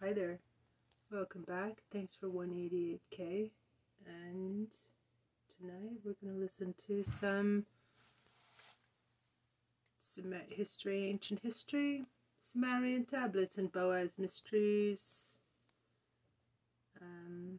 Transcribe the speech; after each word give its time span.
Hi 0.00 0.12
there. 0.12 0.38
Welcome 1.10 1.42
back. 1.42 1.82
Thanks 1.92 2.14
for 2.14 2.28
188k. 2.28 3.50
And 4.06 4.68
tonight 5.58 5.98
we're 6.04 6.14
going 6.22 6.36
to 6.36 6.40
listen 6.40 6.72
to 6.86 7.02
some 7.04 7.66
Sumer 9.98 10.42
history, 10.48 11.10
ancient 11.10 11.40
history, 11.42 12.04
Sumerian 12.42 13.06
tablets, 13.06 13.58
and 13.58 13.72
Boaz 13.72 14.12
mysteries. 14.18 15.38
Um, 17.02 17.58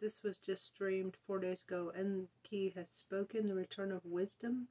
this 0.00 0.22
was 0.22 0.38
just 0.38 0.64
streamed 0.64 1.18
four 1.26 1.38
days 1.38 1.62
ago. 1.68 1.92
Enki 1.94 2.72
has 2.76 2.86
spoken, 2.92 3.46
the 3.46 3.54
return 3.54 3.92
of 3.92 4.00
wisdom 4.06 4.68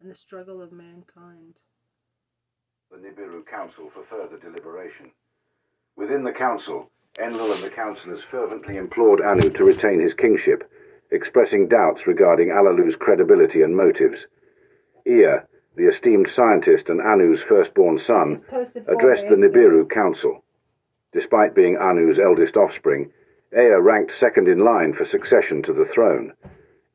and 0.00 0.08
the 0.08 0.14
struggle 0.14 0.62
of 0.62 0.70
mankind 0.70 1.58
the 2.90 2.96
Nibiru 2.98 3.44
Council 3.44 3.90
for 3.92 4.04
further 4.04 4.36
deliberation. 4.38 5.10
Within 5.96 6.22
the 6.22 6.30
council, 6.32 6.88
Enlil 7.18 7.52
and 7.52 7.62
the 7.62 7.70
councillors 7.70 8.22
fervently 8.22 8.76
implored 8.76 9.20
Anu 9.20 9.50
to 9.50 9.64
retain 9.64 9.98
his 9.98 10.14
kingship, 10.14 10.70
expressing 11.10 11.66
doubts 11.66 12.06
regarding 12.06 12.50
Alalu's 12.50 12.94
credibility 12.94 13.62
and 13.62 13.76
motives. 13.76 14.28
Ea, 15.04 15.40
the 15.74 15.88
esteemed 15.88 16.28
scientist 16.28 16.88
and 16.88 17.00
Anu's 17.00 17.42
firstborn 17.42 17.98
son, 17.98 18.40
addressed 18.86 19.28
the 19.28 19.34
Nibiru 19.34 19.90
Council. 19.90 20.44
Despite 21.12 21.56
being 21.56 21.76
Anu's 21.76 22.20
eldest 22.20 22.56
offspring, 22.56 23.10
Ea 23.52 23.80
ranked 23.80 24.12
second 24.12 24.46
in 24.46 24.60
line 24.60 24.92
for 24.92 25.04
succession 25.04 25.60
to 25.62 25.72
the 25.72 25.84
throne. 25.84 26.34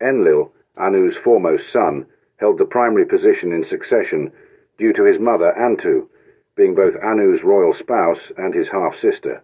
Enlil, 0.01 0.53
Anu's 0.77 1.17
foremost 1.17 1.70
son, 1.70 2.05
held 2.37 2.57
the 2.57 2.65
primary 2.65 3.05
position 3.05 3.51
in 3.51 3.63
succession 3.63 4.31
due 4.77 4.93
to 4.93 5.03
his 5.03 5.20
mother 5.20 5.53
Antu, 5.57 6.07
being 6.55 6.75
both 6.75 6.95
Anu's 7.03 7.43
royal 7.43 7.73
spouse 7.73 8.31
and 8.38 8.53
his 8.53 8.70
half-sister. 8.70 9.43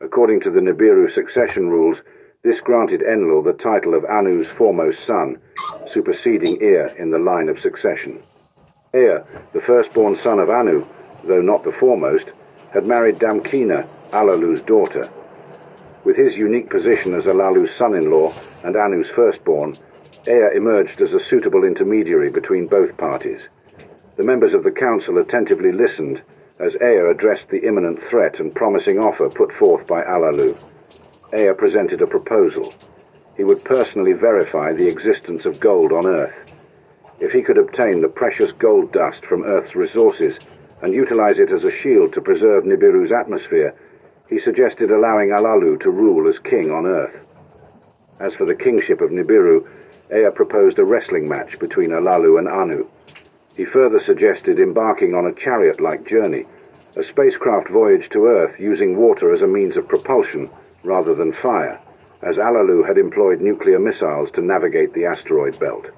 According 0.00 0.40
to 0.40 0.50
the 0.50 0.60
Nibiru 0.60 1.08
succession 1.10 1.68
rules, 1.68 2.02
this 2.42 2.60
granted 2.60 3.02
Enlil 3.02 3.42
the 3.42 3.52
title 3.52 3.94
of 3.94 4.04
Anu's 4.04 4.48
foremost 4.48 5.04
son, 5.04 5.38
superseding 5.86 6.56
Ea 6.62 6.88
in 6.98 7.10
the 7.10 7.18
line 7.18 7.48
of 7.48 7.60
succession. 7.60 8.22
Ea, 8.94 9.18
the 9.52 9.60
firstborn 9.60 10.16
son 10.16 10.38
of 10.38 10.48
Anu, 10.48 10.86
though 11.24 11.42
not 11.42 11.64
the 11.64 11.72
foremost, 11.72 12.32
had 12.72 12.86
married 12.86 13.16
Damkina, 13.16 13.86
Alalu's 14.12 14.62
daughter. 14.62 15.10
With 16.04 16.16
his 16.16 16.36
unique 16.36 16.70
position 16.70 17.14
as 17.14 17.26
Alalu's 17.26 17.74
son-in-law 17.74 18.32
and 18.64 18.74
Anu's 18.74 19.10
firstborn, 19.10 19.76
Ea 20.26 20.56
emerged 20.56 21.00
as 21.02 21.12
a 21.12 21.20
suitable 21.20 21.64
intermediary 21.64 22.30
between 22.32 22.66
both 22.66 22.96
parties. 22.96 23.48
The 24.20 24.26
members 24.26 24.52
of 24.52 24.64
the 24.64 24.70
council 24.70 25.16
attentively 25.16 25.72
listened 25.72 26.20
as 26.58 26.76
Ea 26.76 27.10
addressed 27.10 27.48
the 27.48 27.66
imminent 27.66 27.98
threat 27.98 28.38
and 28.38 28.54
promising 28.54 28.98
offer 28.98 29.30
put 29.30 29.50
forth 29.50 29.86
by 29.86 30.02
Alalu. 30.02 30.58
Ea 31.32 31.54
presented 31.54 32.02
a 32.02 32.06
proposal. 32.06 32.74
He 33.34 33.44
would 33.44 33.64
personally 33.64 34.12
verify 34.12 34.74
the 34.74 34.86
existence 34.86 35.46
of 35.46 35.58
gold 35.58 35.90
on 35.90 36.06
Earth. 36.06 36.52
If 37.18 37.32
he 37.32 37.40
could 37.40 37.56
obtain 37.56 38.02
the 38.02 38.10
precious 38.10 38.52
gold 38.52 38.92
dust 38.92 39.24
from 39.24 39.44
Earth's 39.44 39.74
resources 39.74 40.38
and 40.82 40.92
utilize 40.92 41.40
it 41.40 41.50
as 41.50 41.64
a 41.64 41.70
shield 41.70 42.12
to 42.12 42.20
preserve 42.20 42.64
Nibiru's 42.64 43.12
atmosphere, 43.12 43.74
he 44.28 44.38
suggested 44.38 44.90
allowing 44.90 45.30
Alalu 45.30 45.80
to 45.80 45.90
rule 45.90 46.28
as 46.28 46.38
king 46.38 46.70
on 46.70 46.84
Earth. 46.84 47.26
As 48.18 48.34
for 48.34 48.44
the 48.44 48.54
kingship 48.54 49.00
of 49.00 49.12
Nibiru, 49.12 49.66
Ea 50.14 50.30
proposed 50.34 50.78
a 50.78 50.84
wrestling 50.84 51.26
match 51.26 51.58
between 51.58 51.88
Alalu 51.88 52.38
and 52.38 52.48
Anu. 52.48 52.86
He 53.56 53.64
further 53.64 53.98
suggested 53.98 54.60
embarking 54.60 55.14
on 55.14 55.26
a 55.26 55.34
chariot-like 55.34 56.06
journey, 56.06 56.46
a 56.96 57.02
spacecraft 57.02 57.68
voyage 57.68 58.08
to 58.10 58.26
Earth 58.26 58.58
using 58.60 58.96
water 58.96 59.32
as 59.32 59.42
a 59.42 59.46
means 59.48 59.76
of 59.76 59.88
propulsion 59.88 60.50
rather 60.82 61.14
than 61.14 61.32
fire, 61.32 61.80
as 62.22 62.38
Alalu 62.38 62.86
had 62.86 62.98
employed 62.98 63.40
nuclear 63.40 63.78
missiles 63.78 64.30
to 64.32 64.40
navigate 64.40 64.92
the 64.92 65.04
asteroid 65.04 65.58
belt. 65.58 65.90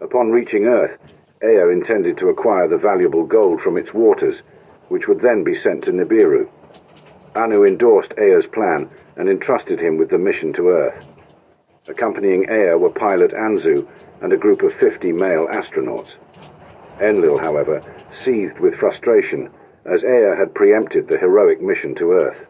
Upon 0.00 0.30
reaching 0.30 0.66
Earth, 0.66 0.98
Ea 1.42 1.70
intended 1.72 2.18
to 2.18 2.28
acquire 2.28 2.68
the 2.68 2.78
valuable 2.78 3.24
gold 3.24 3.60
from 3.60 3.76
its 3.76 3.94
waters, 3.94 4.42
which 4.88 5.08
would 5.08 5.20
then 5.20 5.44
be 5.44 5.54
sent 5.54 5.84
to 5.84 5.92
Nibiru. 5.92 6.48
Anu 7.34 7.64
endorsed 7.64 8.14
Ea's 8.18 8.46
plan 8.46 8.88
and 9.16 9.28
entrusted 9.28 9.80
him 9.80 9.96
with 9.96 10.10
the 10.10 10.18
mission 10.18 10.52
to 10.54 10.68
Earth. 10.68 11.14
Accompanying 11.88 12.44
Ea 12.44 12.74
were 12.74 12.90
pilot 12.90 13.32
Anzu 13.32 13.86
and 14.20 14.32
a 14.32 14.36
group 14.36 14.62
of 14.62 14.72
50 14.72 15.12
male 15.12 15.46
astronauts. 15.46 16.16
Enlil, 17.00 17.38
however, 17.38 17.80
seethed 18.10 18.60
with 18.60 18.74
frustration, 18.74 19.50
as 19.84 20.04
Ea 20.04 20.34
had 20.36 20.54
preempted 20.54 21.08
the 21.08 21.18
heroic 21.18 21.60
mission 21.60 21.94
to 21.96 22.12
Earth. 22.12 22.48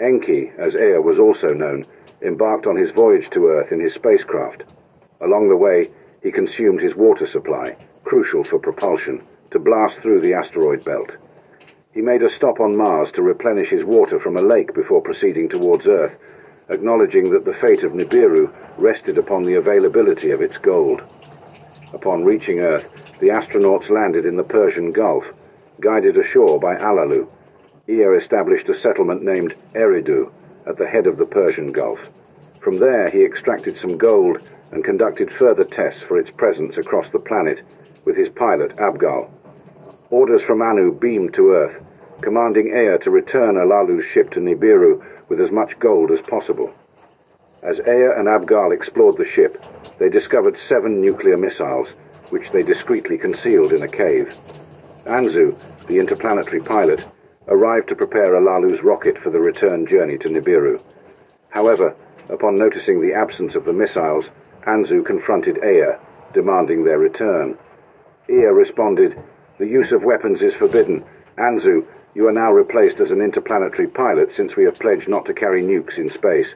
Enki, 0.00 0.50
as 0.58 0.74
Ea 0.74 0.98
was 0.98 1.20
also 1.20 1.52
known, 1.52 1.86
embarked 2.22 2.66
on 2.66 2.76
his 2.76 2.90
voyage 2.90 3.30
to 3.30 3.48
Earth 3.48 3.72
in 3.72 3.80
his 3.80 3.94
spacecraft. 3.94 4.64
Along 5.20 5.48
the 5.48 5.56
way, 5.56 5.90
he 6.22 6.32
consumed 6.32 6.80
his 6.80 6.96
water 6.96 7.26
supply, 7.26 7.76
crucial 8.04 8.44
for 8.44 8.58
propulsion, 8.58 9.22
to 9.50 9.58
blast 9.58 10.00
through 10.00 10.20
the 10.20 10.34
asteroid 10.34 10.84
belt. 10.84 11.18
He 11.92 12.00
made 12.00 12.22
a 12.22 12.28
stop 12.28 12.58
on 12.58 12.76
Mars 12.76 13.12
to 13.12 13.22
replenish 13.22 13.70
his 13.70 13.84
water 13.84 14.18
from 14.18 14.36
a 14.36 14.42
lake 14.42 14.74
before 14.74 15.02
proceeding 15.02 15.48
towards 15.48 15.86
Earth, 15.86 16.18
acknowledging 16.70 17.30
that 17.30 17.44
the 17.44 17.52
fate 17.52 17.82
of 17.84 17.92
Nibiru 17.92 18.50
rested 18.78 19.18
upon 19.18 19.42
the 19.44 19.54
availability 19.54 20.30
of 20.30 20.40
its 20.40 20.56
gold. 20.56 21.02
Upon 21.92 22.24
reaching 22.24 22.60
Earth, 22.60 22.88
the 23.22 23.28
astronauts 23.28 23.88
landed 23.88 24.26
in 24.26 24.34
the 24.34 24.42
Persian 24.42 24.90
Gulf, 24.90 25.32
guided 25.80 26.16
ashore 26.18 26.58
by 26.58 26.74
Alalu. 26.74 27.28
Ea 27.88 28.16
established 28.16 28.68
a 28.68 28.74
settlement 28.74 29.22
named 29.22 29.54
Eridu 29.74 30.32
at 30.66 30.76
the 30.76 30.88
head 30.88 31.06
of 31.06 31.18
the 31.18 31.26
Persian 31.26 31.70
Gulf. 31.70 32.08
From 32.60 32.80
there, 32.80 33.10
he 33.10 33.24
extracted 33.24 33.76
some 33.76 33.96
gold 33.96 34.38
and 34.72 34.82
conducted 34.82 35.30
further 35.30 35.62
tests 35.62 36.02
for 36.02 36.18
its 36.18 36.32
presence 36.32 36.78
across 36.78 37.10
the 37.10 37.20
planet 37.20 37.62
with 38.04 38.16
his 38.16 38.28
pilot, 38.28 38.74
Abgal. 38.74 39.30
Orders 40.10 40.42
from 40.42 40.60
Anu 40.60 40.92
beamed 40.92 41.32
to 41.34 41.52
Earth, 41.52 41.80
commanding 42.22 42.76
Ea 42.76 42.98
to 43.02 43.10
return 43.12 43.54
Alalu's 43.54 44.04
ship 44.04 44.30
to 44.30 44.40
Nibiru 44.40 45.00
with 45.28 45.40
as 45.40 45.52
much 45.52 45.78
gold 45.78 46.10
as 46.10 46.20
possible. 46.20 46.74
As 47.62 47.78
Ea 47.78 48.18
and 48.18 48.26
Abgal 48.26 48.74
explored 48.74 49.16
the 49.16 49.24
ship, 49.24 49.64
they 50.00 50.08
discovered 50.08 50.58
seven 50.58 51.00
nuclear 51.00 51.36
missiles 51.36 51.94
which 52.32 52.50
they 52.50 52.62
discreetly 52.62 53.18
concealed 53.18 53.74
in 53.74 53.82
a 53.82 53.88
cave. 53.88 54.34
Anzu, 55.04 55.54
the 55.86 55.98
interplanetary 55.98 56.60
pilot, 56.62 57.06
arrived 57.48 57.88
to 57.88 57.94
prepare 57.94 58.34
Alalu's 58.34 58.82
rocket 58.82 59.18
for 59.18 59.28
the 59.28 59.38
return 59.38 59.86
journey 59.86 60.16
to 60.16 60.28
Nibiru. 60.30 60.82
However, 61.50 61.94
upon 62.30 62.54
noticing 62.54 63.00
the 63.00 63.12
absence 63.12 63.54
of 63.54 63.66
the 63.66 63.74
missiles, 63.74 64.30
Anzu 64.66 65.04
confronted 65.04 65.58
Ea, 65.62 65.98
demanding 66.32 66.84
their 66.84 66.98
return. 66.98 67.58
Ea 68.30 68.46
responded, 68.46 69.20
The 69.58 69.66
use 69.66 69.92
of 69.92 70.04
weapons 70.04 70.40
is 70.42 70.54
forbidden. 70.54 71.04
Anzu, 71.36 71.84
you 72.14 72.26
are 72.28 72.32
now 72.32 72.50
replaced 72.50 73.00
as 73.00 73.10
an 73.10 73.20
interplanetary 73.20 73.88
pilot 73.88 74.32
since 74.32 74.56
we 74.56 74.64
have 74.64 74.78
pledged 74.78 75.08
not 75.08 75.26
to 75.26 75.34
carry 75.34 75.62
nukes 75.62 75.98
in 75.98 76.08
space. 76.08 76.54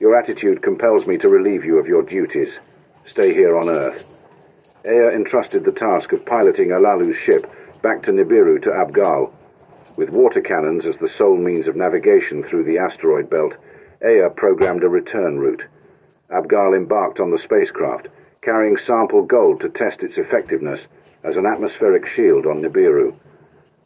Your 0.00 0.18
attitude 0.18 0.62
compels 0.62 1.06
me 1.06 1.16
to 1.18 1.28
relieve 1.28 1.64
you 1.64 1.78
of 1.78 1.86
your 1.86 2.02
duties. 2.02 2.58
Stay 3.04 3.32
here 3.32 3.56
on 3.56 3.68
Earth. 3.68 4.08
Ea 4.84 5.14
entrusted 5.14 5.64
the 5.64 5.70
task 5.70 6.12
of 6.12 6.26
piloting 6.26 6.70
Alalu's 6.70 7.16
ship 7.16 7.46
back 7.82 8.02
to 8.02 8.10
Nibiru 8.10 8.60
to 8.62 8.70
Abgal. 8.70 9.30
With 9.96 10.10
water 10.10 10.40
cannons 10.40 10.86
as 10.86 10.98
the 10.98 11.06
sole 11.06 11.36
means 11.36 11.68
of 11.68 11.76
navigation 11.76 12.42
through 12.42 12.64
the 12.64 12.78
asteroid 12.78 13.30
belt, 13.30 13.56
Ea 14.04 14.28
programmed 14.34 14.82
a 14.82 14.88
return 14.88 15.38
route. 15.38 15.68
Abgal 16.30 16.76
embarked 16.76 17.20
on 17.20 17.30
the 17.30 17.38
spacecraft, 17.38 18.08
carrying 18.40 18.76
sample 18.76 19.22
gold 19.22 19.60
to 19.60 19.68
test 19.68 20.02
its 20.02 20.18
effectiveness 20.18 20.88
as 21.22 21.36
an 21.36 21.46
atmospheric 21.46 22.04
shield 22.04 22.44
on 22.44 22.60
Nibiru. 22.60 23.14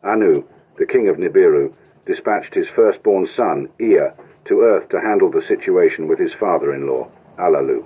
Anu, 0.03 0.45
the 0.79 0.87
king 0.87 1.09
of 1.09 1.17
Nibiru, 1.17 1.75
dispatched 2.07 2.55
his 2.55 2.71
firstborn 2.71 3.27
son, 3.27 3.69
Ea, 3.79 4.13
to 4.47 4.63
Earth 4.63 4.89
to 4.89 5.01
handle 5.01 5.31
the 5.31 5.43
situation 5.43 6.09
with 6.09 6.19
his 6.19 6.33
father-in-law, 6.33 7.11
Alalu. 7.39 7.85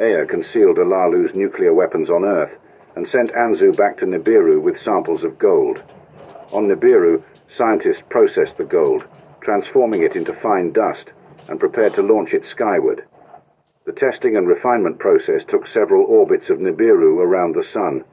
Ea 0.00 0.24
concealed 0.26 0.78
Alalu's 0.78 1.34
nuclear 1.34 1.74
weapons 1.74 2.08
on 2.08 2.24
Earth 2.24 2.56
and 2.94 3.06
sent 3.06 3.32
Anzu 3.32 3.76
back 3.76 3.96
to 3.96 4.06
Nibiru 4.06 4.60
with 4.60 4.78
samples 4.78 5.24
of 5.24 5.38
gold. 5.38 5.82
On 6.52 6.68
Nibiru, 6.68 7.22
scientists 7.48 8.04
processed 8.08 8.58
the 8.58 8.64
gold, 8.64 9.06
transforming 9.40 10.02
it 10.02 10.14
into 10.14 10.32
fine 10.32 10.70
dust, 10.70 11.12
and 11.48 11.58
prepared 11.58 11.94
to 11.94 12.02
launch 12.02 12.32
it 12.32 12.46
skyward. 12.46 13.04
The 13.86 13.92
testing 13.92 14.36
and 14.36 14.46
refinement 14.46 15.00
process 15.00 15.44
took 15.44 15.66
several 15.66 16.04
orbits 16.04 16.48
of 16.48 16.58
Nibiru 16.58 17.18
around 17.18 17.54
the 17.54 17.62
Sun. 17.64 18.04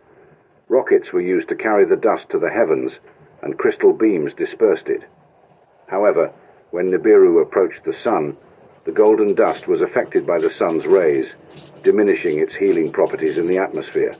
Rockets 0.68 1.14
were 1.14 1.22
used 1.22 1.50
to 1.50 1.56
carry 1.56 1.86
the 1.86 1.96
dust 1.96 2.32
to 2.32 2.40
the 2.40 2.50
heavens, 2.50 3.00
and 3.44 3.60
crystal 3.60 3.94
beams 3.94 4.34
dispersed 4.34 4.90
it. 4.90 5.04
However, 5.88 6.32
when 6.72 6.90
Nibiru 6.90 7.42
approached 7.42 7.84
the 7.84 7.94
Sun, 7.94 8.38
the 8.86 8.92
golden 8.92 9.34
dust 9.34 9.68
was 9.68 9.82
affected 9.82 10.28
by 10.28 10.38
the 10.38 10.50
sun's 10.50 10.86
rays, 10.86 11.36
diminishing 11.84 12.40
its 12.40 12.56
healing 12.56 12.92
properties 12.92 13.38
in 13.38 13.48
the 13.48 13.58
atmosphere. 13.58 14.14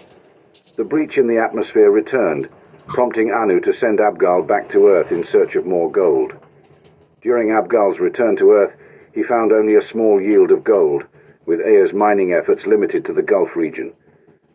The 0.76 0.84
breach 0.84 1.18
in 1.18 1.28
the 1.28 1.38
atmosphere 1.38 1.90
returned, 1.90 2.50
prompting 2.88 3.32
Anu 3.32 3.60
to 3.62 3.74
send 3.74 4.00
Abgal 4.00 4.46
back 4.46 4.70
to 4.70 4.88
Earth 4.88 5.12
in 5.12 5.24
search 5.24 5.56
of 5.56 5.66
more 5.66 5.92
gold. 5.92 6.34
During 7.22 7.50
Abgal's 7.50 8.00
return 8.00 8.36
to 8.38 8.52
Earth, 8.52 8.76
he 9.14 9.24
found 9.24 9.52
only 9.52 9.76
a 9.76 9.82
small 9.82 10.22
yield 10.22 10.52
of 10.52 10.64
gold, 10.64 11.06
with 11.46 11.66
Ea's 11.66 11.94
mining 11.94 12.34
efforts 12.34 12.68
limited 12.68 13.06
to 13.06 13.14
the 13.14 13.24
Gulf 13.24 13.56
region. 13.56 13.94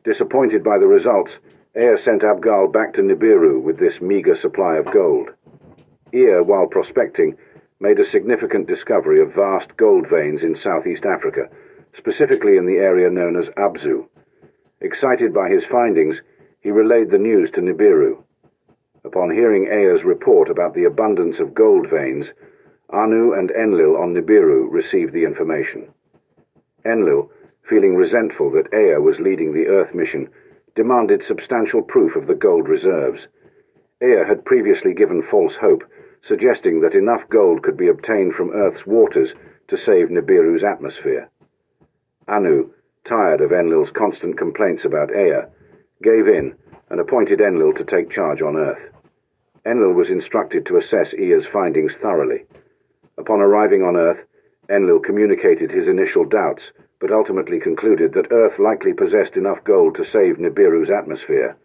Disappointed 0.04 0.62
by 0.62 0.78
the 0.78 0.86
results, 0.86 1.38
Ea 1.76 1.96
sent 1.96 2.22
Abgal 2.22 2.72
back 2.72 2.92
to 2.94 3.02
Nibiru 3.02 3.60
with 3.60 3.78
this 3.78 4.00
meager 4.00 4.34
supply 4.34 4.76
of 4.76 4.90
gold. 4.90 5.30
Ea, 6.12 6.40
while 6.44 6.66
prospecting, 6.66 7.36
made 7.78 7.98
a 7.98 8.04
significant 8.04 8.66
discovery 8.66 9.20
of 9.20 9.34
vast 9.34 9.76
gold 9.76 10.08
veins 10.08 10.44
in 10.44 10.54
southeast 10.54 11.06
Africa, 11.06 11.48
specifically 11.92 12.56
in 12.56 12.66
the 12.66 12.78
area 12.78 13.10
known 13.10 13.36
as 13.36 13.50
Abzu. 13.50 14.08
Excited 14.80 15.32
by 15.34 15.48
his 15.48 15.64
findings, 15.64 16.22
he 16.60 16.70
relayed 16.70 17.10
the 17.10 17.18
news 17.18 17.50
to 17.50 17.60
Nibiru. 17.60 18.22
Upon 19.04 19.30
hearing 19.30 19.66
Ea's 19.66 20.04
report 20.04 20.50
about 20.50 20.74
the 20.74 20.84
abundance 20.84 21.40
of 21.40 21.54
gold 21.54 21.88
veins, 21.88 22.32
Anu 22.90 23.32
and 23.32 23.50
Enlil 23.50 23.96
on 23.96 24.14
Nibiru 24.14 24.70
received 24.70 25.12
the 25.12 25.24
information. 25.24 25.88
Enlil, 26.84 27.30
feeling 27.62 27.96
resentful 27.96 28.50
that 28.50 28.72
Ea 28.74 28.98
was 28.98 29.20
leading 29.20 29.52
the 29.52 29.68
Earth 29.68 29.94
mission, 29.94 30.28
demanded 30.74 31.22
substantial 31.22 31.82
proof 31.82 32.16
of 32.16 32.26
the 32.26 32.34
gold 32.34 32.68
reserves. 32.68 33.28
Ea 34.02 34.24
had 34.26 34.44
previously 34.44 34.94
given 34.94 35.22
false 35.22 35.56
hope, 35.56 35.84
suggesting 36.20 36.80
that 36.80 36.94
enough 36.94 37.28
gold 37.28 37.62
could 37.62 37.76
be 37.76 37.88
obtained 37.88 38.34
from 38.34 38.50
Earth's 38.50 38.86
waters 38.86 39.34
to 39.68 39.76
save 39.76 40.08
Nibiru's 40.08 40.64
atmosphere. 40.64 41.28
Anu, 42.28 42.70
tired 43.04 43.40
of 43.40 43.52
Enlil's 43.52 43.90
constant 43.90 44.36
complaints 44.36 44.84
about 44.84 45.14
Ea, 45.14 45.42
gave 46.02 46.28
in 46.28 46.54
and 46.88 47.00
appointed 47.00 47.40
Enlil 47.40 47.72
to 47.74 47.84
take 47.84 48.10
charge 48.10 48.42
on 48.42 48.56
Earth. 48.56 48.90
Enlil 49.64 49.92
was 49.92 50.10
instructed 50.10 50.64
to 50.66 50.76
assess 50.76 51.14
Ea's 51.14 51.46
findings 51.46 51.96
thoroughly. 51.96 52.46
Upon 53.18 53.40
arriving 53.40 53.82
on 53.82 53.96
Earth, 53.96 54.26
Enlil 54.68 55.00
communicated 55.00 55.70
his 55.70 55.88
initial 55.88 56.24
doubts 56.24 56.72
but 57.00 57.10
ultimately 57.10 57.58
concluded 57.58 58.12
that 58.12 58.30
Earth 58.30 58.58
likely 58.58 58.92
possessed 58.92 59.36
enough 59.36 59.64
gold 59.64 59.94
to 59.94 60.04
save 60.04 60.36
Nibiru's 60.36 60.90
atmosphere. 60.90 61.56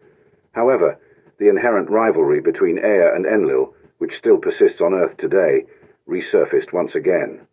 However, 0.53 0.97
the 1.37 1.49
inherent 1.49 1.89
rivalry 1.89 2.39
between 2.39 2.77
Ea 2.77 3.11
and 3.13 3.25
Enlil, 3.25 3.73
which 3.97 4.15
still 4.15 4.37
persists 4.37 4.79
on 4.79 4.93
Earth 4.93 5.17
today, 5.17 5.65
resurfaced 6.07 6.71
once 6.71 6.95
again. 6.95 7.45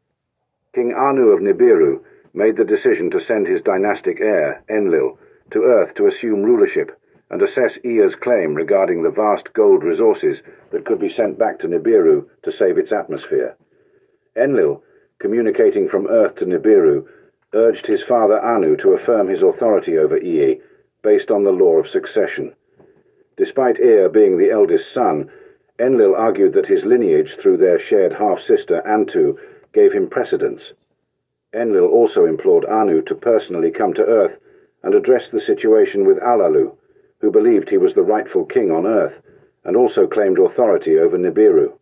King 0.72 0.94
Anu 0.94 1.31
of 1.31 1.40
Nibiru 1.40 2.00
made 2.34 2.56
the 2.56 2.64
decision 2.64 3.11
to 3.11 3.20
send 3.20 3.46
his 3.46 3.62
dynastic 3.62 4.20
heir, 4.20 4.62
Enlil, 4.69 5.19
to 5.50 5.62
Earth 5.64 5.94
to 5.94 6.06
assume 6.06 6.43
rulership 6.43 6.99
and 7.31 7.43
assess 7.43 7.79
Ea's 7.84 8.14
claim 8.14 8.55
regarding 8.55 9.02
the 9.02 9.11
vast 9.11 9.52
gold 9.52 9.82
resources 9.82 10.43
that 10.70 10.84
could 10.84 10.99
be 10.99 11.08
sent 11.08 11.38
back 11.38 11.58
to 11.58 11.69
Nibiru 11.69 12.26
to 12.43 12.52
save 12.52 12.79
its 12.79 12.93
atmosphere. 12.93 13.56
Enlil, 14.37 14.82
communicating 15.19 15.88
from 15.88 16.06
Earth 16.06 16.34
to 16.37 16.46
Nibiru, 16.46 17.06
urged 17.55 17.87
his 17.87 18.02
father 18.02 18.38
Anu 18.40 18.76
to 18.76 18.93
affirm 18.93 19.28
his 19.28 19.43
authority 19.43 19.99
over 19.99 20.19
Ea 20.19 20.61
based 21.02 21.31
on 21.31 21.44
the 21.44 21.50
law 21.50 21.78
of 21.78 21.88
succession. 21.88 22.55
Despite 23.37 23.81
Ea 23.81 24.08
being 24.08 24.37
the 24.38 24.50
eldest 24.50 24.93
son, 24.93 25.31
Enlil 25.78 26.14
argued 26.14 26.52
that 26.52 26.67
his 26.67 26.85
lineage 26.85 27.35
through 27.37 27.56
their 27.56 27.78
shared 27.78 28.12
half-sister 28.14 28.82
Antu 28.87 29.38
gave 29.73 29.93
him 29.93 30.08
precedence. 30.08 30.73
Enlil 31.54 31.87
also 31.87 32.25
implored 32.25 32.64
Anu 32.64 33.02
to 33.02 33.14
personally 33.14 33.70
come 33.70 33.93
to 33.94 34.04
Earth 34.04 34.38
and 34.82 34.94
address 34.94 35.28
the 35.28 35.40
situation 35.40 36.04
with 36.06 36.19
Alalu, 36.19 36.76
who 37.20 37.31
believed 37.31 37.70
he 37.70 37.78
was 37.78 37.94
the 37.94 38.02
rightful 38.02 38.44
king 38.44 38.70
on 38.70 38.87
Earth 38.87 39.20
and 39.64 39.76
also 39.76 40.06
claimed 40.06 40.38
authority 40.38 40.99
over 40.99 41.19
Nibiru. 41.19 41.75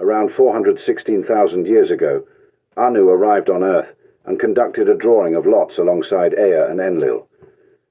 Around 0.00 0.32
416,000 0.32 1.66
years 1.66 1.90
ago, 1.90 2.24
Anu 2.76 3.08
arrived 3.08 3.50
on 3.50 3.62
Earth 3.62 3.94
and 4.24 4.38
conducted 4.38 4.88
a 4.88 4.94
drawing 4.94 5.34
of 5.34 5.46
lots 5.46 5.78
alongside 5.78 6.34
Ea 6.34 6.66
and 6.68 6.80
Enlil. 6.80 7.26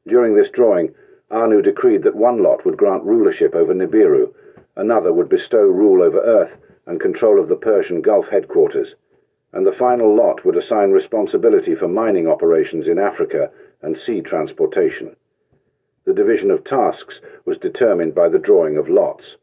During 0.07 0.35
this 0.35 0.49
drawing, 0.49 0.95
Anu 1.29 1.61
decreed 1.61 2.03
that 2.03 2.15
one 2.15 2.41
lot 2.41 2.65
would 2.65 2.77
grant 2.77 3.03
rulership 3.03 3.53
over 3.55 3.73
Nibiru, 3.73 4.33
another 4.75 5.11
would 5.11 5.29
bestow 5.29 5.65
rule 5.67 6.01
over 6.01 6.19
Earth 6.19 6.57
and 6.85 6.99
control 6.99 7.39
of 7.39 7.49
the 7.49 7.55
Persian 7.55 8.01
Gulf 8.01 8.29
headquarters, 8.29 8.95
and 9.57 9.65
the 9.65 9.71
final 9.71 10.15
lot 10.15 10.45
would 10.45 10.55
assign 10.55 10.91
responsibility 10.91 11.73
for 11.73 11.87
mining 11.87 12.27
operations 12.27 12.87
in 12.87 12.99
Africa 12.99 13.49
and 13.81 13.97
sea 13.97 14.21
transportation. 14.21 15.15
The 16.05 16.13
division 16.13 16.51
of 16.51 16.63
tasks 16.63 17.21
was 17.43 17.57
determined 17.57 18.13
by 18.13 18.29
the 18.29 18.37
drawing 18.37 18.77
of 18.77 18.87
lots. 18.87 19.37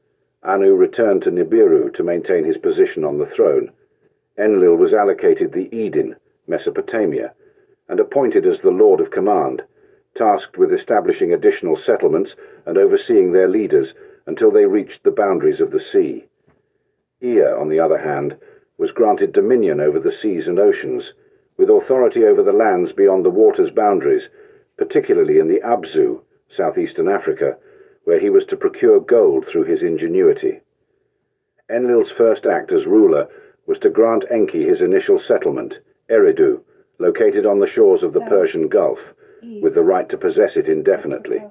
Anu 0.45 0.77
returned 0.77 1.23
to 1.23 1.33
Nibiru 1.33 1.93
to 1.95 2.05
maintain 2.05 2.45
his 2.45 2.59
position 2.59 3.03
on 3.03 3.19
the 3.19 3.27
throne. 3.27 3.73
Enlil 4.39 4.77
was 4.77 4.95
allocated 4.95 5.51
the 5.51 5.69
Edin, 5.73 6.15
Mesopotamia, 6.47 7.35
and 7.89 7.99
appointed 7.99 8.47
as 8.47 8.61
the 8.61 8.71
Lord 8.71 9.01
of 9.01 9.11
Command, 9.11 9.65
tasked 10.15 10.57
with 10.57 10.73
establishing 10.73 11.33
additional 11.33 11.75
settlements 11.75 12.37
and 12.67 12.79
overseeing 12.79 13.33
their 13.33 13.49
leaders 13.49 13.95
until 14.27 14.53
they 14.53 14.65
reached 14.65 15.03
the 15.03 15.11
boundaries 15.11 15.61
of 15.61 15.73
the 15.73 15.81
sea. 15.81 16.27
Ea, 17.21 17.47
on 17.47 17.69
the 17.69 17.81
other 17.81 17.99
hand, 17.99 18.37
was 18.77 18.93
granted 18.93 19.33
dominion 19.33 19.81
over 19.81 20.01
the 20.01 20.13
seas 20.13 20.49
and 20.49 20.59
oceans, 20.59 21.13
with 21.57 21.71
authority 21.71 22.25
over 22.25 22.43
the 22.43 22.53
lands 22.53 22.93
beyond 22.93 23.25
the 23.25 23.31
water's 23.31 23.71
boundaries, 23.71 24.29
particularly 24.77 25.39
in 25.39 25.47
the 25.47 25.61
Abzu, 25.61 26.21
southeastern 26.49 27.09
Africa, 27.09 27.57
where 28.05 28.19
he 28.19 28.31
was 28.31 28.45
to 28.47 28.57
procure 28.57 29.01
gold 29.01 29.47
through 29.47 29.65
his 29.65 29.83
ingenuity. 29.83 30.61
Enlil's 31.71 32.11
first 32.11 32.47
act 32.47 32.73
as 32.73 32.87
ruler 32.87 33.29
was 33.67 33.79
to 33.79 33.89
grant 33.89 34.25
Enki 34.31 34.65
his 34.65 34.83
initial 34.83 35.19
settlement, 35.19 35.79
Eridu, 36.11 36.61
located 36.99 37.47
on 37.47 37.59
the 37.59 37.67
shores 37.67 38.03
of 38.03 38.13
the 38.13 38.21
Persian 38.23 38.69
Gulf, 38.69 39.15
with 39.63 39.75
the 39.75 39.83
right 39.83 40.09
to 40.09 40.19
possess 40.19 40.57
it 40.57 40.69
indefinitely. 40.69 41.43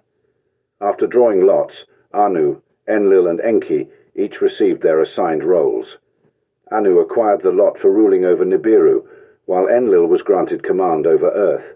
After 0.80 1.08
drawing 1.08 1.46
lots, 1.46 1.86
Anu, 2.14 2.62
Enlil, 2.88 3.28
and 3.28 3.42
Enki 3.42 3.90
each 4.16 4.42
received 4.42 4.81
their 4.81 5.00
assigned 5.00 5.44
roles. 5.44 5.98
Anu 6.74 6.98
acquired 7.00 7.42
the 7.44 7.52
lot 7.52 7.78
for 7.78 7.92
ruling 7.92 8.25
over 8.25 8.44
Nibiru, 8.44 9.06
while 9.46 9.68
Enlil 9.68 10.08
was 10.08 10.24
granted 10.24 10.64
command 10.64 11.06
over 11.06 11.30
Earth. 11.30 11.75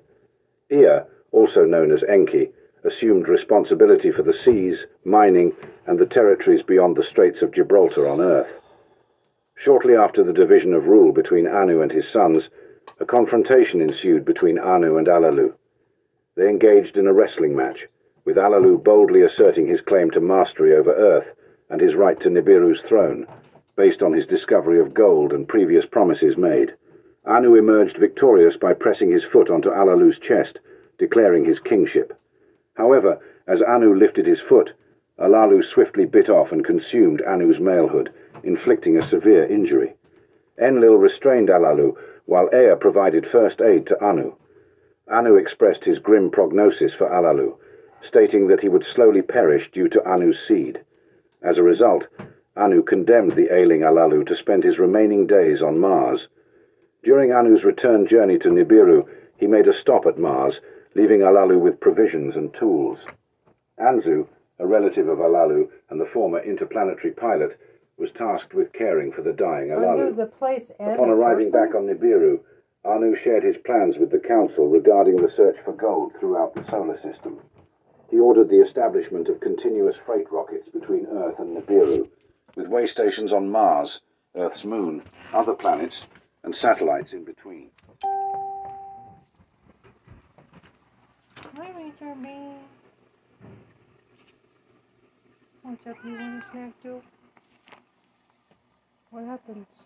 Ea, 0.71 1.01
also 1.31 1.65
known 1.65 1.91
as 1.91 2.03
Enki, 2.03 2.51
assumed 2.83 3.27
responsibility 3.27 4.09
for 4.09 4.23
the 4.23 4.33
seas, 4.33 4.87
mining, 5.05 5.55
and 5.85 5.99
the 5.99 6.05
territories 6.07 6.63
beyond 6.63 6.95
the 6.95 7.03
Straits 7.03 7.43
of 7.43 7.51
Gibraltar 7.51 8.07
on 8.07 8.19
Earth. 8.19 8.59
Shortly 9.53 9.95
after 9.95 10.23
the 10.23 10.33
division 10.33 10.73
of 10.73 10.87
rule 10.87 11.11
between 11.11 11.45
Anu 11.47 11.81
and 11.81 11.91
his 11.91 12.07
sons, 12.07 12.49
a 12.99 13.05
confrontation 13.05 13.81
ensued 13.81 14.25
between 14.25 14.57
Anu 14.57 14.97
and 14.97 15.05
Alalu. 15.07 15.53
They 16.35 16.49
engaged 16.49 16.97
in 16.97 17.05
a 17.05 17.13
wrestling 17.13 17.55
match, 17.55 17.87
with 18.25 18.37
Alalu 18.37 18.83
boldly 18.83 19.21
asserting 19.21 19.67
his 19.67 19.81
claim 19.81 20.09
to 20.11 20.19
mastery 20.19 20.75
over 20.75 20.91
Earth 20.91 21.33
and 21.69 21.81
his 21.81 21.95
right 21.95 22.19
to 22.21 22.29
Nibiru's 22.29 22.81
throne, 22.81 23.27
based 23.77 24.03
on 24.03 24.11
his 24.11 24.25
discovery 24.25 24.79
of 24.79 24.93
gold 24.93 25.31
and 25.31 25.47
previous 25.47 25.85
promises 25.85 26.35
made. 26.35 26.73
Anu 27.25 27.55
emerged 27.55 27.97
victorious 27.97 28.57
by 28.57 28.73
pressing 28.73 29.11
his 29.11 29.23
foot 29.23 29.49
onto 29.49 29.69
Alalu's 29.69 30.19
chest, 30.19 30.59
declaring 30.97 31.45
his 31.45 31.59
kingship. 31.59 32.13
However, 32.73 33.19
as 33.47 33.61
Anu 33.61 33.93
lifted 33.93 34.25
his 34.25 34.41
foot, 34.41 34.73
Alalu 35.19 35.63
swiftly 35.63 36.05
bit 36.05 36.29
off 36.29 36.51
and 36.51 36.65
consumed 36.65 37.21
Anu's 37.21 37.59
malehood, 37.59 38.09
inflicting 38.43 38.97
a 38.97 39.01
severe 39.01 39.45
injury. 39.45 39.95
Enlil 40.59 40.97
restrained 40.97 41.49
Alalu 41.49 41.95
while 42.25 42.49
Ea 42.53 42.75
provided 42.79 43.25
first 43.25 43.61
aid 43.61 43.85
to 43.87 44.03
Anu. 44.03 44.33
Anu 45.09 45.35
expressed 45.35 45.85
his 45.85 45.99
grim 45.99 46.29
prognosis 46.29 46.93
for 46.93 47.09
Alalu, 47.09 47.55
stating 48.01 48.47
that 48.47 48.61
he 48.61 48.69
would 48.69 48.83
slowly 48.83 49.21
perish 49.21 49.71
due 49.71 49.87
to 49.87 50.07
Anu's 50.07 50.39
seed. 50.39 50.81
As 51.41 51.57
a 51.57 51.63
result, 51.63 52.07
Anu 52.57 52.81
condemned 52.81 53.31
the 53.31 53.53
ailing 53.53 53.81
Alalu 53.81 54.25
to 54.25 54.35
spend 54.35 54.63
his 54.63 54.79
remaining 54.79 55.27
days 55.27 55.61
on 55.61 55.77
Mars. 55.79 56.27
During 57.03 57.31
Anu's 57.31 57.63
return 57.63 58.07
journey 58.07 58.39
to 58.39 58.49
Nibiru, 58.49 59.07
he 59.37 59.45
made 59.45 59.67
a 59.67 59.73
stop 59.73 60.07
at 60.07 60.17
Mars, 60.17 60.59
leaving 60.95 61.19
Alalu 61.19 61.59
with 61.59 61.79
provisions 61.79 62.35
and 62.35 62.51
tools. 62.53 62.97
Anzu, 63.79 64.27
a 64.57 64.65
relative 64.65 65.07
of 65.07 65.19
Alalu 65.19 65.69
and 65.91 66.01
the 66.01 66.05
former 66.07 66.39
interplanetary 66.39 67.13
pilot, 67.13 67.57
was 67.97 68.09
tasked 68.11 68.55
with 68.55 68.73
caring 68.73 69.11
for 69.11 69.21
the 69.21 69.33
dying 69.33 69.69
Alalu. 69.69 70.17
a 70.17 70.25
place 70.25 70.71
and 70.79 70.93
Upon 70.93 71.09
arriving 71.09 71.51
person? 71.51 71.63
back 71.63 71.75
on 71.75 71.85
Nibiru, 71.85 72.39
Anu 72.83 73.13
shared 73.15 73.43
his 73.43 73.57
plans 73.57 73.99
with 73.99 74.09
the 74.09 74.19
Council 74.19 74.67
regarding 74.67 75.17
the 75.17 75.29
search 75.29 75.57
for 75.63 75.73
gold 75.73 76.13
throughout 76.19 76.55
the 76.55 76.63
solar 76.65 76.97
system. 76.97 77.37
He 78.09 78.17
ordered 78.19 78.49
the 78.49 78.61
establishment 78.61 79.29
of 79.29 79.41
continuous 79.41 79.97
freight 79.97 80.31
rockets 80.31 80.69
between 80.69 81.05
Earth 81.07 81.37
and 81.39 81.55
Nibiru, 81.55 82.07
with 82.57 82.67
way 82.67 82.87
stations 82.87 83.31
on 83.31 83.49
Mars, 83.49 84.01
Earth's 84.35 84.65
moon, 84.65 85.03
other 85.31 85.53
planets, 85.53 86.07
and 86.43 86.55
satellites 86.55 87.13
in 87.13 87.23
between. 87.23 87.69
Hi, 91.55 91.71
Major 91.77 92.15
B. 92.21 92.29
What's 95.61 95.85
up, 95.85 95.97
you 96.03 96.13
want 96.13 96.43
a 96.43 96.47
snack 96.47 96.73
too? 96.81 97.01
What 99.11 99.25
happens? 99.25 99.85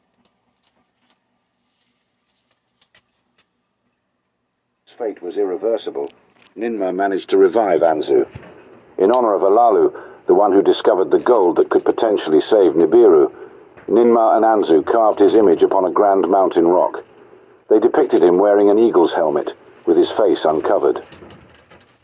His 4.86 4.96
fate 4.98 5.22
was 5.22 5.38
irreversible. 5.38 6.10
Ninmah 6.58 6.96
managed 6.96 7.30
to 7.32 7.38
revive 7.38 7.82
Anzu. 7.82 8.26
In 8.98 9.12
honor 9.12 9.34
of 9.34 9.42
Alalu, 9.42 10.11
the 10.28 10.34
one 10.34 10.52
who 10.52 10.62
discovered 10.62 11.12
the 11.12 11.20
gold 11.20 11.58
that 11.58 11.70
could 11.70 11.84
potentially 11.84 12.42
save 12.42 12.74
Nibiru, 12.74 13.32
Ninmah 13.88 14.38
and 14.38 14.46
Anzu 14.46 14.86
carved 14.86 15.20
his 15.20 15.36
image 15.36 15.64
upon 15.64 15.86
a 15.86 15.92
grand 15.92 16.28
mountain 16.30 16.68
rock. 16.68 17.04
They 17.70 17.80
depicted 17.80 18.24
him 18.24 18.38
wearing 18.38 18.70
an 18.70 18.80
eagle's 18.80 19.14
helmet, 19.14 19.54
with 19.86 19.98
his 19.98 20.12
face 20.12 20.46
uncovered. 20.46 21.04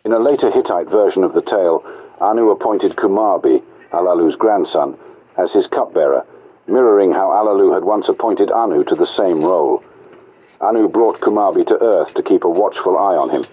In 0.03 0.13
a 0.13 0.19
later 0.19 0.49
Hittite 0.49 0.89
version 0.89 1.23
of 1.23 1.33
the 1.33 1.41
tale, 1.41 1.85
Anu 2.19 2.49
appointed 2.49 2.95
Kumarbi, 2.95 3.61
Alalu's 3.91 4.35
grandson, 4.35 4.97
as 5.37 5.53
his 5.53 5.67
cupbearer, 5.67 6.25
mirroring 6.67 7.11
how 7.11 7.27
Alalu 7.29 7.73
had 7.73 7.83
once 7.83 8.09
appointed 8.09 8.51
Anu 8.51 8.83
to 8.85 8.95
the 8.95 9.05
same 9.05 9.39
role. 9.41 9.83
Anu 10.59 10.89
brought 10.89 11.21
Kumarbi 11.21 11.65
to 11.67 11.81
Earth 11.81 12.13
to 12.15 12.23
keep 12.23 12.43
a 12.43 12.49
watchful 12.49 12.97
eye 12.97 13.15
on 13.15 13.29
him. 13.29 13.45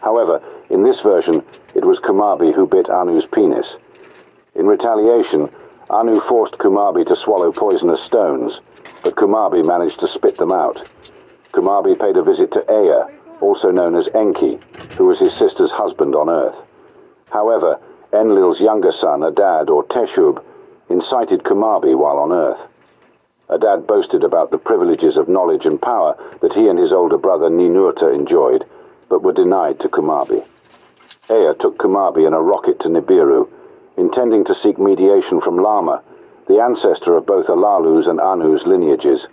However, 0.00 0.40
in 0.70 0.82
this 0.82 1.00
version, 1.00 1.42
it 1.74 1.84
was 1.84 2.00
Kumarbi 2.00 2.52
who 2.54 2.66
bit 2.66 2.88
Anu's 2.88 3.26
penis. 3.26 3.76
In 4.54 4.66
retaliation, 4.66 5.48
Anu 5.88 6.20
forced 6.20 6.58
Kumabi 6.58 7.06
to 7.06 7.16
swallow 7.16 7.52
poisonous 7.52 8.02
stones, 8.02 8.60
but 9.02 9.16
Kumabi 9.16 9.64
managed 9.64 10.00
to 10.00 10.08
spit 10.08 10.36
them 10.36 10.52
out. 10.52 10.88
Kumabi 11.52 11.98
paid 11.98 12.16
a 12.16 12.22
visit 12.22 12.52
to 12.52 12.64
Ea, 12.70 13.12
also 13.40 13.70
known 13.70 13.94
as 13.94 14.08
Enki, 14.14 14.58
who 14.96 15.06
was 15.06 15.18
his 15.18 15.32
sister's 15.32 15.72
husband 15.72 16.14
on 16.14 16.28
Earth. 16.28 16.56
However, 17.30 17.80
Enlil's 18.12 18.60
younger 18.60 18.92
son, 18.92 19.22
Adad 19.22 19.70
or 19.70 19.84
Teshub, 19.84 20.42
incited 20.90 21.44
Kumabi 21.44 21.96
while 21.96 22.18
on 22.18 22.30
Earth. 22.32 22.62
Adad 23.48 23.86
boasted 23.86 24.22
about 24.22 24.50
the 24.50 24.58
privileges 24.58 25.16
of 25.16 25.28
knowledge 25.28 25.66
and 25.66 25.80
power 25.80 26.16
that 26.40 26.54
he 26.54 26.68
and 26.68 26.78
his 26.78 26.92
older 26.92 27.18
brother 27.18 27.48
Ninurta 27.48 28.14
enjoyed, 28.14 28.66
but 29.08 29.22
were 29.22 29.32
denied 29.32 29.80
to 29.80 29.88
Kumabi. 29.88 30.44
Ea 31.30 31.54
took 31.58 31.78
Kumabi 31.78 32.26
in 32.26 32.34
a 32.34 32.40
rocket 32.40 32.80
to 32.80 32.88
Nibiru, 32.88 33.48
intending 34.02 34.42
to 34.44 34.52
seek 34.52 34.80
mediation 34.80 35.40
from 35.40 35.56
Lama, 35.56 36.02
the 36.48 36.58
ancestor 36.58 37.16
of 37.16 37.24
both 37.24 37.46
Alalu's 37.46 38.08
and 38.08 38.18
Anu's 38.18 38.66
lineages. 38.66 39.28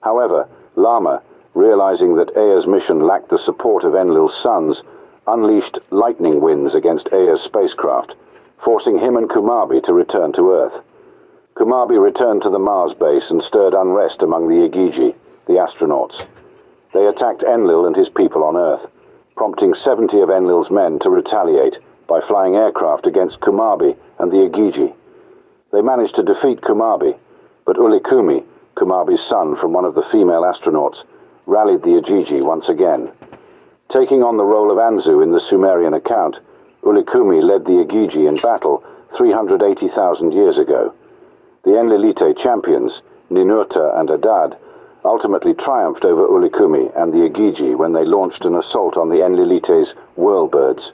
However, 0.00 0.48
Lama, 0.74 1.20
realizing 1.52 2.14
that 2.14 2.34
Ea's 2.34 2.66
mission 2.66 3.00
lacked 3.06 3.28
the 3.28 3.36
support 3.36 3.84
of 3.84 3.94
Enlil's 3.94 4.34
sons, 4.34 4.82
unleashed 5.26 5.78
lightning 5.90 6.40
winds 6.40 6.74
against 6.74 7.12
Ea's 7.12 7.42
spacecraft, 7.42 8.14
forcing 8.56 8.98
him 8.98 9.18
and 9.18 9.28
Kumabi 9.28 9.82
to 9.82 9.92
return 9.92 10.32
to 10.32 10.50
Earth. 10.50 10.80
Kumabi 11.54 12.02
returned 12.02 12.40
to 12.40 12.50
the 12.50 12.58
Mars 12.58 12.94
base 12.94 13.30
and 13.30 13.42
stirred 13.42 13.74
unrest 13.74 14.22
among 14.22 14.48
the 14.48 14.66
Igigi, 14.66 15.14
the 15.46 15.58
astronauts. 15.58 16.24
They 16.94 17.06
attacked 17.06 17.42
Enlil 17.42 17.84
and 17.84 17.94
his 17.94 18.08
people 18.08 18.42
on 18.44 18.56
Earth, 18.56 18.86
prompting 19.36 19.74
70 19.74 20.22
of 20.22 20.30
Enlil's 20.30 20.70
men 20.70 20.98
to 21.00 21.10
retaliate 21.10 21.80
by 22.06 22.20
flying 22.20 22.56
aircraft 22.56 23.06
against 23.06 23.40
Kumabi 23.40 23.96
and 24.18 24.30
the 24.30 24.48
Igigi. 24.48 24.92
They 25.72 25.82
managed 25.82 26.14
to 26.16 26.22
defeat 26.22 26.60
Kumabi, 26.60 27.16
but 27.64 27.76
Ulikumi, 27.76 28.44
Kumabi's 28.76 29.22
son 29.22 29.56
from 29.56 29.72
one 29.72 29.84
of 29.84 29.94
the 29.94 30.02
female 30.02 30.42
astronauts, 30.42 31.04
rallied 31.46 31.82
the 31.82 32.00
Igigi 32.00 32.42
once 32.44 32.68
again. 32.68 33.10
Taking 33.88 34.22
on 34.22 34.36
the 34.36 34.44
role 34.44 34.70
of 34.70 34.78
Anzu 34.78 35.22
in 35.22 35.32
the 35.32 35.40
Sumerian 35.40 35.94
account, 35.94 36.40
Ulikumi 36.82 37.42
led 37.42 37.64
the 37.64 37.84
Igigi 37.84 38.28
in 38.28 38.36
battle 38.36 38.82
380,000 39.16 40.32
years 40.32 40.58
ago. 40.58 40.92
The 41.64 41.70
Enlilite 41.72 42.36
champions, 42.36 43.02
Ninurta 43.30 43.98
and 43.98 44.08
Adad, 44.10 44.56
ultimately 45.04 45.54
triumphed 45.54 46.04
over 46.04 46.26
Ulikumi 46.26 46.92
and 46.96 47.12
the 47.12 47.28
Igigi 47.28 47.76
when 47.76 47.92
they 47.92 48.04
launched 48.04 48.44
an 48.44 48.54
assault 48.54 48.96
on 48.96 49.08
the 49.08 49.16
Enlilite's 49.22 49.94
whirlbirds. 50.16 50.92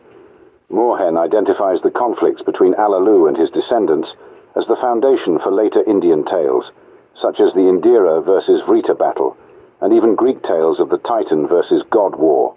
Moorhen 0.73 1.19
identifies 1.19 1.83
the 1.83 1.91
conflicts 1.91 2.43
between 2.43 2.75
Alalu 2.75 3.29
and 3.29 3.37
his 3.37 3.51
descendants 3.51 4.17
as 4.55 4.67
the 4.67 4.77
foundation 4.77 5.39
for 5.39 5.51
later 5.51 5.83
Indian 5.83 6.25
tales, 6.25 6.73
such 7.15 7.41
as 7.41 7.53
the 7.53 7.61
Indira 7.61 8.25
versus 8.25 8.63
Vrita 8.63 8.97
battle, 8.97 9.37
and 9.83 9.93
even 9.93 10.15
Greek 10.15 10.43
tales 10.43 10.81
of 10.81 10.89
the 10.89 10.97
Titan 10.97 11.47
versus 11.47 11.83
God 11.83 12.17
war. 12.17 12.55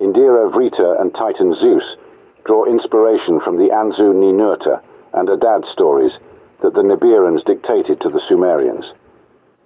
Indira, 0.00 0.50
Vrita, 0.50 1.00
and 1.00 1.14
Titan 1.14 1.54
Zeus 1.54 1.96
draw 2.44 2.64
inspiration 2.64 3.38
from 3.38 3.56
the 3.56 3.68
Anzu 3.68 4.12
Ninurta 4.12 4.80
and 5.12 5.28
Adad 5.30 5.64
stories 5.64 6.18
that 6.60 6.74
the 6.74 6.82
Nibirans 6.82 7.44
dictated 7.44 8.00
to 8.00 8.08
the 8.08 8.20
Sumerians. 8.20 8.94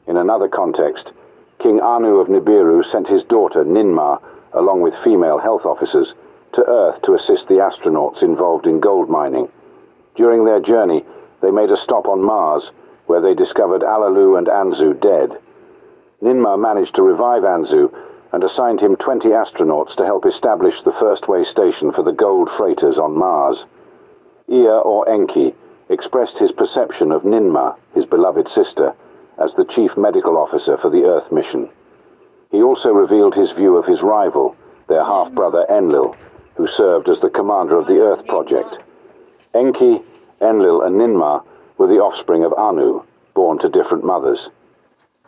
In 0.07 0.17
another 0.19 0.49
context, 0.49 1.13
King 1.59 1.81
Anu 1.81 2.19
of 2.19 2.29
Nibiru 2.29 2.85
sent 2.85 3.09
his 3.09 3.25
daughter 3.25 3.65
Ninmah, 3.65 4.21
along 4.53 4.83
with 4.83 4.95
female 4.97 5.39
health 5.39 5.65
officers, 5.65 6.15
to 6.53 6.65
Earth 6.69 7.03
to 7.03 7.15
assist 7.15 7.49
the 7.49 7.57
astronauts 7.57 8.23
involved 8.23 8.67
in 8.67 8.81
gold 8.81 9.09
mining. 9.09 9.49
During 10.15 10.45
their 10.45 10.61
journey, 10.61 11.05
they 11.41 11.51
made 11.51 11.71
a 11.71 11.77
stop 11.77 12.07
on 12.07 12.23
Mars, 12.23 12.71
where 13.07 13.21
they 13.21 13.35
discovered 13.35 13.83
Alalu 13.83 14.39
and 14.39 14.47
Anzu 14.47 14.99
dead. 15.01 15.39
Ninmah 16.23 16.59
managed 16.59 16.95
to 16.95 17.03
revive 17.03 17.43
Anzu 17.43 17.93
and 18.33 18.45
assigned 18.45 18.81
him 18.81 18.97
20 18.97 19.29
astronauts 19.31 19.95
to 19.97 20.07
help 20.07 20.25
establish 20.25 20.83
the 20.83 20.93
first 20.93 21.29
way 21.29 21.45
station 21.45 21.93
for 21.93 22.03
the 22.03 22.13
gold 22.13 22.51
freighters 22.51 22.99
on 22.99 23.17
Mars. 23.17 23.65
Ea 24.49 24.69
or 24.69 25.09
Enki 25.09 25.55
expressed 25.89 26.39
his 26.39 26.53
perception 26.53 27.13
of 27.13 27.23
Ninmah, 27.23 27.77
his 27.95 28.07
beloved 28.07 28.49
sister, 28.49 28.95
as 29.39 29.55
the 29.55 29.65
chief 29.65 29.97
medical 29.97 30.39
officer 30.39 30.77
for 30.77 30.91
the 30.91 31.05
Earth 31.05 31.33
mission. 31.33 31.69
He 32.51 32.63
also 32.63 32.93
revealed 32.93 33.35
his 33.35 33.51
view 33.51 33.77
of 33.77 33.87
his 33.87 34.03
rival, 34.03 34.57
their 34.89 35.05
half-brother 35.05 35.67
Enlil, 35.69 36.15
who 36.57 36.67
served 36.67 37.09
as 37.09 37.21
the 37.21 37.31
commander 37.31 37.77
of 37.77 37.87
the 37.87 37.99
Earth 37.99 38.27
Project. 38.27 38.79
Enki, 39.55 40.01
Enlil, 40.41 40.83
and 40.83 40.97
Ninmah 40.97 41.45
were 41.79 41.87
the 41.87 42.01
offspring 42.01 42.45
of 42.45 42.53
Anu, 42.55 43.03
born 43.35 43.59
to 43.59 43.69
different 43.69 44.05
mothers. 44.05 44.49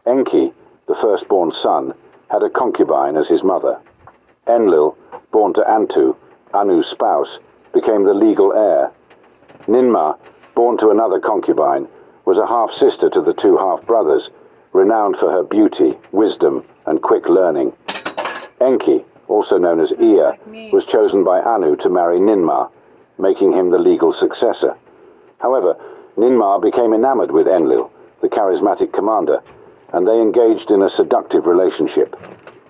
Enki, 0.07 0.53
the 0.87 0.95
firstborn 0.95 1.53
son, 1.53 1.95
had 2.31 2.43
a 2.43 2.51
concubine 2.51 3.17
as 3.17 3.29
his 3.29 3.43
mother. 3.43 3.81
Enlil, 4.47 4.97
born 5.31 5.55
to 5.55 5.63
Antu, 5.63 6.17
Anu's 6.53 6.87
spouse, 6.87 7.39
became 7.73 8.05
the 8.05 8.15
legal 8.15 8.53
heir. 8.53 8.91
Ninmah, 9.67 10.19
born 10.55 10.77
to 10.79 10.91
another 10.91 11.19
concubine, 11.19 11.89
was 12.25 12.39
a 12.39 12.47
half-sister 12.47 13.09
to 13.11 13.21
the 13.21 13.35
two 13.35 13.57
half-brothers, 13.57 14.31
renowned 14.73 15.17
for 15.17 15.31
her 15.31 15.43
beauty, 15.43 15.97
wisdom, 16.13 16.65
and 16.87 17.03
quick 17.03 17.29
learning. 17.29 17.73
Enki, 18.61 19.05
also 19.29 19.59
known 19.59 19.81
as 19.81 19.93
Ea, 19.93 20.21
oh, 20.21 20.37
was 20.73 20.85
chosen 20.85 21.25
by 21.25 21.41
Anu 21.41 21.77
to 21.77 21.89
marry 21.89 22.19
Ninmah, 22.19 22.71
making 23.19 23.53
him 23.53 23.71
the 23.71 23.79
legal 23.79 24.13
successor. 24.13 24.77
However, 25.39 25.77
Ninmah 26.17 26.63
became 26.63 26.93
enamored 26.93 27.31
with 27.31 27.47
Enlil, 27.47 27.91
the 28.21 28.29
charismatic 28.29 28.93
commander, 28.93 29.43
and 29.93 30.07
they 30.07 30.21
engaged 30.21 30.71
in 30.71 30.83
a 30.83 30.89
seductive 30.89 31.47
relationship. 31.47 32.17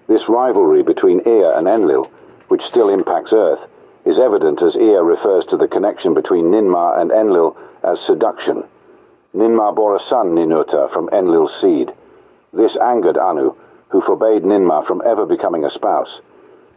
This 0.06 0.28
rivalry 0.28 0.82
between 0.82 1.20
Ea 1.26 1.52
and 1.56 1.66
Enlil, 1.66 2.10
which 2.48 2.64
still 2.64 2.88
impacts 2.88 3.32
Earth, 3.32 3.66
is 4.04 4.18
evident 4.18 4.62
as 4.62 4.76
Ea 4.76 4.96
refers 4.96 5.46
to 5.46 5.56
the 5.56 5.68
connection 5.68 6.12
between 6.12 6.50
Ninmah 6.50 7.00
and 7.00 7.10
Enlil 7.10 7.56
as 7.82 8.00
seduction. 8.00 8.64
Ninmah 9.34 9.74
bore 9.74 9.96
a 9.96 10.00
son, 10.00 10.34
Ninurta, 10.34 10.90
from 10.92 11.08
Enlil's 11.10 11.54
seed. 11.54 11.92
This 12.52 12.76
angered 12.76 13.18
Anu, 13.18 13.54
who 13.88 14.00
forbade 14.00 14.42
Ninmah 14.42 14.86
from 14.86 15.02
ever 15.04 15.24
becoming 15.26 15.64
a 15.64 15.70
spouse. 15.70 16.20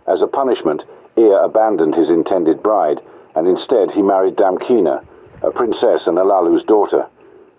As 0.08 0.22
a 0.22 0.28
punishment, 0.28 0.86
Ea 1.18 1.34
abandoned 1.34 1.96
his 1.96 2.10
intended 2.10 2.64
bride, 2.64 3.02
and 3.36 3.48
instead 3.48 3.92
he 3.92 4.02
married 4.02 4.38
Damkina, 4.38 5.04
a 5.42 5.52
princess 5.52 6.08
and 6.08 6.18
Alalu's 6.18 6.64
daughter. 6.64 7.08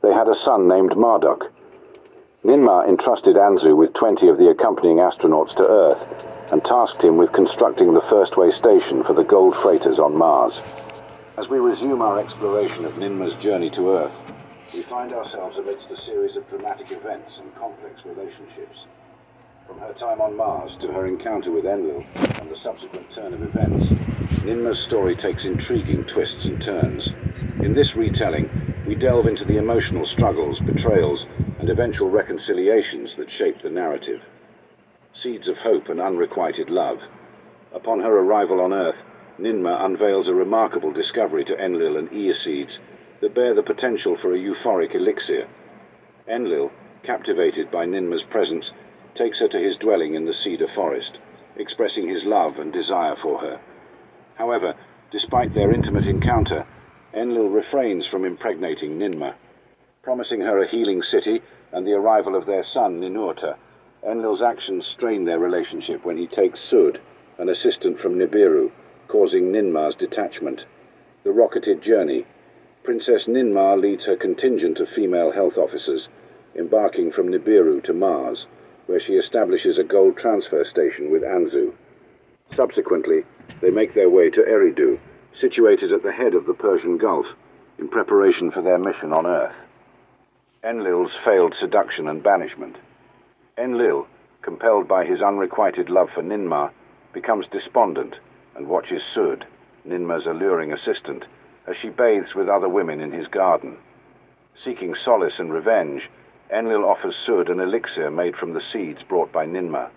They 0.02 0.12
had 0.12 0.28
a 0.28 0.34
son 0.34 0.66
named 0.66 0.96
Marduk. 0.96 1.52
Ninmah 2.44 2.88
entrusted 2.88 3.36
Anzu 3.36 3.76
with 3.76 3.92
20 3.92 4.28
of 4.28 4.38
the 4.38 4.48
accompanying 4.48 4.98
astronauts 4.98 5.54
to 5.56 5.68
Earth 5.68 6.26
and 6.50 6.64
tasked 6.64 7.02
him 7.02 7.18
with 7.18 7.32
constructing 7.32 7.92
the 7.92 8.00
first 8.02 8.36
way 8.36 8.50
station 8.50 9.04
for 9.04 9.12
the 9.12 9.24
gold 9.24 9.54
freighters 9.54 9.98
on 9.98 10.16
Mars. 10.16 10.62
As 11.36 11.48
we 11.48 11.58
resume 11.58 12.00
our 12.00 12.18
exploration 12.18 12.84
of 12.84 12.94
Ninmah's 12.94 13.36
journey 13.36 13.68
to 13.70 13.90
Earth, 13.90 14.18
we 14.72 14.82
find 14.82 15.12
ourselves 15.12 15.58
amidst 15.58 15.90
a 15.90 15.96
series 15.96 16.36
of 16.36 16.48
dramatic 16.48 16.92
events 16.92 17.38
and 17.38 17.54
complex 17.56 18.04
relationships. 18.04 18.86
From 19.68 19.80
her 19.80 19.92
time 19.92 20.22
on 20.22 20.34
Mars 20.34 20.76
to 20.76 20.90
her 20.92 21.06
encounter 21.06 21.50
with 21.50 21.66
Enlil 21.66 22.02
and 22.40 22.50
the 22.50 22.56
subsequent 22.56 23.10
turn 23.10 23.34
of 23.34 23.42
events, 23.42 23.88
Ninmah's 24.42 24.78
story 24.78 25.14
takes 25.14 25.44
intriguing 25.44 26.04
twists 26.04 26.46
and 26.46 26.60
turns. 26.60 27.10
In 27.60 27.74
this 27.74 27.94
retelling, 27.94 28.48
we 28.86 28.94
delve 28.94 29.26
into 29.26 29.44
the 29.44 29.58
emotional 29.58 30.06
struggles, 30.06 30.58
betrayals, 30.60 31.26
and 31.58 31.68
eventual 31.68 32.08
reconciliations 32.08 33.14
that 33.16 33.30
shape 33.30 33.56
the 33.56 33.68
narrative. 33.68 34.22
Seeds 35.12 35.48
of 35.48 35.58
hope 35.58 35.90
and 35.90 36.00
unrequited 36.00 36.70
love. 36.70 37.02
Upon 37.74 38.00
her 38.00 38.20
arrival 38.20 38.62
on 38.62 38.72
Earth, 38.72 39.02
Ninmah 39.38 39.84
unveils 39.84 40.28
a 40.28 40.34
remarkable 40.34 40.92
discovery 40.92 41.44
to 41.44 41.62
Enlil 41.62 41.98
and 41.98 42.10
Ea 42.10 42.32
seeds, 42.32 42.78
that 43.20 43.34
bear 43.34 43.52
the 43.52 43.62
potential 43.62 44.16
for 44.16 44.32
a 44.32 44.38
euphoric 44.38 44.94
elixir. 44.94 45.46
Enlil, 46.26 46.70
captivated 47.02 47.70
by 47.70 47.84
Ninma's 47.84 48.24
presence, 48.24 48.72
takes 49.14 49.40
her 49.40 49.48
to 49.48 49.58
his 49.58 49.76
dwelling 49.76 50.14
in 50.14 50.24
the 50.24 50.34
cedar 50.34 50.68
forest, 50.68 51.18
expressing 51.56 52.08
his 52.08 52.24
love 52.24 52.58
and 52.58 52.72
desire 52.72 53.16
for 53.16 53.38
her. 53.40 53.60
However, 54.36 54.74
despite 55.10 55.54
their 55.54 55.72
intimate 55.72 56.06
encounter, 56.06 56.66
Enlil 57.14 57.48
refrains 57.48 58.06
from 58.06 58.24
impregnating 58.24 58.98
Ninma. 58.98 59.34
Promising 60.02 60.42
her 60.42 60.62
a 60.62 60.68
healing 60.68 61.02
city 61.02 61.42
and 61.72 61.86
the 61.86 61.94
arrival 61.94 62.36
of 62.36 62.46
their 62.46 62.62
son, 62.62 63.00
Ninurta, 63.00 63.56
Enlil's 64.02 64.42
actions 64.42 64.86
strain 64.86 65.24
their 65.24 65.38
relationship 65.38 66.04
when 66.04 66.16
he 66.16 66.26
takes 66.26 66.60
Sud, 66.60 67.00
an 67.38 67.48
assistant 67.48 67.98
from 67.98 68.16
Nibiru, 68.16 68.70
causing 69.08 69.50
Ninmah's 69.50 69.94
detachment. 69.94 70.66
The 71.24 71.32
rocketed 71.32 71.82
journey. 71.82 72.26
Princess 72.84 73.26
Ninmah 73.26 73.80
leads 73.80 74.04
her 74.06 74.16
contingent 74.16 74.80
of 74.80 74.88
female 74.88 75.32
health 75.32 75.58
officers, 75.58 76.08
embarking 76.54 77.10
from 77.10 77.28
Nibiru 77.28 77.82
to 77.82 77.92
Mars, 77.92 78.46
where 78.88 78.98
she 78.98 79.14
establishes 79.14 79.78
a 79.78 79.84
gold 79.84 80.16
transfer 80.16 80.64
station 80.64 81.10
with 81.10 81.22
Anzu. 81.22 81.74
Subsequently, 82.50 83.22
they 83.60 83.70
make 83.70 83.92
their 83.92 84.08
way 84.08 84.30
to 84.30 84.40
Eridu, 84.40 84.98
situated 85.34 85.92
at 85.92 86.02
the 86.02 86.10
head 86.10 86.34
of 86.34 86.46
the 86.46 86.54
Persian 86.54 86.96
Gulf, 86.96 87.36
in 87.78 87.86
preparation 87.88 88.50
for 88.50 88.62
their 88.62 88.78
mission 88.78 89.12
on 89.12 89.26
Earth. 89.26 89.66
Enlil's 90.64 91.14
failed 91.14 91.54
seduction 91.54 92.08
and 92.08 92.22
banishment. 92.22 92.76
Enlil, 93.58 94.08
compelled 94.40 94.88
by 94.88 95.04
his 95.04 95.22
unrequited 95.22 95.90
love 95.90 96.10
for 96.10 96.22
Ninmah, 96.22 96.70
becomes 97.12 97.46
despondent 97.46 98.20
and 98.56 98.66
watches 98.66 99.02
Sud, 99.02 99.46
Ninma's 99.86 100.26
alluring 100.26 100.72
assistant, 100.72 101.28
as 101.66 101.76
she 101.76 101.90
bathes 101.90 102.34
with 102.34 102.48
other 102.48 102.70
women 102.70 103.00
in 103.02 103.12
his 103.12 103.28
garden. 103.28 103.76
Seeking 104.54 104.94
solace 104.94 105.40
and 105.40 105.52
revenge, 105.52 106.10
Enlil 106.50 106.86
offers 106.86 107.14
Sud 107.14 107.50
an 107.50 107.60
elixir 107.60 108.10
made 108.10 108.34
from 108.34 108.54
the 108.54 108.60
seeds 108.60 109.02
brought 109.02 109.30
by 109.30 109.44
Ninma. 109.44 109.90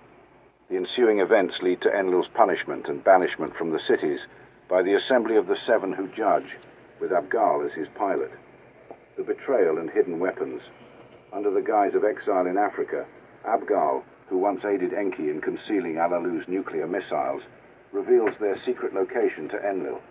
The 0.68 0.76
ensuing 0.76 1.20
events 1.20 1.64
lead 1.64 1.80
to 1.80 1.96
Enlil's 1.96 2.28
punishment 2.28 2.90
and 2.90 3.02
banishment 3.02 3.56
from 3.56 3.72
the 3.72 3.80
cities 3.80 4.28
by 4.68 4.82
the 4.82 4.96
assembly 4.96 5.38
of 5.38 5.48
the 5.48 5.56
Seven 5.56 5.94
who 5.94 6.08
judge, 6.08 6.60
with 7.00 7.12
Abgal 7.12 7.64
as 7.64 7.74
his 7.76 7.88
pilot. 7.88 8.34
The 9.16 9.24
betrayal 9.24 9.78
and 9.78 9.90
hidden 9.90 10.20
weapons. 10.20 10.72
Under 11.32 11.50
the 11.50 11.62
guise 11.62 11.96
of 11.96 12.04
exile 12.04 12.46
in 12.46 12.58
Africa, 12.58 13.06
Abgal, 13.46 14.04
who 14.28 14.38
once 14.38 14.66
aided 14.66 14.94
Enki 14.94 15.30
in 15.30 15.40
concealing 15.40 15.98
Alalu's 15.98 16.50
nuclear 16.50 16.86
missiles, 16.86 17.48
reveals 17.94 18.38
their 18.38 18.56
secret 18.56 18.94
location 18.94 19.48
to 19.48 19.66
Enlil. 19.66 20.02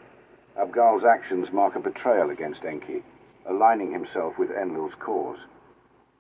Abgal's 0.57 1.05
actions 1.05 1.53
mark 1.53 1.77
a 1.77 1.81
betrayal 1.81 2.31
against 2.31 2.65
Enki, 2.65 3.03
aligning 3.45 3.93
himself 3.93 4.39
with 4.39 4.51
Enlil's 4.51 4.95
cause. 4.95 5.45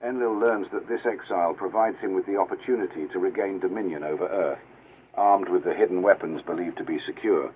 Enlil 0.03 0.33
learns 0.33 0.71
that 0.71 0.89
this 0.89 1.05
exile 1.05 1.53
provides 1.53 2.01
him 2.01 2.15
with 2.15 2.25
the 2.25 2.39
opportunity 2.39 3.07
to 3.09 3.19
regain 3.19 3.59
dominion 3.59 4.03
over 4.03 4.27
Earth, 4.29 4.61
armed 5.15 5.51
with 5.51 5.63
the 5.63 5.75
hidden 5.75 6.01
weapons 6.01 6.41
believed 6.41 6.79
to 6.79 6.85
be 6.85 6.99
secure, 6.99 7.53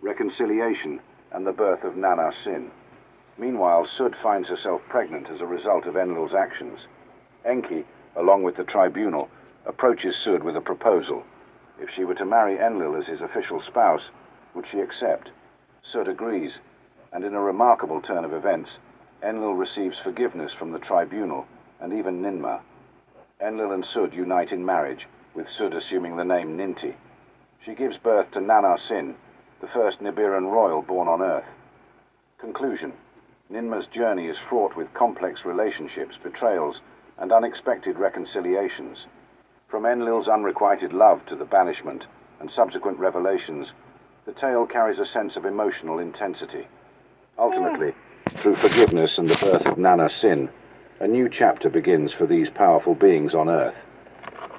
reconciliation, 0.00 1.00
and 1.32 1.44
the 1.44 1.52
birth 1.52 1.82
of 1.82 1.96
Nana 1.96 2.30
Sin. 2.30 2.70
Meanwhile, 3.36 3.86
Sud 3.86 4.14
finds 4.14 4.48
herself 4.48 4.82
pregnant 4.88 5.30
as 5.30 5.40
a 5.40 5.46
result 5.46 5.86
of 5.86 5.96
Enlil's 5.96 6.32
actions. 6.32 6.86
Enki, 7.44 7.84
along 8.14 8.44
with 8.44 8.54
the 8.54 8.62
tribunal, 8.62 9.28
approaches 9.66 10.16
Sud 10.16 10.44
with 10.44 10.56
a 10.56 10.60
proposal. 10.60 11.24
If 11.80 11.90
she 11.90 12.04
were 12.04 12.14
to 12.14 12.24
marry 12.24 12.56
Enlil 12.56 12.94
as 12.94 13.08
his 13.08 13.22
official 13.22 13.58
spouse, 13.58 14.12
would 14.54 14.64
she 14.64 14.78
accept? 14.78 15.32
Sud 15.82 16.06
agrees, 16.06 16.60
and 17.12 17.24
in 17.24 17.34
a 17.34 17.40
remarkable 17.40 18.00
turn 18.00 18.24
of 18.24 18.32
events, 18.32 18.78
Enlil 19.24 19.54
receives 19.54 19.98
forgiveness 19.98 20.52
from 20.52 20.70
the 20.70 20.78
tribunal 20.78 21.48
and 21.80 21.92
even 21.92 22.22
Ninma. 22.22 22.60
Enlil 23.40 23.72
and 23.72 23.84
Sud 23.84 24.14
unite 24.14 24.52
in 24.52 24.64
marriage, 24.64 25.06
with 25.34 25.48
Sud 25.48 25.74
assuming 25.74 26.16
the 26.16 26.24
name 26.24 26.56
Ninti. 26.56 26.94
She 27.60 27.74
gives 27.74 27.98
birth 27.98 28.30
to 28.32 28.40
Nana 28.40 28.76
Sin, 28.76 29.14
the 29.60 29.66
first 29.68 30.02
Nibiran 30.02 30.50
royal 30.50 30.82
born 30.82 31.08
on 31.08 31.22
Earth. 31.22 31.48
Conclusion 32.38 32.92
Ninma's 33.50 33.86
journey 33.86 34.28
is 34.28 34.38
fraught 34.38 34.76
with 34.76 34.94
complex 34.94 35.44
relationships, 35.44 36.16
betrayals, 36.16 36.80
and 37.18 37.32
unexpected 37.32 37.98
reconciliations. 37.98 39.06
From 39.68 39.84
Enlil's 39.84 40.28
unrequited 40.28 40.92
love 40.92 41.24
to 41.26 41.36
the 41.36 41.44
banishment 41.44 42.06
and 42.40 42.50
subsequent 42.50 42.98
revelations, 42.98 43.72
the 44.24 44.32
tale 44.32 44.66
carries 44.66 44.98
a 45.00 45.06
sense 45.06 45.36
of 45.36 45.44
emotional 45.44 45.98
intensity. 45.98 46.66
Ultimately, 47.38 47.94
through 48.28 48.54
forgiveness 48.54 49.18
and 49.18 49.28
the 49.28 49.46
birth 49.46 49.66
of 49.66 49.78
Nana 49.78 50.08
Sin, 50.08 50.48
a 51.02 51.08
new 51.08 51.30
chapter 51.30 51.70
begins 51.70 52.12
for 52.12 52.26
these 52.26 52.50
powerful 52.50 52.94
beings 52.94 53.34
on 53.34 53.48
Earth. 53.48 53.86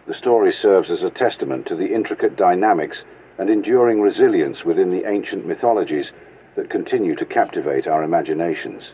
The 0.08 0.13
story 0.15 0.51
serves 0.51 0.89
as 0.89 1.04
a 1.04 1.10
testament 1.12 1.67
to 1.67 1.75
the 1.75 1.93
intricate 1.93 2.36
dynamics 2.36 3.06
and 3.38 3.47
enduring 3.47 4.01
resilience 4.01 4.65
within 4.65 4.89
the 4.89 5.08
ancient 5.08 5.45
mythologies 5.45 6.13
that 6.56 6.67
continue 6.67 7.15
to 7.15 7.27
captivate 7.27 7.86
our 7.86 8.01
imaginations. 8.01 8.93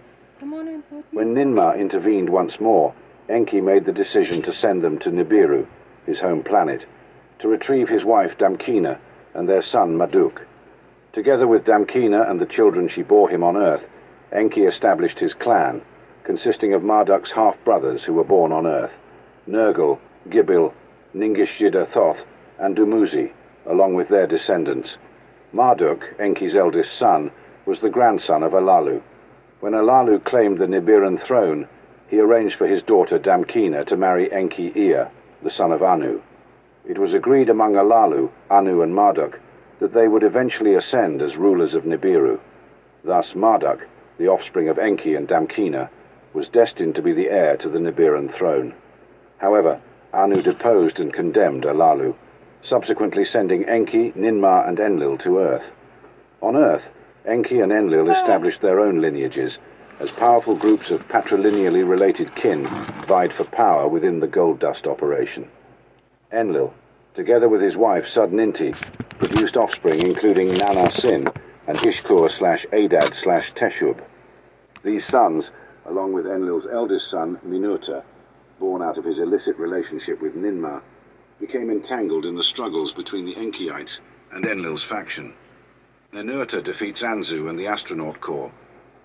When 1.12 1.34
Ninma 1.34 1.80
intervened 1.80 2.30
once 2.30 2.60
more, 2.60 2.94
Enki 3.30 3.62
made 3.62 3.86
the 3.86 3.94
decision 3.94 4.42
to 4.42 4.52
send 4.52 4.82
them 4.82 5.00
to 5.00 5.10
Nibiru, 5.10 5.68
his 6.06 6.20
home 6.20 6.44
planet, 6.44 6.86
to 7.40 7.48
retrieve 7.48 7.88
his 7.88 8.04
wife 8.04 8.38
Damkina 8.38 9.00
and 9.34 9.48
their 9.48 9.62
son 9.62 9.96
Marduk. 9.96 10.46
Together 11.14 11.48
with 11.48 11.64
Damkina 11.64 12.30
and 12.30 12.42
the 12.42 12.46
children 12.46 12.90
she 12.90 13.04
bore 13.04 13.30
him 13.30 13.42
on 13.42 13.56
Earth, 13.56 13.88
Enki 14.34 14.64
established 14.64 15.20
his 15.20 15.34
clan, 15.34 15.82
consisting 16.28 16.74
of 16.74 16.84
Marduk's 16.84 17.32
half-brothers 17.32 18.04
who 18.04 18.12
were 18.12 18.24
born 18.26 18.52
on 18.52 18.68
Earth, 18.68 19.00
Nergal, 19.48 19.98
Gibil, 20.28 20.74
Ningishzida 21.16 21.88
Thoth, 21.88 22.26
and 22.60 22.76
Dumuzi, 22.76 23.32
along 23.66 23.94
with 23.94 24.10
their 24.10 24.28
descendants. 24.28 24.98
Marduk, 25.54 26.20
Enki's 26.20 26.58
eldest 26.58 26.94
son, 26.94 27.32
was 27.66 27.80
the 27.80 27.90
grandson 27.90 28.44
of 28.44 28.52
Alalu. 28.52 29.02
When 29.62 29.72
Alalu 29.72 30.22
claimed 30.22 30.58
the 30.58 30.66
Nibiran 30.66 31.18
throne, 31.18 31.70
he 32.10 32.20
arranged 32.20 32.56
for 32.56 32.68
his 32.68 32.84
daughter 32.84 33.18
Damkina 33.18 33.86
to 33.86 33.96
marry 33.96 34.30
Enki 34.30 34.74
Ea, 34.76 35.06
the 35.42 35.50
son 35.50 35.72
of 35.72 35.82
Anu. 35.82 36.22
It 36.86 36.98
was 36.98 37.14
agreed 37.14 37.48
among 37.50 37.76
Alalu, 37.76 38.30
Anu, 38.52 38.82
and 38.82 38.94
Marduk 38.94 39.40
that 39.80 39.94
they 39.94 40.10
would 40.10 40.24
eventually 40.24 40.74
ascend 40.74 41.22
as 41.22 41.38
rulers 41.38 41.74
of 41.74 41.86
Nibiru. 41.86 42.42
Thus 43.06 43.34
Marduk, 43.34 43.88
the 44.18 44.28
offspring 44.28 44.68
of 44.68 44.78
Enki 44.78 45.16
and 45.16 45.26
Damkina, 45.26 45.88
was 46.38 46.50
destined 46.50 46.94
to 46.94 47.02
be 47.02 47.14
the 47.14 47.32
heir 47.32 47.58
to 47.58 47.68
the 47.68 47.80
Nibiran 47.80 48.30
throne. 48.30 48.76
However, 49.40 49.82
Anu 50.14 50.44
deposed 50.44 51.00
and 51.00 51.12
condemned 51.12 51.64
Alalu, 51.64 52.14
subsequently 52.62 53.26
sending 53.26 53.66
Enki, 53.66 54.12
Ninmah, 54.12 54.70
and 54.70 54.80
Enlil 54.80 55.18
to 55.18 55.40
Earth. 55.40 55.74
On 56.40 56.56
Earth, 56.56 56.94
Enki 57.26 57.60
and 57.60 57.72
Enlil 57.72 58.12
established 58.12 58.62
their 58.62 58.80
own 58.80 59.02
lineages, 59.02 59.58
as 60.00 60.12
powerful 60.12 60.56
groups 60.56 60.92
of 60.92 61.08
patrilineally 61.08 61.84
related 61.84 62.36
kin 62.36 62.68
vied 63.08 63.34
for 63.34 63.46
power 63.46 63.88
within 63.88 64.20
the 64.20 64.28
gold 64.28 64.60
dust 64.60 64.86
operation. 64.86 65.50
Enlil, 66.32 66.72
together 67.16 67.50
with 67.50 67.62
his 67.62 67.76
wife 67.76 68.06
Sudninti, 68.06 68.76
produced 69.18 69.58
offspring 69.58 70.06
including 70.06 70.54
Nana 70.54 70.88
Sin 70.92 71.32
and 71.66 71.80
Ishkur 71.80 72.30
slash 72.30 72.68
Adad 72.72 73.16
slash 73.16 73.54
Teshub. 73.54 74.04
These 74.84 75.04
sons 75.04 75.52
along 75.88 76.14
with 76.14 76.26
Enlil's 76.28 76.68
eldest 76.68 77.10
son, 77.10 77.40
Ninurta, 77.46 78.04
born 78.60 78.82
out 78.82 78.98
of 78.98 79.06
his 79.06 79.20
illicit 79.20 79.58
relationship 79.58 80.22
with 80.22 80.36
Ninmah, 80.36 80.82
became 81.40 81.70
entangled 81.70 82.26
in 82.26 82.36
the 82.36 82.44
struggles 82.44 82.94
between 82.94 83.26
the 83.26 83.36
Enkiites 83.36 84.00
and 84.32 84.46
Enlil's 84.46 84.84
faction. 84.84 85.34
Ninurta 86.14 86.64
defeats 86.64 87.04
Anzu 87.04 87.50
and 87.50 87.58
the 87.58 87.68
astronaut 87.68 88.20
corps, 88.20 88.52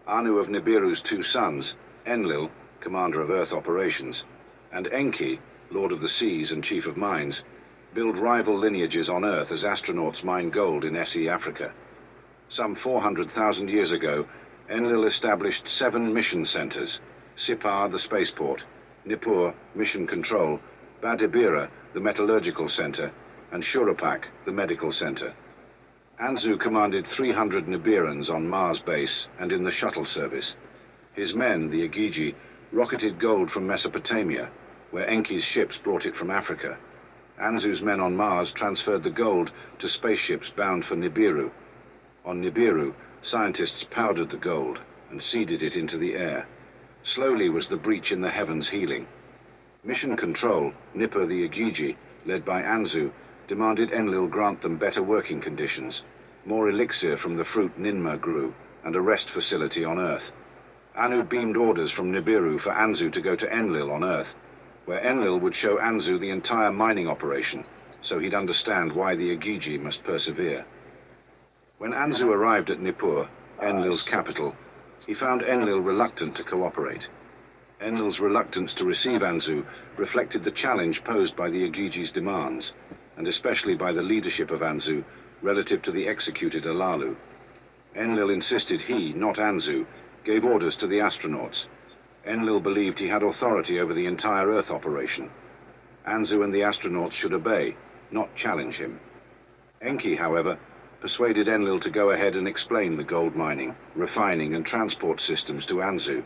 Anu 0.06 0.38
of 0.38 0.48
Nibiru's 0.48 1.00
two 1.00 1.22
sons, 1.22 1.76
Enlil, 2.06 2.50
commander 2.80 3.20
of 3.20 3.30
Earth 3.30 3.52
operations, 3.52 4.24
and 4.72 4.88
Enki, 4.88 5.40
lord 5.70 5.92
of 5.92 6.00
the 6.00 6.08
seas 6.08 6.52
and 6.52 6.64
chief 6.64 6.86
of 6.86 6.96
mines, 6.96 7.44
build 7.94 8.18
rival 8.18 8.56
lineages 8.58 9.08
on 9.10 9.24
Earth 9.24 9.52
as 9.52 9.64
astronauts 9.64 10.24
mine 10.24 10.50
gold 10.50 10.84
in 10.84 10.96
SE 10.96 11.28
Africa. 11.28 11.72
Some 12.48 12.74
400,000 12.74 13.70
years 13.70 13.92
ago, 13.92 14.26
Enlil 14.70 15.04
established 15.06 15.66
seven 15.66 16.12
mission 16.14 16.44
centers 16.44 17.00
Sippar, 17.36 17.90
the 17.90 17.98
spaceport, 17.98 18.64
Nippur, 19.04 19.54
mission 19.74 20.06
control, 20.06 20.60
Badibira, 21.02 21.68
the 21.94 22.00
metallurgical 22.00 22.68
center, 22.68 23.10
and 23.50 23.62
Shuruppak, 23.62 24.26
the 24.44 24.52
medical 24.52 24.92
center. 24.92 25.34
Anzu 26.20 26.58
commanded 26.58 27.06
300 27.06 27.66
Nibirans 27.66 28.32
on 28.32 28.46
Mars 28.46 28.80
base 28.80 29.28
and 29.38 29.50
in 29.50 29.62
the 29.62 29.70
shuttle 29.70 30.04
service. 30.04 30.54
His 31.14 31.34
men, 31.34 31.68
the 31.68 31.88
Igigi, 31.88 32.34
rocketed 32.70 33.18
gold 33.18 33.50
from 33.50 33.66
Mesopotamia, 33.66 34.50
where 34.92 35.08
Enki's 35.08 35.44
ships 35.44 35.78
brought 35.78 36.06
it 36.06 36.14
from 36.14 36.30
Africa. 36.30 36.78
Anzu's 37.40 37.82
men 37.82 37.98
on 37.98 38.14
Mars 38.14 38.52
transferred 38.52 39.02
the 39.02 39.10
gold 39.10 39.50
to 39.80 39.88
spaceships 39.88 40.50
bound 40.50 40.84
for 40.84 40.94
Nibiru. 40.94 41.50
On 42.24 42.40
Nibiru, 42.40 42.94
Scientists 43.24 43.84
powdered 43.84 44.30
the 44.30 44.36
gold 44.36 44.80
and 45.08 45.22
seeded 45.22 45.62
it 45.62 45.76
into 45.76 45.96
the 45.96 46.16
air. 46.16 46.44
Slowly 47.04 47.48
was 47.48 47.68
the 47.68 47.76
breach 47.76 48.10
in 48.10 48.20
the 48.20 48.30
heavens 48.30 48.68
healing. 48.68 49.06
Mission 49.84 50.16
Control, 50.16 50.72
Nippur 50.92 51.24
the 51.26 51.48
Igigi, 51.48 51.94
led 52.26 52.44
by 52.44 52.62
Anzu, 52.62 53.12
demanded 53.46 53.92
Enlil 53.92 54.26
grant 54.26 54.60
them 54.60 54.76
better 54.76 55.04
working 55.04 55.40
conditions, 55.40 56.02
more 56.44 56.68
elixir 56.68 57.16
from 57.16 57.36
the 57.36 57.44
fruit 57.44 57.78
Ninmah 57.78 58.20
grew, 58.20 58.54
and 58.84 58.96
a 58.96 59.00
rest 59.00 59.30
facility 59.30 59.84
on 59.84 60.00
Earth. 60.00 60.32
Anu 60.96 61.22
beamed 61.22 61.56
orders 61.56 61.92
from 61.92 62.10
Nibiru 62.10 62.58
for 62.58 62.72
Anzu 62.72 63.08
to 63.12 63.20
go 63.20 63.36
to 63.36 63.48
Enlil 63.56 63.92
on 63.92 64.02
Earth, 64.02 64.34
where 64.84 65.00
Enlil 65.00 65.38
would 65.38 65.54
show 65.54 65.76
Anzu 65.78 66.18
the 66.18 66.30
entire 66.30 66.72
mining 66.72 67.06
operation, 67.08 67.64
so 68.00 68.18
he'd 68.18 68.34
understand 68.34 68.92
why 68.92 69.14
the 69.14 69.30
Igigi 69.36 69.80
must 69.80 70.02
persevere. 70.02 70.64
When 71.82 71.94
Anzu 71.94 72.28
arrived 72.28 72.70
at 72.70 72.78
Nippur, 72.78 73.28
Enlil's 73.60 74.04
capital, 74.04 74.54
he 75.04 75.14
found 75.14 75.42
Enlil 75.42 75.80
reluctant 75.80 76.36
to 76.36 76.44
cooperate. 76.44 77.08
Enlil's 77.80 78.20
reluctance 78.20 78.72
to 78.76 78.84
receive 78.84 79.22
Anzu 79.22 79.66
reflected 79.96 80.44
the 80.44 80.52
challenge 80.52 81.02
posed 81.02 81.34
by 81.34 81.50
the 81.50 81.68
Igigi's 81.68 82.12
demands, 82.12 82.72
and 83.16 83.26
especially 83.26 83.74
by 83.74 83.92
the 83.92 84.00
leadership 84.00 84.52
of 84.52 84.60
Anzu 84.60 85.02
relative 85.42 85.82
to 85.82 85.90
the 85.90 86.06
executed 86.06 86.66
Alalu. 86.66 87.16
Enlil 87.96 88.30
insisted 88.30 88.80
he, 88.80 89.12
not 89.12 89.38
Anzu, 89.38 89.84
gave 90.22 90.44
orders 90.44 90.76
to 90.76 90.86
the 90.86 91.00
astronauts. 91.00 91.66
Enlil 92.24 92.60
believed 92.60 93.00
he 93.00 93.08
had 93.08 93.24
authority 93.24 93.80
over 93.80 93.92
the 93.92 94.06
entire 94.06 94.46
Earth 94.46 94.70
operation. 94.70 95.28
Anzu 96.06 96.44
and 96.44 96.54
the 96.54 96.60
astronauts 96.60 97.14
should 97.14 97.32
obey, 97.32 97.74
not 98.12 98.36
challenge 98.36 98.78
him. 98.78 99.00
Enki, 99.80 100.14
however, 100.14 100.56
persuaded 101.02 101.48
Enlil 101.48 101.80
to 101.80 101.90
go 101.90 102.10
ahead 102.10 102.36
and 102.36 102.46
explain 102.46 102.96
the 102.96 103.02
gold 103.02 103.34
mining, 103.34 103.74
refining 103.96 104.54
and 104.54 104.64
transport 104.64 105.20
systems 105.20 105.66
to 105.66 105.82
Anzu. 105.82 106.22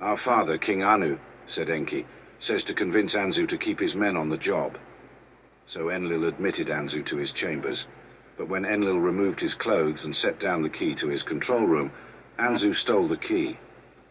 Our 0.00 0.16
father, 0.16 0.56
King 0.56 0.84
Anu, 0.84 1.18
said 1.48 1.68
Enki, 1.68 2.06
says 2.38 2.62
to 2.64 2.74
convince 2.74 3.16
Anzu 3.16 3.48
to 3.48 3.58
keep 3.58 3.80
his 3.80 3.96
men 3.96 4.16
on 4.16 4.28
the 4.28 4.36
job. 4.36 4.78
So 5.66 5.90
Enlil 5.90 6.28
admitted 6.28 6.68
Anzu 6.68 7.04
to 7.06 7.16
his 7.16 7.32
chambers, 7.32 7.88
but 8.36 8.46
when 8.46 8.64
Enlil 8.64 9.00
removed 9.00 9.40
his 9.40 9.56
clothes 9.56 10.04
and 10.04 10.14
set 10.14 10.38
down 10.38 10.62
the 10.62 10.70
key 10.70 10.94
to 10.94 11.08
his 11.08 11.24
control 11.24 11.66
room, 11.66 11.90
Anzu 12.38 12.72
stole 12.72 13.08
the 13.08 13.16
key. 13.16 13.58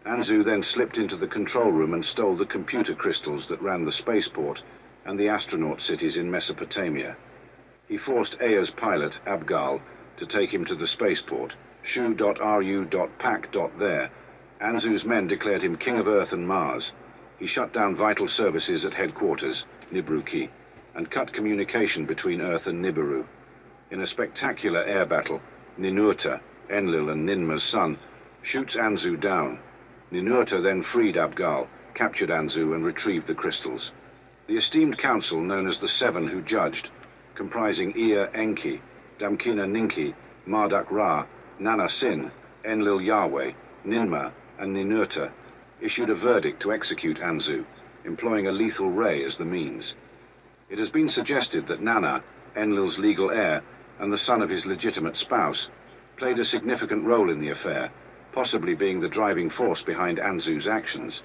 Anzu 0.06 0.44
then 0.44 0.64
slipped 0.64 0.98
into 0.98 1.16
the 1.16 1.28
control 1.28 1.72
room 1.72 1.94
and 1.94 2.06
stole 2.06 2.36
the 2.36 2.46
computer 2.46 2.94
crystals 2.94 3.48
that 3.48 3.62
ran 3.62 3.86
the 3.86 3.92
spaceport 3.94 4.64
and 5.06 5.18
the 5.18 5.30
astronaut 5.30 5.80
cities 5.80 6.18
in 6.18 6.30
Mesopotamia. 6.30 7.16
He 7.88 7.98
forced 7.98 8.42
Ea's 8.42 8.72
pilot, 8.72 9.20
Abgal, 9.26 9.82
to 10.18 10.26
take 10.26 10.54
him 10.54 10.66
to 10.66 10.76
the 10.76 10.88
spaceport, 10.88 11.56
shu.ru.pac. 11.82 13.52
there. 13.78 14.10
Anzu's 14.62 15.06
men 15.06 15.28
declared 15.28 15.62
him 15.62 15.76
King 15.76 15.98
of 15.98 16.08
Earth 16.08 16.34
and 16.34 16.48
Mars. 16.48 16.94
He 17.40 17.48
shut 17.48 17.74
down 17.74 17.96
vital 17.96 18.28
services 18.28 18.86
at 18.86 18.94
headquarters, 18.94 19.66
Nibruki, 19.92 20.50
and 20.96 21.10
cut 21.10 21.34
communication 21.34 22.06
between 22.06 22.42
Earth 22.42 22.68
and 22.68 22.82
Nibiru. 22.84 23.26
In 23.92 24.02
a 24.02 24.08
spectacular 24.08 24.84
air 24.84 25.06
battle, 25.06 25.42
Ninurta, 25.78 26.40
Enlil 26.70 27.10
and 27.10 27.26
Ninmah's 27.26 27.64
son, 27.64 27.98
shoots 28.42 28.78
Anzu 28.78 29.20
down. 29.20 29.60
Ninurta 30.12 30.62
then 30.62 30.82
freed 30.82 31.16
Abgal, 31.16 31.68
captured 31.94 32.30
Anzu 32.30 32.74
and 32.74 32.86
retrieved 32.86 33.28
the 33.28 33.36
crystals. 33.36 33.92
The 34.48 34.58
esteemed 34.58 34.98
council 34.98 35.42
known 35.42 35.68
as 35.68 35.80
the 35.80 35.88
Seven 35.88 36.28
who 36.28 36.42
judged, 36.42 36.92
comprising 37.36 37.94
Ea 37.98 38.28
Enki, 38.34 38.82
Damkina 39.20 39.66
Ninki, 39.68 40.14
Marduk 40.46 40.90
Ra, 40.92 41.26
Nana 41.60 41.88
Sin, 41.88 42.32
Enlil 42.66 43.02
Yahweh, 43.02 43.52
Ninmah, 43.86 44.32
and 44.60 44.76
Ninurta, 44.76 45.32
issued 45.82 46.10
a 46.10 46.16
verdict 46.16 46.62
to 46.62 46.74
execute 46.74 47.20
Anzu, 47.20 47.66
employing 48.06 48.48
a 48.48 48.52
lethal 48.52 48.90
ray 48.90 49.24
as 49.24 49.38
the 49.38 49.46
means. 49.46 49.96
It 50.70 50.80
has 50.80 50.90
been 50.90 51.10
suggested 51.10 51.68
that 51.68 51.82
Nana, 51.82 52.24
Enlil's 52.56 53.00
legal 53.00 53.30
heir, 53.32 53.62
and 54.00 54.12
the 54.12 54.18
son 54.18 54.42
of 54.42 54.50
his 54.50 54.66
legitimate 54.66 55.16
spouse, 55.16 55.70
played 56.18 56.40
a 56.40 56.46
significant 56.46 57.06
role 57.06 57.30
in 57.30 57.40
the 57.40 57.50
affair, 57.50 57.92
possibly 58.32 58.74
being 58.74 59.00
the 59.00 59.08
driving 59.08 59.50
force 59.50 59.84
behind 59.84 60.18
Anzu's 60.18 60.68
actions. 60.68 61.22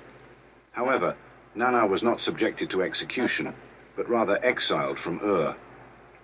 However, 0.72 1.16
Nana 1.55 1.87
was 1.87 2.03
not 2.03 2.20
subjected 2.20 2.70
to 2.70 2.83
execution, 2.83 3.55
but 3.96 4.09
rather 4.09 4.38
exiled 4.44 4.98
from 4.98 5.20
Ur. 5.22 5.57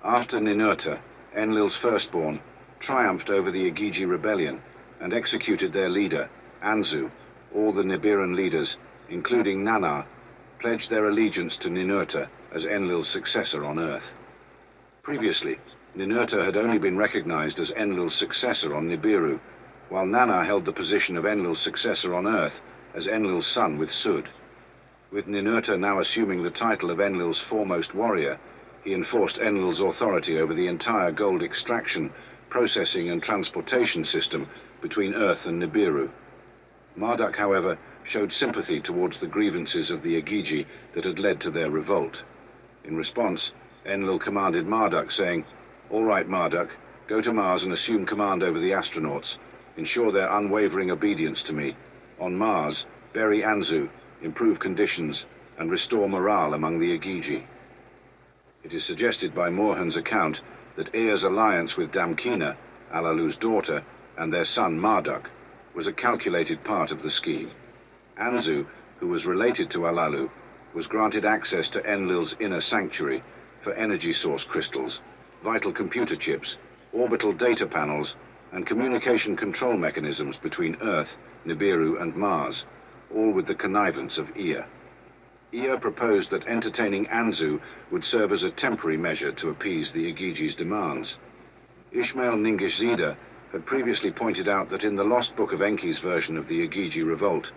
After 0.04 0.38
Ninurta, 0.38 0.98
Enlil's 1.34 1.76
firstborn, 1.76 2.40
triumphed 2.78 3.30
over 3.30 3.50
the 3.50 3.70
Igigi 3.70 4.08
rebellion 4.08 4.62
and 5.00 5.12
executed 5.12 5.72
their 5.72 5.88
leader, 5.88 6.28
Anzu, 6.62 7.10
all 7.54 7.72
the 7.72 7.82
Nibiran 7.82 8.34
leaders, 8.34 8.76
including 9.08 9.64
Nana, 9.64 10.06
pledged 10.60 10.90
their 10.90 11.08
allegiance 11.08 11.56
to 11.58 11.68
Ninurta 11.68 12.28
as 12.52 12.66
Enlil's 12.66 13.08
successor 13.08 13.64
on 13.64 13.78
Earth. 13.78 14.14
Previously, 15.02 15.58
Ninurta 15.96 16.44
had 16.44 16.56
only 16.56 16.78
been 16.78 16.96
recognized 16.96 17.60
as 17.60 17.72
Enlil's 17.72 18.14
successor 18.14 18.74
on 18.74 18.88
Nibiru, 18.88 19.38
while 19.88 20.06
Nana 20.06 20.44
held 20.44 20.64
the 20.64 20.72
position 20.72 21.16
of 21.16 21.26
Enlil's 21.26 21.60
successor 21.60 22.14
on 22.14 22.26
Earth 22.26 22.62
as 22.94 23.08
Enlil's 23.08 23.46
son 23.46 23.76
with 23.76 23.92
Sud. 23.92 24.28
With 25.10 25.26
Ninurta 25.26 25.78
now 25.78 25.98
assuming 25.98 26.42
the 26.42 26.50
title 26.50 26.90
of 26.90 27.00
Enlil's 27.00 27.40
foremost 27.40 27.94
warrior, 27.94 28.38
he 28.84 28.92
enforced 28.92 29.40
Enlil's 29.40 29.80
authority 29.80 30.38
over 30.38 30.52
the 30.52 30.66
entire 30.66 31.10
gold 31.10 31.42
extraction, 31.42 32.12
processing 32.50 33.08
and 33.08 33.22
transportation 33.22 34.04
system 34.04 34.46
between 34.82 35.14
Earth 35.14 35.46
and 35.46 35.62
Nibiru. 35.62 36.10
Marduk, 36.94 37.34
however, 37.36 37.78
showed 38.04 38.30
sympathy 38.30 38.80
towards 38.80 39.18
the 39.18 39.26
grievances 39.26 39.90
of 39.90 40.02
the 40.02 40.20
Igigi 40.20 40.66
that 40.92 41.06
had 41.06 41.18
led 41.18 41.40
to 41.40 41.50
their 41.50 41.70
revolt. 41.70 42.22
In 42.84 42.94
response, 42.94 43.52
Enlil 43.86 44.18
commanded 44.18 44.66
Marduk, 44.66 45.10
saying, 45.10 45.46
All 45.90 46.04
right, 46.04 46.28
Marduk, 46.28 46.76
go 47.06 47.22
to 47.22 47.32
Mars 47.32 47.64
and 47.64 47.72
assume 47.72 48.04
command 48.04 48.42
over 48.42 48.58
the 48.58 48.72
astronauts. 48.72 49.38
Ensure 49.78 50.12
their 50.12 50.28
unwavering 50.30 50.90
obedience 50.90 51.42
to 51.44 51.54
me. 51.54 51.74
On 52.20 52.36
Mars, 52.36 52.84
bury 53.14 53.40
Anzu, 53.40 53.88
improve 54.22 54.60
conditions, 54.60 55.24
and 55.58 55.70
restore 55.70 56.08
morale 56.08 56.52
among 56.52 56.78
the 56.78 56.98
Igigi. 56.98 57.44
It 58.64 58.72
is 58.72 58.82
suggested 58.82 59.34
by 59.34 59.50
Morhan's 59.50 59.98
account 59.98 60.40
that 60.76 60.94
Ea's 60.94 61.24
alliance 61.24 61.76
with 61.76 61.92
Damkina, 61.92 62.56
Alalu's 62.90 63.36
daughter, 63.36 63.82
and 64.16 64.32
their 64.32 64.46
son 64.46 64.80
Marduk 64.80 65.30
was 65.74 65.86
a 65.86 65.92
calculated 65.92 66.64
part 66.64 66.90
of 66.90 67.02
the 67.02 67.10
scheme. 67.10 67.50
Anzu, 68.18 68.64
who 69.00 69.08
was 69.08 69.26
related 69.26 69.68
to 69.70 69.80
Alalu, 69.80 70.30
was 70.72 70.86
granted 70.86 71.26
access 71.26 71.68
to 71.70 71.82
Enlil's 71.82 72.36
inner 72.40 72.62
sanctuary 72.62 73.22
for 73.60 73.74
energy 73.74 74.14
source 74.14 74.44
crystals, 74.44 75.02
vital 75.42 75.70
computer 75.70 76.16
chips, 76.16 76.56
orbital 76.94 77.34
data 77.34 77.66
panels, 77.66 78.16
and 78.52 78.64
communication 78.64 79.36
control 79.36 79.76
mechanisms 79.76 80.38
between 80.38 80.78
Earth, 80.80 81.18
Nibiru, 81.44 82.00
and 82.00 82.16
Mars, 82.16 82.64
all 83.14 83.30
with 83.30 83.46
the 83.46 83.54
connivance 83.54 84.16
of 84.16 84.34
Ea. 84.38 84.62
Ea 85.54 85.76
proposed 85.76 86.30
that 86.30 86.48
entertaining 86.48 87.06
Anzu 87.06 87.60
would 87.92 88.04
serve 88.04 88.32
as 88.32 88.42
a 88.42 88.50
temporary 88.50 88.96
measure 88.96 89.30
to 89.30 89.50
appease 89.50 89.92
the 89.92 90.12
Igigi's 90.12 90.56
demands. 90.56 91.16
Ishmael 91.92 92.36
Ningishzida 92.36 93.16
had 93.52 93.64
previously 93.64 94.10
pointed 94.10 94.48
out 94.48 94.68
that 94.70 94.84
in 94.84 94.96
the 94.96 95.04
lost 95.04 95.36
book 95.36 95.52
of 95.52 95.62
Enki's 95.62 96.00
version 96.00 96.36
of 96.36 96.48
the 96.48 96.66
Igigi 96.66 97.06
revolt, 97.06 97.52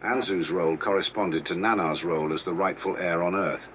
Anzu's 0.00 0.52
role 0.52 0.76
corresponded 0.76 1.44
to 1.46 1.56
Nana's 1.56 2.04
role 2.04 2.32
as 2.32 2.44
the 2.44 2.52
rightful 2.52 2.96
heir 2.98 3.20
on 3.20 3.34
Earth, 3.34 3.72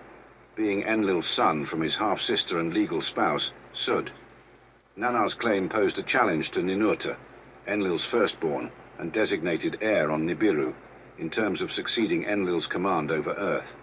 being 0.55 0.85
Enlil's 0.85 1.27
son 1.27 1.65
from 1.65 1.81
his 1.81 1.97
half-sister 1.97 2.59
and 2.59 2.73
legal 2.73 3.01
spouse, 3.01 3.51
Sud. 3.73 4.09
Nana's 4.95 5.33
claim 5.33 5.67
posed 5.67 5.99
a 5.99 6.03
challenge 6.03 6.51
to 6.51 6.61
Ninurta, 6.61 7.17
Enlil's 7.67 8.05
firstborn 8.05 8.71
and 8.99 9.11
designated 9.11 9.79
heir 9.81 10.11
on 10.11 10.25
Nibiru, 10.25 10.73
in 11.17 11.30
terms 11.30 11.62
of 11.62 11.71
succeeding 11.71 12.25
Enlil's 12.25 12.67
command 12.67 13.12
over 13.12 13.32
Earth. 13.34 13.78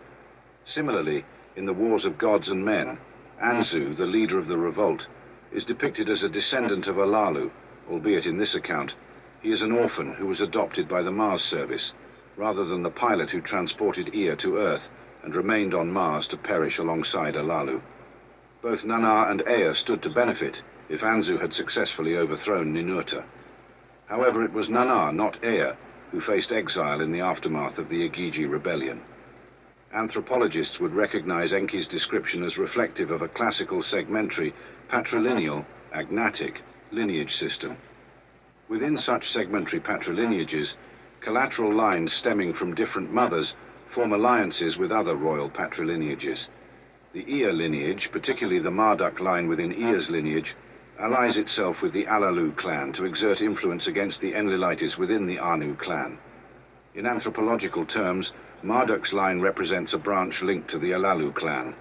Similarly, 0.64 1.24
in 1.56 1.66
the 1.66 1.72
Wars 1.72 2.06
of 2.06 2.18
Gods 2.18 2.50
and 2.50 2.64
Men, 2.64 2.98
Anzu, 3.42 3.96
the 3.96 4.06
leader 4.06 4.38
of 4.38 4.48
the 4.48 4.56
revolt, 4.56 5.08
is 5.50 5.64
depicted 5.64 6.08
as 6.08 6.22
a 6.22 6.28
descendant 6.28 6.88
of 6.88 6.96
Alalu, 6.96 7.50
albeit 7.90 8.26
in 8.26 8.36
this 8.36 8.54
account, 8.54 8.94
he 9.40 9.50
is 9.50 9.62
an 9.62 9.72
orphan 9.72 10.14
who 10.14 10.26
was 10.26 10.40
adopted 10.40 10.88
by 10.88 11.02
the 11.02 11.10
Mars 11.10 11.42
service, 11.42 11.92
rather 12.36 12.64
than 12.64 12.82
the 12.82 12.90
pilot 12.90 13.30
who 13.30 13.40
transported 13.40 14.14
Ea 14.14 14.36
to 14.36 14.56
Earth 14.56 14.90
and 15.22 15.34
remained 15.34 15.74
on 15.74 15.92
Mars 15.92 16.26
to 16.28 16.36
perish 16.36 16.78
alongside 16.78 17.34
Alalu. 17.34 17.80
Both 18.62 18.84
Nana 18.84 19.26
and 19.28 19.42
Ea 19.48 19.74
stood 19.74 20.02
to 20.02 20.10
benefit 20.10 20.62
if 20.88 21.02
Anzu 21.02 21.40
had 21.40 21.52
successfully 21.52 22.16
overthrown 22.16 22.72
Ninurta. 22.72 23.24
However, 24.06 24.44
it 24.44 24.52
was 24.52 24.70
Nana, 24.70 25.12
not 25.12 25.44
Ea, 25.44 25.72
who 26.12 26.20
faced 26.20 26.52
exile 26.52 27.00
in 27.00 27.10
the 27.10 27.20
aftermath 27.20 27.78
of 27.80 27.88
the 27.88 28.08
Igigi 28.08 28.48
rebellion. 28.48 29.00
Anthropologists 29.92 30.78
would 30.78 30.94
recognize 30.94 31.52
Enki's 31.52 31.88
description 31.88 32.44
as 32.44 32.58
reflective 32.58 33.10
of 33.10 33.22
a 33.22 33.28
classical 33.28 33.82
segmentary, 33.82 34.52
patrilineal, 34.88 35.64
agnatic 35.92 36.62
lineage 36.92 37.34
system. 37.34 37.76
Within 38.68 38.96
such 38.96 39.28
segmentary 39.28 39.80
patrilineages, 39.80 40.76
Collateral 41.22 41.72
lines 41.72 42.12
stemming 42.12 42.52
from 42.52 42.74
different 42.74 43.12
mothers 43.12 43.54
form 43.86 44.12
alliances 44.12 44.76
with 44.76 44.90
other 44.90 45.14
royal 45.14 45.48
patrilineages. 45.48 46.48
The 47.12 47.24
Ea 47.32 47.52
lineage, 47.52 48.10
particularly 48.10 48.58
the 48.58 48.72
Marduk 48.72 49.20
line 49.20 49.46
within 49.46 49.72
Ea's 49.72 50.10
lineage, 50.10 50.56
allies 51.02 51.36
itself 51.36 51.82
with 51.82 51.92
the 51.92 52.04
Alalu 52.04 52.56
clan 52.56 52.92
to 52.92 53.04
exert 53.04 53.42
influence 53.42 53.88
against 53.88 54.20
the 54.20 54.32
Enlilites 54.32 54.96
within 54.96 55.26
the 55.26 55.38
Anu 55.40 55.74
clan. 55.74 56.16
In 56.94 57.06
anthropological 57.06 57.84
terms, 57.84 58.30
Marduk's 58.62 59.12
line 59.12 59.40
represents 59.40 59.94
a 59.94 59.98
branch 59.98 60.44
linked 60.44 60.70
to 60.70 60.78
the 60.78 60.92
Alalu 60.92 61.34
clan. 61.34 61.74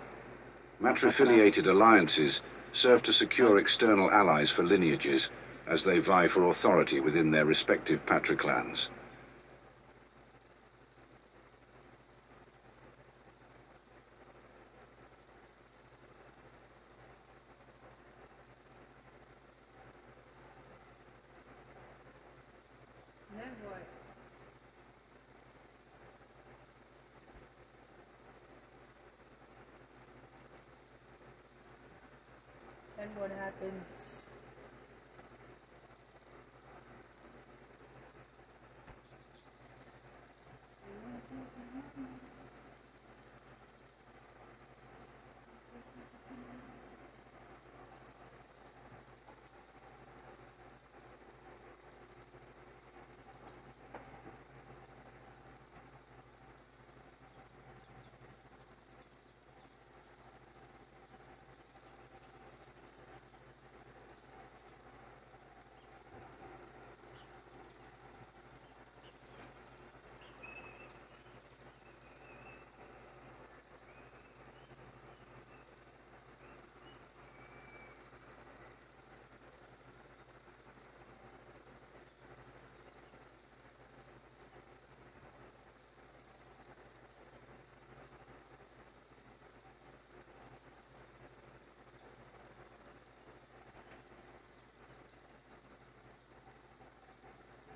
Matrifiliated 0.82 1.68
alliances 1.68 2.42
serve 2.74 3.04
to 3.04 3.14
secure 3.14 3.60
external 3.60 4.10
allies 4.10 4.50
for 4.50 4.64
lineages 4.64 5.30
as 5.68 5.84
they 5.84 6.00
vie 6.00 6.28
for 6.28 6.50
authority 6.50 7.00
within 7.00 7.30
their 7.30 7.46
respective 7.46 8.04
patriclans. 8.08 8.90
Then 23.38 23.52
what? 23.64 23.82
Then 32.98 33.10
what 33.18 33.32
happens? 33.32 34.30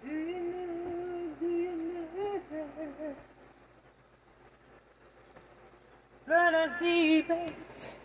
Do 0.04 0.12
you 0.12 0.38
know? 0.38 1.34
Do 1.40 1.48
you 1.48 1.72
know? 1.72 3.16
Run 6.28 6.55
as 6.66 7.96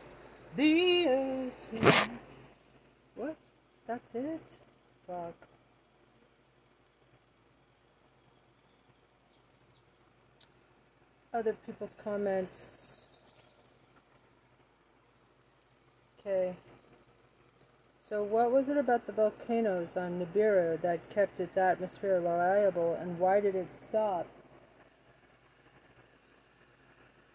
the 0.56 1.06
ocean. 1.08 2.18
What? 3.14 3.36
That's 3.86 4.14
it? 4.14 4.58
Fuck. 5.06 5.34
Other 11.32 11.56
people's 11.64 11.94
comments. 12.02 13.08
Okay. 16.18 16.54
So, 18.02 18.22
what 18.24 18.50
was 18.50 18.68
it 18.68 18.76
about 18.76 19.06
the 19.06 19.12
volcanoes 19.12 19.96
on 19.96 20.18
Nibiru 20.18 20.80
that 20.82 21.08
kept 21.10 21.38
its 21.40 21.56
atmosphere 21.56 22.20
reliable, 22.20 22.94
and 23.00 23.18
why 23.18 23.40
did 23.40 23.54
it 23.54 23.74
stop? 23.74 24.26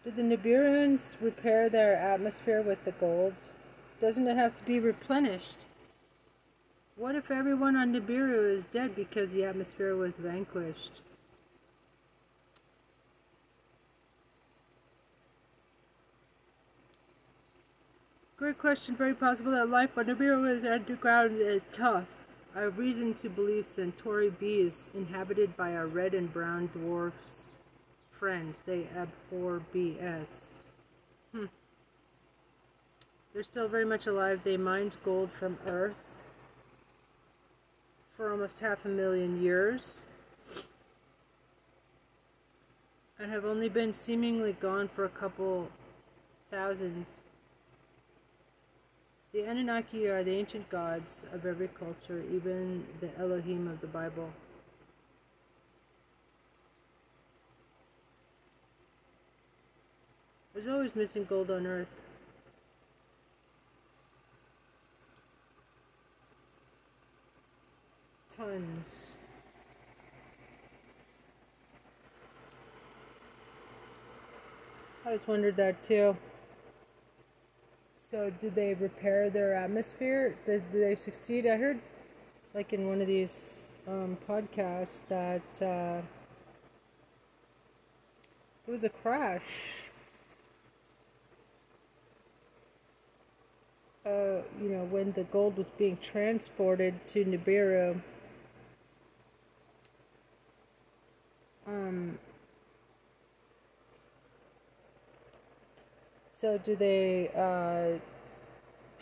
Did 0.06 0.14
the 0.14 0.22
Nibiruans 0.22 1.16
repair 1.20 1.68
their 1.68 1.96
atmosphere 1.96 2.62
with 2.62 2.78
the 2.84 2.92
gold? 2.92 3.50
Doesn't 3.98 4.28
it 4.28 4.36
have 4.36 4.54
to 4.54 4.64
be 4.64 4.78
replenished? 4.78 5.66
What 6.94 7.16
if 7.16 7.28
everyone 7.28 7.74
on 7.74 7.92
Nibiru 7.92 8.54
is 8.54 8.64
dead 8.66 8.94
because 8.94 9.32
the 9.32 9.42
atmosphere 9.42 9.96
was 9.96 10.16
vanquished? 10.16 11.02
Great 18.36 18.58
question. 18.58 18.94
Very 18.94 19.14
possible 19.14 19.50
that 19.50 19.70
life 19.70 19.98
on 19.98 20.04
Nibiru 20.04 20.56
is 20.56 20.64
underground 20.64 21.40
and 21.40 21.60
tough. 21.72 22.06
I 22.54 22.60
have 22.60 22.78
reason 22.78 23.14
to 23.14 23.28
believe 23.28 23.66
Centauri 23.66 24.30
B 24.30 24.60
is 24.60 24.88
inhabited 24.94 25.56
by 25.56 25.74
our 25.74 25.88
red 25.88 26.14
and 26.14 26.32
brown 26.32 26.68
dwarfs 26.68 27.48
friends. 28.18 28.62
They 28.66 28.86
abhor 28.96 29.62
BS. 29.74 30.52
Hmm. 31.32 31.46
They're 33.32 33.42
still 33.42 33.68
very 33.68 33.84
much 33.84 34.06
alive. 34.06 34.40
They 34.44 34.56
mined 34.56 34.96
gold 35.04 35.30
from 35.32 35.58
Earth 35.66 35.96
for 38.16 38.30
almost 38.32 38.60
half 38.60 38.84
a 38.84 38.88
million 38.88 39.42
years 39.42 40.04
and 43.18 43.30
have 43.30 43.44
only 43.44 43.68
been 43.68 43.92
seemingly 43.92 44.52
gone 44.54 44.88
for 44.88 45.04
a 45.04 45.10
couple 45.10 45.68
thousands. 46.50 47.22
The 49.32 49.42
Anunnaki 49.44 50.06
are 50.08 50.24
the 50.24 50.34
ancient 50.34 50.68
gods 50.70 51.24
of 51.32 51.44
every 51.44 51.68
culture, 51.68 52.22
even 52.32 52.84
the 53.00 53.10
Elohim 53.18 53.68
of 53.68 53.80
the 53.80 53.86
Bible. 53.86 54.30
There's 60.56 60.68
always 60.68 60.96
missing 60.96 61.26
gold 61.28 61.50
on 61.50 61.66
Earth. 61.66 61.86
Tons. 68.34 69.18
I 75.04 75.16
just 75.16 75.28
wondered 75.28 75.56
that 75.56 75.82
too. 75.82 76.16
So, 77.98 78.30
did 78.40 78.54
they 78.54 78.72
repair 78.72 79.28
their 79.28 79.54
atmosphere? 79.54 80.36
Did, 80.46 80.62
did 80.72 80.82
they 80.82 80.94
succeed? 80.94 81.46
I 81.46 81.56
heard, 81.56 81.78
like 82.54 82.72
in 82.72 82.88
one 82.88 83.02
of 83.02 83.06
these 83.06 83.74
um, 83.86 84.16
podcasts, 84.26 85.02
that 85.10 85.42
uh, 85.56 86.00
there 88.64 88.72
was 88.72 88.84
a 88.84 88.88
crash. 88.88 89.42
Uh, 94.06 94.42
you 94.62 94.68
know, 94.68 94.84
when 94.84 95.10
the 95.12 95.24
gold 95.24 95.56
was 95.56 95.68
being 95.76 95.98
transported 96.00 97.04
to 97.04 97.24
Nibiru. 97.24 98.00
Um, 101.66 102.18
So 106.36 106.58
do 106.58 106.76
they 106.76 107.30
uh, 107.34 107.98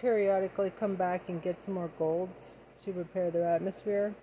periodically 0.00 0.70
come 0.78 0.94
back 0.94 1.28
and 1.28 1.42
get 1.42 1.60
some 1.60 1.74
more 1.74 1.90
golds 1.98 2.58
to 2.84 2.92
repair 2.92 3.32
their 3.32 3.48
atmosphere? 3.48 4.14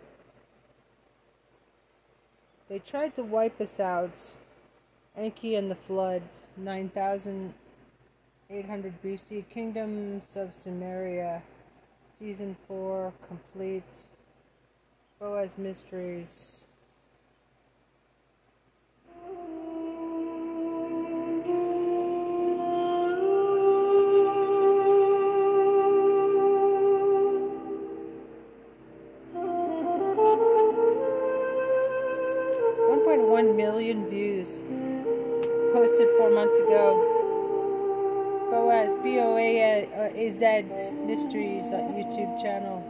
They 2.70 2.80
tried 2.80 3.14
to 3.16 3.24
wipe 3.24 3.60
us 3.60 3.82
out. 3.82 4.38
Enki 5.18 5.58
and 5.58 5.70
the 5.70 5.76
Flood, 5.76 6.24
800 8.52 9.02
BC, 9.02 9.46
Kingdoms 9.50 10.36
of 10.36 10.54
Samaria, 10.54 11.42
Season 12.10 12.58
4, 12.68 13.14
complete. 13.26 14.10
Boaz 15.22 15.52
Mysteries. 15.58 16.68
One 33.28 33.56
million 33.56 34.10
views 34.10 34.62
posted 35.74 36.08
four 36.18 36.30
months 36.32 36.58
ago. 36.58 37.21
Boaz, 38.52 38.98
B 38.98 39.18
O 39.18 39.38
A 39.38 40.30
Z 40.30 40.64
Mysteries 41.06 41.72
on 41.72 41.94
YouTube 41.94 42.42
channel. 42.42 42.84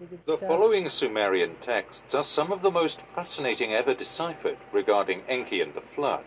The 0.00 0.36
stuff. 0.36 0.48
following 0.48 0.88
Sumerian 0.88 1.56
texts 1.60 2.14
are 2.14 2.22
some 2.22 2.52
of 2.52 2.62
the 2.62 2.70
most 2.70 3.02
fascinating 3.16 3.72
ever 3.72 3.94
deciphered 3.94 4.58
regarding 4.70 5.22
Enki 5.22 5.60
and 5.60 5.74
the 5.74 5.80
flood. 5.80 6.24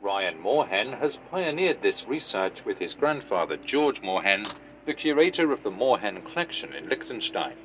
Ryan 0.00 0.42
Moorhen 0.42 0.98
has 0.98 1.20
pioneered 1.30 1.82
this 1.82 2.08
research 2.08 2.64
with 2.64 2.78
his 2.78 2.94
grandfather 2.94 3.58
George 3.58 4.00
Moorhen, 4.00 4.50
the 4.86 4.94
curator 4.94 5.52
of 5.52 5.62
the 5.62 5.70
Moorhen 5.70 6.24
collection 6.24 6.72
in 6.72 6.88
Liechtenstein. 6.88 7.56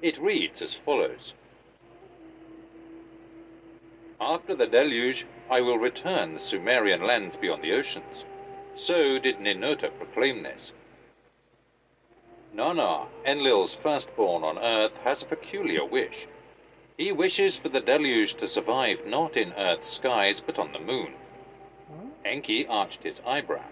It 0.00 0.18
reads 0.18 0.62
as 0.62 0.74
follows. 0.74 1.34
After 4.20 4.54
the 4.54 4.66
deluge, 4.66 5.26
I 5.50 5.60
will 5.60 5.78
return 5.78 6.34
the 6.34 6.40
Sumerian 6.40 7.02
lands 7.02 7.36
beyond 7.36 7.62
the 7.62 7.72
oceans. 7.72 8.24
So 8.74 9.18
did 9.18 9.38
Ninurta 9.38 9.90
proclaim 9.96 10.42
this. 10.42 10.72
Nanna, 12.52 13.06
Enlil's 13.24 13.74
firstborn 13.74 14.44
on 14.44 14.58
earth, 14.58 14.98
has 14.98 15.22
a 15.22 15.26
peculiar 15.26 15.84
wish. 15.84 16.28
He 16.96 17.10
wishes 17.10 17.58
for 17.58 17.68
the 17.68 17.80
deluge 17.80 18.34
to 18.34 18.46
survive 18.46 19.04
not 19.04 19.36
in 19.36 19.52
Earth's 19.54 19.88
skies, 19.88 20.40
but 20.40 20.60
on 20.60 20.72
the 20.72 20.78
moon. 20.78 21.14
Enki 22.24 22.66
arched 22.68 23.02
his 23.02 23.20
eyebrow. 23.26 23.66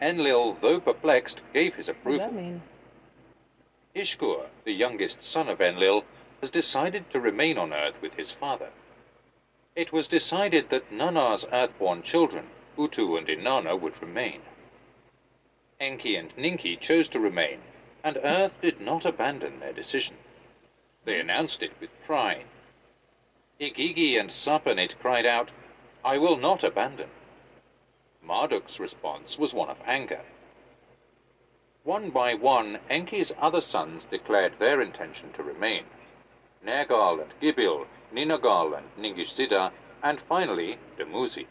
Enlil, 0.00 0.54
though 0.60 0.78
perplexed, 0.78 1.42
gave 1.54 1.74
his 1.74 1.88
approval. 1.88 2.20
What 2.20 2.26
does 2.26 2.36
that 2.36 2.42
mean? 2.42 2.62
Ishkur, 3.94 4.46
the 4.64 4.72
youngest 4.72 5.22
son 5.22 5.48
of 5.48 5.60
Enlil, 5.60 6.04
has 6.40 6.50
decided 6.50 7.08
to 7.10 7.20
remain 7.20 7.56
on 7.56 7.72
Earth 7.72 8.00
with 8.02 8.14
his 8.14 8.32
father. 8.32 8.68
It 9.74 9.90
was 9.90 10.06
decided 10.06 10.68
that 10.68 10.92
Nanna's 10.92 11.46
earthborn 11.50 12.02
children, 12.02 12.50
Utu 12.76 13.16
and 13.16 13.26
Inanna, 13.26 13.74
would 13.78 14.02
remain. 14.02 14.42
Enki 15.80 16.14
and 16.14 16.36
Ninki 16.36 16.78
chose 16.78 17.08
to 17.08 17.18
remain, 17.18 17.62
and 18.04 18.18
Earth 18.22 18.60
did 18.60 18.82
not 18.82 19.06
abandon 19.06 19.60
their 19.60 19.72
decision. 19.72 20.18
They 21.06 21.18
announced 21.18 21.62
it 21.62 21.72
with 21.80 21.88
pride. 22.04 22.44
Igigi 23.58 24.20
and 24.20 24.30
Sarpanit 24.30 24.98
cried 25.00 25.24
out, 25.24 25.52
I 26.04 26.18
will 26.18 26.36
not 26.36 26.62
abandon. 26.62 27.10
Marduk's 28.22 28.78
response 28.78 29.38
was 29.38 29.54
one 29.54 29.70
of 29.70 29.80
anger. 29.86 30.20
One 31.82 32.10
by 32.10 32.34
one, 32.34 32.78
Enki's 32.90 33.32
other 33.38 33.62
sons 33.62 34.04
declared 34.04 34.58
their 34.58 34.82
intention 34.82 35.32
to 35.32 35.42
remain. 35.42 35.86
Nergal 36.62 37.22
and 37.22 37.34
Gibil 37.40 37.86
Ninagal 38.14 38.76
and 38.76 38.86
Ningishzida, 38.98 39.72
and 40.02 40.20
finally 40.20 40.78
Dumuzi. 40.98 41.46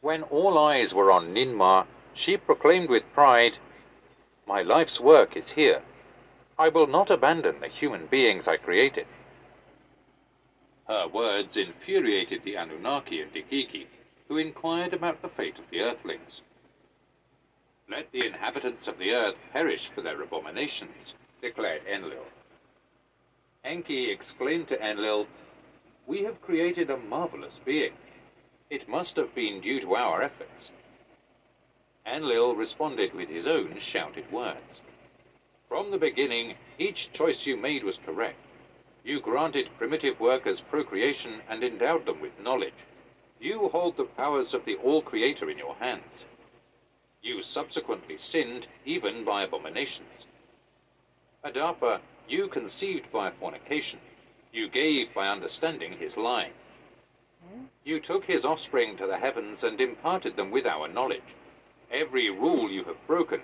When 0.00 0.22
all 0.24 0.58
eyes 0.58 0.92
were 0.92 1.10
on 1.10 1.34
Ninmah, 1.34 1.86
she 2.12 2.36
proclaimed 2.36 2.88
with 2.88 3.12
pride, 3.12 3.58
My 4.46 4.62
life's 4.62 5.00
work 5.00 5.36
is 5.36 5.52
here. 5.52 5.82
I 6.58 6.68
will 6.68 6.86
not 6.86 7.10
abandon 7.10 7.60
the 7.60 7.68
human 7.68 8.06
beings 8.06 8.46
I 8.46 8.56
created. 8.56 9.06
Her 10.86 11.08
words 11.08 11.56
infuriated 11.56 12.44
the 12.44 12.56
Anunnaki 12.56 13.22
and 13.22 13.32
Igigi, 13.32 13.86
who 14.28 14.36
inquired 14.36 14.92
about 14.92 15.22
the 15.22 15.28
fate 15.28 15.58
of 15.58 15.70
the 15.70 15.80
earthlings. 15.80 16.42
Let 17.88 18.12
the 18.12 18.26
inhabitants 18.26 18.86
of 18.86 18.98
the 18.98 19.12
earth 19.12 19.36
perish 19.52 19.88
for 19.88 20.02
their 20.02 20.20
abominations, 20.20 21.14
declared 21.40 21.82
Enlil. 21.86 22.26
Enki 23.64 24.10
exclaimed 24.10 24.68
to 24.68 24.86
Enlil, 24.86 25.26
We 26.06 26.22
have 26.24 26.42
created 26.42 26.90
a 26.90 26.98
marvelous 26.98 27.58
being. 27.64 27.94
It 28.68 28.88
must 28.88 29.16
have 29.16 29.34
been 29.34 29.60
due 29.60 29.80
to 29.80 29.94
our 29.94 30.20
efforts. 30.20 30.70
Enlil 32.06 32.54
responded 32.54 33.14
with 33.14 33.30
his 33.30 33.46
own 33.46 33.78
shouted 33.78 34.30
words. 34.30 34.82
From 35.66 35.90
the 35.90 35.98
beginning, 35.98 36.56
each 36.78 37.10
choice 37.12 37.46
you 37.46 37.56
made 37.56 37.84
was 37.84 37.98
correct. 37.98 38.38
You 39.02 39.20
granted 39.20 39.70
primitive 39.78 40.20
workers 40.20 40.60
procreation 40.60 41.40
and 41.48 41.64
endowed 41.64 42.04
them 42.04 42.20
with 42.20 42.38
knowledge. 42.38 42.86
You 43.40 43.68
hold 43.68 43.96
the 43.96 44.04
powers 44.04 44.52
of 44.52 44.66
the 44.66 44.76
All-Creator 44.76 45.48
in 45.48 45.58
your 45.58 45.74
hands. 45.76 46.26
You 47.22 47.42
subsequently 47.42 48.18
sinned 48.18 48.68
even 48.84 49.24
by 49.24 49.42
abominations. 49.42 50.26
Adapa 51.42 52.00
you 52.28 52.48
conceived 52.48 53.10
by 53.12 53.30
fornication. 53.30 54.00
You 54.52 54.68
gave 54.68 55.12
by 55.12 55.28
understanding 55.28 55.92
his 55.98 56.16
lie. 56.16 56.50
You 57.84 58.00
took 58.00 58.24
his 58.24 58.44
offspring 58.44 58.96
to 58.96 59.06
the 59.06 59.18
heavens 59.18 59.62
and 59.62 59.80
imparted 59.80 60.36
them 60.36 60.50
with 60.50 60.66
our 60.66 60.88
knowledge. 60.88 61.34
Every 61.90 62.30
rule 62.30 62.70
you 62.70 62.84
have 62.84 63.06
broken, 63.06 63.42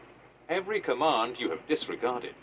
every 0.48 0.80
command 0.80 1.38
you 1.38 1.50
have 1.50 1.66
disregarded. 1.68 2.34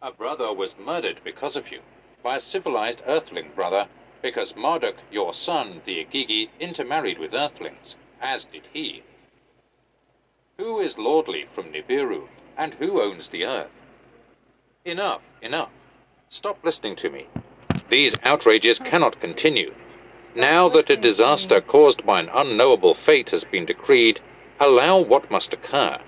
A 0.00 0.10
brother 0.10 0.52
was 0.52 0.78
murdered 0.78 1.20
because 1.22 1.56
of 1.56 1.70
you, 1.70 1.80
by 2.22 2.36
a 2.36 2.40
civilized 2.40 3.02
earthling 3.06 3.50
brother, 3.54 3.88
because 4.22 4.56
Marduk, 4.56 4.96
your 5.10 5.34
son, 5.34 5.82
the 5.84 6.04
Igigi, 6.04 6.48
intermarried 6.58 7.18
with 7.18 7.34
earthlings, 7.34 7.96
as 8.20 8.46
did 8.46 8.66
he. 8.72 9.02
Who 10.56 10.80
is 10.80 10.98
lordly 10.98 11.44
from 11.44 11.72
Nibiru, 11.72 12.28
and 12.56 12.74
who 12.74 13.02
owns 13.02 13.28
the 13.28 13.44
earth? 13.44 13.70
Enough, 14.86 15.22
enough. 15.42 15.70
Stop 16.28 16.58
listening 16.62 16.94
to 16.94 17.10
me. 17.10 17.26
These 17.88 18.14
outrages 18.22 18.78
cannot 18.78 19.20
continue. 19.20 19.74
Now 20.36 20.68
that 20.68 20.88
a 20.88 20.96
disaster 20.96 21.60
caused 21.60 22.06
by 22.06 22.20
an 22.20 22.30
unknowable 22.32 22.94
fate 22.94 23.30
has 23.30 23.42
been 23.42 23.66
decreed, 23.66 24.20
allow 24.60 25.00
what 25.00 25.28
must 25.28 25.52
occur. 25.52 25.98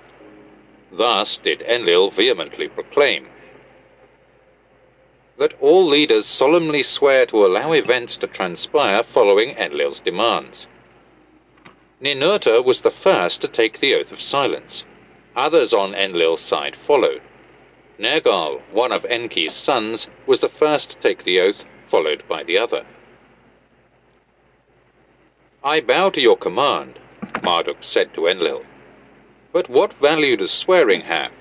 Thus 0.93 1.39
did 1.39 1.63
Enlil 1.63 2.11
vehemently 2.13 2.69
proclaim 2.69 3.27
that 5.39 5.55
all 5.61 5.85
leaders 5.85 6.27
solemnly 6.27 6.85
swear 6.85 7.27
to 7.27 7.45
allow 7.45 7.73
events 7.73 8.17
to 8.19 8.29
transpire 8.29 9.03
following 9.03 9.57
Enlil's 9.57 9.99
demands. 9.99 10.69
Ninurta 12.01 12.65
was 12.65 12.83
the 12.83 12.93
first 12.93 13.41
to 13.41 13.49
take 13.49 13.81
the 13.81 13.95
oath 13.95 14.13
of 14.13 14.21
silence. 14.21 14.85
Others 15.35 15.73
on 15.73 15.97
Enlil's 15.97 16.43
side 16.43 16.77
followed. 16.77 17.23
Nergal, 17.99 18.61
one 18.71 18.93
of 18.93 19.05
Enki's 19.07 19.55
sons, 19.55 20.09
was 20.27 20.39
the 20.39 20.49
first 20.49 20.91
to 20.91 20.97
take 20.99 21.25
the 21.25 21.41
oath, 21.41 21.65
followed 21.87 22.23
by 22.29 22.45
the 22.45 22.57
other. 22.57 22.85
I 25.65 25.81
bow 25.81 26.11
to 26.11 26.21
your 26.21 26.37
command, 26.37 27.01
Marduk 27.43 27.79
said 27.81 28.15
to 28.15 28.29
Enlil. 28.29 28.65
But 29.53 29.69
what 29.69 29.95
value 29.95 30.37
does 30.37 30.53
swearing 30.53 31.03
have? 31.03 31.33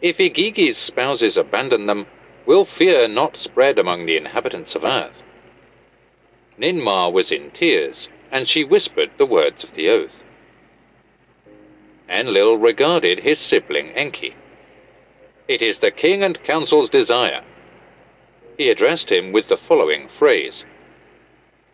If 0.00 0.16
Igigi's 0.16 0.78
spouses 0.78 1.36
abandon 1.36 1.86
them, 1.86 2.06
will 2.46 2.64
fear 2.64 3.06
not 3.06 3.36
spread 3.36 3.78
among 3.78 4.06
the 4.06 4.16
inhabitants 4.16 4.74
of 4.74 4.84
earth? 4.84 5.22
Ninmah 6.58 7.12
was 7.12 7.30
in 7.30 7.50
tears, 7.50 8.08
and 8.30 8.48
she 8.48 8.64
whispered 8.64 9.10
the 9.18 9.26
words 9.26 9.62
of 9.62 9.74
the 9.74 9.90
oath. 9.90 10.22
Enlil 12.08 12.56
regarded 12.56 13.20
his 13.20 13.38
sibling 13.38 13.90
Enki. 13.90 14.34
It 15.48 15.62
is 15.62 15.78
the 15.78 15.92
king 15.92 16.24
and 16.24 16.42
council's 16.42 16.90
desire. 16.90 17.42
He 18.58 18.68
addressed 18.68 19.12
him 19.12 19.30
with 19.30 19.46
the 19.48 19.56
following 19.56 20.08
phrase 20.08 20.64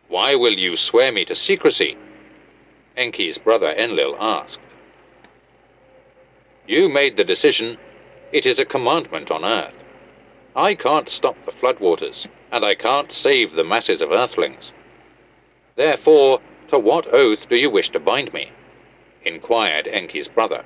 Why 0.08 0.34
will 0.34 0.52
you 0.52 0.76
swear 0.76 1.10
me 1.10 1.24
to 1.24 1.34
secrecy? 1.34 1.96
Enki's 2.96 3.38
brother 3.38 3.72
Enlil 3.72 4.16
asked. 4.20 4.60
You 6.66 6.90
made 6.90 7.16
the 7.16 7.24
decision. 7.24 7.78
It 8.30 8.44
is 8.44 8.58
a 8.58 8.66
commandment 8.66 9.30
on 9.30 9.44
earth. 9.44 9.76
I 10.54 10.74
can't 10.74 11.08
stop 11.08 11.36
the 11.44 11.52
floodwaters, 11.52 12.28
and 12.50 12.64
I 12.64 12.74
can't 12.74 13.10
save 13.10 13.52
the 13.52 13.64
masses 13.64 14.02
of 14.02 14.12
earthlings. 14.12 14.74
Therefore, 15.76 16.40
to 16.68 16.78
what 16.78 17.12
oath 17.12 17.48
do 17.48 17.56
you 17.56 17.70
wish 17.70 17.88
to 17.90 18.00
bind 18.00 18.34
me? 18.34 18.52
inquired 19.24 19.88
Enki's 19.88 20.28
brother 20.28 20.64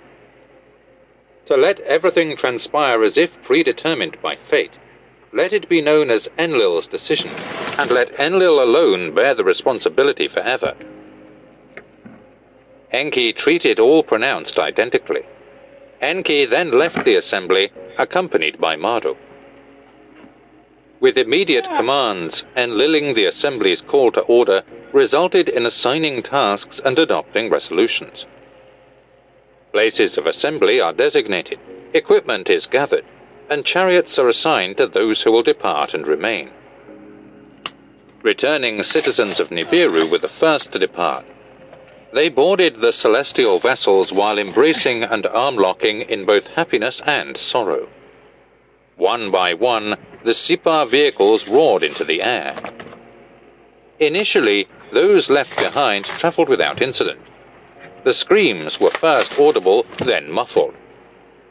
to 1.47 1.57
let 1.57 1.81
everything 1.81 2.37
transpire 2.37 3.03
as 3.03 3.17
if 3.17 3.43
predetermined 3.43 4.21
by 4.21 4.37
fate. 4.37 4.75
Let 5.33 5.53
it 5.53 5.69
be 5.69 5.81
known 5.81 6.11
as 6.11 6.29
Enlil's 6.39 6.87
decision, 6.87 7.33
and 7.79 7.91
let 7.91 8.19
Enlil 8.19 8.63
alone 8.63 9.15
bear 9.15 9.35
the 9.35 9.45
responsibility 9.45 10.29
forever. 10.29 10.75
Enki 12.91 13.33
treated 13.33 13.79
all 13.79 14.03
pronounced 14.03 14.59
identically. 14.59 15.25
Enki 16.01 16.45
then 16.45 16.71
left 16.71 17.05
the 17.05 17.17
assembly, 17.17 17.71
accompanied 17.99 18.61
by 18.61 18.77
Marduk. 18.77 19.17
With 20.99 21.19
immediate 21.19 21.67
commands, 21.77 22.45
enliling 22.57 23.15
the 23.15 23.27
assembly's 23.27 23.83
call 23.83 24.11
to 24.13 24.23
order 24.23 24.63
resulted 24.93 25.49
in 25.49 25.67
assigning 25.67 26.23
tasks 26.23 26.81
and 26.81 26.99
adopting 26.99 27.51
resolutions. 27.51 28.25
Places 29.77 30.17
of 30.17 30.25
assembly 30.25 30.81
are 30.81 30.95
designated, 30.95 31.59
equipment 31.93 32.49
is 32.49 32.67
gathered, 32.67 33.05
and 33.51 33.63
chariots 33.63 34.19
are 34.19 34.27
assigned 34.27 34.79
to 34.79 34.87
those 34.87 35.21
who 35.21 35.31
will 35.31 35.43
depart 35.43 35.93
and 35.93 36.09
remain. 36.09 36.49
Returning 38.23 38.83
citizens 38.83 39.39
of 39.39 39.51
Nibiru 39.51 40.09
were 40.09 40.17
the 40.17 40.29
first 40.29 40.73
to 40.73 40.79
depart. 40.79 41.27
They 42.15 42.31
boarded 42.31 42.81
the 42.81 42.91
celestial 42.91 43.59
vessels 43.59 44.15
while 44.15 44.39
embracing 44.39 45.03
and 45.03 45.27
arm-locking 45.27 46.01
in 46.01 46.25
both 46.25 46.47
happiness 46.47 47.03
and 47.05 47.37
sorrow. 47.37 47.87
One 48.97 49.31
by 49.31 49.53
one, 49.53 49.97
the 50.25 50.33
Sippar 50.33 50.89
vehicles 50.89 51.47
roared 51.49 51.83
into 51.83 52.03
the 52.03 52.23
air. 52.23 52.57
Initially, 54.01 54.69
those 54.93 55.29
left 55.29 55.59
behind 55.59 56.07
travelled 56.07 56.49
without 56.49 56.81
incident. 56.81 57.21
The 58.07 58.13
screams 58.13 58.79
were 58.79 58.93
first 58.93 59.37
audible, 59.37 59.85
then 59.99 60.31
muffled. 60.31 60.75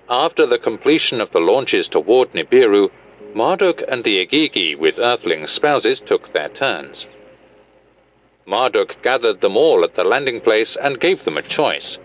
After 0.09 0.45
the 0.45 0.57
completion 0.57 1.19
of 1.19 1.31
the 1.31 1.41
launches 1.41 1.89
toward 1.89 2.31
Nibiru, 2.31 2.91
Marduk 3.33 3.83
and 3.89 4.05
the 4.05 4.25
Igigi 4.25 4.73
with 4.73 4.97
Earthling 4.97 5.47
spouses 5.47 5.99
took 5.99 6.31
their 6.31 6.47
turns. 6.47 7.07
Marduk 8.45 9.01
gathered 9.01 9.41
them 9.41 9.57
all 9.57 9.83
at 9.83 9.95
the 9.95 10.05
landing 10.05 10.39
place 10.39 10.77
and 10.77 10.97
gave 10.97 11.25
them 11.25 11.37
a 11.37 11.41
choice. 11.41 11.99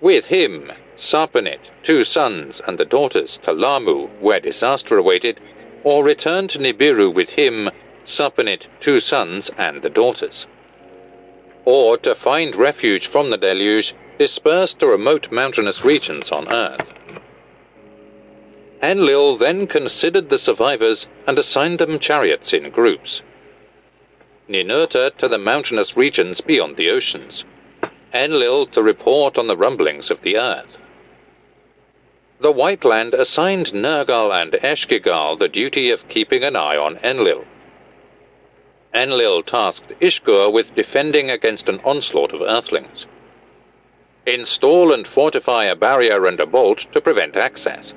With 0.00 0.28
him, 0.28 0.72
Sarpanit, 0.96 1.70
two 1.82 2.04
sons 2.04 2.62
and 2.66 2.78
the 2.78 2.86
daughters 2.86 3.36
to 3.42 3.52
Lahmu, 3.52 4.08
where 4.20 4.40
disaster 4.40 4.96
awaited, 4.96 5.38
or 5.84 6.02
return 6.02 6.48
to 6.48 6.58
Nibiru 6.58 7.12
with 7.12 7.28
him, 7.28 7.68
Sarpanit, 8.04 8.68
two 8.80 9.00
sons 9.00 9.50
and 9.58 9.82
the 9.82 9.90
daughters. 9.90 10.46
Or 11.70 11.98
to 11.98 12.14
find 12.14 12.56
refuge 12.56 13.06
from 13.06 13.28
the 13.28 13.36
deluge, 13.36 13.94
dispersed 14.18 14.80
to 14.80 14.86
remote 14.86 15.30
mountainous 15.30 15.84
regions 15.84 16.32
on 16.32 16.50
Earth. 16.50 16.80
Enlil 18.82 19.36
then 19.36 19.66
considered 19.66 20.30
the 20.30 20.38
survivors 20.38 21.08
and 21.26 21.38
assigned 21.38 21.78
them 21.78 21.98
chariots 21.98 22.54
in 22.54 22.70
groups. 22.70 23.20
Ninurta 24.48 25.14
to 25.18 25.28
the 25.28 25.36
mountainous 25.36 25.94
regions 25.94 26.40
beyond 26.40 26.78
the 26.78 26.88
oceans, 26.88 27.44
Enlil 28.14 28.64
to 28.68 28.82
report 28.82 29.36
on 29.36 29.46
the 29.46 29.56
rumblings 29.58 30.10
of 30.10 30.22
the 30.22 30.38
earth. 30.38 30.78
The 32.40 32.50
White 32.50 32.86
Land 32.86 33.12
assigned 33.12 33.74
Nergal 33.74 34.32
and 34.32 34.52
Ereshkigal 34.52 35.36
the 35.36 35.48
duty 35.48 35.90
of 35.90 36.08
keeping 36.08 36.44
an 36.44 36.56
eye 36.56 36.78
on 36.78 36.96
Enlil. 37.04 37.44
Enlil 38.94 39.42
tasked 39.42 39.92
Ishkur 40.00 40.50
with 40.52 40.74
defending 40.74 41.30
against 41.30 41.68
an 41.68 41.80
onslaught 41.84 42.32
of 42.32 42.40
Earthlings. 42.40 43.06
Install 44.26 44.92
and 44.92 45.06
fortify 45.06 45.64
a 45.64 45.76
barrier 45.76 46.26
and 46.26 46.40
a 46.40 46.46
bolt 46.46 46.86
to 46.92 47.00
prevent 47.00 47.36
access. 47.36 47.94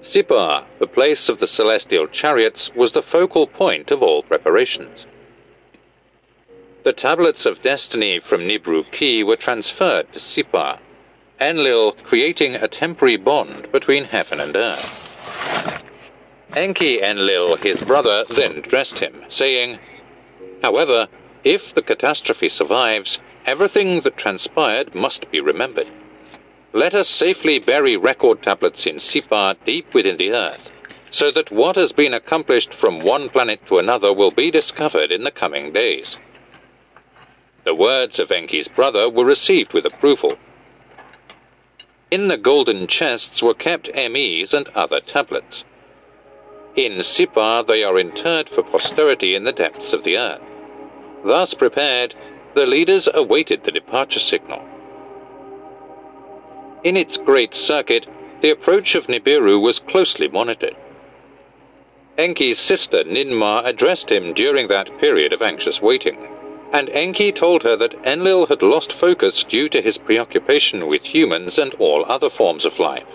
Sippar, 0.00 0.64
the 0.78 0.86
place 0.86 1.28
of 1.28 1.38
the 1.38 1.46
celestial 1.46 2.06
chariots, 2.06 2.70
was 2.74 2.92
the 2.92 3.02
focal 3.02 3.46
point 3.46 3.90
of 3.90 4.02
all 4.02 4.22
preparations. 4.22 5.06
The 6.82 6.92
tablets 6.92 7.46
of 7.46 7.62
destiny 7.62 8.20
from 8.20 8.42
Nibru 8.42 8.84
Ki 8.92 9.24
were 9.24 9.36
transferred 9.36 10.12
to 10.12 10.18
Sippar, 10.18 10.78
Enlil 11.40 11.92
creating 11.92 12.54
a 12.54 12.68
temporary 12.68 13.16
bond 13.16 13.72
between 13.72 14.04
heaven 14.04 14.40
and 14.40 14.54
earth. 14.54 15.83
Enki 16.56 17.02
Enlil, 17.02 17.56
his 17.56 17.82
brother, 17.82 18.24
then 18.30 18.52
addressed 18.52 19.00
him, 19.00 19.24
saying, 19.28 19.78
However, 20.62 21.08
if 21.42 21.74
the 21.74 21.82
catastrophe 21.82 22.48
survives, 22.48 23.18
everything 23.44 24.02
that 24.02 24.16
transpired 24.16 24.94
must 24.94 25.28
be 25.32 25.40
remembered. 25.40 25.88
Let 26.72 26.94
us 26.94 27.08
safely 27.08 27.58
bury 27.58 27.96
record 27.96 28.40
tablets 28.40 28.86
in 28.86 28.96
Sippar 28.96 29.56
deep 29.64 29.92
within 29.92 30.16
the 30.16 30.32
earth, 30.32 30.70
so 31.10 31.32
that 31.32 31.50
what 31.50 31.74
has 31.74 31.92
been 31.92 32.14
accomplished 32.14 32.72
from 32.72 33.00
one 33.00 33.28
planet 33.30 33.66
to 33.66 33.78
another 33.78 34.12
will 34.12 34.30
be 34.30 34.52
discovered 34.52 35.10
in 35.10 35.24
the 35.24 35.32
coming 35.32 35.72
days. 35.72 36.18
The 37.64 37.74
words 37.74 38.20
of 38.20 38.30
Enki's 38.30 38.68
brother 38.68 39.10
were 39.10 39.24
received 39.24 39.72
with 39.72 39.86
approval. 39.86 40.36
In 42.12 42.28
the 42.28 42.36
golden 42.36 42.86
chests 42.86 43.42
were 43.42 43.54
kept 43.54 43.90
MEs 43.94 44.54
and 44.54 44.68
other 44.68 45.00
tablets. 45.00 45.64
In 46.76 46.98
Sippar 47.04 47.64
they 47.64 47.84
are 47.84 47.98
interred 47.98 48.48
for 48.48 48.64
posterity 48.64 49.36
in 49.36 49.44
the 49.44 49.52
depths 49.52 49.92
of 49.92 50.02
the 50.02 50.18
earth. 50.18 50.40
Thus 51.24 51.54
prepared, 51.54 52.16
the 52.54 52.66
leaders 52.66 53.08
awaited 53.14 53.62
the 53.62 53.70
departure 53.70 54.18
signal. 54.18 54.60
In 56.82 56.96
its 56.96 57.16
great 57.16 57.54
circuit, 57.54 58.08
the 58.40 58.50
approach 58.50 58.96
of 58.96 59.06
Nibiru 59.06 59.60
was 59.60 59.78
closely 59.78 60.26
monitored. 60.26 60.76
Enki's 62.18 62.58
sister 62.58 63.04
Ninmah 63.04 63.64
addressed 63.64 64.10
him 64.10 64.32
during 64.32 64.66
that 64.66 64.98
period 64.98 65.32
of 65.32 65.42
anxious 65.42 65.80
waiting, 65.80 66.18
and 66.72 66.88
Enki 66.90 67.30
told 67.30 67.62
her 67.62 67.76
that 67.76 67.94
Enlil 68.04 68.46
had 68.46 68.62
lost 68.62 68.92
focus 68.92 69.44
due 69.44 69.68
to 69.68 69.80
his 69.80 69.96
preoccupation 69.96 70.88
with 70.88 71.04
humans 71.04 71.56
and 71.56 71.72
all 71.74 72.04
other 72.08 72.28
forms 72.28 72.64
of 72.64 72.80
life. 72.80 73.06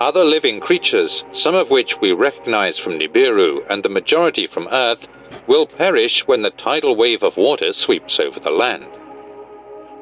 Other 0.00 0.24
living 0.24 0.60
creatures, 0.60 1.24
some 1.32 1.54
of 1.54 1.70
which 1.70 2.00
we 2.00 2.12
recognize 2.12 2.78
from 2.78 2.98
Nibiru 2.98 3.66
and 3.68 3.82
the 3.82 3.90
majority 3.90 4.46
from 4.46 4.66
Earth, 4.72 5.06
will 5.46 5.66
perish 5.66 6.26
when 6.26 6.40
the 6.40 6.50
tidal 6.50 6.96
wave 6.96 7.22
of 7.22 7.36
water 7.36 7.74
sweeps 7.74 8.18
over 8.18 8.40
the 8.40 8.50
land. 8.50 8.86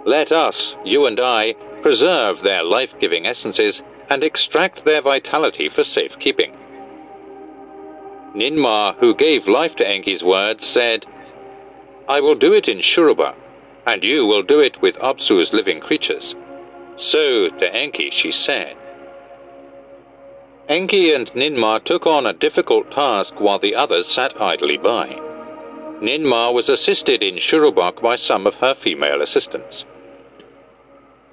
Let 0.07 0.31
us, 0.31 0.77
you 0.85 1.07
and 1.07 1.19
I, 1.19 1.55
preserve 1.83 2.43
their 2.43 2.63
life-giving 2.63 3.27
essences, 3.27 3.83
and 4.09 4.23
extract 4.23 4.85
their 4.85 5.03
vitality 5.03 5.69
for 5.69 5.83
safekeeping. 5.83 6.57
Ninmah, 8.35 8.97
who 9.01 9.15
gave 9.17 9.49
life 9.49 9.75
to 9.77 9.89
Enki's 9.89 10.23
words, 10.23 10.65
said, 10.65 11.07
I 12.09 12.21
will 12.21 12.37
do 12.37 12.55
it 12.55 12.69
in 12.69 12.79
Shuruppak, 12.79 13.35
and 13.85 14.05
you 14.05 14.27
will 14.27 14.43
do 14.43 14.61
it 14.61 14.81
with 14.81 14.99
Apsu's 15.01 15.53
living 15.53 15.81
creatures. 15.81 16.37
So 16.97 17.49
to 17.49 17.75
Enki 17.75 18.11
she 18.11 18.31
said. 18.31 18.77
Enki 20.69 21.15
and 21.15 21.33
Ninmah 21.33 21.83
took 21.83 22.07
on 22.07 22.27
a 22.27 22.35
difficult 22.35 22.91
task 22.91 23.41
while 23.41 23.59
the 23.59 23.75
others 23.75 24.07
sat 24.07 24.39
idly 24.39 24.77
by. 24.77 25.19
Ninmah 26.03 26.53
was 26.53 26.69
assisted 26.69 27.23
in 27.23 27.37
Shuruppak 27.37 28.03
by 28.03 28.17
some 28.17 28.47
of 28.47 28.57
her 28.57 28.75
female 28.75 29.23
assistants. 29.23 29.87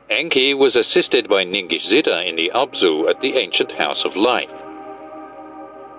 Enki 0.09 0.53
was 0.53 0.77
assisted 0.77 1.27
by 1.27 1.43
Ningishzida 1.43 2.25
in 2.25 2.37
the 2.37 2.49
Abzu 2.55 3.09
at 3.09 3.19
the 3.19 3.33
ancient 3.33 3.73
House 3.73 4.05
of 4.05 4.15
Life. 4.15 4.49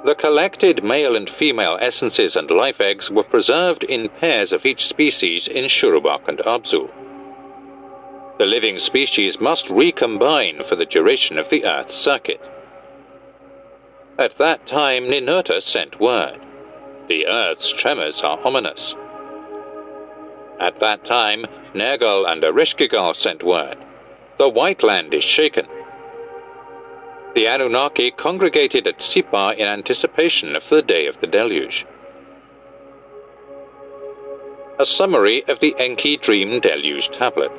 The 0.06 0.14
collected 0.14 0.82
male 0.82 1.14
and 1.14 1.28
female 1.28 1.76
essences 1.78 2.36
and 2.36 2.50
life 2.50 2.80
eggs 2.80 3.10
were 3.10 3.22
preserved 3.22 3.84
in 3.84 4.08
pairs 4.08 4.50
of 4.50 4.64
each 4.64 4.86
species 4.86 5.46
in 5.46 5.64
Shuruppak 5.66 6.26
and 6.26 6.38
Abzu. 6.38 6.88
The 8.38 8.46
living 8.46 8.78
species 8.78 9.40
must 9.40 9.68
recombine 9.68 10.62
for 10.64 10.76
the 10.76 10.86
duration 10.86 11.38
of 11.38 11.50
the 11.50 11.66
Earth's 11.66 11.96
circuit. 11.96 12.40
At 14.18 14.36
that 14.36 14.66
time, 14.66 15.04
Ninurta 15.04 15.60
sent 15.60 16.00
word. 16.00 16.40
The 17.08 17.26
Earth's 17.26 17.72
tremors 17.72 18.22
are 18.22 18.38
ominous. 18.44 18.94
At 20.58 20.80
that 20.80 21.04
time, 21.04 21.46
Nergal 21.74 22.26
and 22.26 22.42
Ereshkigal 22.42 23.14
sent 23.14 23.42
word 23.42 23.76
the 24.38 24.48
White 24.48 24.82
Land 24.82 25.14
is 25.14 25.24
shaken. 25.24 25.66
The 27.34 27.46
Anunnaki 27.46 28.10
congregated 28.10 28.86
at 28.86 28.98
Sippar 28.98 29.56
in 29.56 29.66
anticipation 29.66 30.54
of 30.54 30.68
the 30.68 30.82
day 30.82 31.06
of 31.06 31.20
the 31.20 31.26
deluge. 31.26 31.86
A 34.78 34.84
summary 34.84 35.42
of 35.48 35.60
the 35.60 35.74
Enki 35.78 36.18
Dream 36.18 36.60
Deluge 36.60 37.08
Tablet. 37.08 37.50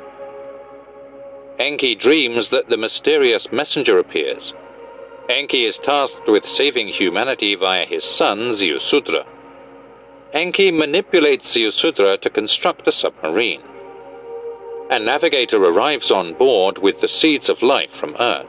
Enki 1.58 1.96
dreams 1.96 2.50
that 2.50 2.70
the 2.70 2.78
mysterious 2.78 3.52
messenger 3.52 3.98
appears. 3.98 4.54
Enki 5.30 5.66
is 5.66 5.78
tasked 5.78 6.28
with 6.28 6.46
saving 6.46 6.88
humanity 6.88 7.56
via 7.56 7.86
his 7.86 8.04
son 8.04 8.52
Ziusudra. 8.52 9.26
Enki 10.34 10.72
manipulates 10.72 11.54
Ziusudra 11.56 12.20
to 12.22 12.30
construct 12.30 12.88
a 12.88 12.92
submarine 12.92 13.62
a 14.90 15.00
navigator 15.00 15.62
arrives 15.64 16.12
on 16.12 16.34
board 16.34 16.78
with 16.78 17.02
the 17.02 17.08
seeds 17.08 17.50
of 17.50 17.62
life 17.62 17.92
from 17.92 18.16
Earth. 18.20 18.48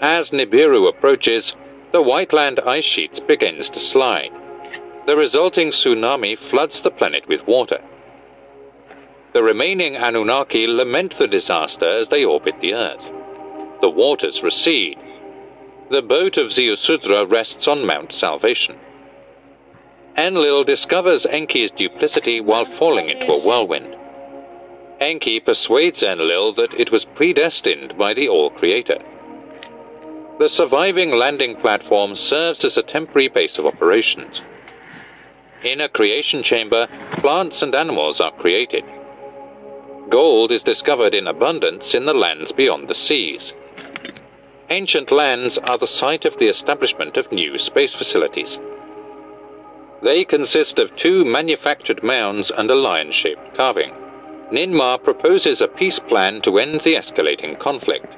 As 0.00 0.30
Nibiru 0.30 0.88
approaches, 0.88 1.54
the 1.92 2.00
White 2.02 2.32
Land 2.32 2.60
ice 2.60 2.84
sheets 2.84 3.20
begins 3.20 3.68
to 3.70 3.80
slide. 3.80 4.30
The 5.06 5.16
resulting 5.16 5.68
tsunami 5.68 6.36
floods 6.36 6.80
the 6.80 6.90
planet 6.90 7.28
with 7.28 7.46
water. 7.46 7.80
The 9.34 9.42
remaining 9.42 9.96
Anunnaki 9.96 10.66
lament 10.66 11.18
the 11.18 11.28
disaster 11.28 11.86
as 11.86 12.08
they 12.08 12.24
orbit 12.24 12.60
the 12.60 12.72
Earth. 12.74 13.10
The 13.82 13.90
waters 13.90 14.42
recede. 14.42 14.98
The 15.88 16.02
boat 16.02 16.36
of 16.36 16.48
Ziusudra 16.48 17.30
rests 17.30 17.68
on 17.68 17.86
Mount 17.86 18.12
Salvation. 18.12 18.76
Enlil 20.16 20.64
discovers 20.64 21.26
Enki's 21.26 21.70
duplicity 21.70 22.40
while 22.40 22.64
falling 22.64 23.08
into 23.08 23.30
a 23.30 23.38
whirlwind. 23.38 23.94
Enki 24.98 25.38
persuades 25.38 26.02
Enlil 26.02 26.52
that 26.54 26.74
it 26.74 26.90
was 26.90 27.04
predestined 27.04 27.96
by 27.96 28.14
the 28.14 28.28
All-Creator. 28.28 28.98
The 30.40 30.48
surviving 30.48 31.12
landing 31.12 31.54
platform 31.54 32.16
serves 32.16 32.64
as 32.64 32.76
a 32.76 32.82
temporary 32.82 33.28
base 33.28 33.56
of 33.56 33.66
operations. 33.66 34.42
In 35.62 35.80
a 35.80 35.88
creation 35.88 36.42
chamber, 36.42 36.88
plants 37.12 37.62
and 37.62 37.76
animals 37.76 38.20
are 38.20 38.32
created. 38.32 38.84
Gold 40.08 40.50
is 40.50 40.64
discovered 40.64 41.14
in 41.14 41.28
abundance 41.28 41.94
in 41.94 42.06
the 42.06 42.14
lands 42.14 42.50
beyond 42.50 42.88
the 42.88 42.94
seas. 42.94 43.54
Ancient 44.68 45.12
lands 45.12 45.58
are 45.58 45.78
the 45.78 45.86
site 45.86 46.24
of 46.24 46.38
the 46.38 46.48
establishment 46.48 47.16
of 47.16 47.30
new 47.30 47.56
space 47.56 47.94
facilities. 47.94 48.58
They 50.02 50.24
consist 50.24 50.80
of 50.80 50.96
two 50.96 51.24
manufactured 51.24 52.02
mounds 52.02 52.50
and 52.50 52.68
a 52.68 52.74
lion 52.74 53.12
shaped 53.12 53.54
carving. 53.54 53.94
Ninmah 54.50 55.04
proposes 55.04 55.60
a 55.60 55.68
peace 55.68 56.00
plan 56.00 56.40
to 56.42 56.58
end 56.58 56.80
the 56.80 56.94
escalating 56.94 57.58
conflict. 57.60 58.12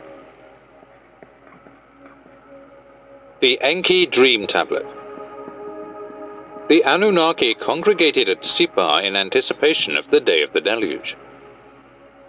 The 3.41 3.61
Enki 3.61 4.07
Dream 4.07 4.47
Tablet 4.47 4.87
The 6.69 6.83
Anunnaki 6.83 7.55
congregated 7.55 8.31
at 8.31 8.43
Sippar 8.43 9.05
in 9.05 9.17
anticipation 9.17 9.99
of 9.99 10.11
the 10.11 10.21
day 10.21 10.43
of 10.43 10.55
the 10.55 10.63
deluge. 10.63 11.15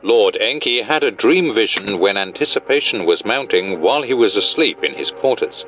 Lord 0.01 0.37
Enki 0.39 0.81
had 0.81 1.03
a 1.03 1.11
dream 1.11 1.53
vision 1.53 1.99
when 1.99 2.15
anticipation 2.15 3.05
was 3.05 3.25
mounting 3.25 3.81
while 3.81 4.01
he 4.01 4.13
was 4.13 4.37
asleep 4.37 4.81
in 4.81 4.93
his 4.93 5.11
quarters. 5.11 5.65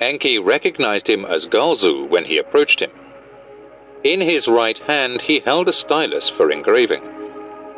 Enki 0.00 0.40
recognized 0.40 1.08
him 1.08 1.24
as 1.24 1.46
Galzu 1.46 2.08
when 2.08 2.24
he 2.24 2.36
approached 2.36 2.80
him. 2.80 2.90
In 4.02 4.20
his 4.20 4.48
right 4.48 4.76
hand 4.78 5.22
he 5.22 5.38
held 5.38 5.68
a 5.68 5.72
stylus 5.72 6.28
for 6.28 6.50
engraving. 6.50 7.02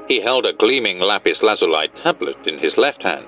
He 0.08 0.20
held 0.20 0.46
a 0.46 0.54
gleaming 0.54 0.98
lapis 0.98 1.42
lazuli 1.42 1.88
tablet 1.88 2.46
in 2.46 2.58
his 2.58 2.78
left 2.78 3.02
hand. 3.02 3.26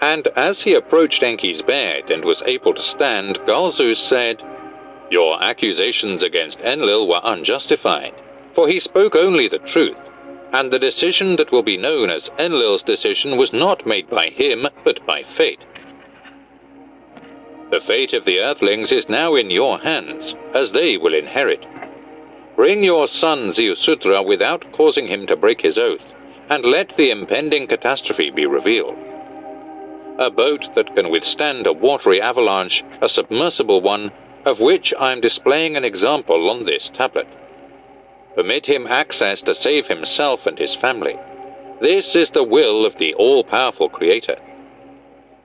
And 0.00 0.28
as 0.36 0.62
he 0.62 0.74
approached 0.74 1.24
Enki's 1.24 1.60
bed 1.60 2.10
and 2.10 2.24
was 2.24 2.42
able 2.46 2.72
to 2.74 2.82
stand, 2.82 3.40
Galzu 3.40 3.96
said, 3.96 4.42
Your 5.10 5.42
accusations 5.42 6.22
against 6.22 6.60
Enlil 6.60 7.08
were 7.08 7.20
unjustified, 7.24 8.14
for 8.54 8.68
he 8.68 8.78
spoke 8.78 9.16
only 9.16 9.48
the 9.48 9.58
truth, 9.58 9.96
and 10.52 10.70
the 10.70 10.78
decision 10.78 11.36
that 11.36 11.52
will 11.52 11.62
be 11.62 11.76
known 11.76 12.10
as 12.10 12.30
Enlil's 12.38 12.82
decision 12.82 13.36
was 13.36 13.52
not 13.52 13.86
made 13.86 14.08
by 14.10 14.28
him, 14.28 14.66
but 14.84 15.04
by 15.06 15.22
fate. 15.22 15.60
The 17.70 17.80
fate 17.80 18.12
of 18.14 18.24
the 18.24 18.40
Earthlings 18.40 18.90
is 18.90 19.08
now 19.08 19.36
in 19.36 19.50
your 19.50 19.78
hands, 19.78 20.34
as 20.52 20.72
they 20.72 20.96
will 20.96 21.14
inherit. 21.14 21.64
Bring 22.56 22.82
your 22.82 23.06
son 23.06 23.50
Ziusudra 23.50 24.26
without 24.26 24.72
causing 24.72 25.06
him 25.06 25.26
to 25.26 25.36
break 25.36 25.60
his 25.60 25.78
oath, 25.78 26.02
and 26.48 26.64
let 26.64 26.96
the 26.96 27.10
impending 27.10 27.68
catastrophe 27.68 28.30
be 28.30 28.44
revealed. 28.44 28.98
A 30.18 30.30
boat 30.30 30.68
that 30.74 30.94
can 30.96 31.10
withstand 31.10 31.66
a 31.66 31.72
watery 31.72 32.20
avalanche, 32.20 32.84
a 33.00 33.08
submersible 33.08 33.80
one, 33.80 34.10
of 34.44 34.60
which 34.60 34.92
I 34.98 35.12
am 35.12 35.20
displaying 35.20 35.76
an 35.76 35.84
example 35.84 36.50
on 36.50 36.64
this 36.64 36.88
tablet. 36.88 37.28
Permit 38.34 38.66
him 38.66 38.86
access 38.86 39.42
to 39.42 39.54
save 39.54 39.88
himself 39.88 40.46
and 40.46 40.58
his 40.58 40.74
family. 40.74 41.18
This 41.80 42.14
is 42.14 42.30
the 42.30 42.44
will 42.44 42.86
of 42.86 42.96
the 42.96 43.14
all-powerful 43.14 43.88
Creator. 43.88 44.36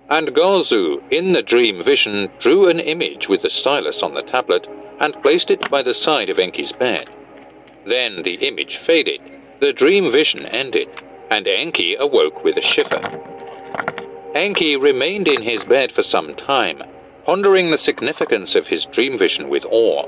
And 0.09 0.35
Galzu, 0.35 1.01
in 1.09 1.33
the 1.33 1.41
dream 1.41 1.83
vision, 1.83 2.29
drew 2.39 2.67
an 2.69 2.79
image 2.79 3.27
with 3.27 3.41
the 3.41 3.49
stylus 3.49 4.03
on 4.03 4.13
the 4.13 4.21
tablet 4.21 4.67
and 4.99 5.21
placed 5.21 5.49
it 5.49 5.69
by 5.71 5.81
the 5.81 5.93
side 5.93 6.29
of 6.29 6.37
Enki's 6.37 6.71
bed. 6.71 7.09
Then 7.85 8.23
the 8.23 8.35
image 8.35 8.77
faded, 8.77 9.21
the 9.59 9.73
dream 9.73 10.11
vision 10.11 10.45
ended, 10.45 10.89
and 11.31 11.47
Enki 11.47 11.95
awoke 11.95 12.43
with 12.43 12.57
a 12.57 12.61
shiver. 12.61 13.01
Enki 14.35 14.75
remained 14.75 15.27
in 15.27 15.41
his 15.41 15.63
bed 15.63 15.91
for 15.91 16.03
some 16.03 16.35
time, 16.35 16.83
pondering 17.25 17.71
the 17.71 17.77
significance 17.77 18.53
of 18.53 18.67
his 18.67 18.85
dream 18.85 19.17
vision 19.17 19.49
with 19.49 19.65
awe. 19.71 20.05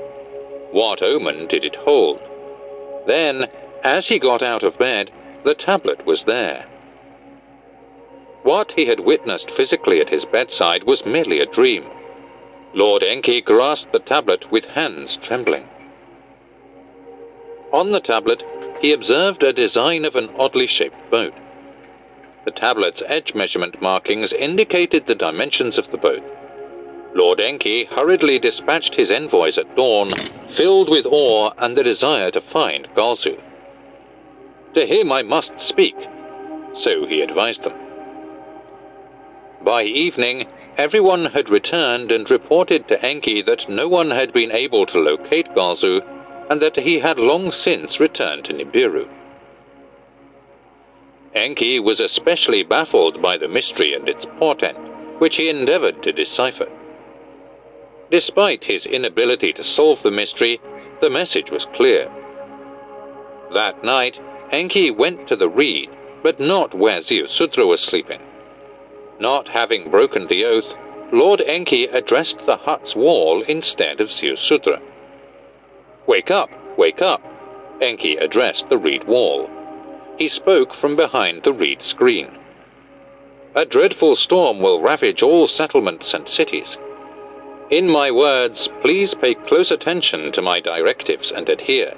What 0.70 1.02
omen 1.02 1.46
did 1.48 1.64
it 1.64 1.76
hold? 1.76 2.20
Then, 3.08 3.46
as 3.82 4.08
he 4.08 4.18
got 4.18 4.42
out 4.42 4.62
of 4.62 4.78
bed, 4.78 5.10
the 5.42 5.54
tablet 5.54 6.04
was 6.04 6.24
there. 6.24 6.66
What 8.42 8.72
he 8.72 8.84
had 8.84 9.00
witnessed 9.00 9.50
physically 9.50 9.98
at 9.98 10.10
his 10.10 10.26
bedside 10.26 10.84
was 10.84 11.06
merely 11.06 11.40
a 11.40 11.46
dream. 11.46 11.86
Lord 12.74 13.02
Enki 13.02 13.40
grasped 13.40 13.92
the 13.92 13.98
tablet 13.98 14.50
with 14.52 14.66
hands 14.66 15.16
trembling. 15.16 15.66
On 17.72 17.92
the 17.92 18.00
tablet, 18.00 18.44
he 18.82 18.92
observed 18.92 19.42
a 19.42 19.54
design 19.54 20.04
of 20.04 20.14
an 20.14 20.28
oddly 20.38 20.66
shaped 20.66 21.10
boat. 21.10 21.32
The 22.44 22.50
tablet's 22.50 23.02
edge 23.06 23.34
measurement 23.34 23.80
markings 23.80 24.34
indicated 24.34 25.06
the 25.06 25.14
dimensions 25.14 25.78
of 25.78 25.90
the 25.90 25.96
boat. 25.96 26.22
Lord 27.14 27.40
Enki 27.40 27.84
hurriedly 27.84 28.38
dispatched 28.38 28.94
his 28.94 29.10
envoys 29.10 29.58
at 29.58 29.74
dawn, 29.76 30.10
filled 30.48 30.88
with 30.88 31.06
awe 31.06 31.52
and 31.58 31.76
the 31.76 31.82
desire 31.82 32.30
to 32.30 32.40
find 32.40 32.88
Galzu. 32.94 33.40
To 34.74 34.86
him 34.86 35.10
I 35.10 35.22
must 35.22 35.60
speak, 35.60 35.96
so 36.74 37.06
he 37.06 37.22
advised 37.22 37.64
them. 37.64 37.74
By 39.62 39.82
evening, 39.82 40.46
everyone 40.76 41.26
had 41.26 41.50
returned 41.50 42.12
and 42.12 42.30
reported 42.30 42.86
to 42.88 43.04
Enki 43.04 43.42
that 43.42 43.68
no 43.68 43.88
one 43.88 44.10
had 44.10 44.32
been 44.32 44.52
able 44.52 44.86
to 44.86 45.00
locate 45.00 45.54
Galzu 45.54 46.02
and 46.50 46.60
that 46.60 46.76
he 46.76 47.00
had 47.00 47.18
long 47.18 47.50
since 47.50 47.98
returned 47.98 48.44
to 48.44 48.54
Nibiru. 48.54 49.08
Enki 51.34 51.80
was 51.80 52.00
especially 52.00 52.62
baffled 52.62 53.20
by 53.20 53.36
the 53.36 53.48
mystery 53.48 53.94
and 53.94 54.08
its 54.08 54.26
portent, 54.38 54.78
which 55.18 55.36
he 55.36 55.48
endeavored 55.48 56.02
to 56.02 56.12
decipher. 56.12 56.68
Despite 58.10 58.64
his 58.64 58.86
inability 58.86 59.52
to 59.52 59.64
solve 59.64 60.02
the 60.02 60.10
mystery, 60.10 60.60
the 61.00 61.10
message 61.10 61.50
was 61.50 61.66
clear. 61.66 62.10
That 63.52 63.84
night, 63.84 64.18
Enki 64.50 64.90
went 64.90 65.28
to 65.28 65.36
the 65.36 65.50
reed, 65.50 65.90
but 66.22 66.40
not 66.40 66.74
where 66.74 67.00
Ziusudra 67.00 67.66
was 67.66 67.80
sleeping. 67.80 68.20
Not 69.20 69.48
having 69.48 69.90
broken 69.90 70.26
the 70.26 70.44
oath, 70.44 70.74
Lord 71.12 71.42
Enki 71.42 71.84
addressed 71.84 72.46
the 72.46 72.56
hut's 72.56 72.96
wall 72.96 73.42
instead 73.42 74.00
of 74.00 74.08
Ziusudra. 74.08 74.80
Wake 76.06 76.30
up, 76.30 76.50
wake 76.78 77.02
up, 77.02 77.22
Enki 77.80 78.16
addressed 78.16 78.68
the 78.68 78.78
reed 78.78 79.04
wall. 79.04 79.50
He 80.18 80.28
spoke 80.28 80.74
from 80.74 80.96
behind 80.96 81.42
the 81.42 81.52
reed 81.52 81.82
screen. 81.82 82.30
A 83.54 83.64
dreadful 83.64 84.16
storm 84.16 84.60
will 84.60 84.80
ravage 84.80 85.22
all 85.22 85.46
settlements 85.46 86.14
and 86.14 86.28
cities. 86.28 86.78
In 87.70 87.86
my 87.86 88.10
words, 88.10 88.70
please 88.80 89.12
pay 89.12 89.34
close 89.34 89.70
attention 89.70 90.32
to 90.32 90.40
my 90.40 90.58
directives 90.58 91.30
and 91.30 91.46
adhere. 91.50 91.94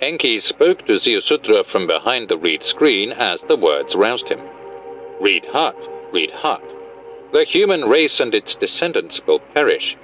Enki 0.00 0.38
spoke 0.38 0.86
to 0.86 0.92
Ziusudra 0.92 1.64
from 1.64 1.88
behind 1.88 2.28
the 2.28 2.38
reed 2.38 2.62
screen 2.62 3.10
as 3.10 3.42
the 3.42 3.56
words 3.56 3.96
roused 3.96 4.28
him. 4.28 4.40
Reed 5.20 5.46
hut, 5.46 5.76
reed 6.12 6.30
hut. 6.30 6.62
The 7.32 7.42
human 7.42 7.88
race 7.88 8.20
and 8.20 8.32
its 8.32 8.54
descendants 8.54 9.20
will 9.26 9.40
perish. 9.40 9.96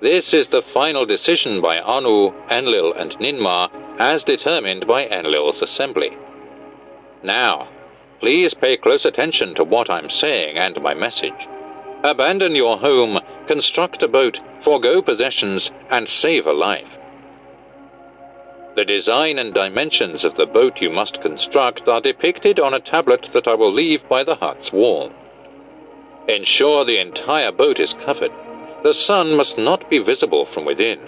This 0.00 0.32
is 0.32 0.48
the 0.48 0.62
final 0.62 1.04
decision 1.04 1.60
by 1.60 1.78
Anu, 1.78 2.32
Enlil, 2.50 2.94
and 2.94 3.12
Ninmah, 3.18 3.70
as 3.98 4.24
determined 4.24 4.86
by 4.86 5.04
Enlil's 5.04 5.60
assembly. 5.60 6.16
Now, 7.22 7.68
please 8.20 8.54
pay 8.54 8.78
close 8.78 9.04
attention 9.04 9.54
to 9.54 9.64
what 9.64 9.90
I'm 9.90 10.08
saying 10.08 10.56
and 10.56 10.80
my 10.80 10.94
message. 10.94 11.46
Abandon 12.06 12.54
your 12.54 12.78
home, 12.78 13.18
construct 13.48 14.00
a 14.00 14.06
boat, 14.06 14.38
forego 14.60 15.02
possessions, 15.02 15.72
and 15.90 16.08
save 16.08 16.46
a 16.46 16.52
life. 16.52 16.96
The 18.76 18.84
design 18.84 19.40
and 19.40 19.52
dimensions 19.52 20.24
of 20.24 20.36
the 20.36 20.46
boat 20.46 20.80
you 20.80 20.88
must 20.88 21.20
construct 21.20 21.88
are 21.88 22.00
depicted 22.00 22.60
on 22.60 22.74
a 22.74 22.78
tablet 22.78 23.24
that 23.32 23.48
I 23.48 23.54
will 23.54 23.72
leave 23.72 24.08
by 24.08 24.22
the 24.22 24.36
hut's 24.36 24.72
wall. 24.72 25.12
Ensure 26.28 26.84
the 26.84 27.00
entire 27.00 27.50
boat 27.50 27.80
is 27.80 27.92
covered. 27.92 28.30
The 28.84 28.94
sun 28.94 29.36
must 29.36 29.58
not 29.58 29.90
be 29.90 29.98
visible 29.98 30.46
from 30.46 30.64
within. 30.64 31.00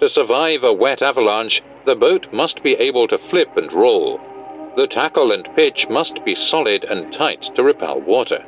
To 0.00 0.08
survive 0.08 0.64
a 0.64 0.72
wet 0.72 1.00
avalanche, 1.00 1.62
the 1.84 1.94
boat 1.94 2.32
must 2.32 2.64
be 2.64 2.74
able 2.74 3.06
to 3.06 3.18
flip 3.18 3.56
and 3.56 3.72
roll. 3.72 4.20
The 4.74 4.88
tackle 4.88 5.30
and 5.30 5.48
pitch 5.54 5.88
must 5.88 6.24
be 6.24 6.34
solid 6.34 6.82
and 6.82 7.12
tight 7.12 7.42
to 7.54 7.62
repel 7.62 8.00
water. 8.00 8.44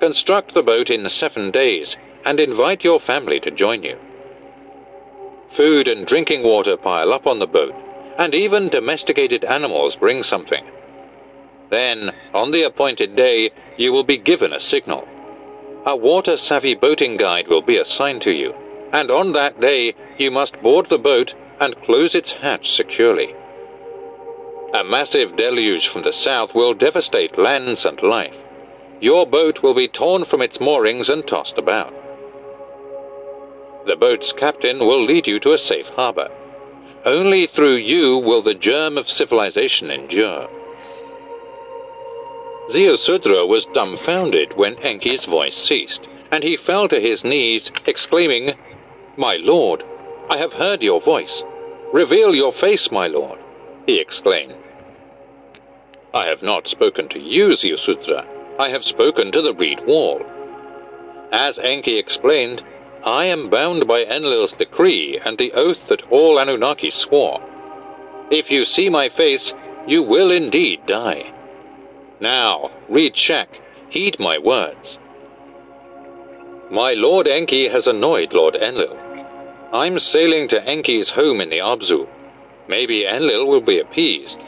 Construct 0.00 0.54
the 0.54 0.62
boat 0.62 0.88
in 0.88 1.06
seven 1.10 1.50
days 1.50 1.98
and 2.24 2.40
invite 2.40 2.82
your 2.82 2.98
family 2.98 3.38
to 3.40 3.50
join 3.50 3.82
you. 3.82 3.98
Food 5.48 5.86
and 5.88 6.06
drinking 6.06 6.42
water 6.42 6.78
pile 6.78 7.12
up 7.12 7.26
on 7.26 7.38
the 7.38 7.46
boat, 7.46 7.74
and 8.18 8.34
even 8.34 8.70
domesticated 8.70 9.44
animals 9.44 9.96
bring 9.96 10.22
something. 10.22 10.64
Then, 11.68 12.14
on 12.32 12.50
the 12.50 12.62
appointed 12.62 13.14
day, 13.14 13.50
you 13.76 13.92
will 13.92 14.04
be 14.04 14.16
given 14.16 14.54
a 14.54 14.60
signal. 14.60 15.06
A 15.84 15.96
water 15.96 16.38
savvy 16.38 16.74
boating 16.74 17.18
guide 17.18 17.48
will 17.48 17.62
be 17.62 17.76
assigned 17.76 18.22
to 18.22 18.32
you, 18.32 18.54
and 18.92 19.10
on 19.10 19.32
that 19.32 19.60
day 19.60 19.94
you 20.18 20.30
must 20.30 20.62
board 20.62 20.86
the 20.86 20.98
boat 20.98 21.34
and 21.60 21.80
close 21.82 22.14
its 22.14 22.32
hatch 22.32 22.70
securely. 22.70 23.34
A 24.72 24.82
massive 24.82 25.36
deluge 25.36 25.88
from 25.88 26.02
the 26.04 26.12
south 26.12 26.54
will 26.54 26.72
devastate 26.72 27.38
lands 27.38 27.84
and 27.84 28.00
life. 28.02 28.36
Your 29.00 29.26
boat 29.26 29.62
will 29.62 29.74
be 29.74 29.88
torn 29.88 30.24
from 30.24 30.42
its 30.42 30.60
moorings 30.60 31.08
and 31.08 31.26
tossed 31.26 31.56
about. 31.56 31.94
The 33.86 33.96
boat's 33.96 34.32
captain 34.32 34.78
will 34.80 35.02
lead 35.02 35.26
you 35.26 35.40
to 35.40 35.52
a 35.52 35.58
safe 35.58 35.88
harbor. 35.88 36.30
Only 37.04 37.46
through 37.46 37.76
you 37.76 38.18
will 38.18 38.42
the 38.42 38.54
germ 38.54 38.98
of 38.98 39.08
civilization 39.08 39.90
endure. 39.90 40.48
Ziusudra 42.70 43.48
was 43.48 43.66
dumbfounded 43.66 44.56
when 44.56 44.76
Enki's 44.76 45.24
voice 45.24 45.56
ceased, 45.56 46.06
and 46.30 46.44
he 46.44 46.56
fell 46.56 46.88
to 46.88 47.00
his 47.00 47.24
knees, 47.24 47.72
exclaiming, 47.86 48.52
My 49.16 49.36
lord, 49.36 49.82
I 50.28 50.36
have 50.36 50.54
heard 50.54 50.82
your 50.82 51.00
voice. 51.00 51.42
Reveal 51.92 52.34
your 52.34 52.52
face, 52.52 52.92
my 52.92 53.06
lord, 53.08 53.38
he 53.86 53.98
exclaimed. 53.98 54.54
I 56.12 56.26
have 56.26 56.42
not 56.42 56.68
spoken 56.68 57.08
to 57.08 57.18
you, 57.18 57.48
Ziusudra. 57.50 58.26
I 58.60 58.68
have 58.68 58.84
spoken 58.84 59.32
to 59.32 59.40
the 59.40 59.54
reed 59.54 59.80
wall. 59.86 60.20
As 61.32 61.58
Enki 61.58 61.96
explained, 61.96 62.62
I 63.02 63.24
am 63.24 63.48
bound 63.48 63.88
by 63.88 64.04
Enlil's 64.04 64.52
decree 64.52 65.18
and 65.24 65.38
the 65.38 65.50
oath 65.52 65.88
that 65.88 66.02
all 66.10 66.38
Anunnaki 66.38 66.90
swore. 66.90 67.40
If 68.30 68.50
you 68.50 68.66
see 68.66 68.90
my 68.90 69.08
face, 69.08 69.54
you 69.86 70.02
will 70.02 70.30
indeed 70.30 70.84
die. 70.84 71.32
Now, 72.20 72.70
Reed 72.86 73.16
Shak, 73.16 73.62
heed 73.88 74.20
my 74.20 74.36
words. 74.36 74.98
My 76.70 76.92
Lord 76.92 77.26
Enki 77.26 77.68
has 77.68 77.86
annoyed 77.86 78.34
Lord 78.34 78.56
Enlil. 78.56 78.94
I'm 79.72 79.98
sailing 79.98 80.48
to 80.48 80.62
Enki's 80.68 81.08
home 81.08 81.40
in 81.40 81.48
the 81.48 81.60
Abzu. 81.60 82.06
Maybe 82.68 83.06
Enlil 83.06 83.46
will 83.46 83.62
be 83.62 83.78
appeased. 83.78 84.38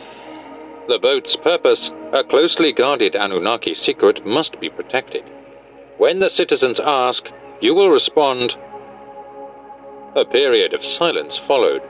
The 0.87 0.99
boat's 0.99 1.35
purpose, 1.35 1.91
a 2.13 2.23
closely 2.23 2.73
guarded 2.73 3.17
Anunnaki 3.17 3.75
secret, 3.75 4.27
must 4.27 4.61
be 4.61 4.69
protected. 4.69 5.25
When 5.97 6.21
the 6.21 6.29
citizens 6.29 6.79
ask, 6.79 7.31
you 7.61 7.75
will 7.75 7.89
respond. 7.89 8.57
A 10.15 10.27
period 10.27 10.75
of 10.75 10.85
silence 10.85 11.39
followed. 11.39 11.83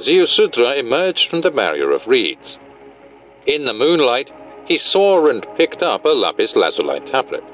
Ziusudra 0.00 0.78
emerged 0.78 1.28
from 1.28 1.42
the 1.42 1.50
barrier 1.50 1.90
of 1.90 2.06
reeds. 2.06 2.58
In 3.44 3.66
the 3.66 3.74
moonlight, 3.74 4.32
he 4.64 4.78
saw 4.78 5.26
and 5.26 5.46
picked 5.56 5.82
up 5.82 6.06
a 6.06 6.10
lapis 6.10 6.56
lazuli 6.56 7.00
tablet. 7.00 7.44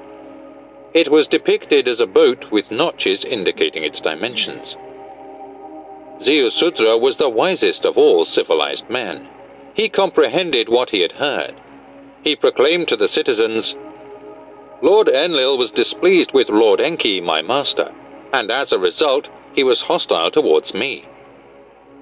It 0.92 1.10
was 1.10 1.26
depicted 1.26 1.88
as 1.88 1.98
a 1.98 2.06
boat 2.06 2.52
with 2.52 2.70
notches 2.70 3.24
indicating 3.24 3.82
its 3.82 4.00
dimensions. 4.00 4.76
Ziusudra 6.20 7.00
was 7.00 7.16
the 7.16 7.28
wisest 7.28 7.84
of 7.84 7.98
all 7.98 8.24
civilized 8.24 8.88
men. 8.88 9.26
He 9.74 9.88
comprehended 9.88 10.68
what 10.68 10.90
he 10.90 11.00
had 11.00 11.12
heard. 11.12 11.60
He 12.24 12.34
proclaimed 12.34 12.88
to 12.88 12.96
the 12.96 13.06
citizens, 13.06 13.76
Lord 14.80 15.08
Enlil 15.08 15.56
was 15.56 15.70
displeased 15.70 16.32
with 16.32 16.48
Lord 16.48 16.80
Enki, 16.80 17.20
my 17.20 17.42
master, 17.42 17.92
and 18.32 18.50
as 18.50 18.72
a 18.72 18.78
result, 18.78 19.28
he 19.54 19.62
was 19.62 19.82
hostile 19.82 20.30
towards 20.30 20.74
me. 20.74 21.06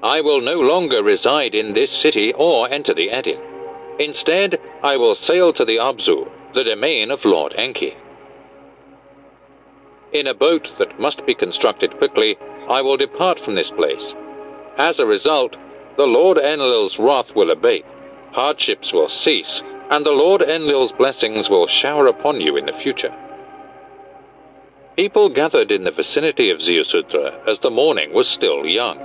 I 0.02 0.20
will 0.20 0.40
no 0.40 0.60
longer 0.60 1.02
reside 1.02 1.54
in 1.54 1.74
this 1.74 1.90
city 1.90 2.32
or 2.32 2.68
enter 2.70 2.94
the 2.94 3.10
Edin. 3.10 3.40
Instead, 3.98 4.60
I 4.82 4.96
will 4.96 5.14
sail 5.14 5.52
to 5.52 5.64
the 5.64 5.76
Abzu, 5.76 6.30
the 6.54 6.64
domain 6.64 7.10
of 7.10 7.24
Lord 7.24 7.52
Enki. 7.56 7.94
In 10.12 10.26
a 10.26 10.34
boat 10.34 10.72
that 10.78 10.98
must 10.98 11.26
be 11.26 11.34
constructed 11.34 11.98
quickly, 11.98 12.36
I 12.68 12.80
will 12.82 12.96
depart 12.96 13.38
from 13.38 13.54
this 13.54 13.70
place. 13.70 14.14
As 14.76 14.98
a 14.98 15.06
result, 15.06 15.56
the 15.96 16.06
Lord 16.06 16.38
Enlil's 16.38 16.98
wrath 16.98 17.34
will 17.34 17.50
abate, 17.50 17.86
hardships 18.32 18.92
will 18.92 19.08
cease, 19.08 19.62
and 19.92 20.06
the 20.06 20.10
Lord 20.10 20.40
Enlil's 20.40 20.90
blessings 20.90 21.50
will 21.50 21.66
shower 21.66 22.06
upon 22.06 22.40
you 22.40 22.56
in 22.56 22.64
the 22.64 22.72
future. 22.72 23.14
People 24.96 25.28
gathered 25.28 25.70
in 25.70 25.84
the 25.84 25.90
vicinity 25.90 26.48
of 26.48 26.60
Ziusudra 26.60 27.46
as 27.46 27.58
the 27.58 27.70
morning 27.70 28.14
was 28.14 28.26
still 28.26 28.64
young. 28.64 28.98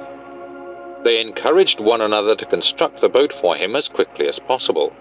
They 1.04 1.20
encouraged 1.20 1.82
one 1.82 2.00
another 2.00 2.38
to 2.38 2.46
construct 2.46 3.02
the 3.02 3.10
boat 3.10 3.34
for 3.34 3.58
him 3.58 3.76
as 3.76 3.90
quickly 3.90 4.30
as 4.30 4.40
possible. 4.40 4.96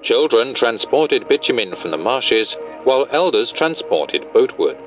Children 0.00 0.54
transported 0.54 1.28
bitumen 1.28 1.76
from 1.76 1.90
the 1.90 1.98
marshes, 1.98 2.56
while 2.84 3.06
elders 3.10 3.52
transported 3.52 4.32
boatwood. 4.32 4.78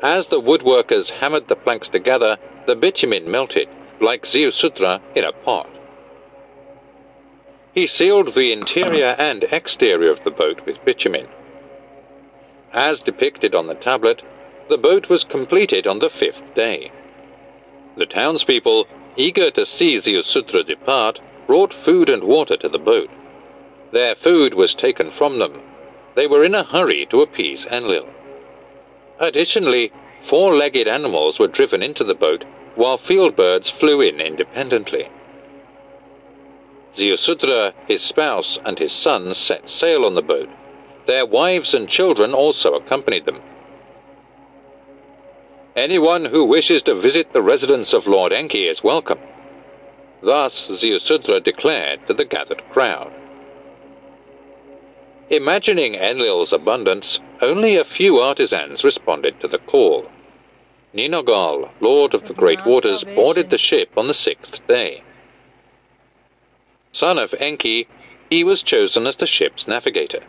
As 0.00 0.28
the 0.28 0.40
woodworkers 0.40 1.10
hammered 1.10 1.48
the 1.48 1.56
planks 1.56 1.88
together, 1.88 2.38
the 2.68 2.76
bitumen 2.76 3.28
melted, 3.28 3.68
like 4.00 4.22
Ziusudra 4.22 5.00
in 5.16 5.24
a 5.24 5.32
pot. 5.32 5.75
He 7.76 7.86
sealed 7.86 8.32
the 8.32 8.52
interior 8.52 9.14
and 9.18 9.44
exterior 9.44 10.10
of 10.10 10.24
the 10.24 10.30
boat 10.30 10.64
with 10.64 10.82
bitumen. 10.86 11.28
As 12.72 13.02
depicted 13.02 13.54
on 13.54 13.66
the 13.66 13.74
tablet, 13.74 14.22
the 14.70 14.78
boat 14.78 15.10
was 15.10 15.24
completed 15.24 15.86
on 15.86 15.98
the 15.98 16.08
fifth 16.08 16.54
day. 16.54 16.90
The 17.98 18.06
townspeople, 18.06 18.88
eager 19.18 19.50
to 19.50 19.66
see 19.66 19.98
the 19.98 20.22
Ziusudra 20.22 20.66
depart, 20.66 21.20
brought 21.46 21.74
food 21.74 22.08
and 22.08 22.24
water 22.24 22.56
to 22.56 22.68
the 22.70 22.78
boat. 22.78 23.10
Their 23.92 24.14
food 24.14 24.54
was 24.54 24.74
taken 24.74 25.10
from 25.10 25.38
them. 25.38 25.60
They 26.14 26.26
were 26.26 26.46
in 26.46 26.54
a 26.54 26.64
hurry 26.64 27.04
to 27.10 27.20
appease 27.20 27.66
Enlil. 27.66 28.08
Additionally, 29.20 29.92
four-legged 30.22 30.88
animals 30.88 31.38
were 31.38 31.46
driven 31.46 31.82
into 31.82 32.04
the 32.04 32.14
boat 32.14 32.46
while 32.74 32.96
field 32.96 33.36
birds 33.36 33.68
flew 33.68 34.00
in 34.00 34.18
independently. 34.18 35.10
Ziusudra, 36.96 37.74
his 37.86 38.00
spouse, 38.00 38.58
and 38.64 38.78
his 38.78 38.92
sons 38.92 39.36
set 39.36 39.68
sail 39.68 40.04
on 40.04 40.14
the 40.14 40.22
boat. 40.22 40.48
Their 41.06 41.26
wives 41.26 41.74
and 41.74 41.88
children 41.88 42.32
also 42.32 42.74
accompanied 42.74 43.26
them. 43.26 43.42
Anyone 45.76 46.24
who 46.24 46.42
wishes 46.42 46.82
to 46.84 46.94
visit 46.94 47.34
the 47.34 47.42
residence 47.42 47.92
of 47.92 48.06
Lord 48.06 48.32
Enki 48.32 48.66
is 48.66 48.82
welcome. 48.82 49.18
Thus 50.22 50.68
Ziusudra 50.68 51.44
declared 51.44 52.06
to 52.06 52.14
the 52.14 52.24
gathered 52.24 52.62
crowd. 52.70 53.12
Imagining 55.28 55.96
Enlil's 55.96 56.52
abundance, 56.52 57.20
only 57.42 57.76
a 57.76 57.84
few 57.84 58.16
artisans 58.16 58.84
responded 58.84 59.38
to 59.40 59.48
the 59.48 59.58
call. 59.58 60.06
Ninagal, 60.94 61.68
lord 61.80 62.14
of 62.14 62.26
the 62.26 62.32
great 62.32 62.64
waters, 62.64 63.04
boarded 63.04 63.50
the 63.50 63.58
ship 63.58 63.90
on 63.98 64.06
the 64.06 64.14
sixth 64.14 64.66
day. 64.66 65.02
Son 66.96 67.18
of 67.18 67.34
Enki, 67.38 67.86
he 68.30 68.42
was 68.42 68.62
chosen 68.62 69.06
as 69.06 69.16
the 69.16 69.26
ship's 69.26 69.68
navigator. 69.68 70.22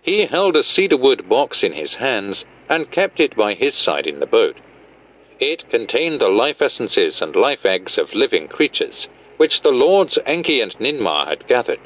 He 0.00 0.24
held 0.24 0.56
a 0.56 0.62
cedarwood 0.62 1.28
box 1.28 1.62
in 1.62 1.72
his 1.72 1.96
hands 1.96 2.46
and 2.66 2.90
kept 2.90 3.20
it 3.20 3.36
by 3.36 3.52
his 3.52 3.74
side 3.74 4.06
in 4.06 4.20
the 4.20 4.26
boat. 4.26 4.56
It 5.38 5.68
contained 5.68 6.18
the 6.18 6.30
life 6.30 6.62
essences 6.62 7.20
and 7.20 7.36
life 7.36 7.66
eggs 7.66 7.98
of 7.98 8.14
living 8.14 8.48
creatures, 8.48 9.10
which 9.36 9.60
the 9.60 9.70
lords 9.70 10.18
Enki 10.24 10.62
and 10.62 10.74
Ninmah 10.80 11.28
had 11.28 11.46
gathered, 11.46 11.80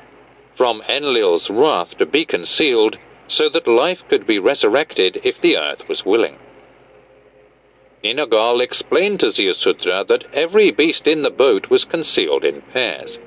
from 0.54 0.80
Enlil's 0.86 1.50
wrath 1.50 1.98
to 1.98 2.06
be 2.06 2.24
concealed, 2.24 2.96
so 3.26 3.48
that 3.48 3.66
life 3.66 4.04
could 4.08 4.24
be 4.24 4.38
resurrected 4.38 5.20
if 5.24 5.40
the 5.40 5.56
earth 5.56 5.88
was 5.88 6.06
willing. 6.06 6.36
Ninagal 8.04 8.62
explained 8.62 9.18
to 9.18 9.32
Ziusudra 9.32 10.06
that 10.06 10.32
every 10.32 10.70
beast 10.70 11.08
in 11.08 11.22
the 11.22 11.32
boat 11.44 11.68
was 11.68 11.84
concealed 11.84 12.44
in 12.44 12.62
pairs. 12.62 13.18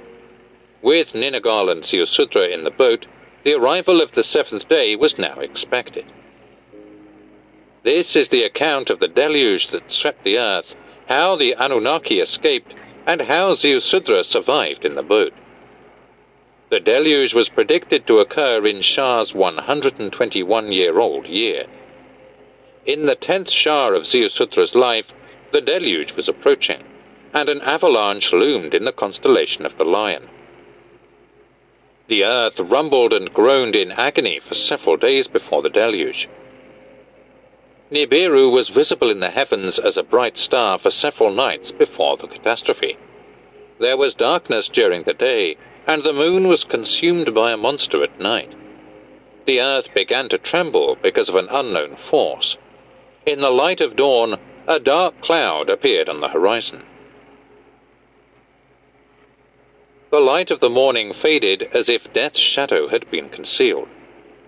With 0.81 1.13
Ninagal 1.13 1.71
and 1.71 1.83
Ziusudra 1.83 2.51
in 2.51 2.63
the 2.63 2.71
boat, 2.71 3.05
the 3.43 3.53
arrival 3.53 4.01
of 4.01 4.13
the 4.13 4.23
seventh 4.23 4.67
day 4.67 4.95
was 4.95 5.17
now 5.17 5.39
expected. 5.39 6.05
This 7.83 8.15
is 8.15 8.29
the 8.29 8.43
account 8.43 8.89
of 8.89 8.99
the 8.99 9.07
deluge 9.07 9.67
that 9.67 9.91
swept 9.91 10.23
the 10.23 10.39
earth, 10.39 10.75
how 11.07 11.35
the 11.35 11.53
Anunnaki 11.53 12.19
escaped, 12.19 12.73
and 13.05 13.21
how 13.21 13.53
Ziusudra 13.53 14.23
survived 14.23 14.83
in 14.83 14.95
the 14.95 15.03
boat. 15.03 15.33
The 16.69 16.79
deluge 16.79 17.35
was 17.35 17.49
predicted 17.49 18.07
to 18.07 18.19
occur 18.19 18.65
in 18.65 18.81
Shah's 18.81 19.35
121 19.35 20.71
year 20.71 20.99
old 20.99 21.27
year. 21.27 21.65
In 22.87 23.05
the 23.05 23.15
tenth 23.15 23.51
Shah 23.51 23.89
of 23.89 24.03
Ziusudra's 24.03 24.73
life, 24.73 25.13
the 25.51 25.61
deluge 25.61 26.13
was 26.13 26.27
approaching, 26.27 26.83
and 27.33 27.49
an 27.49 27.61
avalanche 27.61 28.33
loomed 28.33 28.73
in 28.73 28.85
the 28.85 28.91
constellation 28.91 29.65
of 29.65 29.77
the 29.77 29.85
Lion. 29.85 30.27
The 32.11 32.25
earth 32.25 32.59
rumbled 32.59 33.13
and 33.13 33.33
groaned 33.33 33.73
in 33.73 33.93
agony 33.93 34.41
for 34.45 34.53
several 34.53 34.97
days 34.97 35.29
before 35.29 35.61
the 35.61 35.69
deluge. 35.69 36.27
Nibiru 37.89 38.51
was 38.51 38.67
visible 38.67 39.09
in 39.09 39.21
the 39.21 39.29
heavens 39.29 39.79
as 39.79 39.95
a 39.95 40.03
bright 40.03 40.37
star 40.37 40.77
for 40.77 40.91
several 40.91 41.31
nights 41.31 41.71
before 41.71 42.17
the 42.17 42.27
catastrophe. 42.27 42.97
There 43.79 43.95
was 43.95 44.13
darkness 44.13 44.67
during 44.67 45.03
the 45.03 45.13
day, 45.13 45.55
and 45.87 46.03
the 46.03 46.11
moon 46.11 46.49
was 46.49 46.65
consumed 46.65 47.33
by 47.33 47.53
a 47.53 47.55
monster 47.55 48.03
at 48.03 48.19
night. 48.19 48.51
The 49.45 49.61
earth 49.61 49.93
began 49.93 50.27
to 50.27 50.37
tremble 50.37 50.97
because 51.01 51.29
of 51.29 51.35
an 51.35 51.47
unknown 51.49 51.95
force. 51.95 52.57
In 53.25 53.39
the 53.39 53.51
light 53.51 53.79
of 53.79 53.95
dawn, 53.95 54.37
a 54.67 54.81
dark 54.81 55.21
cloud 55.21 55.69
appeared 55.69 56.09
on 56.09 56.19
the 56.19 56.27
horizon. 56.27 56.83
The 60.11 60.19
light 60.19 60.51
of 60.51 60.59
the 60.59 60.69
morning 60.69 61.13
faded 61.13 61.69
as 61.73 61.87
if 61.87 62.11
death's 62.11 62.37
shadow 62.37 62.89
had 62.89 63.09
been 63.09 63.29
concealed. 63.29 63.87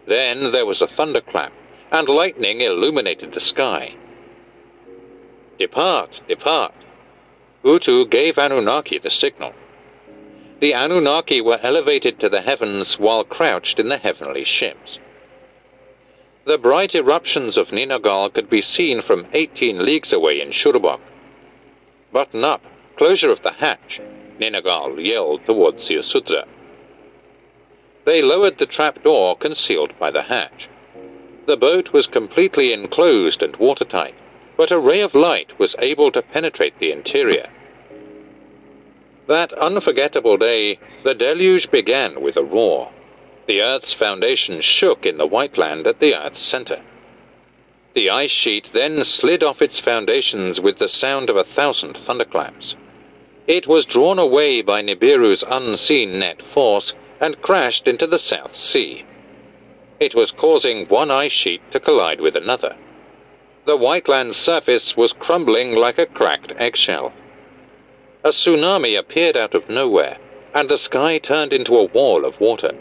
Then 0.05 0.51
there 0.51 0.65
was 0.65 0.81
a 0.81 0.89
thunderclap, 0.89 1.53
and 1.89 2.09
lightning 2.09 2.59
illuminated 2.59 3.31
the 3.31 3.39
sky. 3.39 3.95
Depart, 5.57 6.19
depart. 6.27 6.73
Utu 7.63 8.05
gave 8.05 8.37
Anunnaki 8.37 8.97
the 8.97 9.09
signal. 9.09 9.53
The 10.59 10.73
Anunnaki 10.73 11.39
were 11.39 11.59
elevated 11.63 12.19
to 12.19 12.27
the 12.27 12.41
heavens 12.41 12.99
while 12.99 13.23
crouched 13.23 13.79
in 13.79 13.87
the 13.87 13.99
heavenly 13.99 14.43
ships. 14.43 14.99
The 16.43 16.57
bright 16.57 16.93
eruptions 16.93 17.55
of 17.55 17.69
Ninagal 17.69 18.33
could 18.33 18.49
be 18.49 18.61
seen 18.61 19.01
from 19.01 19.27
18 19.31 19.85
leagues 19.85 20.11
away 20.11 20.41
in 20.41 20.49
Shuruppak. 20.49 20.99
Button 22.11 22.43
up, 22.43 22.65
closure 22.97 23.31
of 23.31 23.43
the 23.43 23.53
hatch, 23.53 24.01
Ninagal 24.39 25.03
yelled 25.03 25.45
towards 25.45 25.87
Ziusudra. 25.87 26.45
They 28.05 28.21
lowered 28.21 28.57
the 28.57 28.65
trapdoor 28.65 29.37
concealed 29.37 29.97
by 29.97 30.11
the 30.11 30.23
hatch. 30.23 30.69
The 31.45 31.57
boat 31.57 31.93
was 31.93 32.07
completely 32.07 32.73
enclosed 32.73 33.43
and 33.43 33.55
watertight, 33.57 34.15
but 34.57 34.71
a 34.71 34.79
ray 34.79 35.01
of 35.01 35.15
light 35.15 35.57
was 35.59 35.75
able 35.79 36.11
to 36.11 36.21
penetrate 36.21 36.79
the 36.79 36.91
interior. 36.91 37.49
That 39.27 39.53
unforgettable 39.53 40.37
day, 40.37 40.79
the 41.03 41.15
deluge 41.15 41.71
began 41.71 42.21
with 42.21 42.35
a 42.35 42.43
roar. 42.43 42.91
The 43.47 43.61
Earth's 43.61 43.93
foundation 43.93 44.61
shook 44.61 45.05
in 45.05 45.17
the 45.17 45.27
white 45.27 45.57
land 45.57 45.87
at 45.87 45.99
the 45.99 46.15
Earth's 46.15 46.41
center. 46.41 46.81
The 47.93 48.09
ice 48.09 48.31
sheet 48.31 48.71
then 48.73 49.03
slid 49.03 49.43
off 49.43 49.61
its 49.61 49.79
foundations 49.79 50.59
with 50.59 50.77
the 50.79 50.89
sound 50.89 51.29
of 51.29 51.35
a 51.35 51.43
thousand 51.43 51.97
thunderclaps. 51.97 52.75
It 53.47 53.67
was 53.67 53.85
drawn 53.85 54.19
away 54.19 54.61
by 54.61 54.81
Nibiru's 54.81 55.43
unseen 55.45 56.19
net 56.19 56.41
force 56.41 56.93
and 57.19 57.41
crashed 57.41 57.89
into 57.89 58.07
the 58.07 58.17
South 58.17 58.55
Sea. 58.55 59.03
It 59.99 60.15
was 60.15 60.31
causing 60.31 60.85
one 60.87 61.11
ice 61.11 61.33
sheet 61.33 61.61
to 61.71 61.79
collide 61.81 62.21
with 62.21 62.37
another. 62.37 62.77
The 63.65 63.75
white 63.75 64.07
land's 64.07 64.37
surface 64.37 64.95
was 64.95 65.11
crumbling 65.11 65.75
like 65.75 65.97
a 65.97 66.05
cracked 66.05 66.53
eggshell. 66.55 67.11
A 68.23 68.29
tsunami 68.29 68.97
appeared 68.97 69.35
out 69.35 69.53
of 69.53 69.69
nowhere, 69.69 70.19
and 70.53 70.69
the 70.69 70.77
sky 70.77 71.17
turned 71.17 71.51
into 71.51 71.75
a 71.75 71.83
wall 71.83 72.23
of 72.23 72.39
water. 72.39 72.71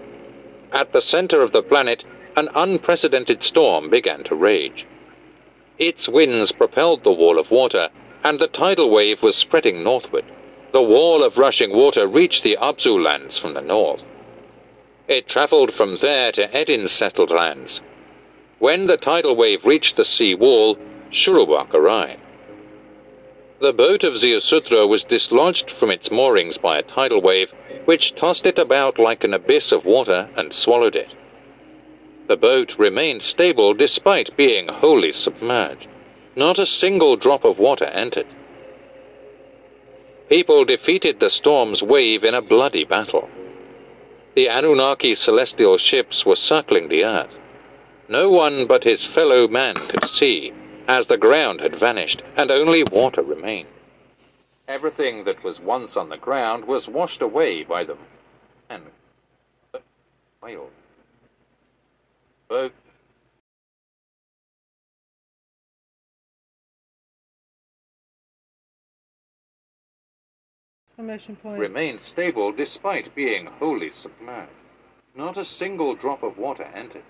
At 0.70 0.92
the 0.92 1.00
center 1.00 1.42
of 1.42 1.50
the 1.50 1.64
planet, 1.64 2.04
an 2.36 2.48
unprecedented 2.54 3.42
storm 3.42 3.90
began 3.90 4.22
to 4.24 4.36
rage. 4.36 4.86
Its 5.76 6.08
winds 6.08 6.52
propelled 6.52 7.02
the 7.02 7.12
wall 7.12 7.40
of 7.40 7.50
water, 7.50 7.90
and 8.22 8.38
the 8.38 8.46
tidal 8.46 8.90
wave 8.90 9.24
was 9.24 9.34
spreading 9.34 9.82
northward. 9.82 10.24
The 10.72 10.82
wall 10.82 11.22
of 11.22 11.36
rushing 11.36 11.70
water 11.70 12.06
reached 12.06 12.42
the 12.42 12.56
Abzu 12.60 12.98
lands 12.98 13.38
from 13.38 13.52
the 13.52 13.60
north. 13.60 14.02
It 15.06 15.28
traveled 15.28 15.72
from 15.72 15.96
there 15.96 16.32
to 16.32 16.54
Edin's 16.56 16.90
settled 16.90 17.30
lands. 17.30 17.82
When 18.58 18.86
the 18.86 18.96
tidal 18.96 19.36
wave 19.36 19.66
reached 19.66 19.96
the 19.96 20.04
sea 20.04 20.34
wall, 20.34 20.78
Shuruppak 21.10 21.74
arrived. 21.74 22.20
The 23.60 23.74
boat 23.74 24.02
of 24.02 24.14
Ziusudra 24.14 24.88
was 24.88 25.04
dislodged 25.04 25.70
from 25.70 25.90
its 25.90 26.10
moorings 26.10 26.56
by 26.56 26.78
a 26.78 26.82
tidal 26.82 27.20
wave 27.20 27.52
which 27.84 28.14
tossed 28.14 28.46
it 28.46 28.58
about 28.58 28.98
like 28.98 29.24
an 29.24 29.34
abyss 29.34 29.72
of 29.72 29.84
water 29.84 30.30
and 30.36 30.54
swallowed 30.54 30.96
it. 30.96 31.14
The 32.28 32.36
boat 32.36 32.78
remained 32.78 33.22
stable 33.22 33.74
despite 33.74 34.36
being 34.38 34.68
wholly 34.68 35.12
submerged. 35.12 35.86
Not 36.34 36.58
a 36.58 36.64
single 36.64 37.16
drop 37.16 37.44
of 37.44 37.58
water 37.58 37.84
entered. 37.84 38.26
People 40.32 40.64
defeated 40.64 41.20
the 41.20 41.28
storm's 41.28 41.82
wave 41.82 42.24
in 42.24 42.32
a 42.34 42.40
bloody 42.40 42.84
battle. 42.84 43.28
The 44.34 44.48
Anunnaki 44.48 45.14
celestial 45.14 45.76
ships 45.76 46.24
were 46.24 46.36
circling 46.36 46.88
the 46.88 47.04
earth. 47.04 47.36
No 48.08 48.30
one 48.30 48.66
but 48.66 48.82
his 48.82 49.04
fellow 49.04 49.46
man 49.46 49.74
could 49.74 50.06
see, 50.06 50.54
as 50.88 51.06
the 51.06 51.18
ground 51.18 51.60
had 51.60 51.76
vanished 51.76 52.22
and 52.34 52.50
only 52.50 52.82
water 52.90 53.20
remained. 53.20 53.68
Everything 54.68 55.24
that 55.24 55.44
was 55.44 55.60
once 55.60 55.98
on 55.98 56.08
the 56.08 56.16
ground 56.16 56.64
was 56.64 56.88
washed 56.88 57.20
away 57.20 57.62
by 57.64 57.84
them. 57.84 57.98
And 58.70 58.84
whale. 60.42 60.70
Boat. 62.48 62.72
Point. 70.97 71.59
Remained 71.59 72.01
stable 72.01 72.53
despite 72.53 73.14
being 73.14 73.47
wholly 73.47 73.90
submerged. 73.90 74.51
Not 75.14 75.38
a 75.38 75.45
single 75.45 75.95
drop 75.95 76.22
of 76.22 76.36
water 76.36 76.64
entered. 76.74 77.05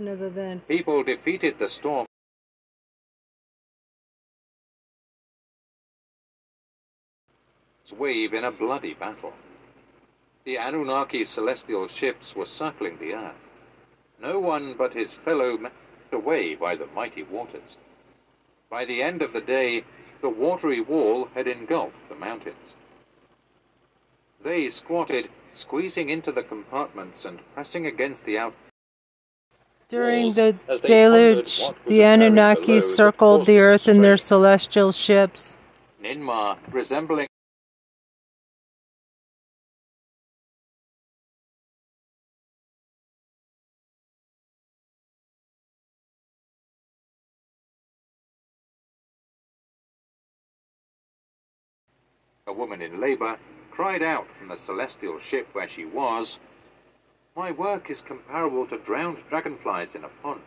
of 0.00 0.22
events. 0.22 0.68
People 0.68 1.02
defeated 1.02 1.58
the 1.58 1.68
storm. 1.68 2.06
wave 7.98 8.32
in 8.32 8.44
a 8.44 8.50
bloody 8.50 8.94
battle. 8.94 9.32
The 10.44 10.58
Anunnaki 10.58 11.24
celestial 11.24 11.88
ships 11.88 12.34
were 12.34 12.46
circling 12.46 12.98
the 12.98 13.14
earth. 13.14 13.48
No 14.20 14.38
one 14.38 14.74
but 14.74 14.94
his 14.94 15.14
fellow 15.14 15.58
away 16.12 16.54
by 16.54 16.76
the 16.76 16.86
mighty 16.94 17.22
waters. 17.22 17.76
By 18.70 18.84
the 18.84 19.02
end 19.02 19.22
of 19.22 19.32
the 19.32 19.40
day, 19.40 19.84
the 20.20 20.30
watery 20.30 20.80
wall 20.80 21.28
had 21.34 21.46
engulfed 21.46 22.08
the 22.08 22.14
mountains. 22.14 22.76
They 24.42 24.68
squatted, 24.68 25.28
squeezing 25.52 26.08
into 26.08 26.32
the 26.32 26.42
compartments 26.42 27.24
and 27.24 27.40
pressing 27.54 27.86
against 27.86 28.24
the 28.24 28.38
out. 28.38 28.54
During 29.88 30.32
the 30.32 30.56
deluge, 30.82 31.60
the 31.86 32.02
Anunnaki 32.02 32.80
circled 32.80 33.46
the 33.46 33.58
earth 33.58 33.88
in 33.88 34.00
their 34.00 34.16
celestial 34.16 34.90
ships. 34.90 35.58
Ninmah, 36.02 36.56
resembling 36.70 37.28
a 52.48 52.52
woman 52.52 52.82
in 52.82 53.00
labor, 53.00 53.38
cried 53.70 54.02
out 54.02 54.28
from 54.34 54.48
the 54.48 54.56
celestial 54.56 55.16
ship 55.16 55.48
where 55.52 55.68
she 55.68 55.84
was, 55.84 56.40
My 57.36 57.52
work 57.52 57.88
is 57.88 58.02
comparable 58.02 58.66
to 58.66 58.78
drowned 58.78 59.22
dragonflies 59.28 59.94
in 59.94 60.02
a 60.02 60.08
pond. 60.08 60.42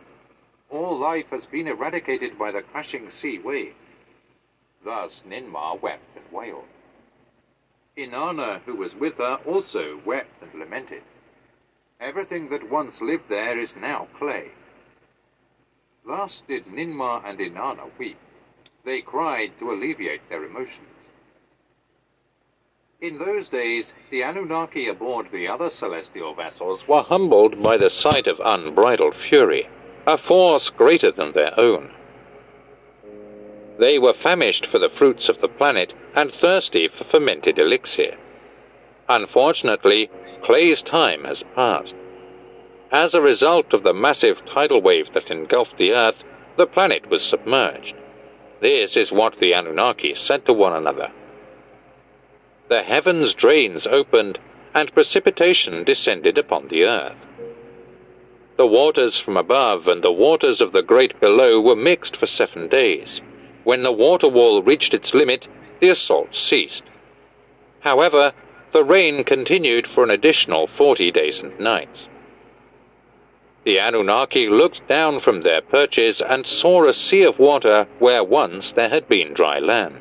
All 0.68 0.94
life 0.94 1.30
has 1.30 1.46
been 1.46 1.66
eradicated 1.66 2.38
by 2.38 2.52
the 2.52 2.60
crashing 2.60 3.08
sea 3.08 3.38
wave. 3.38 3.74
Thus 4.84 5.24
Ninmah 5.26 5.80
wept 5.80 6.16
and 6.16 6.30
wailed. 6.30 6.68
Inanna, 7.96 8.60
who 8.66 8.74
was 8.74 8.94
with 8.94 9.16
her, 9.16 9.40
also 9.46 9.98
wept 10.04 10.42
and 10.42 10.52
lamented. 10.52 11.02
Everything 11.98 12.50
that 12.50 12.68
once 12.68 13.00
lived 13.00 13.30
there 13.30 13.58
is 13.58 13.74
now 13.74 14.06
clay. 14.12 14.50
Thus 16.04 16.42
did 16.42 16.66
Ninmah 16.66 17.22
and 17.24 17.38
Inanna 17.38 17.90
weep. 17.96 18.18
They 18.84 19.00
cried 19.00 19.56
to 19.58 19.72
alleviate 19.72 20.28
their 20.28 20.44
emotions. 20.44 21.08
In 22.98 23.18
those 23.18 23.50
days, 23.50 23.92
the 24.08 24.22
Anunnaki 24.22 24.88
aboard 24.88 25.28
the 25.28 25.46
other 25.46 25.68
celestial 25.68 26.32
vessels 26.32 26.88
were 26.88 27.02
humbled 27.02 27.62
by 27.62 27.76
the 27.76 27.90
sight 27.90 28.26
of 28.26 28.40
unbridled 28.42 29.14
fury, 29.14 29.68
a 30.06 30.16
force 30.16 30.70
greater 30.70 31.10
than 31.10 31.32
their 31.32 31.52
own. 31.60 31.90
They 33.76 33.98
were 33.98 34.14
famished 34.14 34.64
for 34.64 34.78
the 34.78 34.88
fruits 34.88 35.28
of 35.28 35.42
the 35.42 35.48
planet 35.48 35.92
and 36.14 36.32
thirsty 36.32 36.88
for 36.88 37.04
fermented 37.04 37.58
elixir. 37.58 38.16
Unfortunately, 39.10 40.08
Clay's 40.40 40.80
time 40.80 41.24
has 41.24 41.42
passed. 41.54 41.96
As 42.90 43.14
a 43.14 43.20
result 43.20 43.74
of 43.74 43.82
the 43.82 43.92
massive 43.92 44.42
tidal 44.46 44.80
wave 44.80 45.12
that 45.12 45.30
engulfed 45.30 45.76
the 45.76 45.92
Earth, 45.92 46.24
the 46.56 46.66
planet 46.66 47.10
was 47.10 47.22
submerged. 47.22 47.94
This 48.60 48.96
is 48.96 49.12
what 49.12 49.34
the 49.34 49.52
Anunnaki 49.52 50.14
said 50.14 50.46
to 50.46 50.54
one 50.54 50.72
another 50.72 51.12
the 52.68 52.82
heavens' 52.82 53.34
drains 53.34 53.86
opened, 53.86 54.38
and 54.74 54.92
precipitation 54.92 55.84
descended 55.84 56.36
upon 56.36 56.68
the 56.68 56.84
earth. 56.84 57.26
The 58.56 58.66
waters 58.66 59.18
from 59.18 59.36
above 59.36 59.86
and 59.86 60.02
the 60.02 60.12
waters 60.12 60.60
of 60.60 60.72
the 60.72 60.82
great 60.82 61.18
below 61.20 61.60
were 61.60 61.76
mixed 61.76 62.16
for 62.16 62.26
seven 62.26 62.68
days. 62.68 63.22
When 63.64 63.82
the 63.82 63.92
water 63.92 64.28
wall 64.28 64.62
reached 64.62 64.94
its 64.94 65.14
limit, 65.14 65.48
the 65.80 65.88
assault 65.88 66.34
ceased. 66.34 66.84
However, 67.80 68.32
the 68.72 68.84
rain 68.84 69.24
continued 69.24 69.86
for 69.86 70.04
an 70.04 70.10
additional 70.10 70.66
forty 70.66 71.10
days 71.10 71.42
and 71.42 71.58
nights. 71.60 72.08
The 73.64 73.78
Anunnaki 73.78 74.48
looked 74.48 74.86
down 74.88 75.20
from 75.20 75.40
their 75.40 75.60
perches 75.60 76.20
and 76.22 76.46
saw 76.46 76.84
a 76.84 76.92
sea 76.92 77.24
of 77.24 77.38
water 77.38 77.86
where 77.98 78.24
once 78.24 78.72
there 78.72 78.88
had 78.88 79.08
been 79.08 79.34
dry 79.34 79.58
land. 79.58 80.00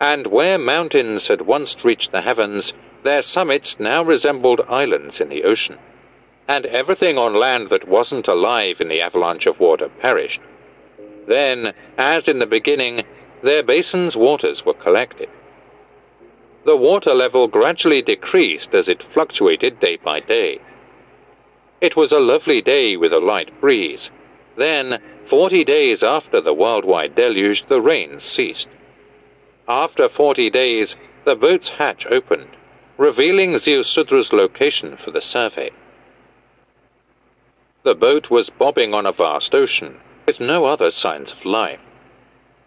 And 0.00 0.26
where 0.28 0.58
mountains 0.58 1.28
had 1.28 1.42
once 1.42 1.84
reached 1.84 2.12
the 2.12 2.20
heavens, 2.20 2.72
their 3.02 3.22
summits 3.22 3.80
now 3.80 4.02
resembled 4.02 4.60
islands 4.68 5.20
in 5.20 5.28
the 5.28 5.44
ocean, 5.44 5.78
and 6.46 6.66
everything 6.66 7.18
on 7.18 7.34
land 7.34 7.68
that 7.68 7.88
wasn't 7.88 8.28
alive 8.28 8.80
in 8.80 8.88
the 8.88 9.00
avalanche 9.00 9.46
of 9.46 9.60
water 9.60 9.88
perished. 9.88 10.40
Then, 11.26 11.74
as 11.96 12.28
in 12.28 12.38
the 12.38 12.46
beginning, 12.46 13.02
their 13.42 13.62
basin's 13.62 14.16
waters 14.16 14.64
were 14.64 14.74
collected. 14.74 15.28
The 16.64 16.76
water 16.76 17.14
level 17.14 17.48
gradually 17.48 18.02
decreased 18.02 18.74
as 18.74 18.88
it 18.88 19.02
fluctuated 19.02 19.80
day 19.80 19.96
by 19.96 20.20
day. 20.20 20.60
It 21.80 21.96
was 21.96 22.12
a 22.12 22.20
lovely 22.20 22.60
day 22.60 22.96
with 22.96 23.12
a 23.12 23.20
light 23.20 23.60
breeze. 23.60 24.10
Then, 24.56 25.00
forty 25.24 25.64
days 25.64 26.02
after 26.02 26.40
the 26.40 26.54
worldwide 26.54 27.14
deluge, 27.14 27.66
the 27.66 27.80
rains 27.80 28.22
ceased. 28.22 28.68
After 29.70 30.08
forty 30.08 30.48
days, 30.48 30.96
the 31.26 31.36
boat's 31.36 31.68
hatch 31.68 32.06
opened, 32.06 32.48
revealing 32.96 33.52
Ziusudra's 33.52 34.32
location 34.32 34.96
for 34.96 35.10
the 35.10 35.20
survey. 35.20 35.68
The 37.82 37.94
boat 37.94 38.30
was 38.30 38.48
bobbing 38.48 38.94
on 38.94 39.04
a 39.04 39.12
vast 39.12 39.54
ocean, 39.54 40.00
with 40.24 40.40
no 40.40 40.64
other 40.64 40.90
signs 40.90 41.32
of 41.32 41.44
life. 41.44 41.80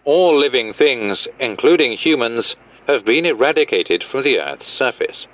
All 0.04 0.38
living 0.38 0.74
things, 0.74 1.28
including 1.40 1.94
humans, 1.94 2.56
have 2.86 3.04
been 3.04 3.26
eradicated 3.26 4.04
from 4.04 4.22
the 4.22 4.40
Earth's 4.40 4.68
surface. 4.68 5.28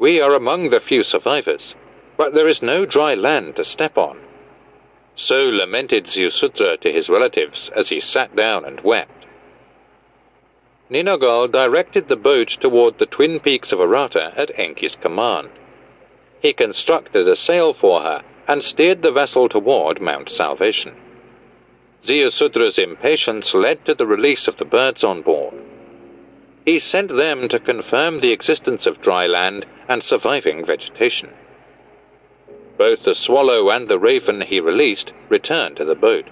We 0.00 0.20
are 0.20 0.34
among 0.34 0.70
the 0.70 0.80
few 0.80 1.04
survivors, 1.04 1.76
but 2.16 2.34
there 2.34 2.48
is 2.48 2.60
no 2.60 2.86
dry 2.86 3.14
land 3.14 3.54
to 3.54 3.64
step 3.64 3.96
on. 3.96 4.18
So 5.14 5.48
lamented 5.48 6.06
Ziusudra 6.06 6.80
to 6.80 6.90
his 6.90 7.08
relatives 7.08 7.68
as 7.68 7.90
he 7.90 8.00
sat 8.00 8.34
down 8.34 8.64
and 8.64 8.80
wept. 8.80 9.19
Ninagal 10.90 11.52
directed 11.52 12.08
the 12.08 12.16
boat 12.16 12.48
toward 12.48 12.98
the 12.98 13.06
twin 13.06 13.38
peaks 13.38 13.70
of 13.70 13.80
Arata 13.80 14.32
at 14.36 14.50
Enki's 14.58 14.96
command. 14.96 15.50
He 16.42 16.52
constructed 16.52 17.28
a 17.28 17.36
sail 17.36 17.72
for 17.72 18.00
her 18.00 18.24
and 18.48 18.60
steered 18.60 19.02
the 19.02 19.12
vessel 19.12 19.48
toward 19.48 20.00
Mount 20.00 20.28
Salvation. 20.28 20.96
Ziusudra's 22.02 22.76
impatience 22.76 23.54
led 23.54 23.84
to 23.84 23.94
the 23.94 24.06
release 24.06 24.48
of 24.48 24.56
the 24.56 24.64
birds 24.64 25.04
on 25.04 25.20
board. 25.20 25.54
He 26.64 26.80
sent 26.80 27.14
them 27.14 27.46
to 27.48 27.60
confirm 27.60 28.18
the 28.18 28.32
existence 28.32 28.84
of 28.84 29.00
dry 29.00 29.28
land 29.28 29.66
and 29.88 30.02
surviving 30.02 30.64
vegetation. 30.64 31.32
Both 32.76 33.04
the 33.04 33.14
swallow 33.14 33.70
and 33.70 33.88
the 33.88 33.98
raven 33.98 34.40
he 34.40 34.58
released 34.58 35.12
returned 35.28 35.76
to 35.76 35.84
the 35.84 35.94
boat. 35.94 36.26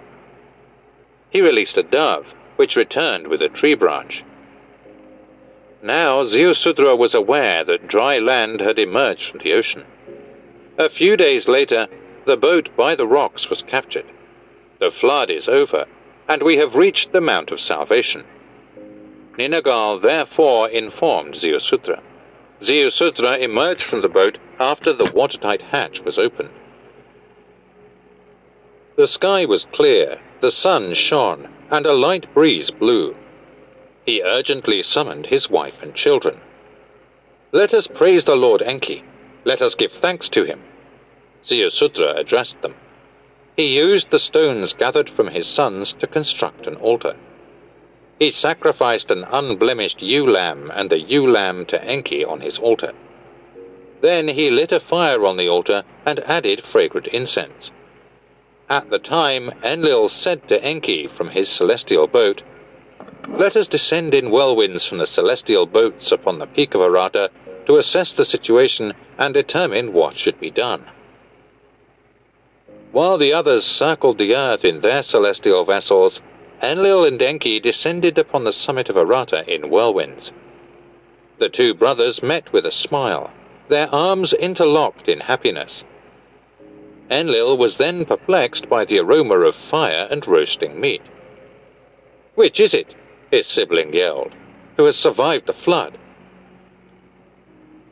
He 1.31 1.41
released 1.41 1.79
a 1.79 1.85
dove, 1.85 2.35
which 2.57 2.75
returned 2.75 3.29
with 3.29 3.41
a 3.41 3.49
tree 3.49 3.75
branch. 3.75 4.25
Now 5.83 6.25
Ziusudra 6.25 6.99
was 6.99 7.15
aware 7.15 7.63
that 7.63 7.87
dry 7.87 8.19
land 8.19 8.61
had 8.61 8.79
emerged 8.79 9.31
from 9.31 9.41
the 9.41 9.53
ocean. 9.53 9.85
A 10.77 10.89
few 10.89 11.17
days 11.17 11.47
later, 11.47 11.87
the 12.25 12.37
boat 12.37 12.77
by 12.77 12.97
the 12.97 13.07
rocks 13.07 13.49
was 13.49 13.63
captured. 13.63 14.07
The 14.81 14.91
flood 14.91 15.31
is 15.31 15.49
over, 15.49 15.87
and 16.29 16.43
we 16.43 16.57
have 16.57 16.75
reached 16.75 17.13
the 17.13 17.21
Mount 17.21 17.53
of 17.53 17.61
Salvation. 17.61 18.25
Ninagal 19.39 20.03
therefore 20.03 20.69
informed 20.69 21.35
Ziusudra. 21.35 22.01
Ziusudra 22.61 23.39
emerged 23.39 23.83
from 23.83 24.03
the 24.03 24.09
boat 24.09 24.39
after 24.59 24.93
the 24.93 25.11
watertight 25.15 25.63
hatch 25.63 26.01
was 26.03 26.19
opened. 26.19 26.51
The 28.97 29.07
sky 29.07 29.45
was 29.45 29.65
clear, 29.65 30.19
the 30.41 30.51
sun 30.51 30.95
shone, 30.95 31.49
and 31.71 31.87
a 31.87 31.93
light 31.93 32.33
breeze 32.35 32.73
blew. 32.73 33.15
He 34.09 34.23
urgently 34.23 34.83
summoned 34.83 35.27
his 35.27 35.51
wife 35.51 35.83
and 35.83 35.95
children. 35.95 36.41
Let 37.53 37.75
us 37.75 37.87
praise 37.87 38.25
the 38.25 38.37
Lord 38.37 38.63
Enki. 38.63 39.05
Let 39.45 39.61
us 39.61 39.75
give 39.75 39.93
thanks 39.93 40.31
to 40.31 40.45
him. 40.45 40.63
Ziusudra 41.45 42.17
addressed 42.17 42.63
them. 42.63 42.75
He 43.55 43.77
used 43.77 44.09
the 44.09 44.19
stones 44.19 44.73
gathered 44.73 45.11
from 45.11 45.27
his 45.27 45.47
sons 45.47 45.93
to 45.93 46.07
construct 46.07 46.67
an 46.67 46.77
altar. 46.77 47.17
He 48.19 48.31
sacrificed 48.31 49.11
an 49.11 49.25
unblemished 49.31 50.01
ewe 50.01 50.27
lamb 50.27 50.73
and 50.75 50.91
a 50.91 50.99
ewe 50.99 51.31
lamb 51.31 51.67
to 51.67 51.85
Enki 51.85 52.25
on 52.25 52.41
his 52.41 52.59
altar. 52.59 52.95
Then 54.01 54.29
he 54.29 54.49
lit 54.49 54.73
a 54.73 54.81
fire 54.81 55.27
on 55.27 55.37
the 55.37 55.51
altar 55.51 55.85
and 56.07 56.21
added 56.21 56.63
fragrant 56.63 57.09
incense. 57.09 57.73
At 58.71 58.89
the 58.89 58.99
time, 58.99 59.51
Enlil 59.63 60.09
said 60.09 60.49
to 60.49 60.65
Enki 60.65 61.07
from 61.07 61.29
his 61.33 61.51
celestial 61.51 62.07
boat, 62.07 62.43
Let 63.27 63.57
us 63.57 63.69
descend 63.69 64.15
in 64.15 64.31
whirlwinds 64.31 64.87
from 64.87 64.99
the 64.99 65.07
celestial 65.07 65.67
boats 65.67 66.13
upon 66.13 66.39
the 66.39 66.47
peak 66.47 66.75
of 66.75 66.81
Arata 66.81 67.31
to 67.67 67.77
assess 67.77 68.13
the 68.13 68.25
situation 68.25 68.95
and 69.19 69.35
determine 69.35 69.93
what 69.93 70.17
should 70.17 70.39
be 70.39 70.51
done. 70.51 70.85
While 72.93 73.19
the 73.19 73.33
others 73.33 73.65
circled 73.65 74.19
the 74.19 74.35
earth 74.35 74.65
in 74.65 74.81
their 74.81 75.03
celestial 75.03 75.65
vessels, 75.65 76.23
Enlil 76.63 77.05
and 77.05 77.21
Enki 77.21 77.61
descended 77.61 78.19
upon 78.19 78.45
the 78.45 78.53
summit 78.53 78.89
of 78.89 78.97
Arata 78.97 79.47
in 79.47 79.69
whirlwinds. 79.69 80.33
The 81.39 81.49
two 81.49 81.75
brothers 81.75 82.23
met 82.23 82.53
with 82.53 82.67
a 82.67 82.73
smile, 82.73 83.31
their 83.69 83.89
arms 83.95 84.33
interlocked 84.33 85.09
in 85.09 85.21
happiness. 85.21 85.85
Enlil 87.11 87.57
was 87.57 87.77
then 87.77 88.05
perplexed 88.05 88.69
by 88.69 88.85
the 88.85 88.99
aroma 88.99 89.41
of 89.41 89.55
fire 89.55 90.09
and 90.11 90.27
roasting 90.27 90.81
meat. 90.81 91.03
Which 92.35 92.59
is 92.59 92.75
it? 92.75 92.95
His 93.31 93.47
sibling 93.47 93.95
yelled, 93.95 94.33
who 94.77 94.85
has 94.85 94.97
survived 94.97 95.47
the 95.47 95.53
flood? 95.53 95.99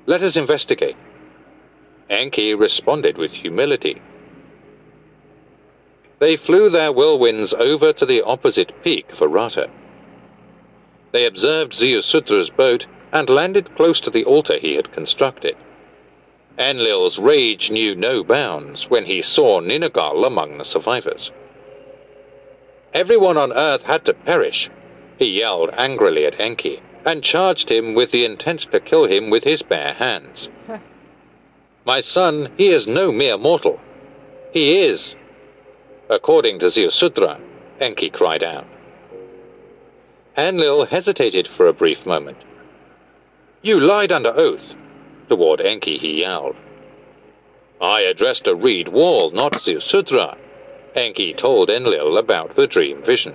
Let 0.06 0.22
us 0.22 0.36
investigate. 0.36 0.96
Enki 2.08 2.54
responded 2.54 3.18
with 3.18 3.32
humility. 3.32 4.00
They 6.18 6.36
flew 6.36 6.70
their 6.70 6.92
whirlwinds 6.92 7.52
over 7.52 7.92
to 7.92 8.06
the 8.06 8.22
opposite 8.22 8.72
peak 8.82 9.12
of 9.12 9.18
Arata. 9.18 9.68
They 11.12 11.26
observed 11.26 11.72
Ziusudra's 11.72 12.50
boat 12.50 12.86
and 13.12 13.28
landed 13.28 13.74
close 13.76 14.00
to 14.02 14.10
the 14.10 14.24
altar 14.24 14.58
he 14.58 14.74
had 14.74 14.92
constructed. 14.92 15.56
Enlil's 16.58 17.18
rage 17.18 17.70
knew 17.70 17.94
no 17.94 18.24
bounds 18.24 18.88
when 18.88 19.04
he 19.04 19.20
saw 19.20 19.60
Ninagal 19.60 20.26
among 20.26 20.56
the 20.56 20.64
survivors. 20.64 21.30
Everyone 22.94 23.36
on 23.36 23.52
Earth 23.52 23.82
had 23.82 24.06
to 24.06 24.14
perish, 24.14 24.70
he 25.18 25.38
yelled 25.38 25.70
angrily 25.72 26.26
at 26.26 26.38
Enki, 26.40 26.80
and 27.04 27.22
charged 27.22 27.70
him 27.70 27.94
with 27.94 28.10
the 28.10 28.24
intent 28.24 28.60
to 28.72 28.80
kill 28.80 29.06
him 29.06 29.30
with 29.30 29.44
his 29.44 29.62
bare 29.62 29.94
hands. 29.94 30.48
My 31.86 32.00
son, 32.00 32.50
he 32.56 32.68
is 32.68 32.88
no 32.88 33.12
mere 33.12 33.38
mortal. 33.38 33.80
He 34.52 34.78
is, 34.78 35.14
according 36.10 36.58
to 36.58 36.66
Ziusudra, 36.66 37.40
Enki 37.78 38.10
cried 38.10 38.42
out. 38.42 38.66
Enlil 40.36 40.86
hesitated 40.86 41.46
for 41.48 41.66
a 41.66 41.72
brief 41.72 42.04
moment. 42.04 42.38
You 43.62 43.80
lied 43.80 44.12
under 44.12 44.32
oath. 44.36 44.74
Toward 45.28 45.60
Enki 45.60 45.96
he 45.96 46.20
yelled. 46.20 46.56
I 47.80 48.00
addressed 48.02 48.46
a 48.46 48.54
reed 48.54 48.88
wall, 48.88 49.30
not 49.30 49.52
Ziusudra. 49.54 50.36
Enki 50.94 51.34
told 51.34 51.70
Enlil 51.70 52.18
about 52.18 52.52
the 52.52 52.66
dream 52.66 53.02
vision. 53.02 53.34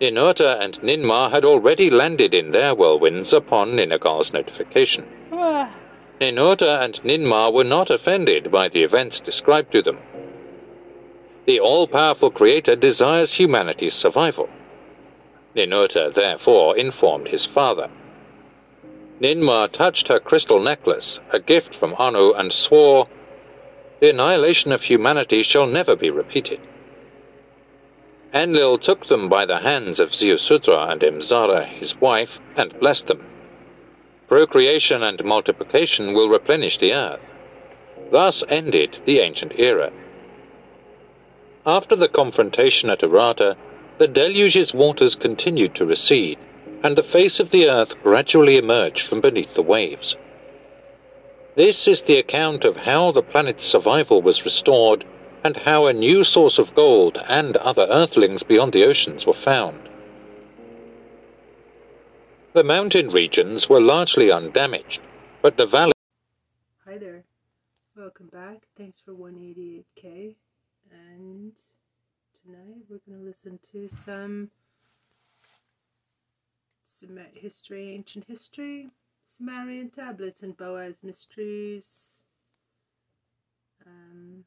Ninurta 0.00 0.58
and 0.58 0.80
Ninmah 0.80 1.30
had 1.30 1.44
already 1.44 1.90
landed 1.90 2.32
in 2.32 2.52
their 2.52 2.74
whirlwinds 2.74 3.34
upon 3.34 3.72
Ninagal's 3.72 4.32
notification. 4.32 5.06
Ah. 5.30 5.74
Ninurta 6.18 6.80
and 6.80 6.94
Ninmah 7.02 7.52
were 7.52 7.64
not 7.64 7.90
offended 7.90 8.50
by 8.50 8.68
the 8.68 8.82
events 8.82 9.20
described 9.20 9.72
to 9.72 9.82
them. 9.82 9.98
The 11.44 11.60
all 11.60 11.86
powerful 11.86 12.30
Creator 12.30 12.76
desires 12.76 13.34
humanity's 13.34 13.94
survival. 13.94 14.48
Ninurta 15.54 16.14
therefore 16.14 16.78
informed 16.78 17.28
his 17.28 17.44
father. 17.44 17.90
Ninmah 19.20 19.70
touched 19.70 20.08
her 20.08 20.18
crystal 20.18 20.60
necklace, 20.60 21.20
a 21.30 21.38
gift 21.38 21.74
from 21.74 21.94
Anu, 21.98 22.32
and 22.32 22.54
swore, 22.54 23.06
The 24.00 24.10
annihilation 24.10 24.72
of 24.72 24.84
humanity 24.84 25.42
shall 25.42 25.66
never 25.66 25.94
be 25.94 26.08
repeated. 26.08 26.60
Enlil 28.32 28.78
took 28.78 29.08
them 29.08 29.28
by 29.28 29.44
the 29.44 29.58
hands 29.58 29.98
of 29.98 30.10
Ziusudra 30.10 30.90
and 30.90 31.00
Imzara, 31.00 31.66
his 31.66 32.00
wife, 32.00 32.38
and 32.56 32.78
blessed 32.78 33.08
them. 33.08 33.26
Procreation 34.28 35.02
and 35.02 35.24
multiplication 35.24 36.14
will 36.14 36.28
replenish 36.28 36.78
the 36.78 36.92
earth. 36.92 37.20
Thus 38.12 38.44
ended 38.48 38.98
the 39.04 39.18
ancient 39.18 39.52
era. 39.58 39.90
After 41.66 41.96
the 41.96 42.08
confrontation 42.08 42.88
at 42.88 43.02
Arata, 43.02 43.56
the 43.98 44.08
deluge's 44.08 44.72
waters 44.72 45.16
continued 45.16 45.74
to 45.74 45.84
recede, 45.84 46.38
and 46.82 46.96
the 46.96 47.02
face 47.02 47.40
of 47.40 47.50
the 47.50 47.68
earth 47.68 48.00
gradually 48.02 48.56
emerged 48.56 49.06
from 49.06 49.20
beneath 49.20 49.54
the 49.54 49.62
waves. 49.62 50.16
This 51.56 51.88
is 51.88 52.02
the 52.02 52.16
account 52.16 52.64
of 52.64 52.78
how 52.78 53.10
the 53.10 53.22
planet's 53.22 53.66
survival 53.66 54.22
was 54.22 54.44
restored 54.44 55.04
and 55.42 55.56
how 55.58 55.86
a 55.86 55.92
new 55.92 56.24
source 56.24 56.58
of 56.58 56.74
gold 56.74 57.18
and 57.28 57.56
other 57.56 57.86
earthlings 57.90 58.42
beyond 58.42 58.72
the 58.72 58.84
oceans 58.84 59.26
were 59.26 59.34
found. 59.34 59.88
The 62.52 62.64
mountain 62.64 63.10
regions 63.10 63.68
were 63.68 63.80
largely 63.80 64.30
undamaged, 64.30 65.00
but 65.40 65.56
the 65.56 65.66
valley. 65.66 65.92
Hi 66.84 66.98
there. 66.98 67.24
Welcome 67.96 68.26
back. 68.26 68.66
Thanks 68.76 68.98
for 69.04 69.12
188k. 69.12 70.34
And 70.90 71.52
tonight 72.42 72.84
we're 72.88 73.00
going 73.06 73.20
to 73.20 73.24
listen 73.24 73.58
to 73.72 73.88
some 73.94 74.50
Sumer 76.84 77.26
history, 77.32 77.94
ancient 77.94 78.24
history, 78.26 78.90
Sumerian 79.28 79.90
tablets, 79.90 80.42
and 80.42 80.56
Boaz 80.56 80.96
mysteries. 81.04 82.24
Um, 83.86 84.44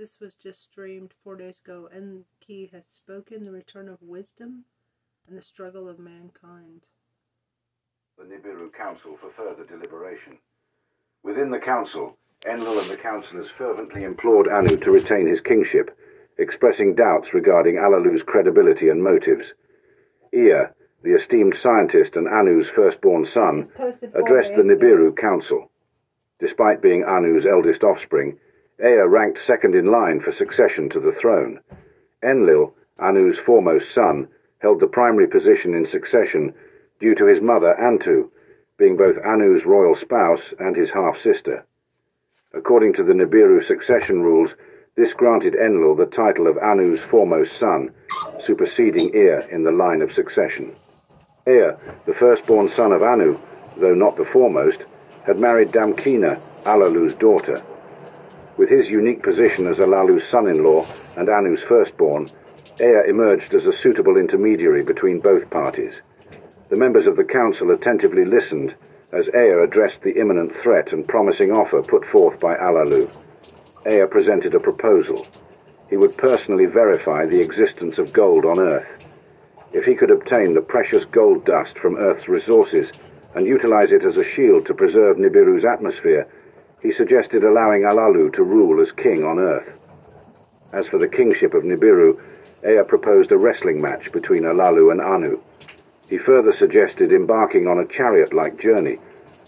this 0.00 0.18
was 0.18 0.34
just 0.34 0.62
streamed 0.64 1.12
four 1.22 1.36
days 1.36 1.60
ago. 1.62 1.88
And 1.94 2.24
he 2.38 2.70
has 2.72 2.84
spoken, 2.88 3.44
the 3.44 3.50
return 3.50 3.86
of 3.86 3.98
wisdom 4.00 4.64
and 5.28 5.36
the 5.36 5.42
struggle 5.42 5.88
of 5.88 5.98
mankind. 5.98 6.86
The 8.16 8.24
Nibiru 8.24 8.72
Council 8.72 9.18
for 9.20 9.30
further 9.30 9.64
deliberation. 9.64 10.38
Within 11.22 11.50
the 11.50 11.58
council, 11.58 12.16
Enlil 12.46 12.80
and 12.80 12.88
the 12.88 12.96
councillors 12.96 13.50
fervently 13.50 14.04
implored 14.04 14.48
Anu 14.48 14.78
to 14.78 14.90
retain 14.90 15.26
his 15.26 15.42
kingship, 15.42 15.94
expressing 16.38 16.94
doubts 16.94 17.34
regarding 17.34 17.76
Alalu's 17.76 18.22
credibility 18.22 18.88
and 18.88 19.04
motives. 19.04 19.52
Ea, 20.32 20.68
the 21.02 21.14
esteemed 21.14 21.54
scientist 21.54 22.16
and 22.16 22.26
Anu's 22.26 22.70
firstborn 22.70 23.26
son, 23.26 23.68
addressed 24.14 24.54
the 24.56 24.62
Nibiru 24.62 25.14
Council. 25.14 25.70
Despite 26.38 26.80
being 26.80 27.04
Anu's 27.04 27.46
eldest 27.46 27.84
offspring, 27.84 28.38
Ea 28.82 29.06
ranked 29.06 29.38
second 29.38 29.74
in 29.74 29.86
line 29.86 30.20
for 30.20 30.32
succession 30.32 30.88
to 30.88 31.00
the 31.00 31.12
throne. 31.12 31.60
Enlil, 32.22 32.74
Anu's 32.98 33.38
foremost 33.38 33.92
son, 33.92 34.28
held 34.58 34.80
the 34.80 34.86
primary 34.86 35.26
position 35.26 35.74
in 35.74 35.86
succession 35.86 36.54
due 36.98 37.14
to 37.14 37.26
his 37.26 37.40
mother 37.40 37.76
Antu, 37.80 38.30
being 38.76 38.96
both 38.96 39.18
Anu's 39.18 39.66
royal 39.66 39.94
spouse 39.94 40.54
and 40.58 40.76
his 40.76 40.90
half-sister. 40.90 41.64
According 42.52 42.94
to 42.94 43.02
the 43.02 43.12
Nibiru 43.12 43.62
succession 43.62 44.22
rules, 44.22 44.54
this 44.96 45.14
granted 45.14 45.54
Enlil 45.54 45.94
the 45.94 46.06
title 46.06 46.46
of 46.46 46.58
Anu's 46.58 47.00
foremost 47.00 47.56
son, 47.58 47.90
superseding 48.38 49.14
Ea 49.14 49.46
in 49.50 49.62
the 49.62 49.72
line 49.72 50.02
of 50.02 50.12
succession. 50.12 50.74
Ea, 51.48 51.72
the 52.06 52.14
firstborn 52.14 52.68
son 52.68 52.92
of 52.92 53.02
Anu, 53.02 53.38
though 53.78 53.94
not 53.94 54.16
the 54.16 54.24
foremost, 54.24 54.84
had 55.24 55.38
married 55.38 55.68
Damkina, 55.68 56.40
Alalu's 56.64 57.14
daughter. 57.14 57.62
With 58.60 58.68
his 58.68 58.90
unique 58.90 59.22
position 59.22 59.66
as 59.66 59.78
Alalu's 59.78 60.22
son-in-law 60.28 60.84
and 61.16 61.28
Anu's 61.30 61.62
firstborn, 61.62 62.28
Ea 62.78 63.08
emerged 63.08 63.54
as 63.54 63.66
a 63.66 63.72
suitable 63.72 64.18
intermediary 64.18 64.84
between 64.84 65.18
both 65.18 65.48
parties. 65.48 66.02
The 66.68 66.76
members 66.76 67.06
of 67.06 67.16
the 67.16 67.24
council 67.24 67.70
attentively 67.70 68.26
listened 68.26 68.74
as 69.14 69.30
Ea 69.30 69.64
addressed 69.64 70.02
the 70.02 70.20
imminent 70.20 70.54
threat 70.54 70.92
and 70.92 71.08
promising 71.08 71.52
offer 71.52 71.80
put 71.82 72.04
forth 72.04 72.38
by 72.38 72.54
Alalu. 72.54 73.10
Ea 73.90 74.04
presented 74.10 74.54
a 74.54 74.60
proposal. 74.60 75.26
He 75.88 75.96
would 75.96 76.18
personally 76.18 76.66
verify 76.66 77.24
the 77.24 77.40
existence 77.40 77.98
of 77.98 78.12
gold 78.12 78.44
on 78.44 78.60
Earth. 78.60 78.98
If 79.72 79.86
he 79.86 79.96
could 79.96 80.10
obtain 80.10 80.52
the 80.52 80.60
precious 80.60 81.06
gold 81.06 81.46
dust 81.46 81.78
from 81.78 81.96
Earth's 81.96 82.28
resources 82.28 82.92
and 83.34 83.46
utilize 83.46 83.92
it 83.92 84.04
as 84.04 84.18
a 84.18 84.22
shield 84.22 84.66
to 84.66 84.74
preserve 84.74 85.16
Nibiru's 85.16 85.64
atmosphere, 85.64 86.28
he 86.82 86.90
suggested 86.90 87.44
allowing 87.44 87.82
Alalu 87.82 88.32
to 88.32 88.42
rule 88.42 88.80
as 88.80 88.92
king 88.92 89.24
on 89.24 89.38
Earth. 89.38 89.80
As 90.72 90.88
for 90.88 90.98
the 90.98 91.08
kingship 91.08 91.54
of 91.54 91.64
Nibiru, 91.64 92.18
Ea 92.66 92.82
proposed 92.86 93.32
a 93.32 93.36
wrestling 93.38 93.80
match 93.82 94.12
between 94.12 94.42
Alalu 94.44 94.92
and 94.92 95.00
Anu. 95.00 95.40
He 96.08 96.18
further 96.18 96.52
suggested 96.52 97.12
embarking 97.12 97.66
on 97.66 97.78
a 97.78 97.86
chariot-like 97.86 98.58
journey, 98.58 98.98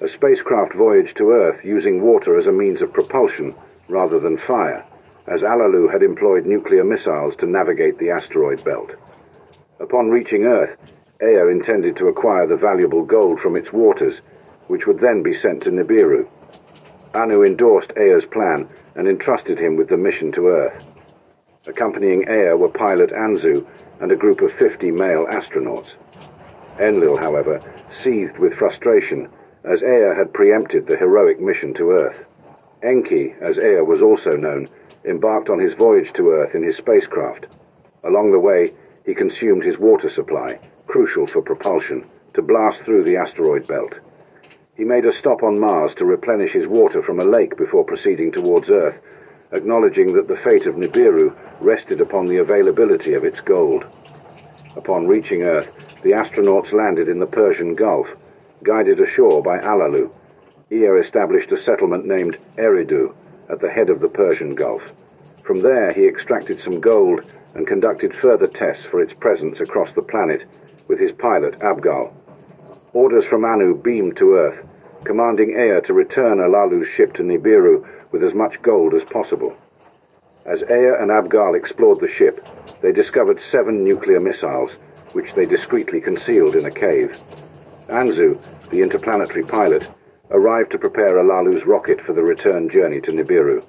a 0.00 0.08
spacecraft 0.08 0.74
voyage 0.74 1.14
to 1.14 1.30
Earth 1.30 1.64
using 1.64 2.02
water 2.02 2.36
as 2.36 2.46
a 2.48 2.52
means 2.52 2.82
of 2.82 2.92
propulsion 2.92 3.54
rather 3.88 4.18
than 4.18 4.36
fire, 4.36 4.84
as 5.26 5.42
Alalu 5.42 5.92
had 5.92 6.02
employed 6.02 6.44
nuclear 6.44 6.84
missiles 6.84 7.36
to 7.36 7.46
navigate 7.46 7.98
the 7.98 8.10
asteroid 8.10 8.62
belt. 8.64 8.96
Upon 9.78 10.10
reaching 10.10 10.44
Earth, 10.44 10.76
Ea 11.22 11.50
intended 11.50 11.96
to 11.96 12.08
acquire 12.08 12.46
the 12.46 12.56
valuable 12.56 13.04
gold 13.04 13.38
from 13.38 13.56
its 13.56 13.72
waters, 13.72 14.20
which 14.66 14.86
would 14.86 14.98
then 14.98 15.22
be 15.22 15.32
sent 15.32 15.62
to 15.62 15.70
Nibiru. 15.70 16.26
Anu 17.14 17.44
endorsed 17.44 17.92
Ea's 17.98 18.24
plan 18.24 18.68
and 18.94 19.06
entrusted 19.06 19.58
him 19.58 19.76
with 19.76 19.88
the 19.88 19.96
mission 19.96 20.32
to 20.32 20.48
Earth. 20.48 20.94
Accompanying 21.66 22.22
Ea 22.22 22.54
were 22.54 22.70
pilot 22.70 23.10
Anzu 23.10 23.66
and 24.00 24.10
a 24.10 24.16
group 24.16 24.40
of 24.40 24.50
50 24.50 24.90
male 24.90 25.26
astronauts. 25.26 25.96
Enlil, 26.78 27.18
however, 27.18 27.60
seethed 27.90 28.38
with 28.38 28.54
frustration 28.54 29.28
as 29.64 29.82
Ea 29.82 30.14
had 30.16 30.32
preempted 30.32 30.86
the 30.86 30.96
heroic 30.96 31.38
mission 31.38 31.74
to 31.74 31.90
Earth. 31.90 32.26
Enki, 32.82 33.34
as 33.40 33.58
Ea 33.58 33.82
was 33.82 34.02
also 34.02 34.34
known, 34.34 34.68
embarked 35.04 35.50
on 35.50 35.58
his 35.58 35.74
voyage 35.74 36.12
to 36.14 36.30
Earth 36.30 36.54
in 36.54 36.62
his 36.62 36.76
spacecraft. 36.76 37.46
Along 38.04 38.32
the 38.32 38.40
way, 38.40 38.72
he 39.04 39.14
consumed 39.14 39.62
his 39.62 39.78
water 39.78 40.08
supply, 40.08 40.58
crucial 40.86 41.26
for 41.26 41.42
propulsion, 41.42 42.06
to 42.34 42.42
blast 42.42 42.82
through 42.82 43.04
the 43.04 43.16
asteroid 43.16 43.68
belt. 43.68 44.00
He 44.74 44.84
made 44.84 45.04
a 45.04 45.12
stop 45.12 45.42
on 45.42 45.60
Mars 45.60 45.94
to 45.96 46.06
replenish 46.06 46.54
his 46.54 46.66
water 46.66 47.02
from 47.02 47.20
a 47.20 47.24
lake 47.24 47.58
before 47.58 47.84
proceeding 47.84 48.32
towards 48.32 48.70
Earth, 48.70 49.02
acknowledging 49.52 50.14
that 50.14 50.28
the 50.28 50.36
fate 50.36 50.64
of 50.64 50.76
Nibiru 50.76 51.36
rested 51.60 52.00
upon 52.00 52.26
the 52.26 52.38
availability 52.38 53.12
of 53.12 53.22
its 53.22 53.42
gold. 53.42 53.84
Upon 54.74 55.06
reaching 55.06 55.42
Earth, 55.42 55.72
the 56.02 56.12
astronauts 56.12 56.72
landed 56.72 57.10
in 57.10 57.18
the 57.18 57.26
Persian 57.26 57.74
Gulf, 57.74 58.14
guided 58.62 58.98
ashore 58.98 59.42
by 59.42 59.58
Alalu. 59.58 60.10
Ea 60.70 60.98
established 60.98 61.52
a 61.52 61.56
settlement 61.58 62.06
named 62.06 62.38
Eridu 62.56 63.14
at 63.50 63.60
the 63.60 63.70
head 63.70 63.90
of 63.90 64.00
the 64.00 64.08
Persian 64.08 64.54
Gulf. 64.54 64.90
From 65.44 65.60
there, 65.60 65.92
he 65.92 66.06
extracted 66.08 66.58
some 66.58 66.80
gold 66.80 67.30
and 67.54 67.66
conducted 67.66 68.14
further 68.14 68.46
tests 68.46 68.86
for 68.86 69.02
its 69.02 69.12
presence 69.12 69.60
across 69.60 69.92
the 69.92 70.00
planet 70.00 70.46
with 70.88 70.98
his 70.98 71.12
pilot, 71.12 71.58
Abgal. 71.58 72.14
Orders 72.94 73.24
from 73.24 73.44
Anu 73.44 73.74
beamed 73.74 74.18
to 74.18 74.34
Earth, 74.34 74.66
commanding 75.04 75.50
Ea 75.50 75.80
to 75.84 75.94
return 75.94 76.38
Alalu's 76.38 76.86
ship 76.86 77.14
to 77.14 77.22
Nibiru 77.22 77.86
with 78.10 78.22
as 78.22 78.34
much 78.34 78.60
gold 78.60 78.92
as 78.92 79.02
possible. 79.02 79.56
As 80.44 80.62
Ea 80.64 80.96
and 81.00 81.10
Abgal 81.10 81.56
explored 81.56 82.00
the 82.00 82.06
ship, 82.06 82.46
they 82.82 82.92
discovered 82.92 83.40
seven 83.40 83.82
nuclear 83.82 84.20
missiles 84.20 84.74
which 85.12 85.32
they 85.32 85.46
discreetly 85.46 86.02
concealed 86.02 86.54
in 86.54 86.66
a 86.66 86.70
cave. 86.70 87.18
Anzu, 87.88 88.38
the 88.68 88.80
interplanetary 88.82 89.44
pilot, 89.44 89.88
arrived 90.30 90.70
to 90.72 90.78
prepare 90.78 91.18
Alalu's 91.18 91.64
rocket 91.66 92.00
for 92.00 92.12
the 92.12 92.22
return 92.22 92.68
journey 92.68 93.00
to 93.00 93.12
Nibiru. 93.12 93.64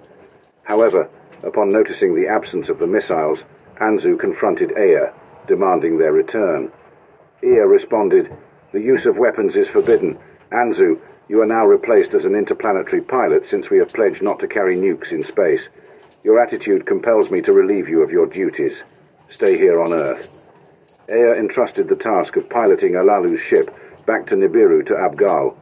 However, 0.63 1.09
upon 1.43 1.69
noticing 1.69 2.13
the 2.13 2.27
absence 2.27 2.67
of 2.69 2.77
the 2.79 2.87
missiles, 2.87 3.45
Anzu 3.79 4.19
confronted 4.19 4.73
Ea, 4.77 5.11
demanding 5.47 5.97
their 5.97 6.11
return. 6.11 6.71
Ea 7.41 7.59
responded, 7.65 8.29
The 8.73 8.81
use 8.81 9.05
of 9.05 9.19
weapons 9.19 9.55
is 9.55 9.69
forbidden. 9.69 10.17
Anzu, 10.51 10.99
you 11.29 11.39
are 11.43 11.45
now 11.45 11.63
replaced 11.63 12.15
as 12.15 12.25
an 12.25 12.33
interplanetary 12.33 13.03
pilot 13.03 13.45
since 13.45 13.69
we 13.69 13.77
have 13.77 13.93
pledged 13.93 14.23
not 14.23 14.39
to 14.39 14.47
carry 14.47 14.75
nukes 14.75 15.11
in 15.11 15.23
space. 15.23 15.69
Your 16.23 16.41
attitude 16.41 16.87
compels 16.87 17.29
me 17.29 17.39
to 17.41 17.53
relieve 17.53 17.87
you 17.87 18.01
of 18.01 18.09
your 18.09 18.25
duties. 18.25 18.83
Stay 19.29 19.59
here 19.59 19.79
on 19.79 19.93
Earth. 19.93 20.31
Ea 21.07 21.37
entrusted 21.37 21.87
the 21.87 21.95
task 21.95 22.35
of 22.35 22.49
piloting 22.49 22.93
Alalu's 22.93 23.39
ship 23.39 23.69
back 24.07 24.25
to 24.25 24.35
Nibiru 24.35 24.83
to 24.87 24.95
Abgal. 24.95 25.55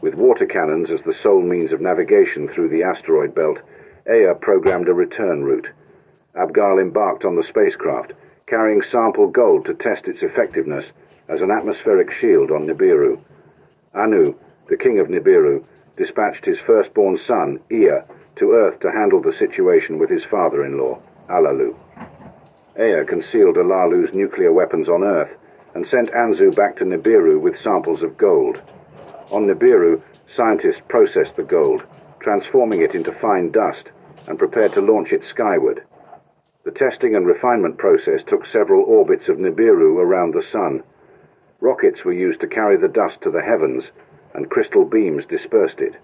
With 0.00 0.14
water 0.14 0.46
cannons 0.46 0.92
as 0.92 1.02
the 1.02 1.12
sole 1.12 1.42
means 1.42 1.72
of 1.72 1.80
navigation 1.80 2.46
through 2.46 2.68
the 2.68 2.84
asteroid 2.84 3.34
belt, 3.34 3.62
Ea 4.08 4.32
programmed 4.40 4.88
a 4.88 4.94
return 4.94 5.42
route. 5.42 5.72
Abgal 6.36 6.80
embarked 6.80 7.24
on 7.24 7.34
the 7.34 7.42
spacecraft, 7.42 8.12
carrying 8.46 8.80
sample 8.80 9.26
gold 9.26 9.66
to 9.66 9.74
test 9.74 10.06
its 10.06 10.22
effectiveness 10.22 10.92
as 11.28 11.42
an 11.42 11.50
atmospheric 11.50 12.10
shield 12.10 12.50
on 12.50 12.66
Nibiru. 12.66 13.20
Anu, 13.94 14.34
the 14.68 14.76
king 14.76 14.98
of 14.98 15.08
Nibiru, 15.08 15.64
dispatched 15.96 16.44
his 16.44 16.60
firstborn 16.60 17.16
son, 17.16 17.60
Ea, 17.70 18.00
to 18.36 18.52
Earth 18.52 18.80
to 18.80 18.90
handle 18.90 19.20
the 19.20 19.32
situation 19.32 19.98
with 19.98 20.10
his 20.10 20.24
father-in-law, 20.24 20.98
Alalu. 21.28 21.76
Ea 22.78 23.04
concealed 23.06 23.56
Alalu's 23.56 24.14
nuclear 24.14 24.52
weapons 24.52 24.88
on 24.88 25.04
Earth 25.04 25.36
and 25.74 25.86
sent 25.86 26.10
Anzu 26.12 26.54
back 26.54 26.76
to 26.76 26.84
Nibiru 26.84 27.40
with 27.40 27.56
samples 27.58 28.02
of 28.02 28.16
gold. 28.16 28.60
On 29.32 29.46
Nibiru, 29.46 30.02
scientists 30.26 30.82
processed 30.88 31.36
the 31.36 31.42
gold, 31.42 31.84
transforming 32.20 32.80
it 32.80 32.94
into 32.94 33.12
fine 33.12 33.50
dust, 33.50 33.90
and 34.28 34.38
prepared 34.38 34.72
to 34.72 34.80
launch 34.80 35.12
it 35.12 35.24
skyward. 35.24 35.84
The 36.64 36.70
testing 36.70 37.14
and 37.14 37.26
refinement 37.26 37.76
process 37.76 38.22
took 38.22 38.46
several 38.46 38.84
orbits 38.84 39.28
of 39.28 39.38
Nibiru 39.38 39.98
around 39.98 40.32
the 40.32 40.42
Sun. 40.42 40.82
Rockets 41.64 42.04
were 42.04 42.12
used 42.12 42.42
to 42.42 42.46
carry 42.46 42.76
the 42.76 42.88
dust 42.88 43.22
to 43.22 43.30
the 43.30 43.40
heavens, 43.40 43.90
and 44.34 44.50
crystal 44.50 44.84
beams 44.84 45.24
dispersed 45.24 45.80
it. 45.80 45.94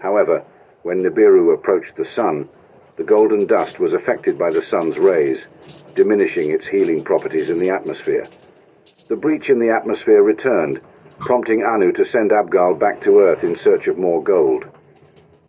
However, 0.00 0.44
when 0.82 1.02
Nibiru 1.02 1.54
approached 1.54 1.96
the 1.96 2.04
Sun, 2.04 2.50
the 2.96 3.02
golden 3.02 3.46
dust 3.46 3.80
was 3.80 3.94
affected 3.94 4.38
by 4.38 4.50
the 4.50 4.60
Sun's 4.60 4.98
rays, 4.98 5.48
diminishing 5.94 6.50
its 6.50 6.66
healing 6.66 7.02
properties 7.02 7.48
in 7.48 7.58
the 7.58 7.70
atmosphere. 7.70 8.26
The 9.08 9.16
breach 9.16 9.48
in 9.48 9.58
the 9.58 9.70
atmosphere 9.70 10.22
returned, 10.22 10.80
prompting 11.18 11.62
Anu 11.62 11.90
to 11.92 12.04
send 12.04 12.30
Abgal 12.30 12.78
back 12.78 13.00
to 13.04 13.20
Earth 13.20 13.42
in 13.42 13.56
search 13.56 13.88
of 13.88 13.96
more 13.96 14.22
gold. 14.22 14.66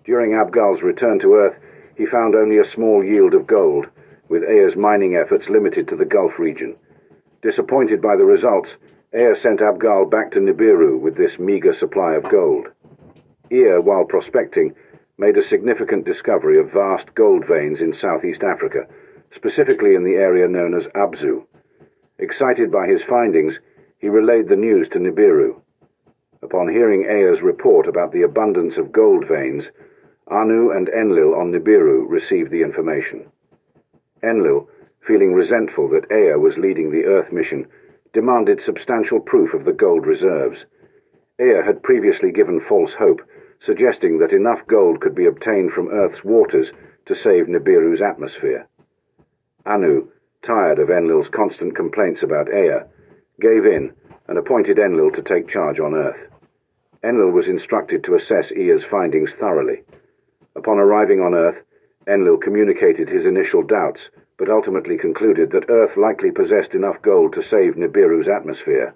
During 0.06 0.32
Abgal's 0.32 0.82
return 0.82 1.20
to 1.20 1.34
Earth, 1.34 1.60
he 1.98 2.06
found 2.06 2.36
only 2.36 2.60
a 2.60 2.64
small 2.64 3.04
yield 3.04 3.34
of 3.34 3.48
gold, 3.48 3.88
with 4.30 4.50
Ea's 4.50 4.78
mining 4.78 5.18
efforts 5.18 5.50
limited 5.50 5.90
to 5.90 5.98
the 5.98 6.06
Gulf 6.06 6.40
region. 6.40 6.78
Disappointed 7.42 8.02
by 8.02 8.16
the 8.16 8.24
results, 8.24 8.78
Ea 9.18 9.34
sent 9.34 9.62
Abgal 9.62 10.10
back 10.10 10.30
to 10.32 10.42
Nibiru 10.42 11.00
with 11.00 11.16
this 11.16 11.40
meager 11.40 11.72
supply 11.72 12.16
of 12.16 12.28
gold. 12.28 12.68
Ea, 13.50 13.78
while 13.82 14.04
prospecting, 14.04 14.76
made 15.18 15.38
a 15.38 15.42
significant 15.42 16.06
discovery 16.06 16.60
of 16.60 16.74
vast 16.74 17.16
gold 17.16 17.48
veins 17.48 17.82
in 17.82 17.94
southeast 17.94 18.44
Africa, 18.44 18.86
specifically 19.32 19.96
in 19.96 20.04
the 20.04 20.16
area 20.16 20.50
known 20.50 20.74
as 20.74 20.88
Abzu. 20.90 21.46
Excited 22.20 22.70
by 22.70 22.88
his 22.88 23.04
findings, 23.04 23.62
he 23.98 24.10
relayed 24.10 24.50
the 24.50 24.58
news 24.58 24.90
to 24.90 25.00
Nibiru. 25.00 25.62
Upon 26.42 26.68
hearing 26.68 27.04
Ea's 27.04 27.42
report 27.42 27.88
about 27.88 28.12
the 28.12 28.24
abundance 28.24 28.78
of 28.78 28.92
gold 28.92 29.26
veins, 29.26 29.72
Anu 30.28 30.72
and 30.72 30.90
Enlil 30.90 31.34
on 31.34 31.54
Nibiru 31.54 32.04
received 32.06 32.52
the 32.52 32.64
information. 32.64 33.28
Enlil, 34.22 34.68
feeling 35.00 35.34
resentful 35.34 35.88
that 35.90 36.12
Ea 36.12 36.36
was 36.36 36.58
leading 36.58 36.92
the 36.92 37.06
Earth 37.06 37.32
mission, 37.32 37.66
demanded 38.16 38.62
substantial 38.62 39.20
proof 39.20 39.54
of 39.54 39.66
the 39.66 39.74
gold 39.74 40.08
reserves. 40.08 40.66
Ea 41.38 41.62
had 41.66 41.84
previously 41.84 42.32
given 42.32 42.62
false 42.62 42.94
hope, 42.94 43.22
suggesting 43.60 44.18
that 44.18 44.32
enough 44.32 44.66
gold 44.68 45.02
could 45.02 45.14
be 45.14 45.26
obtained 45.26 45.70
from 45.70 45.90
Earth's 45.90 46.24
waters 46.24 46.72
to 47.06 47.14
save 47.14 47.48
Nibiru's 47.50 48.02
atmosphere. 48.02 48.68
Anu, 49.66 50.08
tired 50.42 50.80
of 50.80 50.90
Enlil's 50.90 51.28
constant 51.28 51.76
complaints 51.76 52.24
about 52.24 52.48
Ea, 52.48 52.86
gave 53.42 53.66
in 53.66 53.94
and 54.30 54.38
appointed 54.38 54.80
Enlil 54.80 55.12
to 55.12 55.22
take 55.22 55.50
charge 55.50 55.82
on 55.82 55.94
Earth. 55.94 56.30
Enlil 57.04 57.32
was 57.32 57.50
instructed 57.50 58.02
to 58.06 58.16
assess 58.16 58.50
Ea's 58.54 58.86
findings 58.86 59.36
thoroughly. 59.36 59.84
Upon 60.56 60.78
arriving 60.78 61.20
on 61.20 61.36
Earth, 61.36 61.64
Enlil 62.08 62.38
communicated 62.38 63.10
his 63.10 63.26
initial 63.26 63.62
doubts, 63.62 64.10
but 64.38 64.50
ultimately 64.50 64.98
concluded 64.98 65.52
that 65.52 65.70
Earth 65.70 65.98
likely 65.98 66.32
possessed 66.32 66.76
enough 66.76 67.02
gold 67.02 67.34
to 67.34 67.42
save 67.42 67.76
Nibiru's 67.76 68.28
atmosphere. 68.28 68.94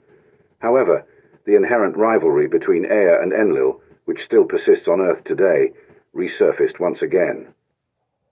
However, 0.60 1.06
the 1.46 1.56
inherent 1.56 1.96
rivalry 1.96 2.48
between 2.48 2.86
Ea 2.86 3.18
and 3.22 3.32
Enlil, 3.32 3.82
which 4.06 4.24
still 4.24 4.44
persists 4.44 4.88
on 4.88 5.02
Earth 5.02 5.24
today, 5.24 5.72
resurfaced 6.14 6.80
once 6.80 7.02
again. 7.02 7.54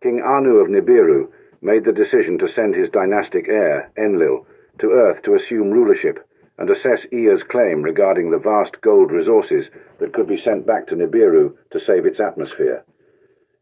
King 0.02 0.22
Anu 0.22 0.58
of 0.58 0.68
Nibiru 0.68 1.30
made 1.62 1.84
the 1.84 1.94
decision 1.94 2.38
to 2.40 2.48
send 2.48 2.76
his 2.76 2.90
dynastic 2.90 3.48
heir, 3.48 3.90
Enlil, 3.98 4.46
to 4.80 4.92
Earth 4.92 5.22
to 5.24 5.34
assume 5.34 5.72
rulership 5.72 6.28
and 6.58 6.70
assess 6.70 7.06
Ea's 7.12 7.44
claim 7.44 7.82
regarding 7.82 8.30
the 8.30 8.38
vast 8.38 8.82
gold 8.82 9.12
resources 9.12 9.70
that 10.00 10.14
could 10.14 10.28
be 10.28 10.38
sent 10.38 10.66
back 10.66 10.88
to 10.88 10.96
Nibiru 10.96 11.56
to 11.72 11.80
save 11.80 12.06
its 12.06 12.20
atmosphere. 12.20 12.84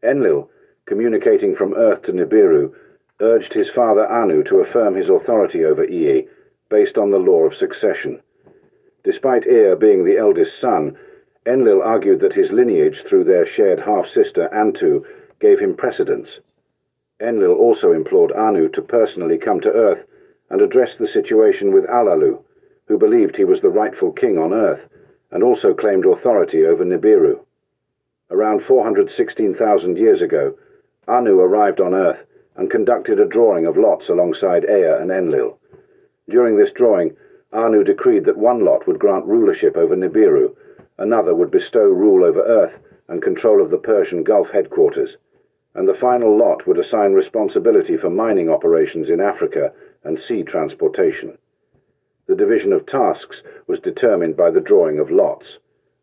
Enlil, 0.02 0.50
communicating 0.86 1.54
from 1.54 1.74
Earth 1.74 2.02
to 2.02 2.12
Nibiru, 2.12 2.74
urged 3.20 3.54
his 3.54 3.70
father 3.70 4.06
Anu 4.06 4.42
to 4.44 4.60
affirm 4.60 4.94
his 4.94 5.08
authority 5.08 5.64
over 5.64 5.84
Ea 5.84 6.28
based 6.68 6.98
on 6.98 7.10
the 7.10 7.18
law 7.18 7.44
of 7.44 7.54
succession. 7.54 8.20
Despite 9.04 9.46
Ea 9.46 9.74
being 9.74 10.04
the 10.04 10.18
eldest 10.18 10.58
son, 10.58 10.98
Enlil 11.46 11.80
argued 11.80 12.20
that 12.20 12.34
his 12.34 12.52
lineage 12.52 13.02
through 13.02 13.24
their 13.24 13.46
shared 13.46 13.80
half-sister 13.80 14.48
Antu 14.52 15.04
gave 15.38 15.60
him 15.60 15.76
precedence. 15.76 16.40
Enlil 17.20 17.54
also 17.54 17.92
implored 17.92 18.32
Anu 18.32 18.68
to 18.70 18.82
personally 18.82 19.38
come 19.38 19.60
to 19.60 19.72
Earth 19.72 20.04
and 20.50 20.60
address 20.60 20.96
the 20.96 21.06
situation 21.06 21.72
with 21.72 21.86
Alalu, 21.86 22.42
who 22.86 22.98
believed 22.98 23.36
he 23.36 23.44
was 23.44 23.60
the 23.60 23.70
rightful 23.70 24.12
king 24.12 24.36
on 24.38 24.52
Earth, 24.52 24.88
and 25.30 25.42
also 25.42 25.72
claimed 25.72 26.04
authority 26.04 26.66
over 26.66 26.84
Nibiru. 26.84 27.40
Around 28.30 28.62
416,000 28.62 29.96
years 29.96 30.20
ago, 30.20 30.56
Anu 31.08 31.38
arrived 31.40 31.80
on 31.80 31.94
Earth 31.94 32.26
and 32.56 32.70
conducted 32.70 33.20
a 33.20 33.26
drawing 33.26 33.66
of 33.66 33.76
lots 33.76 34.08
alongside 34.08 34.64
Ea 34.64 34.98
and 35.00 35.10
Enlil. 35.10 35.58
During 36.28 36.56
this 36.56 36.72
drawing, 36.72 37.16
Anu 37.52 37.84
decreed 37.84 38.24
that 38.24 38.38
one 38.38 38.64
lot 38.64 38.86
would 38.86 38.98
grant 38.98 39.26
rulership 39.26 39.76
over 39.76 39.94
Nibiru, 39.94 40.54
another 40.98 41.34
would 41.34 41.50
bestow 41.50 41.84
rule 41.84 42.24
over 42.24 42.42
Earth 42.42 42.80
and 43.08 43.22
control 43.22 43.62
of 43.62 43.70
the 43.70 43.78
Persian 43.78 44.22
Gulf 44.24 44.50
headquarters 44.50 45.16
and 45.76 45.86
the 45.86 45.94
final 45.94 46.34
lot 46.34 46.66
would 46.66 46.78
assign 46.78 47.12
responsibility 47.12 47.98
for 47.98 48.08
mining 48.08 48.48
operations 48.48 49.10
in 49.10 49.20
Africa 49.20 49.74
and 50.04 50.18
sea 50.18 50.42
transportation. 50.42 51.36
The 52.26 52.34
division 52.34 52.72
of 52.72 52.86
tasks 52.86 53.42
was 53.66 53.78
determined 53.78 54.38
by 54.38 54.50
the 54.50 54.60
drawing 54.60 54.98
of 54.98 55.10
lots. 55.10 55.58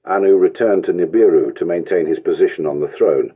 Anu 0.05 0.37
returned 0.37 0.83
to 0.85 0.93
Nibiru 0.93 1.55
to 1.55 1.65
maintain 1.65 2.05
his 2.05 2.19
position 2.19 2.67
on 2.67 2.81
the 2.81 2.87
throne. 2.87 3.33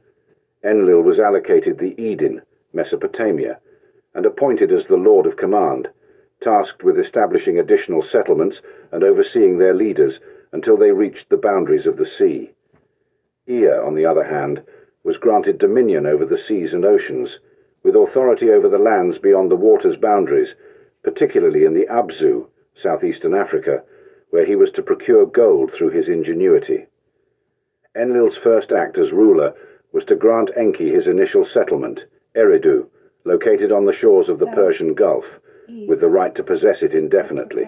Enlil 0.63 1.01
was 1.01 1.20
allocated 1.20 1.80
the 1.80 1.95
Edin, 1.97 2.43
Mesopotamia, 2.74 3.59
and 4.13 4.26
appointed 4.26 4.72
as 4.72 4.88
the 4.88 4.97
Lord 4.97 5.26
of 5.26 5.38
Command, 5.38 5.89
tasked 6.39 6.84
with 6.84 6.99
establishing 6.99 7.57
additional 7.59 8.01
settlements 8.01 8.61
and 8.91 9.03
overseeing 9.03 9.57
their 9.57 9.74
leaders 9.74 10.20
until 10.51 10.78
they 10.78 10.91
reached 10.91 11.30
the 11.30 11.38
boundaries 11.38 11.88
of 11.88 11.97
the 11.97 12.05
sea. 12.05 12.53
Ea, 13.47 13.70
on 13.70 13.95
the 13.95 14.05
other 14.05 14.26
hand, 14.26 14.63
was 15.03 15.18
granted 15.18 15.57
dominion 15.57 16.05
over 16.05 16.26
the 16.26 16.38
seas 16.38 16.74
and 16.74 16.84
oceans, 16.84 17.39
with 17.84 17.95
authority 17.95 18.51
over 18.51 18.68
the 18.68 18.78
lands 18.78 19.18
beyond 19.18 19.49
the 19.49 19.55
water's 19.55 19.97
boundaries, 19.97 20.55
particularly 21.03 21.63
in 21.63 21.74
the 21.74 21.86
Abzu, 21.88 22.47
southeastern 22.76 23.34
Africa, 23.34 23.84
where 24.30 24.45
he 24.45 24.55
was 24.55 24.72
to 24.72 24.84
procure 24.84 25.26
gold 25.26 25.72
through 25.72 25.89
his 25.89 26.09
ingenuity. 26.09 26.88
Enlil's 27.95 28.38
first 28.38 28.74
act 28.74 28.97
as 28.97 29.13
ruler 29.13 29.53
was 29.91 30.03
to 30.05 30.15
grant 30.15 30.51
Enki 30.55 30.91
his 30.91 31.07
initial 31.07 31.45
settlement, 31.45 32.05
Eridu, 32.38 32.88
located 33.26 33.72
on 33.72 33.86
the 33.86 33.92
shores 33.92 34.30
of 34.30 34.38
the 34.38 34.48
Persian 34.48 34.94
Gulf, 34.94 35.40
with 35.88 36.00
the 36.00 36.08
right 36.08 36.34
to 36.36 36.44
possess 36.44 36.84
it 36.84 36.94
indefinitely. 36.94 37.68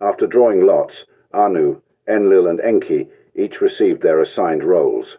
After 0.00 0.26
drawing 0.26 0.66
lots, 0.66 1.06
Anu, 1.32 1.80
Enlil, 2.06 2.46
and 2.46 2.60
Enki 2.60 3.08
each 3.34 3.60
received 3.60 4.02
their 4.02 4.20
assigned 4.20 4.62
roles. 4.62 5.16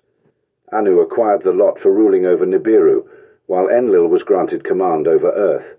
Anu 0.71 0.99
acquired 0.99 1.41
the 1.43 1.51
lot 1.51 1.79
for 1.79 1.91
ruling 1.91 2.25
over 2.25 2.45
Nibiru, 2.45 3.05
while 3.47 3.67
Enlil 3.67 4.07
was 4.07 4.23
granted 4.23 4.63
command 4.63 5.07
over 5.07 5.31
Earth. 5.31 5.75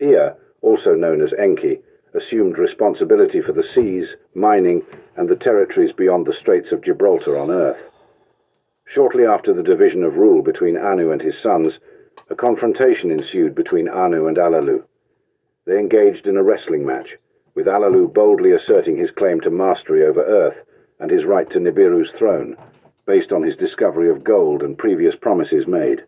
Ea, 0.00 0.30
also 0.62 0.94
known 0.94 1.20
as 1.20 1.34
Enki, 1.34 1.82
assumed 2.14 2.58
responsibility 2.58 3.40
for 3.40 3.52
the 3.52 3.62
seas, 3.62 4.16
mining, 4.34 4.82
and 5.16 5.28
the 5.28 5.36
territories 5.36 5.92
beyond 5.92 6.26
the 6.26 6.32
Straits 6.32 6.72
of 6.72 6.80
Gibraltar 6.80 7.36
on 7.36 7.50
Earth. 7.50 7.90
Shortly 8.86 9.26
after 9.26 9.52
the 9.52 9.62
division 9.62 10.04
of 10.04 10.16
rule 10.16 10.42
between 10.42 10.76
Anu 10.76 11.10
and 11.10 11.20
his 11.20 11.38
sons, 11.38 11.80
a 12.34 12.36
confrontation 12.36 13.12
ensued 13.12 13.54
between 13.54 13.88
Anu 13.88 14.26
and 14.26 14.36
Alalu. 14.36 14.82
They 15.66 15.78
engaged 15.78 16.26
in 16.26 16.36
a 16.36 16.42
wrestling 16.42 16.84
match, 16.84 17.16
with 17.54 17.66
Alalu 17.66 18.12
boldly 18.12 18.50
asserting 18.50 18.96
his 18.96 19.12
claim 19.12 19.40
to 19.42 19.50
mastery 19.50 20.04
over 20.04 20.20
Earth 20.20 20.64
and 20.98 21.12
his 21.12 21.26
right 21.26 21.48
to 21.50 21.60
Nibiru's 21.60 22.10
throne, 22.10 22.56
based 23.06 23.32
on 23.32 23.44
his 23.44 23.54
discovery 23.54 24.10
of 24.10 24.24
gold 24.24 24.64
and 24.64 24.76
previous 24.76 25.14
promises 25.14 25.68
made. 25.68 26.06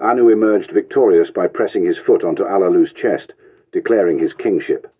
Anu 0.00 0.30
emerged 0.30 0.72
victorious 0.72 1.30
by 1.30 1.46
pressing 1.46 1.84
his 1.84 1.96
foot 1.96 2.24
onto 2.24 2.42
Alalu's 2.42 2.92
chest, 2.92 3.34
declaring 3.70 4.18
his 4.18 4.34
kingship. 4.34 4.92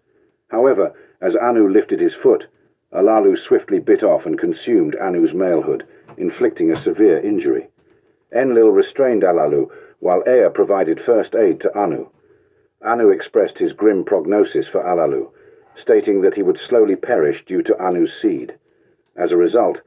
However, 0.46 0.92
as 1.20 1.34
Anu 1.34 1.68
lifted 1.68 1.98
his 1.98 2.14
foot, 2.14 2.46
Alalu 2.92 3.36
swiftly 3.36 3.80
bit 3.80 4.04
off 4.04 4.26
and 4.26 4.38
consumed 4.38 4.94
Anu's 4.94 5.32
malehood, 5.32 5.82
inflicting 6.16 6.70
a 6.70 6.76
severe 6.76 7.18
injury. 7.18 7.66
Enlil 8.32 8.70
restrained 8.70 9.24
Alalu, 9.24 9.70
while 10.00 10.22
Ea 10.28 10.48
provided 10.52 11.00
first 11.00 11.34
aid 11.34 11.60
to 11.60 11.76
Anu. 11.76 12.08
Anu 12.82 13.08
expressed 13.10 13.58
his 13.58 13.72
grim 13.72 14.04
prognosis 14.04 14.68
for 14.68 14.82
Alalu, 14.82 15.30
stating 15.74 16.20
that 16.20 16.34
he 16.34 16.42
would 16.42 16.58
slowly 16.58 16.96
perish 16.96 17.44
due 17.44 17.62
to 17.62 17.80
Anu's 17.82 18.12
seed. 18.12 18.54
As 19.16 19.32
a 19.32 19.36
result, 19.36 19.80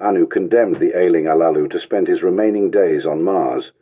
Anu 0.00 0.26
condemned 0.26 0.76
the 0.76 0.98
ailing 0.98 1.24
Alalu 1.24 1.70
to 1.70 1.78
spend 1.78 2.08
his 2.08 2.22
remaining 2.22 2.70
days 2.70 3.06
on 3.06 3.22
Mars. 3.22 3.72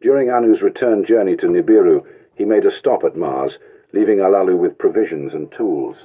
During 0.00 0.30
Anu's 0.30 0.62
return 0.62 1.04
journey 1.04 1.36
to 1.36 1.46
Nibiru, 1.46 2.04
he 2.34 2.44
made 2.44 2.64
a 2.64 2.70
stop 2.70 3.04
at 3.04 3.16
Mars, 3.16 3.58
leaving 3.92 4.18
Alalu 4.18 4.56
with 4.56 4.78
provisions 4.78 5.34
and 5.34 5.52
tools. 5.52 5.98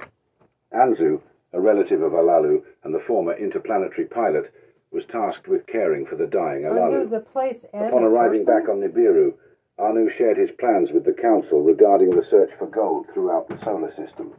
Anzu, 0.72 1.20
a 1.52 1.60
relative 1.60 2.02
of 2.02 2.12
Alalu 2.12 2.62
and 2.84 2.94
the 2.94 3.00
former 3.00 3.32
interplanetary 3.32 4.06
pilot, 4.06 4.52
was 4.90 5.04
tasked 5.04 5.48
with 5.48 5.66
caring 5.66 6.06
for 6.06 6.16
the 6.16 6.26
dying 6.26 6.62
Alalu. 6.62 7.06
Anzu 7.06 7.12
a 7.16 7.20
place 7.20 7.64
Upon 7.74 8.02
arriving 8.04 8.44
person? 8.44 8.58
back 8.60 8.68
on 8.68 8.80
Nibiru, 8.80 9.34
Anu 9.78 10.08
shared 10.08 10.36
his 10.38 10.50
plans 10.50 10.92
with 10.92 11.04
the 11.04 11.12
Council 11.12 11.62
regarding 11.62 12.10
the 12.10 12.22
search 12.22 12.50
for 12.58 12.66
gold 12.66 13.06
throughout 13.12 13.48
the 13.48 13.58
solar 13.62 13.92
system. 13.92 14.32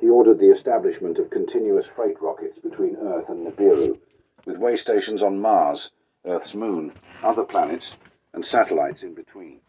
He 0.00 0.08
ordered 0.08 0.38
the 0.38 0.50
establishment 0.50 1.18
of 1.18 1.30
continuous 1.30 1.86
freight 1.86 2.20
rockets 2.20 2.58
between 2.58 2.96
Earth 2.96 3.28
and 3.28 3.46
Nibiru, 3.46 3.98
with 4.46 4.58
way 4.58 4.74
stations 4.76 5.22
on 5.22 5.38
Mars, 5.40 5.90
Earth's 6.24 6.54
moon, 6.54 6.92
other 7.22 7.44
planets, 7.44 7.94
and 8.32 8.44
satellites 8.44 9.02
in 9.02 9.14
between. 9.14 9.60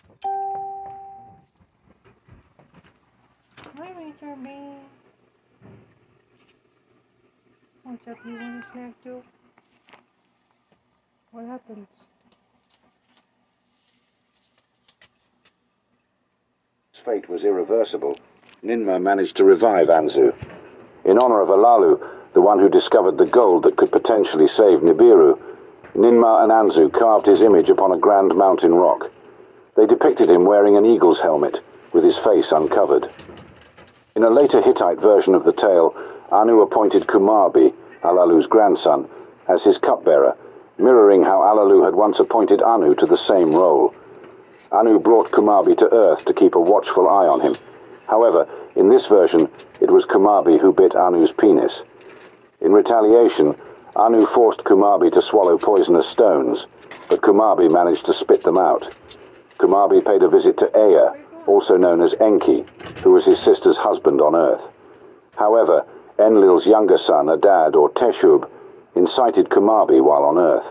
Hi, 3.78 3.94
Major 3.98 4.36
B. 4.44 4.50
What's 7.84 8.08
up? 8.08 8.18
You 8.26 8.34
want 8.40 8.64
a 8.64 8.68
snack 8.72 8.94
too? 9.04 9.22
What 11.36 11.48
happens? 11.48 12.07
His 16.94 17.02
fate 17.03 17.28
was 17.28 17.44
irreversible. 17.44 18.18
Ninmah 18.64 19.02
managed 19.02 19.36
to 19.36 19.44
revive 19.44 19.90
Anzu. 19.90 20.34
In 21.03 21.20
honor 21.20 21.41
of 21.41 21.49
Alalu, 21.49 21.99
the 22.32 22.40
one 22.40 22.60
who 22.60 22.70
discovered 22.70 23.18
the 23.18 23.26
gold 23.26 23.64
that 23.64 23.76
could 23.76 23.91
potentially 23.91 24.48
save 24.48 24.80
Nibiru, 24.80 25.38
Ninmah 25.94 26.44
and 26.44 26.53
Anzu 26.53 26.90
carved 26.94 27.26
his 27.26 27.41
image 27.41 27.70
upon 27.70 27.91
a 27.91 27.98
grand 27.98 28.34
mountain 28.34 28.74
rock. 28.74 29.12
They 29.76 29.86
depicted 29.86 30.30
him 30.30 30.45
wearing 30.45 30.78
an 30.78 30.86
eagle's 30.86 31.20
helmet, 31.20 31.60
with 31.91 32.06
his 32.06 32.18
face 32.18 32.53
uncovered. 32.53 33.10
In 34.16 34.24
a 34.24 34.30
later 34.30 34.62
Hittite 34.62 35.02
version 35.02 35.36
of 35.36 35.44
the 35.44 35.52
tale, 35.52 35.98
Anu 36.32 36.62
appointed 36.62 37.07
Kumarbi, 37.07 37.74
Alalu's 38.06 38.48
grandson, 38.48 39.10
as 39.49 39.66
his 39.66 39.78
cupbearer, 39.78 40.38
mirroring 40.78 41.24
how 41.24 41.40
Alalu 41.40 41.84
had 41.84 41.96
once 41.96 42.20
appointed 42.20 42.62
Anu 42.62 42.96
to 42.96 43.06
the 43.06 43.18
same 43.18 43.52
role. 43.52 43.94
Anu 44.72 45.00
brought 45.00 45.32
Kumarbi 45.32 45.78
to 45.78 45.94
Earth 45.94 46.26
to 46.26 46.34
keep 46.34 46.56
a 46.56 46.60
watchful 46.60 47.08
eye 47.08 47.28
on 47.28 47.40
him. 47.40 47.56
However, 48.08 48.48
in 48.76 48.90
this 48.90 49.08
version, 49.08 49.48
it 49.80 49.90
was 49.90 50.06
Kumarbi 50.06 50.60
who 50.60 50.74
bit 50.74 50.96
Anu's 50.96 51.32
penis. 51.32 51.84
In 52.62 52.72
retaliation, 52.72 53.56
Anu 53.96 54.26
forced 54.26 54.64
Kumarbi 54.64 55.12
to 55.14 55.22
swallow 55.22 55.58
poisonous 55.58 56.08
stones, 56.08 56.68
but 57.10 57.22
Kumarbi 57.22 57.72
managed 57.72 58.06
to 58.08 58.14
spit 58.14 58.44
them 58.44 58.58
out. 58.58 58.94
Kumarbi 59.58 60.04
paid 60.04 60.24
a 60.24 60.28
visit 60.28 60.58
to 60.58 60.70
Ea, 60.76 61.22
also 61.48 61.78
known 61.78 62.02
as 62.02 62.16
Enki, 62.20 62.66
who 63.04 63.12
was 63.12 63.26
his 63.26 63.40
sister's 63.40 63.78
husband 63.78 64.20
on 64.20 64.36
Earth. 64.36 64.64
However, 65.36 65.86
Enlil's 66.20 66.68
younger 66.68 66.98
son, 66.98 67.30
Adad 67.30 67.76
or 67.76 67.90
Teshub, 67.92 68.50
incited 68.96 69.50
Kumarbi 69.50 70.02
while 70.02 70.24
on 70.24 70.38
Earth. 70.38 70.68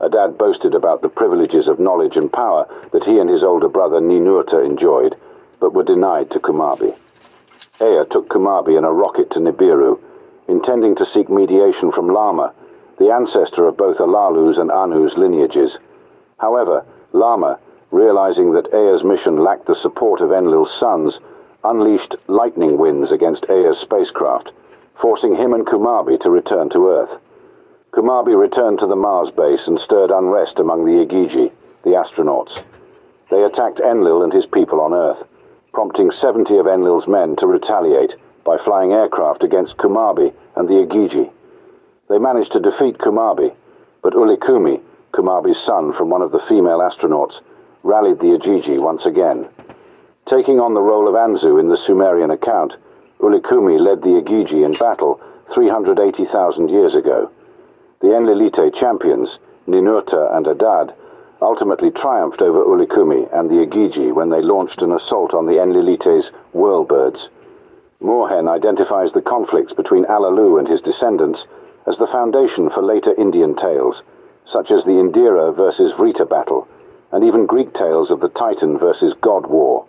Adad 0.00 0.38
boasted 0.38 0.74
about 0.74 1.02
the 1.02 1.08
privileges 1.08 1.68
of 1.68 1.78
knowledge 1.78 2.16
and 2.16 2.32
power 2.32 2.66
that 2.92 3.04
he 3.04 3.18
and 3.18 3.28
his 3.28 3.44
older 3.44 3.68
brother 3.68 4.00
Ninurta 4.00 4.64
enjoyed, 4.64 5.16
but 5.58 5.74
were 5.74 5.82
denied 5.82 6.30
to 6.30 6.40
Kumarbi. 6.40 6.94
Ea 7.82 8.04
took 8.10 8.28
Kumarbi 8.28 8.78
in 8.78 8.84
a 8.84 8.92
rocket 8.92 9.30
to 9.30 9.40
Nibiru, 9.40 9.98
intending 10.48 10.94
to 10.96 11.04
seek 11.04 11.28
mediation 11.28 11.92
from 11.92 12.08
Lama, 12.08 12.52
the 12.98 13.10
ancestor 13.10 13.66
of 13.66 13.76
both 13.76 13.98
Alalu's 13.98 14.58
and 14.58 14.70
Anu's 14.70 15.16
lineages. 15.16 15.78
However, 16.38 16.84
Lama, 17.12 17.58
realizing 17.90 18.52
that 18.52 18.72
Ea's 18.74 19.04
mission 19.04 19.36
lacked 19.38 19.66
the 19.66 19.74
support 19.74 20.20
of 20.20 20.32
Enlil's 20.32 20.72
sons, 20.72 21.20
unleashed 21.62 22.16
lightning 22.26 22.78
winds 22.78 23.12
against 23.12 23.46
Ea's 23.50 23.78
spacecraft, 23.78 24.52
forcing 24.94 25.34
him 25.36 25.52
and 25.52 25.66
Kumabi 25.66 26.18
to 26.20 26.30
return 26.30 26.68
to 26.70 26.88
Earth. 26.88 27.18
Kumarbi 27.92 28.38
returned 28.38 28.78
to 28.78 28.86
the 28.86 28.94
Mars 28.94 29.32
base 29.32 29.66
and 29.66 29.78
stirred 29.80 30.12
unrest 30.12 30.60
among 30.60 30.84
the 30.84 31.04
Igigi, 31.04 31.50
the 31.82 31.90
astronauts. 31.90 32.62
They 33.30 33.42
attacked 33.42 33.80
Enlil 33.80 34.22
and 34.22 34.32
his 34.32 34.46
people 34.46 34.80
on 34.80 34.94
Earth, 34.94 35.24
prompting 35.72 36.12
70 36.12 36.56
of 36.58 36.68
Enlil's 36.68 37.08
men 37.08 37.34
to 37.36 37.48
retaliate 37.48 38.14
by 38.44 38.58
flying 38.58 38.92
aircraft 38.92 39.42
against 39.42 39.76
Kumarbi 39.76 40.32
and 40.54 40.68
the 40.68 40.74
Igigi. 40.86 41.30
They 42.08 42.18
managed 42.18 42.52
to 42.52 42.60
defeat 42.60 42.98
Kumarbi, 42.98 43.52
but 44.02 44.14
Ullikummi, 44.14 44.80
Kumarbi's 45.12 45.58
son 45.58 45.92
from 45.92 46.10
one 46.10 46.22
of 46.22 46.30
the 46.30 46.38
female 46.38 46.78
astronauts, 46.78 47.40
rallied 47.82 48.20
the 48.20 48.38
Igigi 48.38 48.78
once 48.80 49.04
again. 49.04 49.48
Taking 50.26 50.60
on 50.60 50.74
the 50.74 50.80
role 50.80 51.08
of 51.08 51.14
Anzu 51.14 51.58
in 51.58 51.68
the 51.68 51.76
Sumerian 51.76 52.30
account, 52.30 52.76
Ullikummi 53.18 53.80
led 53.80 54.02
the 54.02 54.10
Igigi 54.10 54.64
in 54.64 54.74
battle 54.74 55.20
380,000 55.52 56.68
years 56.68 56.94
ago. 56.94 57.32
The 58.00 58.08
Enlilite 58.08 58.72
champions, 58.72 59.38
Ninurta 59.68 60.34
and 60.34 60.46
Adad, 60.46 60.94
ultimately 61.42 61.90
triumphed 61.90 62.40
over 62.40 62.64
Ullikummi 62.64 63.28
and 63.30 63.50
the 63.50 63.66
Igigi 63.66 64.10
when 64.10 64.30
they 64.30 64.40
launched 64.40 64.80
an 64.80 64.92
assault 64.92 65.34
on 65.34 65.44
the 65.44 65.58
Enlilite's 65.58 66.30
whirlbirds. 66.54 67.28
Moorhen 68.02 68.48
identifies 68.48 69.12
the 69.12 69.20
conflicts 69.20 69.74
between 69.74 70.06
Alalu 70.06 70.58
and 70.58 70.66
his 70.66 70.80
descendants 70.80 71.46
as 71.84 71.98
the 71.98 72.06
foundation 72.06 72.70
for 72.70 72.80
later 72.80 73.12
Indian 73.18 73.54
tales, 73.54 74.02
such 74.46 74.70
as 74.70 74.84
the 74.84 74.92
Indira 74.92 75.54
versus 75.54 75.92
Vrita 75.92 76.26
battle, 76.26 76.66
and 77.12 77.22
even 77.22 77.44
Greek 77.44 77.74
tales 77.74 78.10
of 78.10 78.20
the 78.20 78.30
Titan 78.30 78.78
versus 78.78 79.12
God 79.12 79.46
war. 79.46 79.84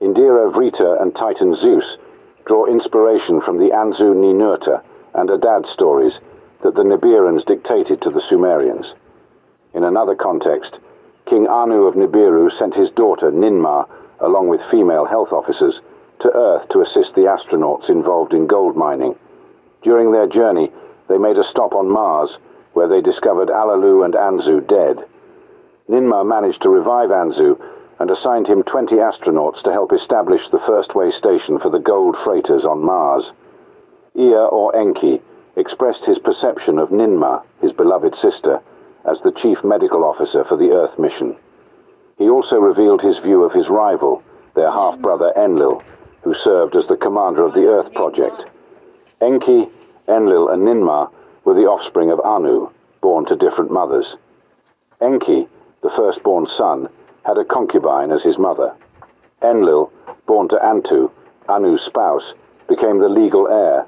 Indira 0.00 0.50
Vrita 0.50 1.02
and 1.02 1.14
Titan 1.14 1.54
Zeus 1.54 1.98
draw 2.46 2.64
inspiration 2.64 3.42
from 3.42 3.58
the 3.58 3.72
Anzu 3.72 4.14
Ninurta 4.14 4.80
and 5.12 5.28
Adad 5.30 5.66
stories 5.66 6.20
that 6.66 6.74
the 6.74 6.82
Nibirans 6.82 7.44
dictated 7.44 8.00
to 8.00 8.10
the 8.10 8.20
Sumerians. 8.20 8.94
In 9.72 9.84
another 9.84 10.16
context, 10.16 10.80
King 11.24 11.46
Anu 11.46 11.84
of 11.86 11.94
Nibiru 11.94 12.50
sent 12.50 12.74
his 12.74 12.90
daughter 12.90 13.30
Ninmah, 13.30 13.86
along 14.18 14.48
with 14.48 14.64
female 14.64 15.04
health 15.04 15.32
officers, 15.32 15.80
to 16.18 16.36
Earth 16.36 16.68
to 16.70 16.80
assist 16.80 17.14
the 17.14 17.26
astronauts 17.26 17.88
involved 17.88 18.34
in 18.34 18.48
gold 18.48 18.74
mining. 18.76 19.14
During 19.82 20.10
their 20.10 20.26
journey, 20.26 20.72
they 21.06 21.18
made 21.18 21.38
a 21.38 21.44
stop 21.44 21.72
on 21.72 21.88
Mars, 21.88 22.38
where 22.72 22.88
they 22.88 23.00
discovered 23.00 23.48
Alalu 23.48 24.04
and 24.04 24.14
Anzu 24.14 24.66
dead. 24.66 25.06
Ninmah 25.88 26.26
managed 26.26 26.62
to 26.62 26.68
revive 26.68 27.10
Anzu 27.10 27.60
and 28.00 28.10
assigned 28.10 28.48
him 28.48 28.64
20 28.64 28.96
astronauts 28.96 29.62
to 29.62 29.72
help 29.72 29.92
establish 29.92 30.48
the 30.48 30.58
first 30.58 30.96
way 30.96 31.12
station 31.12 31.60
for 31.60 31.70
the 31.70 31.78
gold 31.78 32.16
freighters 32.16 32.64
on 32.64 32.84
Mars. 32.84 33.30
Ea 34.16 34.34
or 34.34 34.74
Enki 34.74 35.22
expressed 35.56 36.04
his 36.04 36.18
perception 36.18 36.78
of 36.78 36.90
Ninmah, 36.90 37.42
his 37.60 37.72
beloved 37.72 38.14
sister, 38.14 38.60
as 39.04 39.20
the 39.20 39.32
chief 39.32 39.64
medical 39.64 40.04
officer 40.04 40.44
for 40.44 40.56
the 40.56 40.70
Earth 40.70 40.98
mission. 40.98 41.36
He 42.18 42.28
also 42.28 42.58
revealed 42.58 43.02
his 43.02 43.18
view 43.18 43.42
of 43.42 43.52
his 43.52 43.68
rival, 43.68 44.22
their 44.54 44.70
half-brother 44.70 45.32
Enlil, 45.36 45.82
who 46.22 46.34
served 46.34 46.76
as 46.76 46.86
the 46.86 46.96
commander 46.96 47.44
of 47.44 47.54
the 47.54 47.66
Earth 47.66 47.92
Project. 47.94 48.46
Enki, 49.20 49.68
Enlil 50.08 50.48
and 50.48 50.62
Ninmah 50.62 51.10
were 51.44 51.54
the 51.54 51.66
offspring 51.66 52.10
of 52.10 52.20
Anu, 52.20 52.70
born 53.00 53.24
to 53.26 53.36
different 53.36 53.70
mothers. 53.70 54.16
Enki, 55.00 55.46
the 55.82 55.90
firstborn 55.90 56.46
son, 56.46 56.88
had 57.24 57.38
a 57.38 57.44
concubine 57.44 58.12
as 58.12 58.22
his 58.22 58.38
mother. 58.38 58.74
Enlil, 59.42 59.92
born 60.26 60.48
to 60.48 60.56
Antu, 60.56 61.10
Anu's 61.48 61.82
spouse, 61.82 62.34
became 62.68 62.98
the 62.98 63.08
legal 63.08 63.46
heir. 63.48 63.86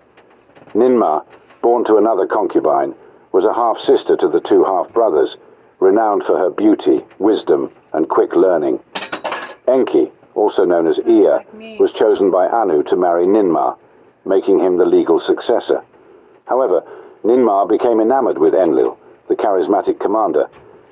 Ninmah, 0.74 1.24
born 1.62 1.84
to 1.84 1.96
another 1.96 2.26
concubine, 2.26 2.94
was 3.32 3.44
a 3.44 3.52
half-sister 3.52 4.16
to 4.16 4.28
the 4.28 4.40
two 4.40 4.64
half-brothers, 4.64 5.36
renowned 5.80 6.24
for 6.24 6.38
her 6.38 6.50
beauty, 6.50 7.04
wisdom, 7.18 7.70
and 7.92 8.08
quick 8.08 8.34
learning. 8.34 8.80
Enki, 9.66 10.10
also 10.34 10.64
known 10.64 10.86
as 10.86 10.98
Ea, 11.00 11.76
was 11.78 11.92
chosen 11.92 12.30
by 12.30 12.48
Anu 12.48 12.82
to 12.84 12.96
marry 12.96 13.26
Ninmah, 13.26 13.76
making 14.24 14.58
him 14.58 14.76
the 14.76 14.84
legal 14.86 15.20
successor. 15.20 15.82
However, 16.46 16.82
Ninmah 17.24 17.68
became 17.68 18.00
enamored 18.00 18.38
with 18.38 18.54
Enlil, 18.54 18.98
the 19.28 19.36
charismatic 19.36 20.00
commander, 20.00 20.48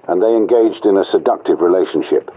and 0.09 0.23
they 0.23 0.35
engaged 0.35 0.87
in 0.87 0.99
a 0.99 1.05
seductive 1.05 1.61
relationship. 1.61 2.31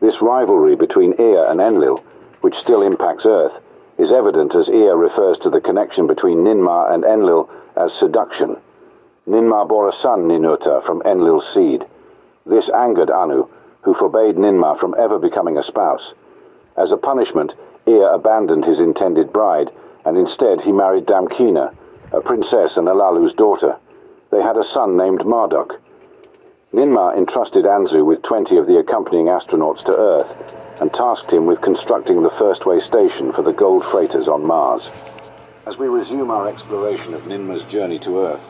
This 0.00 0.22
rivalry 0.22 0.74
between 0.76 1.12
Ea 1.20 1.46
and 1.48 1.60
Enlil, 1.60 2.02
which 2.40 2.56
still 2.56 2.82
impacts 2.82 3.26
Earth, 3.26 3.60
is 3.98 4.12
evident 4.12 4.54
as 4.54 4.68
Ea 4.68 4.90
refers 4.90 5.38
to 5.38 5.50
the 5.50 5.60
connection 5.60 6.06
between 6.06 6.38
Ninmah 6.38 6.92
and 6.92 7.04
Enlil 7.04 7.48
as 7.76 7.92
seduction. 7.92 8.56
Ninmah 9.26 9.66
bore 9.66 9.88
a 9.88 9.92
son, 9.92 10.28
Ninurta, 10.28 10.82
from 10.84 11.02
Enlil's 11.04 11.46
seed. 11.46 11.86
This 12.46 12.68
angered 12.70 13.10
Anu, 13.10 13.46
who 13.82 13.94
forbade 13.94 14.36
Ninmah 14.36 14.78
from 14.78 14.94
ever 14.98 15.18
becoming 15.18 15.56
a 15.56 15.62
spouse. 15.62 16.12
As 16.76 16.92
a 16.92 16.96
punishment, 16.96 17.54
Ea 17.86 18.02
abandoned 18.02 18.64
his 18.64 18.80
intended 18.80 19.32
bride, 19.32 19.70
and 20.04 20.16
instead 20.16 20.60
he 20.60 20.72
married 20.72 21.06
Damkina, 21.06 21.72
a 22.12 22.20
princess 22.20 22.76
and 22.76 22.88
Alalu's 22.88 23.32
daughter. 23.32 23.76
They 24.30 24.42
had 24.42 24.56
a 24.56 24.64
son 24.64 24.96
named 24.96 25.24
Marduk. 25.24 25.80
Ninmah 26.72 27.16
entrusted 27.16 27.64
Anzu 27.64 28.04
with 28.04 28.22
20 28.22 28.56
of 28.56 28.66
the 28.66 28.78
accompanying 28.78 29.26
astronauts 29.26 29.84
to 29.84 29.96
Earth 29.96 30.56
and 30.80 30.92
tasked 30.92 31.30
him 31.30 31.46
with 31.46 31.60
constructing 31.60 32.22
the 32.22 32.30
first 32.30 32.66
way 32.66 32.80
station 32.80 33.32
for 33.32 33.42
the 33.42 33.52
gold 33.52 33.84
freighters 33.84 34.26
on 34.26 34.44
Mars. 34.44 34.90
As 35.66 35.78
we 35.78 35.86
resume 35.86 36.30
our 36.30 36.46
exploration 36.46 37.14
of 37.14 37.26
Ninmah's 37.26 37.64
journey 37.64 37.98
to 38.00 38.18
Earth, 38.20 38.46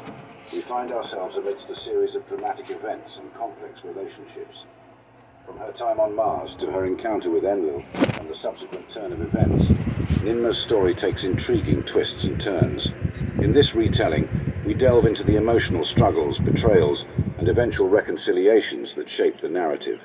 we 0.53 0.61
find 0.63 0.91
ourselves 0.91 1.37
amidst 1.37 1.71
a 1.71 1.77
series 1.77 2.17
of 2.17 2.27
dramatic 2.27 2.71
events 2.71 3.19
and 3.19 3.33
complex 3.35 3.85
relationships. 3.85 4.65
From 5.47 5.57
her 5.59 5.71
time 5.71 6.01
on 6.01 6.17
Mars 6.17 6.57
to 6.57 6.73
her 6.73 6.85
encounter 6.85 7.31
with 7.31 7.45
Enlil 7.45 7.85
and 8.19 8.29
the 8.29 8.35
subsequent 8.35 8.91
turn 8.91 9.13
of 9.13 9.21
events, 9.21 9.69
Ninmah's 10.25 10.59
story 10.59 10.93
takes 10.93 11.23
intriguing 11.23 11.85
twists 11.85 12.25
and 12.25 12.41
turns. 12.41 12.89
In 13.39 13.53
this 13.53 13.77
retelling, 13.77 14.29
we 14.67 14.75
delve 14.75 15.07
into 15.07 15.23
the 15.23 15.37
emotional 15.37 15.85
struggles, 15.85 16.41
betrayals, 16.41 17.05
and 17.39 17.49
eventual 17.49 17.89
reconciliations 17.89 18.93
that 18.97 19.09
shape 19.09 19.37
the 19.37 19.49
narrative. 19.49 20.01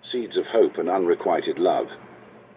Seeds 0.00 0.38
of 0.38 0.46
hope 0.46 0.78
and 0.78 0.88
unrequited 0.88 1.58
love. 1.58 1.88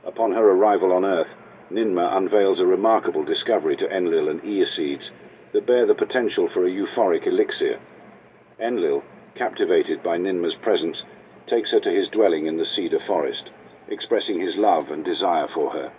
Upon 0.06 0.32
her 0.32 0.52
arrival 0.52 0.94
on 0.94 1.04
Earth, 1.04 1.28
Ninmah 1.70 2.16
unveils 2.16 2.62
a 2.62 2.66
remarkable 2.66 3.26
discovery 3.26 3.76
to 3.76 3.90
Enlil 3.90 4.30
and 4.30 4.44
Ea 4.46 4.66
seeds, 4.66 5.12
that 5.52 5.66
bear 5.66 5.86
the 5.86 5.94
potential 5.94 6.48
for 6.48 6.66
a 6.66 6.70
euphoric 6.70 7.28
elixir. 7.28 7.80
Enlil, 8.58 9.04
captivated 9.36 10.02
by 10.02 10.18
Ninmah's 10.18 10.56
presence, 10.56 11.04
takes 11.46 11.72
her 11.72 11.80
to 11.82 11.92
his 11.92 12.08
dwelling 12.08 12.46
in 12.46 12.56
the 12.56 12.66
cedar 12.66 13.02
forest, 13.02 13.52
expressing 13.90 14.40
his 14.40 14.56
love 14.56 14.92
and 14.92 15.04
desire 15.04 15.48
for 15.48 15.72
her. 15.72 15.92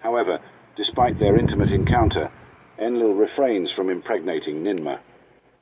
However, 0.00 0.38
despite 0.76 1.18
their 1.18 1.36
intimate 1.38 1.70
encounter, 1.70 2.30
Enlil 2.78 3.14
refrains 3.14 3.72
from 3.72 3.88
impregnating 3.88 4.62
Ninmah. 4.62 5.00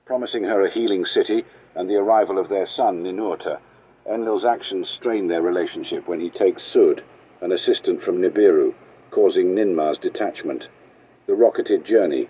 Promising 0.05 0.45
her 0.45 0.65
a 0.65 0.71
healing 0.71 1.05
city 1.05 1.45
and 1.77 1.89
the 1.89 1.97
arrival 1.97 2.39
of 2.39 2.49
their 2.49 2.67
son 2.67 3.05
Ninurta, 3.05 3.61
Enlil's 4.05 4.45
actions 4.45 4.89
strain 4.89 5.29
their 5.29 5.43
relationship 5.43 6.09
when 6.09 6.19
he 6.19 6.31
takes 6.31 6.63
Sud, 6.63 7.05
an 7.41 7.53
assistant 7.53 8.03
from 8.03 8.21
Nibiru, 8.21 8.75
causing 9.11 9.55
Ninmah's 9.55 9.99
detachment. 9.99 10.69
The 11.27 11.35
rocketed 11.35 11.85
journey. 11.85 12.29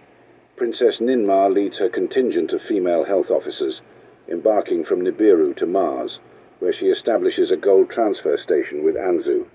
Princess 0.57 1.01
Ninmah 1.01 1.53
leads 1.53 1.79
her 1.79 1.89
contingent 1.89 2.53
of 2.53 2.63
female 2.63 3.05
health 3.05 3.31
officers, 3.31 3.81
embarking 4.29 4.85
from 4.85 5.01
Nibiru 5.01 5.55
to 5.57 5.67
Mars, 5.67 6.21
where 6.59 6.73
she 6.73 6.89
establishes 6.89 7.51
a 7.51 7.57
gold 7.57 7.91
transfer 7.91 8.37
station 8.37 8.85
with 8.85 8.97
Anzu. 8.97 9.47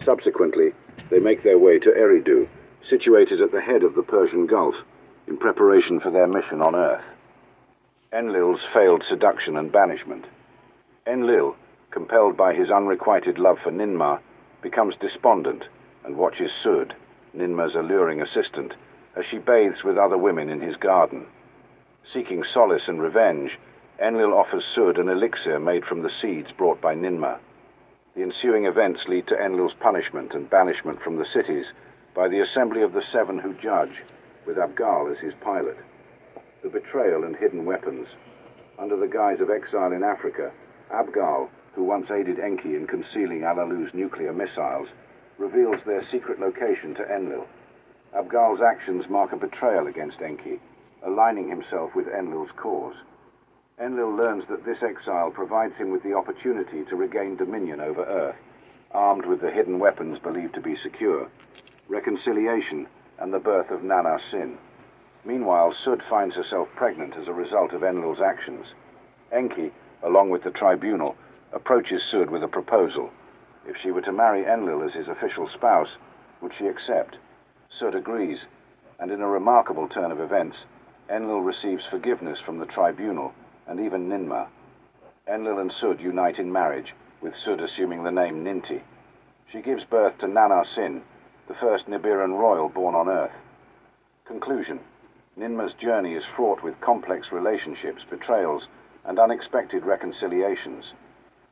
Subsequently, 0.00 0.72
they 1.10 1.20
make 1.20 1.42
their 1.42 1.58
way 1.58 1.78
to 1.78 1.90
Eridu, 1.90 2.48
situated 2.82 3.40
at 3.40 3.52
the 3.52 3.60
head 3.60 3.82
of 3.82 3.94
the 3.94 4.02
Persian 4.02 4.46
Gulf, 4.46 4.84
in 5.26 5.36
preparation 5.36 6.00
for 6.00 6.10
their 6.10 6.26
mission 6.26 6.60
on 6.60 6.74
Earth. 6.74 7.16
Enlil's 8.12 8.64
failed 8.64 9.02
seduction 9.02 9.56
and 9.56 9.72
banishment. 9.72 10.26
Enlil, 11.06 11.56
compelled 11.90 12.36
by 12.36 12.54
his 12.54 12.70
unrequited 12.70 13.38
love 13.38 13.58
for 13.58 13.70
Ninmah, 13.70 14.20
becomes 14.62 14.96
despondent 14.96 15.68
and 16.04 16.16
watches 16.16 16.52
Sud, 16.52 16.94
Ninmah's 17.34 17.76
alluring 17.76 18.20
assistant, 18.20 18.76
as 19.16 19.24
she 19.24 19.38
bathes 19.38 19.82
with 19.82 19.98
other 19.98 20.18
women 20.18 20.50
in 20.50 20.60
his 20.60 20.76
garden. 20.76 21.26
Seeking 22.02 22.44
solace 22.44 22.88
and 22.88 23.00
revenge, 23.00 23.58
Enlil 23.98 24.34
offers 24.34 24.64
Sud 24.64 24.98
an 24.98 25.08
elixir 25.08 25.58
made 25.58 25.86
from 25.86 26.02
the 26.02 26.10
seeds 26.10 26.52
brought 26.52 26.80
by 26.80 26.94
Ninmah. 26.94 27.38
The 28.14 28.22
ensuing 28.22 28.66
events 28.66 29.08
lead 29.08 29.26
to 29.28 29.40
Enlil's 29.40 29.74
punishment 29.74 30.34
and 30.34 30.50
banishment 30.50 31.00
from 31.00 31.16
the 31.16 31.24
cities 31.24 31.72
by 32.14 32.28
the 32.28 32.40
assembly 32.40 32.82
of 32.82 32.92
the 32.92 33.02
Seven 33.02 33.38
who 33.38 33.54
judge, 33.54 34.04
with 34.46 34.56
Abgal 34.56 35.10
as 35.10 35.20
his 35.20 35.34
pilot. 35.34 35.78
The 36.62 36.68
betrayal 36.68 37.24
and 37.24 37.34
hidden 37.34 37.64
weapons. 37.64 38.16
Under 38.78 38.96
the 38.96 39.08
guise 39.08 39.40
of 39.40 39.50
exile 39.50 39.92
in 39.92 40.02
Africa, 40.02 40.52
Abgal, 40.90 41.48
who 41.74 41.84
once 41.84 42.10
aided 42.10 42.38
Enki 42.38 42.76
in 42.76 42.86
concealing 42.86 43.42
Alalu's 43.42 43.94
nuclear 43.94 44.32
missiles, 44.32 44.92
reveals 45.38 45.82
their 45.82 46.00
secret 46.00 46.38
location 46.38 46.94
to 46.94 47.14
Enlil. 47.14 47.46
Abgal's 48.14 48.62
actions 48.62 49.08
mark 49.08 49.32
a 49.32 49.36
betrayal 49.36 49.86
against 49.86 50.22
Enki, 50.22 50.60
aligning 51.02 51.48
himself 51.48 51.94
with 51.94 52.08
Enlil's 52.08 52.52
cause. 52.52 52.96
Enlil 53.78 54.14
learns 54.14 54.46
that 54.46 54.64
this 54.64 54.82
exile 54.82 55.30
provides 55.30 55.76
him 55.76 55.90
with 55.90 56.02
the 56.02 56.14
opportunity 56.14 56.84
to 56.84 56.96
regain 56.96 57.36
dominion 57.36 57.80
over 57.80 58.04
Earth, 58.04 58.36
armed 58.92 59.26
with 59.26 59.40
the 59.40 59.50
hidden 59.50 59.80
weapons 59.80 60.18
believed 60.20 60.54
to 60.54 60.60
be 60.60 60.76
secure, 60.76 61.28
reconciliation, 61.88 62.86
and 63.18 63.32
the 63.34 63.40
birth 63.40 63.70
of 63.72 63.82
Nana 63.82 64.18
Sin. 64.18 64.56
Meanwhile, 65.24 65.72
Sud 65.72 66.02
finds 66.02 66.36
herself 66.36 66.68
pregnant 66.76 67.16
as 67.16 67.26
a 67.26 67.32
result 67.32 67.72
of 67.72 67.82
Enlil's 67.82 68.20
actions. 68.20 68.74
Enki, 69.32 69.72
along 70.02 70.30
with 70.30 70.42
the 70.42 70.50
tribunal, 70.50 71.16
approaches 71.52 72.04
Sud 72.04 72.30
with 72.30 72.44
a 72.44 72.48
proposal. 72.48 73.10
If 73.66 73.76
she 73.76 73.90
were 73.90 74.02
to 74.02 74.12
marry 74.12 74.44
Enlil 74.44 74.82
as 74.82 74.94
his 74.94 75.08
official 75.08 75.46
spouse, 75.46 75.98
would 76.40 76.52
she 76.52 76.68
accept? 76.68 77.18
Sud 77.68 77.94
agrees, 77.94 78.46
and 78.98 79.10
in 79.10 79.22
a 79.22 79.28
remarkable 79.28 79.88
turn 79.88 80.12
of 80.12 80.20
events, 80.20 80.66
Enlil 81.08 81.40
receives 81.40 81.86
forgiveness 81.86 82.40
from 82.40 82.58
the 82.58 82.66
tribunal 82.66 83.32
and 83.66 83.80
even 83.80 84.08
Ninmah. 84.08 84.48
Enlil 85.26 85.58
and 85.58 85.72
Sud 85.72 86.00
unite 86.00 86.38
in 86.38 86.52
marriage, 86.52 86.94
with 87.20 87.34
Sud 87.34 87.60
assuming 87.60 88.02
the 88.02 88.10
name 88.10 88.44
Ninti. 88.44 88.82
She 89.46 89.62
gives 89.62 89.84
birth 89.84 90.18
to 90.18 90.28
Nana 90.28 90.64
Sin, 90.64 91.02
the 91.46 91.54
first 91.54 91.88
Nibiran 91.88 92.38
royal 92.38 92.68
born 92.68 92.94
on 92.94 93.08
Earth. 93.08 93.36
Conclusion 94.24 94.80
Ninmah's 95.36 95.74
journey 95.74 96.14
is 96.14 96.24
fraught 96.24 96.62
with 96.62 96.80
complex 96.80 97.32
relationships, 97.32 98.04
betrayals, 98.04 98.68
and 99.04 99.18
unexpected 99.18 99.84
reconciliations. 99.84 100.92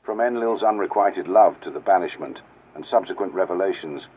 From 0.02 0.20
Enlil's 0.20 0.64
unrequited 0.64 1.28
love 1.28 1.60
to 1.60 1.70
the 1.70 1.78
banishment 1.78 2.42
and 2.74 2.84
subsequent 2.84 3.34
revelations, 3.34 4.08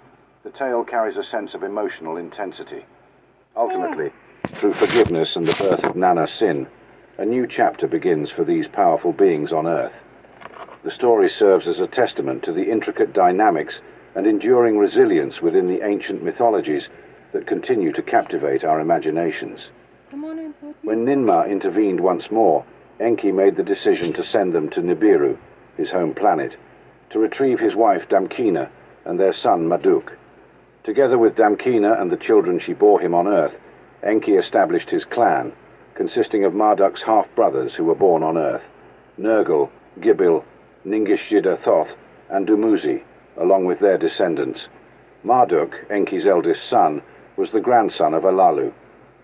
the 0.42 0.50
tale 0.50 0.84
carries 0.84 1.18
a 1.18 1.24
sense 1.24 1.54
of 1.54 1.62
emotional 1.62 2.18
intensity. 2.18 2.86
Ultimately, 3.56 4.12
through 4.48 4.74
forgiveness 4.74 5.36
and 5.36 5.46
the 5.46 5.64
birth 5.64 5.86
of 5.86 5.96
Nana 5.96 6.26
Sin, 6.26 6.66
a 7.20 7.26
new 7.26 7.46
chapter 7.46 7.86
begins 7.88 8.32
for 8.32 8.44
these 8.44 8.68
powerful 8.68 9.14
beings 9.14 9.54
on 9.54 9.68
Earth. 9.68 10.04
The 10.82 10.90
story 10.90 11.30
serves 11.30 11.68
as 11.68 11.80
a 11.80 11.88
testament 11.88 12.42
to 12.46 12.52
the 12.52 12.72
intricate 12.72 13.14
dynamics 13.14 13.82
and 14.16 14.26
enduring 14.26 14.80
resilience 14.80 15.40
within 15.40 15.68
the 15.68 15.86
ancient 15.86 16.24
mythologies 16.24 16.90
that 17.32 17.46
continue 17.46 17.92
to 17.92 18.02
captivate 18.02 18.64
our 18.64 18.80
imaginations. 18.80 19.70
When 20.82 21.06
Ninmah 21.06 21.48
intervened 21.48 22.00
once 22.00 22.32
more, 22.32 22.66
Enki 23.00 23.32
made 23.32 23.56
the 23.56 23.64
decision 23.64 24.14
to 24.14 24.24
send 24.24 24.52
them 24.52 24.68
to 24.72 24.82
Nibiru, 24.82 25.38
his 25.78 25.92
home 25.92 26.14
planet, 26.14 26.58
to 27.10 27.20
retrieve 27.20 27.60
his 27.60 27.76
wife 27.76 28.08
Damkina 28.10 28.70
and 29.06 29.20
their 29.20 29.34
son 29.34 29.68
Marduk. 29.68 30.18
Together 30.84 31.18
with 31.18 31.36
Damkina 31.36 32.00
and 32.00 32.12
the 32.12 32.18
children 32.18 32.60
she 32.60 32.74
bore 32.74 33.00
him 33.00 33.14
on 33.14 33.28
Earth, 33.28 33.60
Enki 34.04 34.36
established 34.36 34.92
his 34.92 35.06
clan, 35.06 35.54
consisting 35.96 36.44
of 36.44 36.54
Marduk's 36.54 37.04
half-brothers 37.04 37.76
who 37.76 37.84
were 37.86 37.96
born 37.96 38.22
on 38.22 38.38
Earth, 38.38 38.70
Nergal, 39.20 39.70
Gibil, 40.00 40.44
Ningishzida 40.86 41.58
Thoth, 41.58 41.96
and 42.30 42.48
Dumuzi, 42.48 43.04
along 43.38 43.66
with 43.66 43.80
their 43.80 43.98
descendants. 43.98 44.68
Marduk, 45.24 45.86
Enki's 45.90 46.28
eldest 46.28 46.66
son, 46.66 47.02
was 47.36 47.52
the 47.52 47.62
grandson 47.62 48.14
of 48.14 48.24
Alalu. 48.24 48.72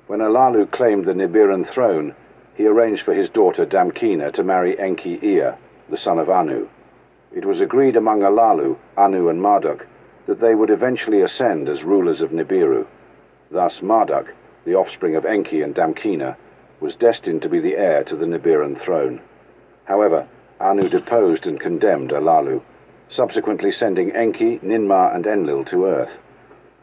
When 0.08 0.20
Alalu 0.20 0.70
claimed 0.72 1.06
the 1.06 1.14
Nibiran 1.14 1.66
throne, 1.66 2.16
he 2.56 2.66
arranged 2.66 3.04
for 3.04 3.14
his 3.14 3.30
daughter 3.30 3.66
Damkina 3.66 4.34
to 4.34 4.44
marry 4.44 4.80
Enki 4.80 5.20
Ea, 5.22 5.52
the 5.92 5.98
son 5.98 6.18
of 6.18 6.30
Anu. 6.30 6.70
It 7.36 7.44
was 7.44 7.60
agreed 7.60 7.98
among 7.98 8.22
Alalu, 8.22 8.78
Anu, 8.98 9.28
and 9.28 9.42
Marduk 9.42 9.88
that 10.26 10.40
they 10.40 10.56
would 10.56 10.70
eventually 10.70 11.22
ascend 11.22 11.68
as 11.68 11.84
rulers 11.84 12.22
of 12.22 12.32
Nibiru. 12.32 12.88
Thus 13.52 13.82
Marduk, 13.82 14.34
the 14.64 14.74
offspring 14.74 15.18
of 15.18 15.26
Enki 15.26 15.62
and 15.62 15.76
Damkina, 15.76 16.38
was 16.80 16.96
destined 16.96 17.42
to 17.42 17.50
be 17.50 17.60
the 17.60 17.76
heir 17.76 18.06
to 18.06 18.16
the 18.16 18.26
Nibiran 18.26 18.78
throne. 18.78 19.20
However, 19.84 20.28
Anu 20.62 20.88
deposed 20.88 21.46
and 21.46 21.60
condemned 21.60 22.12
Alalu, 22.12 22.62
subsequently 23.10 23.72
sending 23.72 24.12
Enki, 24.16 24.60
Ninmah, 24.60 25.14
and 25.14 25.28
Enlil 25.28 25.66
to 25.66 25.86
Earth. 25.86 26.22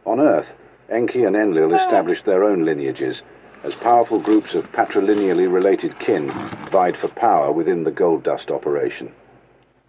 On 0.05 0.21
Earth, 0.21 0.55
Enki 0.91 1.25
and 1.25 1.35
Enlil 1.35 1.75
established 1.75 2.27
their 2.27 2.45
own 2.45 2.67
lineages, 2.67 3.23
as 3.65 3.75
powerful 3.75 4.19
groups 4.19 4.55
of 4.55 4.71
patrilineally 4.73 5.53
related 5.53 5.99
kin 5.99 6.31
vied 6.71 6.97
for 6.97 7.09
power 7.09 7.51
within 7.53 7.85
the 7.85 7.91
gold 7.91 8.23
dust 8.23 8.51
operation. 8.51 9.13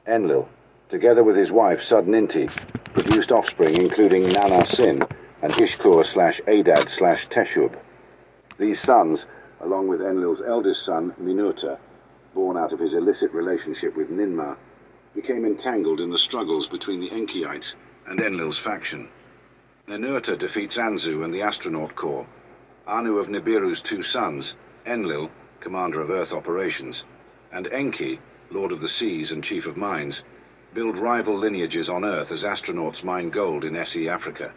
Enlil, 0.07 0.47
together 0.89 1.23
with 1.23 1.35
his 1.35 1.51
wife 1.51 1.81
Sud-Ninti, 1.81 2.49
produced 2.93 3.31
offspring 3.31 3.77
including 3.77 4.27
Nana 4.29 4.65
Sin 4.65 5.05
and 5.41 5.53
Ishkur 5.53 6.05
slash 6.05 6.41
Adad 6.47 6.89
slash 6.89 7.27
Teshub. 7.27 7.77
These 8.57 8.79
sons 8.79 9.25
along 9.61 9.87
with 9.87 10.01
Enlil's 10.01 10.41
eldest 10.41 10.85
son, 10.85 11.13
Ninurta, 11.21 11.77
born 12.33 12.57
out 12.57 12.71
of 12.71 12.79
his 12.79 12.93
illicit 12.93 13.31
relationship 13.33 13.95
with 13.95 14.09
Ninmah, 14.09 14.55
became 15.13 15.45
entangled 15.45 15.99
in 15.99 16.09
the 16.09 16.17
struggles 16.17 16.67
between 16.67 16.99
the 16.99 17.09
Enkiites 17.09 17.75
and 18.07 18.21
Enlil's 18.21 18.57
faction. 18.57 19.09
Ninurta 19.87 20.37
defeats 20.37 20.77
Anzu 20.77 21.23
and 21.23 21.33
the 21.33 21.41
astronaut 21.41 21.95
corps. 21.95 22.25
Anu 22.90 23.20
of 23.20 23.30
Nibiru's 23.30 23.84
two 23.84 24.02
sons, 24.02 24.56
Enlil, 24.84 25.30
commander 25.60 26.02
of 26.02 26.10
Earth 26.10 26.34
operations, 26.34 27.03
and 27.52 27.68
Enki, 27.68 28.20
lord 28.49 28.72
of 28.72 28.82
the 28.82 28.90
seas 28.90 29.32
and 29.32 29.44
chief 29.44 29.68
of 29.68 29.78
mines, 29.78 30.24
build 30.74 30.98
rival 30.98 31.38
lineages 31.38 31.88
on 31.88 32.03
Earth 32.03 32.32
as 32.32 32.44
astronauts 32.44 33.03
mine 33.03 33.30
gold 33.30 33.64
in 33.64 33.76
SE 33.76 34.10
Africa. 34.10 34.52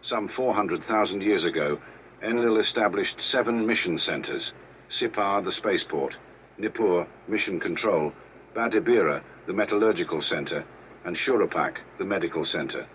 Some 0.00 0.26
400,000 0.26 1.22
years 1.22 1.44
ago, 1.44 1.78
Enlil 2.20 2.58
established 2.58 3.20
seven 3.20 3.64
mission 3.64 3.96
centers 3.96 4.52
Sippar, 4.88 5.44
the 5.44 5.52
spaceport, 5.52 6.18
Nippur, 6.58 7.06
mission 7.28 7.60
control, 7.60 8.12
Bad-Tibira, 8.54 9.22
the 9.46 9.52
metallurgical 9.52 10.20
center, 10.20 10.64
and 11.04 11.14
Shuruppak, 11.14 11.82
the 11.96 12.04
medical 12.04 12.44
center. 12.44 12.88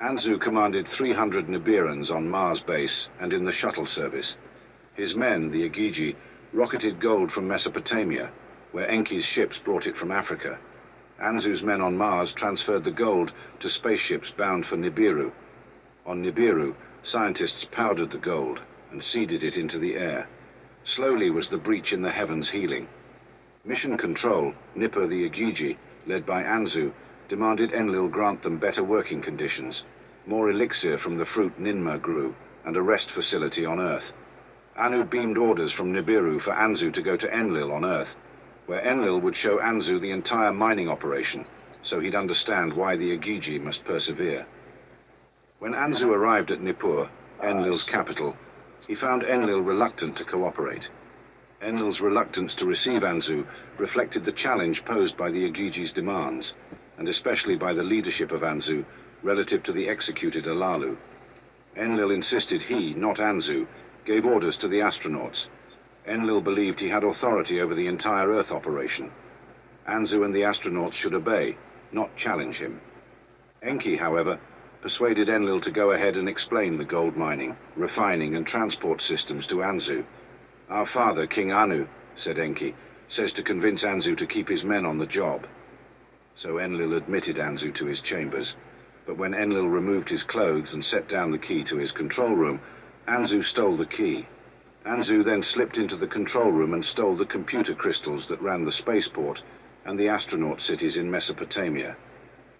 Anzu 0.00 0.40
commanded 0.40 0.88
300 0.88 1.46
Nibirans 1.46 2.10
on 2.10 2.30
Mars 2.30 2.62
base 2.62 3.10
and 3.20 3.34
in 3.34 3.44
the 3.44 3.52
shuttle 3.52 3.84
service. 3.84 4.36
His 4.94 5.14
men, 5.14 5.50
the 5.50 5.68
Igigi, 5.68 6.16
rocketed 6.54 6.98
gold 6.98 7.30
from 7.30 7.46
Mesopotamia, 7.46 8.30
where 8.72 8.90
Enki's 8.90 9.26
ships 9.26 9.58
brought 9.58 9.86
it 9.86 9.96
from 9.96 10.10
Africa. 10.10 10.58
Anzu's 11.20 11.62
men 11.62 11.82
on 11.82 11.98
Mars 11.98 12.32
transferred 12.32 12.84
the 12.84 12.90
gold 12.90 13.34
to 13.58 13.68
spaceships 13.68 14.30
bound 14.30 14.64
for 14.64 14.78
Nibiru. 14.78 15.32
On 16.06 16.22
Nibiru, 16.22 16.74
Scientists 17.02 17.66
powdered 17.66 18.10
the 18.10 18.18
gold, 18.18 18.60
and 18.90 19.04
seeded 19.04 19.44
it 19.44 19.58
into 19.58 19.78
the 19.78 19.96
air. 19.96 20.26
Slowly 20.82 21.28
was 21.28 21.50
the 21.50 21.58
breach 21.58 21.92
in 21.92 22.00
the 22.00 22.10
heavens 22.10 22.50
healing. 22.50 22.88
Mission 23.66 23.98
Control, 23.98 24.54
Nippur 24.74 25.06
the 25.06 25.28
Igigi, 25.28 25.76
led 26.06 26.24
by 26.24 26.42
Anzu, 26.42 26.92
demanded 27.30 27.72
Enlil 27.72 28.08
grant 28.08 28.42
them 28.42 28.58
better 28.58 28.82
working 28.82 29.22
conditions, 29.22 29.84
more 30.26 30.50
elixir 30.50 30.98
from 30.98 31.16
the 31.16 31.24
fruit 31.24 31.56
Ninmah 31.60 32.02
grew, 32.02 32.34
and 32.64 32.76
a 32.76 32.82
rest 32.82 33.08
facility 33.08 33.64
on 33.64 33.78
Earth. 33.78 34.12
Anu 34.76 35.04
beamed 35.04 35.38
orders 35.38 35.72
from 35.72 35.92
Nibiru 35.92 36.40
for 36.40 36.52
Anzu 36.52 36.92
to 36.92 37.00
go 37.00 37.16
to 37.16 37.32
Enlil 37.32 37.70
on 37.70 37.84
Earth, 37.84 38.16
where 38.66 38.84
Enlil 38.84 39.20
would 39.20 39.36
show 39.36 39.58
Anzu 39.58 40.00
the 40.00 40.10
entire 40.10 40.52
mining 40.52 40.88
operation, 40.88 41.44
so 41.82 42.00
he'd 42.00 42.16
understand 42.16 42.72
why 42.72 42.96
the 42.96 43.16
Igigi 43.16 43.60
must 43.62 43.84
persevere. 43.84 44.44
When 45.60 45.72
Anzu 45.72 46.08
arrived 46.12 46.50
at 46.50 46.60
Nippur, 46.60 47.08
Enlil's 47.40 47.84
capital, 47.84 48.36
he 48.88 48.96
found 48.96 49.22
Enlil 49.22 49.60
reluctant 49.62 50.16
to 50.16 50.24
cooperate. 50.24 50.90
Enlil's 51.62 52.00
reluctance 52.00 52.56
to 52.56 52.66
receive 52.66 53.02
Anzu 53.02 53.46
reflected 53.78 54.24
the 54.24 54.32
challenge 54.32 54.84
posed 54.84 55.16
by 55.16 55.30
the 55.30 55.48
Igigi's 55.48 55.92
demands, 55.92 56.54
and 57.00 57.08
especially 57.08 57.56
by 57.56 57.72
the 57.72 57.82
leadership 57.82 58.30
of 58.30 58.42
Anzu 58.42 58.84
relative 59.22 59.62
to 59.62 59.72
the 59.72 59.88
executed 59.88 60.44
Alalu. 60.44 60.98
Enlil 61.74 62.10
insisted 62.10 62.62
he, 62.62 62.92
not 62.92 63.16
Anzu, 63.16 63.66
gave 64.04 64.26
orders 64.26 64.58
to 64.58 64.68
the 64.68 64.80
astronauts. 64.80 65.48
Enlil 66.06 66.42
believed 66.42 66.78
he 66.78 66.90
had 66.90 67.02
authority 67.02 67.62
over 67.62 67.74
the 67.74 67.86
entire 67.86 68.28
Earth 68.28 68.52
operation. 68.52 69.10
Anzu 69.88 70.26
and 70.26 70.34
the 70.34 70.42
astronauts 70.42 70.92
should 70.92 71.14
obey, 71.14 71.56
not 71.90 72.14
challenge 72.16 72.58
him. 72.58 72.78
Enki, 73.62 73.96
however, 73.96 74.38
persuaded 74.82 75.30
Enlil 75.30 75.60
to 75.62 75.70
go 75.70 75.92
ahead 75.92 76.18
and 76.18 76.28
explain 76.28 76.76
the 76.76 76.84
gold 76.84 77.16
mining, 77.16 77.56
refining 77.76 78.36
and 78.36 78.46
transport 78.46 79.00
systems 79.00 79.46
to 79.46 79.56
Anzu. 79.56 80.04
Our 80.68 80.84
father, 80.84 81.26
King 81.26 81.50
Anu, 81.50 81.86
said 82.14 82.38
Enki, 82.38 82.74
says 83.08 83.32
to 83.32 83.42
convince 83.42 83.84
Anzu 83.84 84.14
to 84.18 84.26
keep 84.26 84.50
his 84.50 84.64
men 84.66 84.84
on 84.84 84.98
the 84.98 85.06
job. 85.06 85.46
So 86.40 86.58
Enlil 86.58 86.94
admitted 86.94 87.36
Anzu 87.36 87.70
to 87.74 87.84
his 87.84 88.00
chambers, 88.00 88.56
but 89.04 89.18
when 89.18 89.34
Enlil 89.34 89.68
removed 89.68 90.08
his 90.08 90.24
clothes 90.24 90.72
and 90.72 90.82
set 90.82 91.06
down 91.06 91.32
the 91.32 91.38
key 91.38 91.62
to 91.64 91.76
his 91.76 91.92
control 91.92 92.34
room, 92.34 92.62
Anzu 93.06 93.44
stole 93.44 93.76
the 93.76 93.84
key. 93.84 94.26
Anzu 94.86 95.22
then 95.22 95.42
slipped 95.42 95.76
into 95.76 95.96
the 95.96 96.06
control 96.06 96.50
room 96.50 96.72
and 96.72 96.82
stole 96.82 97.14
the 97.14 97.26
computer 97.26 97.74
crystals 97.74 98.26
that 98.28 98.40
ran 98.40 98.64
the 98.64 98.72
spaceport 98.72 99.42
and 99.84 99.98
the 99.98 100.08
astronaut 100.08 100.62
cities 100.62 100.96
in 100.96 101.10
Mesopotamia. 101.10 101.94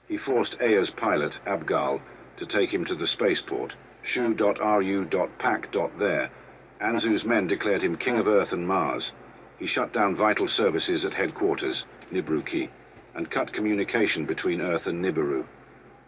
He 0.06 0.18
forced 0.18 0.60
Ea's 0.60 0.90
pilot, 0.90 1.40
Abgal, 1.46 2.02
to 2.36 2.44
take 2.44 2.74
him 2.74 2.84
to 2.84 2.94
the 2.94 3.06
spaceport, 3.06 3.76
Shuruppak.there. 4.04 6.30
Anzu's 6.82 7.24
men 7.24 7.46
declared 7.46 7.82
him 7.82 7.96
King 7.96 8.18
of 8.18 8.28
Earth 8.28 8.52
and 8.52 8.68
Mars. 8.68 9.14
He 9.58 9.64
shut 9.64 9.90
down 9.90 10.14
vital 10.14 10.48
services 10.48 11.06
at 11.06 11.14
headquarters, 11.14 11.86
Nibruki, 12.12 12.68
and 13.14 13.30
cut 13.30 13.52
communication 13.52 14.24
between 14.24 14.60
Earth 14.60 14.86
and 14.86 15.04
Nibiru. 15.04 15.44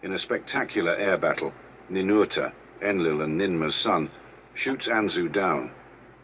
In 0.02 0.12
a 0.12 0.18
spectacular 0.18 0.94
air 0.94 1.16
battle, 1.16 1.52
Ninurta, 1.90 2.52
Enlil 2.80 3.22
and 3.22 3.38
Ninmah's 3.38 3.74
son, 3.74 4.10
shoots 4.54 4.88
Anzu 4.88 5.30
down. 5.30 5.70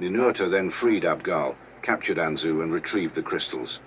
Ninurta 0.00 0.50
then 0.50 0.70
freed 0.70 1.04
Abgal, 1.04 1.54
captured 1.82 2.18
Anzu 2.18 2.62
and 2.62 2.72
retrieved 2.72 3.14
the 3.14 3.22
crystals. 3.22 3.80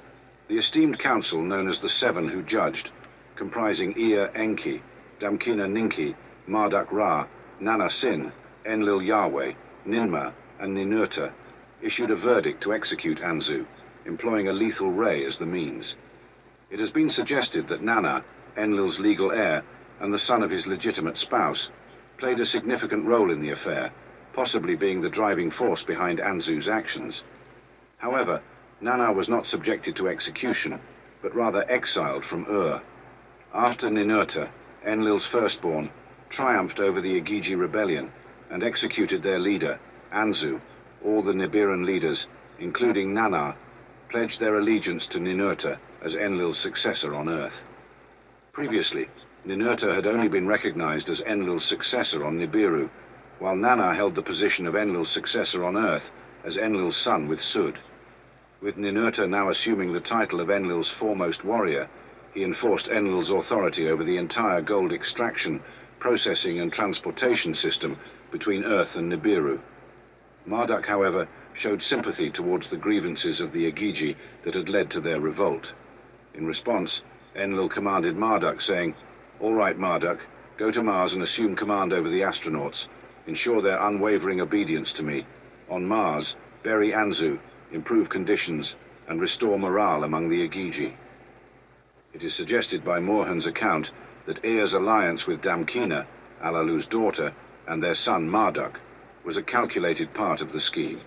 The 0.47 0.57
esteemed 0.57 0.99
council, 0.99 1.41
known 1.41 1.67
as 1.67 1.79
the 1.79 1.89
Seven 1.89 2.27
Who 2.27 2.41
Judged, 2.41 2.91
comprising 3.35 3.93
Ea 3.97 4.27
Enki, 4.35 4.81
Damkina 5.19 5.67
Ninki, 5.67 6.15
Marduk 6.47 6.91
Ra, 6.91 7.25
Nana 7.59 7.89
Sin, 7.89 8.31
Enlil 8.65 9.01
Yahweh, 9.01 9.53
Ninmah, 9.87 10.33
and 10.59 10.75
Ninurta, 10.75 11.31
issued 11.81 12.11
a 12.11 12.15
verdict 12.15 12.61
to 12.61 12.73
execute 12.73 13.19
Anzu, 13.19 13.65
employing 14.05 14.47
a 14.47 14.53
lethal 14.53 14.91
ray 14.91 15.25
as 15.25 15.37
the 15.37 15.45
means. 15.45 15.95
It 16.71 16.79
has 16.79 16.89
been 16.89 17.09
suggested 17.09 17.67
that 17.67 17.81
Nana, 17.83 18.23
Enlil's 18.55 18.97
legal 18.97 19.33
heir 19.33 19.61
and 19.99 20.13
the 20.13 20.17
son 20.17 20.41
of 20.41 20.49
his 20.49 20.67
legitimate 20.67 21.17
spouse, 21.17 21.69
played 22.17 22.39
a 22.39 22.45
significant 22.45 23.05
role 23.05 23.29
in 23.29 23.41
the 23.41 23.49
affair, 23.49 23.91
possibly 24.31 24.75
being 24.75 25.01
the 25.01 25.09
driving 25.09 25.51
force 25.51 25.83
behind 25.83 26.19
Anzu's 26.19 26.69
actions. 26.69 27.25
However, 27.97 28.41
Nana 28.79 29.11
was 29.11 29.27
not 29.27 29.45
subjected 29.45 29.97
to 29.97 30.07
execution, 30.07 30.79
but 31.21 31.35
rather 31.35 31.69
exiled 31.69 32.23
from 32.23 32.45
Ur. 32.49 32.81
After 33.53 33.89
Ninurta, 33.89 34.47
Enlil's 34.85 35.25
firstborn, 35.25 35.89
triumphed 36.29 36.79
over 36.79 37.01
the 37.01 37.19
Igigi 37.19 37.59
rebellion 37.59 38.13
and 38.49 38.63
executed 38.63 39.21
their 39.21 39.39
leader, 39.39 39.77
Anzu, 40.13 40.61
all 41.03 41.21
the 41.21 41.33
Nibiran 41.33 41.85
leaders, 41.85 42.27
including 42.59 43.13
Nana, 43.13 43.55
pledged 44.11 44.41
their 44.41 44.57
allegiance 44.57 45.07
to 45.07 45.19
Ninurta 45.19 45.77
as 46.01 46.17
Enlil's 46.17 46.57
successor 46.57 47.15
on 47.15 47.29
Earth. 47.29 47.63
Previously, 48.51 49.07
Ninurta 49.47 49.95
had 49.95 50.05
only 50.05 50.27
been 50.27 50.45
recognized 50.45 51.09
as 51.09 51.21
Enlil's 51.21 51.63
successor 51.63 52.25
on 52.25 52.37
Nibiru, 52.37 52.89
while 53.39 53.55
Nana 53.55 53.93
held 53.93 54.15
the 54.15 54.21
position 54.21 54.67
of 54.67 54.75
Enlil's 54.75 55.09
successor 55.09 55.63
on 55.63 55.77
Earth 55.77 56.11
as 56.43 56.57
Enlil's 56.57 56.97
son 56.97 57.29
with 57.29 57.41
Sud. 57.41 57.79
With 58.61 58.75
Ninurta 58.75 59.29
now 59.29 59.49
assuming 59.49 59.93
the 59.93 60.01
title 60.01 60.41
of 60.41 60.49
Enlil's 60.49 60.91
foremost 60.91 61.45
warrior, 61.45 61.87
he 62.33 62.43
enforced 62.43 62.89
Enlil's 62.89 63.31
authority 63.31 63.89
over 63.89 64.03
the 64.03 64.17
entire 64.17 64.61
gold 64.61 64.91
extraction, 64.91 65.63
processing 65.99 66.59
and 66.59 66.73
transportation 66.73 67.53
system 67.53 67.97
between 68.29 68.65
Earth 68.65 68.97
and 68.97 69.09
Nibiru. 69.09 69.59
Marduk, 70.45 70.87
however, 70.87 71.27
showed 71.53 71.83
sympathy 71.83 72.31
towards 72.31 72.67
the 72.69 72.77
grievances 72.77 73.41
of 73.41 73.51
the 73.51 73.71
Igigi 73.71 74.15
that 74.43 74.55
had 74.55 74.69
led 74.69 74.89
to 74.89 74.99
their 74.99 75.19
revolt. 75.19 75.73
In 76.33 76.47
response, 76.47 77.03
Enlil 77.35 77.69
commanded 77.69 78.15
Marduk, 78.15 78.59
saying, 78.59 78.95
All 79.39 79.53
right, 79.53 79.77
Marduk, 79.77 80.25
go 80.57 80.71
to 80.71 80.81
Mars 80.81 81.13
and 81.13 81.21
assume 81.21 81.55
command 81.55 81.93
over 81.93 82.09
the 82.09 82.21
astronauts. 82.21 82.87
Ensure 83.27 83.61
their 83.61 83.79
unwavering 83.79 84.41
obedience 84.41 84.91
to 84.93 85.03
me. 85.03 85.27
On 85.69 85.85
Mars, 85.85 86.35
bury 86.63 86.91
Anzu, 86.91 87.37
improve 87.71 88.09
conditions, 88.09 88.75
and 89.07 89.21
restore 89.21 89.59
morale 89.59 90.03
among 90.03 90.29
the 90.29 90.47
Igigi. 90.47 90.93
It 92.13 92.23
is 92.23 92.33
suggested 92.33 92.83
by 92.83 92.99
Morhan's 92.99 93.45
account 93.45 93.91
that 94.25 94.43
Ea's 94.43 94.73
alliance 94.73 95.27
with 95.27 95.43
Damkina, 95.43 96.07
Alalu's 96.41 96.87
daughter, 96.87 97.31
and 97.67 97.83
their 97.83 97.95
son 97.95 98.27
Marduk 98.27 98.79
was 99.23 99.37
a 99.37 99.43
calculated 99.43 100.13
part 100.13 100.41
of 100.41 100.51
the 100.51 100.59
scheme. 100.59 101.01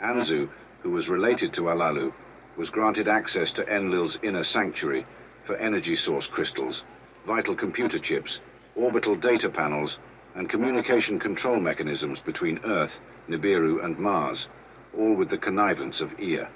Anzu, 0.00 0.48
who 0.82 0.90
was 0.90 1.08
related 1.08 1.52
to 1.52 1.62
Alalu, 1.62 2.12
was 2.56 2.70
granted 2.70 3.08
access 3.08 3.52
to 3.52 3.64
Enlil's 3.72 4.18
inner 4.22 4.44
sanctuary 4.44 5.06
for 5.44 5.56
energy 5.56 5.94
source 5.94 6.26
crystals, 6.26 6.84
vital 7.26 7.54
computer 7.54 7.98
chips, 7.98 8.40
orbital 8.76 9.14
data 9.14 9.48
panels, 9.48 9.98
and 10.34 10.48
communication 10.48 11.18
control 11.18 11.60
mechanisms 11.60 12.20
between 12.20 12.60
Earth, 12.64 13.00
Nibiru, 13.28 13.84
and 13.84 13.98
Mars, 13.98 14.48
all 14.96 15.14
with 15.14 15.28
the 15.28 15.38
connivance 15.38 16.00
of 16.00 16.18
Ea. 16.20 16.46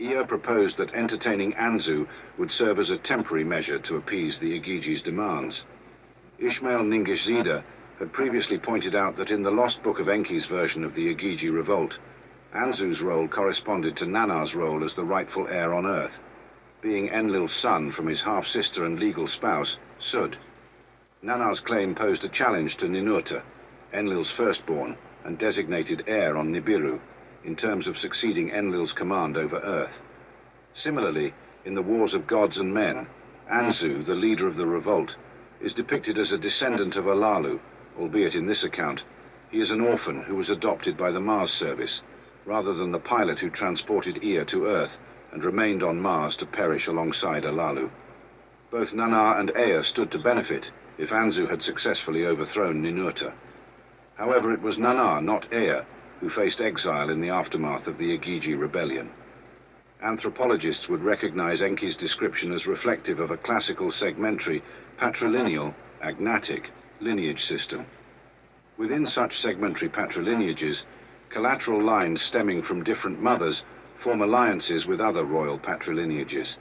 Ea 0.00 0.22
proposed 0.26 0.76
that 0.78 0.94
entertaining 0.94 1.52
Anzu 1.54 2.06
would 2.36 2.50
serve 2.50 2.78
as 2.78 2.90
a 2.90 2.98
temporary 2.98 3.44
measure 3.44 3.78
to 3.80 3.96
appease 3.96 4.38
the 4.38 4.58
Igigi's 4.58 5.02
demands. 5.02 5.64
Ishmael 6.38 6.82
Ningishzida 6.82 7.62
had 7.98 8.12
previously 8.12 8.56
pointed 8.56 8.94
out 8.94 9.16
that 9.16 9.32
in 9.32 9.42
the 9.42 9.50
lost 9.50 9.82
book 9.82 9.98
of 9.98 10.08
Enki's 10.08 10.46
version 10.46 10.84
of 10.84 10.94
the 10.94 11.12
Igigi 11.12 11.52
revolt, 11.52 11.98
Anzu's 12.54 13.02
role 13.02 13.26
corresponded 13.26 13.96
to 13.96 14.06
Nana's 14.06 14.54
role 14.54 14.84
as 14.84 14.94
the 14.94 15.04
rightful 15.04 15.48
heir 15.48 15.74
on 15.74 15.84
Earth, 15.84 16.22
being 16.80 17.10
Enlil's 17.10 17.52
son 17.52 17.90
from 17.90 18.06
his 18.06 18.22
half-sister 18.22 18.84
and 18.84 19.00
legal 19.00 19.26
spouse, 19.26 19.78
Sud. 19.98 20.36
Nana's 21.22 21.58
claim 21.58 21.92
posed 21.92 22.24
a 22.24 22.28
challenge 22.28 22.76
to 22.76 22.86
Ninurta, 22.86 23.42
Enlil's 23.92 24.30
firstborn 24.30 24.96
and 25.24 25.36
designated 25.36 26.04
heir 26.06 26.36
on 26.36 26.52
Nibiru, 26.52 27.00
in 27.42 27.56
terms 27.56 27.88
of 27.88 27.98
succeeding 27.98 28.52
Enlil's 28.52 28.92
command 28.92 29.36
over 29.36 29.58
Earth. 29.58 30.02
Similarly, 30.72 31.34
in 31.64 31.74
the 31.74 31.82
Wars 31.82 32.14
of 32.14 32.28
Gods 32.28 32.58
and 32.58 32.72
Men, 32.72 33.08
Anzu, 33.50 34.04
the 34.04 34.14
leader 34.14 34.46
of 34.46 34.56
the 34.56 34.66
revolt, 34.66 35.16
is 35.60 35.74
depicted 35.74 36.18
as 36.18 36.30
a 36.30 36.38
descendant 36.38 36.96
of 36.96 37.06
Alalu, 37.06 37.58
albeit 37.98 38.36
in 38.36 38.46
this 38.46 38.64
account, 38.64 39.04
he 39.50 39.60
is 39.60 39.70
an 39.70 39.80
orphan 39.80 40.22
who 40.22 40.36
was 40.36 40.50
adopted 40.50 40.96
by 40.96 41.10
the 41.10 41.20
Mars 41.20 41.50
service, 41.50 42.02
rather 42.44 42.72
than 42.72 42.92
the 42.92 42.98
pilot 42.98 43.40
who 43.40 43.50
transported 43.50 44.22
Ea 44.22 44.44
to 44.44 44.66
Earth 44.66 45.00
and 45.32 45.44
remained 45.44 45.82
on 45.82 46.00
Mars 46.00 46.36
to 46.36 46.46
perish 46.46 46.86
alongside 46.86 47.44
Alalu. 47.44 47.90
Both 48.70 48.94
Nana 48.94 49.38
and 49.38 49.50
Ea 49.56 49.82
stood 49.82 50.10
to 50.12 50.18
benefit 50.18 50.70
if 50.96 51.10
Anzu 51.10 51.48
had 51.48 51.62
successfully 51.62 52.26
overthrown 52.26 52.82
Ninurta. 52.82 53.32
However, 54.16 54.52
it 54.52 54.62
was 54.62 54.78
Nana, 54.78 55.20
not 55.20 55.52
Ea, 55.52 55.82
who 56.20 56.28
faced 56.28 56.60
exile 56.60 57.10
in 57.10 57.20
the 57.20 57.30
aftermath 57.30 57.88
of 57.88 57.98
the 57.98 58.16
Igigi 58.16 58.58
rebellion. 58.58 59.10
Anthropologists 60.02 60.88
would 60.88 61.02
recognize 61.02 61.62
Enki's 61.62 61.96
description 61.96 62.52
as 62.52 62.66
reflective 62.66 63.20
of 63.20 63.30
a 63.30 63.36
classical 63.36 63.90
segmentary, 63.90 64.62
patrilineal, 64.98 65.74
agnatic 66.02 66.70
lineage 67.00 67.44
system. 67.44 67.86
Within 68.76 69.06
such 69.06 69.38
segmentary 69.38 69.88
patrilineages, 69.88 70.84
Collateral 71.30 71.82
lines 71.82 72.22
stemming 72.22 72.62
from 72.62 72.82
different 72.82 73.20
mothers 73.20 73.62
form 73.96 74.22
alliances 74.22 74.86
with 74.86 74.98
other 74.98 75.24
royal 75.24 75.58
patrilineages. 75.58 76.56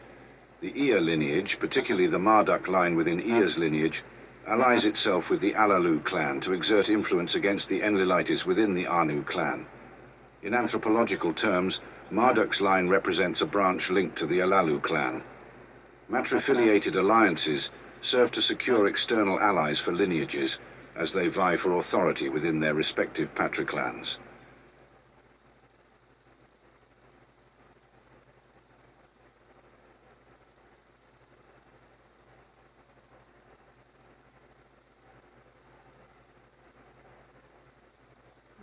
The 0.60 0.78
Ea 0.78 1.00
lineage, 1.00 1.58
particularly 1.58 2.08
the 2.08 2.20
Marduk 2.20 2.68
line 2.68 2.98
within 2.98 3.22
Ea's 3.22 3.58
lineage, 3.58 4.04
allies 4.46 4.86
itself 4.86 5.30
with 5.30 5.40
the 5.40 5.54
Alalu 5.54 6.04
clan 6.04 6.42
to 6.42 6.54
exert 6.54 6.90
influence 6.90 7.36
against 7.36 7.70
the 7.70 7.80
Enlilites 7.80 8.46
within 8.46 8.74
the 8.74 8.88
Anu 8.88 9.24
clan. 9.24 9.66
In 10.44 10.54
anthropological 10.54 11.32
terms, 11.32 11.80
Marduk's 12.12 12.60
line 12.60 12.90
represents 12.90 13.42
a 13.42 13.46
branch 13.46 13.90
linked 13.90 14.18
to 14.18 14.26
the 14.26 14.40
Alalu 14.40 14.82
clan. 14.82 15.24
Matrifiliated 16.12 16.96
alliances 16.98 17.72
serve 18.08 18.32
to 18.32 18.42
secure 18.42 18.88
external 18.88 19.38
allies 19.38 19.82
for 19.82 19.92
lineages 19.92 20.60
as 20.96 21.12
they 21.12 21.28
vie 21.28 21.58
for 21.58 21.74
authority 21.74 22.30
within 22.30 22.58
their 22.58 22.74
respective 22.74 23.36
patriclans. 23.36 24.18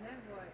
Then 0.02 0.16
what? 0.30 0.48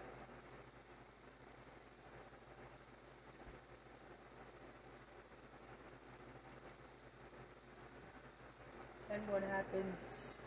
Then 9.08 9.20
what 9.28 9.42
happens? 9.42 10.42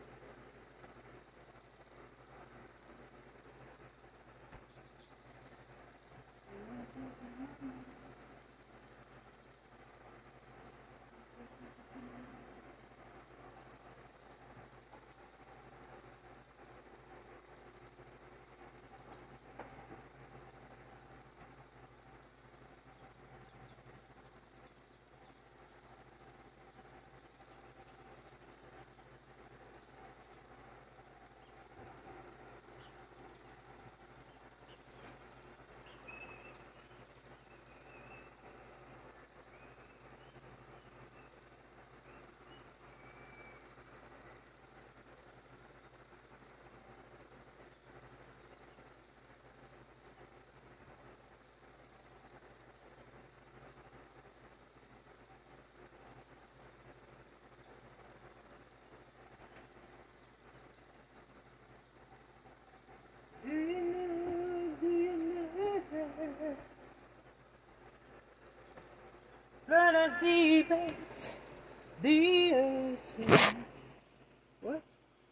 Do 63.44 63.50
you 63.50 63.82
know? 63.82 64.72
Do 64.80 64.88
you 64.88 65.14
know? 69.70 69.80
Deep 70.20 70.72
as 70.72 71.36
the 72.02 72.52
ocean. 72.56 73.66
What? 74.62 74.82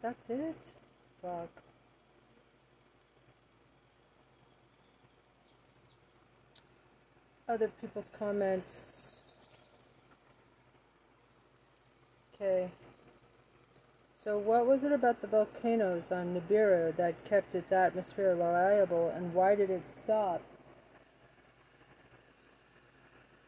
That's 0.00 0.30
it? 0.30 0.74
Fuck. 1.20 1.50
Other 7.48 7.72
people's 7.80 8.06
comments. 8.16 9.24
Okay. 12.34 12.70
So, 14.16 14.38
what 14.38 14.66
was 14.68 14.84
it 14.84 14.92
about 14.92 15.20
the 15.20 15.26
volcanoes 15.26 16.12
on 16.12 16.36
Nibiru 16.36 16.94
that 16.94 17.24
kept 17.24 17.56
its 17.56 17.72
atmosphere 17.72 18.36
reliable, 18.36 19.08
and 19.08 19.34
why 19.34 19.56
did 19.56 19.70
it 19.70 19.90
stop? 19.90 20.40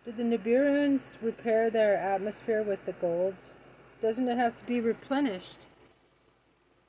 Did 0.04 0.18
the 0.18 0.22
Nibiruans 0.22 1.16
repair 1.22 1.70
their 1.70 1.96
atmosphere 1.96 2.62
with 2.62 2.84
the 2.84 2.92
gold? 2.92 3.34
Doesn't 4.02 4.28
it 4.28 4.36
have 4.36 4.54
to 4.56 4.64
be 4.66 4.78
replenished? 4.78 5.66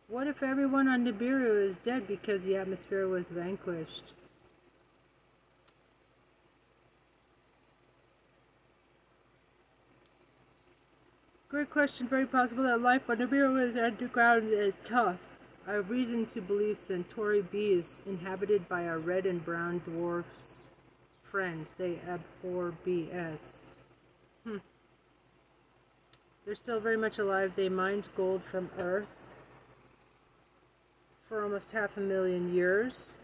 What 0.10 0.28
if 0.28 0.44
everyone 0.44 0.90
on 0.90 1.06
Nibiru 1.06 1.66
is 1.66 1.78
dead 1.78 2.08
because 2.08 2.44
the 2.44 2.58
atmosphere 2.58 3.08
was 3.08 3.30
vanquished? 3.30 4.14
Great 11.48 11.70
question. 11.70 12.10
Very 12.10 12.26
possible 12.26 12.66
that 12.66 12.82
life 12.82 13.10
on 13.10 13.20
Nibiru 13.20 13.66
is 13.70 13.78
underground 13.78 14.52
and 14.52 14.74
tough. 14.84 15.20
I 15.66 15.74
have 15.74 15.90
reason 15.90 16.26
to 16.28 16.42
believe 16.42 16.78
Centauri 16.78 17.44
B 17.44 17.72
is 17.72 18.02
inhabited 18.06 18.68
by 18.68 18.86
our 18.86 19.00
red 19.00 19.26
and 19.26 19.44
brown 19.44 19.80
dwarfs 19.86 20.60
friends. 21.36 21.76
They 21.78 22.00
abhor 22.08 22.74
BS. 22.88 23.64
Hmm. 24.46 24.60
They're 26.46 26.56
still 26.56 26.80
very 26.80 26.96
much 26.96 27.20
alive. 27.20 27.52
They 27.58 27.68
mined 27.68 28.08
gold 28.16 28.42
from 28.42 28.70
Earth 28.80 29.10
for 31.28 31.44
almost 31.44 31.74
half 31.74 31.98
a 31.98 32.00
million 32.00 32.56
years 32.56 33.16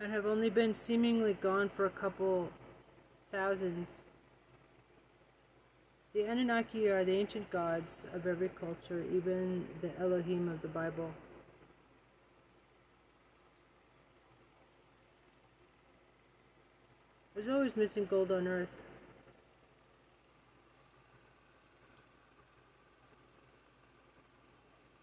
and 0.00 0.10
have 0.10 0.24
only 0.24 0.48
been 0.48 0.72
seemingly 0.72 1.34
gone 1.34 1.68
for 1.68 1.84
a 1.84 1.90
couple 1.90 2.48
thousands. 3.30 4.04
The 6.14 6.22
Anunnaki 6.22 6.88
are 6.88 7.04
the 7.04 7.12
ancient 7.14 7.50
gods 7.50 8.06
of 8.14 8.26
every 8.26 8.48
culture, 8.58 9.04
even 9.12 9.66
the 9.82 9.90
Elohim 10.00 10.48
of 10.48 10.62
the 10.62 10.68
Bible. 10.68 11.10
There's 17.34 17.48
always 17.48 17.74
missing 17.74 18.06
gold 18.08 18.30
on 18.30 18.46
Earth. 18.46 18.68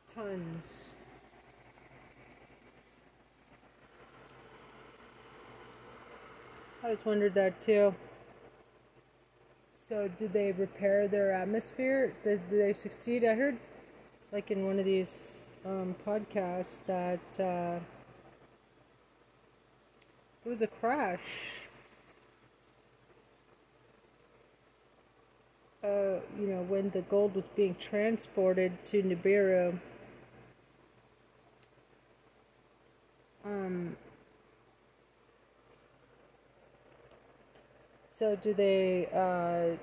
Tons. 0.07 0.95
I 6.81 6.85
always 6.85 6.99
wondered 7.03 7.33
that 7.33 7.59
too. 7.59 7.93
So, 9.75 10.09
did 10.17 10.31
they 10.31 10.53
repair 10.53 11.09
their 11.09 11.33
atmosphere? 11.33 12.13
Did, 12.23 12.49
did 12.49 12.61
they 12.61 12.71
succeed? 12.71 13.25
I 13.25 13.33
heard, 13.33 13.57
like 14.31 14.51
in 14.51 14.65
one 14.65 14.79
of 14.79 14.85
these 14.85 15.51
um, 15.65 15.95
podcasts, 16.07 16.79
that 16.87 17.19
uh, 17.33 17.79
there 20.43 20.51
was 20.53 20.61
a 20.61 20.67
crash. 20.67 21.19
Uh, 25.83 26.19
you 26.39 26.47
know, 26.47 26.61
when 26.67 26.89
the 26.91 27.01
gold 27.01 27.35
was 27.35 27.45
being 27.55 27.75
transported 27.79 28.83
to 28.83 29.01
Nibiru. 29.01 29.79
Um, 33.43 33.95
So 38.21 38.35
do 38.35 38.53
they 38.53 39.07
uh, 39.15 39.77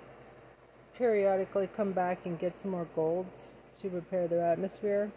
periodically 0.96 1.68
come 1.76 1.90
back 1.90 2.24
and 2.24 2.38
get 2.38 2.56
some 2.56 2.70
more 2.70 2.86
golds 2.94 3.56
to 3.80 3.88
repair 3.88 4.28
their 4.28 4.44
atmosphere? 4.44 5.10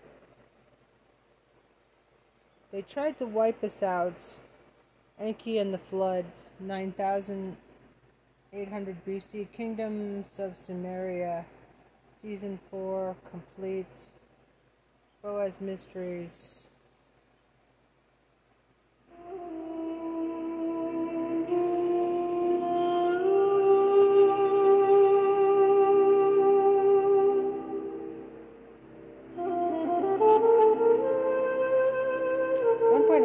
They 2.71 2.81
tried 2.81 3.19
to 3.19 3.27
wipe 3.27 3.63
us 3.63 3.83
out. 3.83 4.39
Enki 5.19 5.59
and 5.59 5.71
the 5.71 5.77
Flood, 5.77 6.25
800 8.53 9.05
BC, 9.05 9.47
Kingdoms 9.53 10.37
of 10.37 10.57
Samaria, 10.57 11.45
Season 12.11 12.59
4, 12.69 13.15
complete. 13.31 14.11
Boaz 15.23 15.61
Mysteries. 15.61 16.69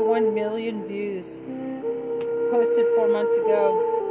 One 0.06 0.32
million 0.34 0.86
views 0.86 1.40
posted 2.52 2.86
four 2.94 3.08
months 3.08 3.36
ago. 3.36 4.05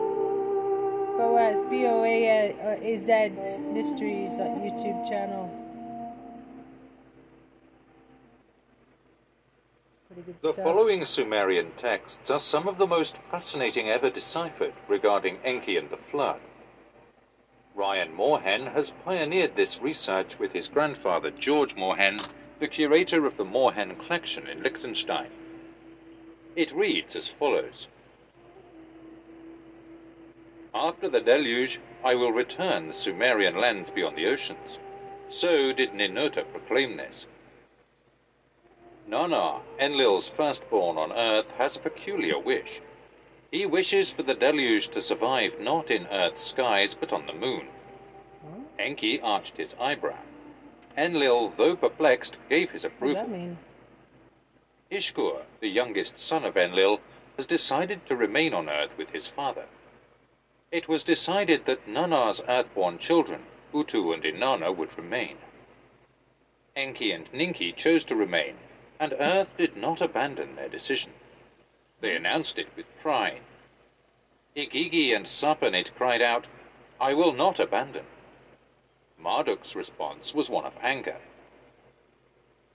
Boaz, 1.18 1.64
B 1.70 1.86
O 1.86 2.04
uh, 2.04 2.78
A 2.82 2.98
Z 2.98 3.62
Mysteries 3.72 4.38
on 4.40 4.60
YouTube 4.60 5.08
channel. 5.08 5.50
The 10.42 10.52
stuff. 10.52 10.56
following 10.58 11.06
Sumerian 11.06 11.72
texts 11.78 12.30
are 12.30 12.40
some 12.40 12.68
of 12.68 12.78
the 12.78 12.88
most 12.88 13.18
fascinating 13.32 13.88
ever 13.88 14.10
deciphered 14.10 14.74
regarding 14.90 15.38
Enki 15.44 15.78
and 15.78 15.90
the 15.90 15.98
flood. 15.98 16.40
Ryan 17.76 18.16
Moorhen 18.16 18.74
has 18.74 18.94
pioneered 19.06 19.56
this 19.56 19.82
research 19.82 20.38
with 20.38 20.52
his 20.52 20.68
grandfather 20.68 21.32
George 21.32 21.76
Moorhen, 21.76 22.26
the 22.60 22.68
curator 22.68 23.26
of 23.26 23.38
the 23.38 23.46
Moorhen 23.46 23.98
collection 24.06 24.48
in 24.48 24.64
Liechtenstein. 24.64 25.30
It 26.56 26.74
reads 26.74 27.16
as 27.16 27.30
follows 27.30 27.88
After 30.76 31.08
the 31.08 31.22
deluge, 31.22 31.80
I 32.04 32.16
will 32.16 32.34
return 32.34 32.88
the 32.88 32.94
Sumerian 32.94 33.58
lands 33.58 33.90
beyond 33.90 34.18
the 34.18 34.28
oceans. 34.28 34.78
So 35.30 35.72
did 35.72 35.94
Ninurta 35.94 36.44
proclaim 36.52 36.98
this. 36.98 37.28
Nanna, 39.08 39.62
Enlil's 39.80 40.30
firstborn 40.30 40.98
on 40.98 41.14
earth, 41.14 41.52
has 41.54 41.78
a 41.78 41.80
peculiar 41.80 42.38
wish. 42.38 42.82
He 43.52 43.66
wishes 43.66 44.12
for 44.12 44.24
the 44.24 44.36
deluge 44.36 44.90
to 44.90 45.02
survive 45.02 45.62
not 45.62 45.90
in 45.90 46.08
Earth's 46.08 46.42
skies 46.42 46.94
but 46.94 47.14
on 47.14 47.26
the 47.26 47.34
moon. 47.34 47.70
Enki 48.78 49.22
arched 49.22 49.56
his 49.56 49.76
eyebrow. 49.80 50.20
Enlil, 50.98 51.54
though 51.56 51.78
perplexed, 51.78 52.38
gave 52.50 52.72
his 52.72 52.84
approval. 52.84 53.22
What 53.22 53.32
does 53.32 53.32
that 53.32 53.38
mean? 53.38 53.58
Ishkur, 54.92 55.44
the 55.62 55.70
youngest 55.70 56.18
son 56.18 56.44
of 56.44 56.58
Enlil, 56.58 57.00
has 57.38 57.46
decided 57.46 58.06
to 58.08 58.18
remain 58.18 58.54
on 58.54 58.70
Earth 58.70 58.98
with 58.98 59.12
his 59.12 59.30
father. 59.30 59.66
It 60.76 60.90
was 60.90 61.06
decided 61.06 61.64
that 61.68 61.88
Nanna's 61.88 62.42
earthborn 62.50 62.98
children, 62.98 63.46
Utu 63.74 64.12
and 64.12 64.26
Inanna, 64.26 64.76
would 64.76 64.98
remain. 64.98 65.38
Enki 66.76 67.14
and 67.14 67.32
Ninki 67.32 67.74
chose 67.74 68.04
to 68.04 68.14
remain, 68.14 68.58
and 69.00 69.16
Earth 69.18 69.56
did 69.56 69.78
not 69.78 70.02
abandon 70.02 70.58
their 70.58 70.68
decision. 70.68 71.14
They 72.02 72.14
announced 72.14 72.60
it 72.60 72.68
with 72.76 73.00
pride. 73.00 73.40
Igigi 74.54 75.16
and 75.16 75.26
Sarpanit 75.26 75.96
cried 75.96 76.22
out, 76.22 76.50
I 77.00 77.14
will 77.14 77.32
not 77.32 77.58
abandon. 77.62 78.08
Marduk's 79.18 79.78
response 79.78 80.36
was 80.36 80.50
one 80.50 80.66
of 80.66 80.74
anger. 80.82 81.22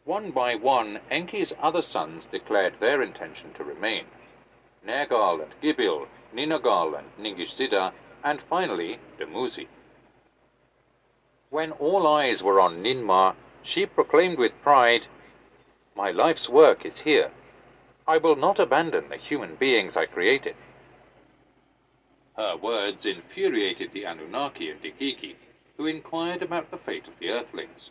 One 0.06 0.30
by 0.30 0.54
one, 0.54 1.00
Enki's 1.10 1.52
other 1.60 1.82
sons 1.82 2.24
declared 2.24 2.80
their 2.80 3.02
intention 3.02 3.52
to 3.52 3.62
remain. 3.62 4.06
Nergal 4.82 5.42
and 5.42 5.54
Gibil, 5.60 6.08
Ninagal 6.34 6.98
and 6.98 7.08
Ningishzida, 7.18 7.92
and 8.22 8.40
finally 8.40 8.98
Dumuzi. 9.18 9.66
When 11.50 11.72
all 11.72 12.06
eyes 12.06 12.42
were 12.42 12.60
on 12.60 12.82
Ninmah, 12.82 13.34
she 13.62 13.86
proclaimed 13.86 14.38
with 14.38 14.60
pride, 14.62 15.08
my 15.96 16.10
life's 16.10 16.48
work 16.48 16.84
is 16.84 17.00
here. 17.00 17.30
I 18.06 18.18
will 18.18 18.36
not 18.36 18.58
abandon 18.58 19.08
the 19.08 19.16
human 19.16 19.56
beings 19.56 19.96
I 19.96 20.06
created. 20.06 20.54
Her 22.36 22.56
words 22.56 23.04
infuriated 23.04 23.92
the 23.92 24.04
Anunnaki 24.04 24.70
and 24.70 24.82
Igigi, 24.82 25.36
who 25.76 25.86
inquired 25.86 26.42
about 26.42 26.70
the 26.70 26.78
fate 26.78 27.06
of 27.06 27.18
the 27.18 27.30
Earthlings. 27.30 27.90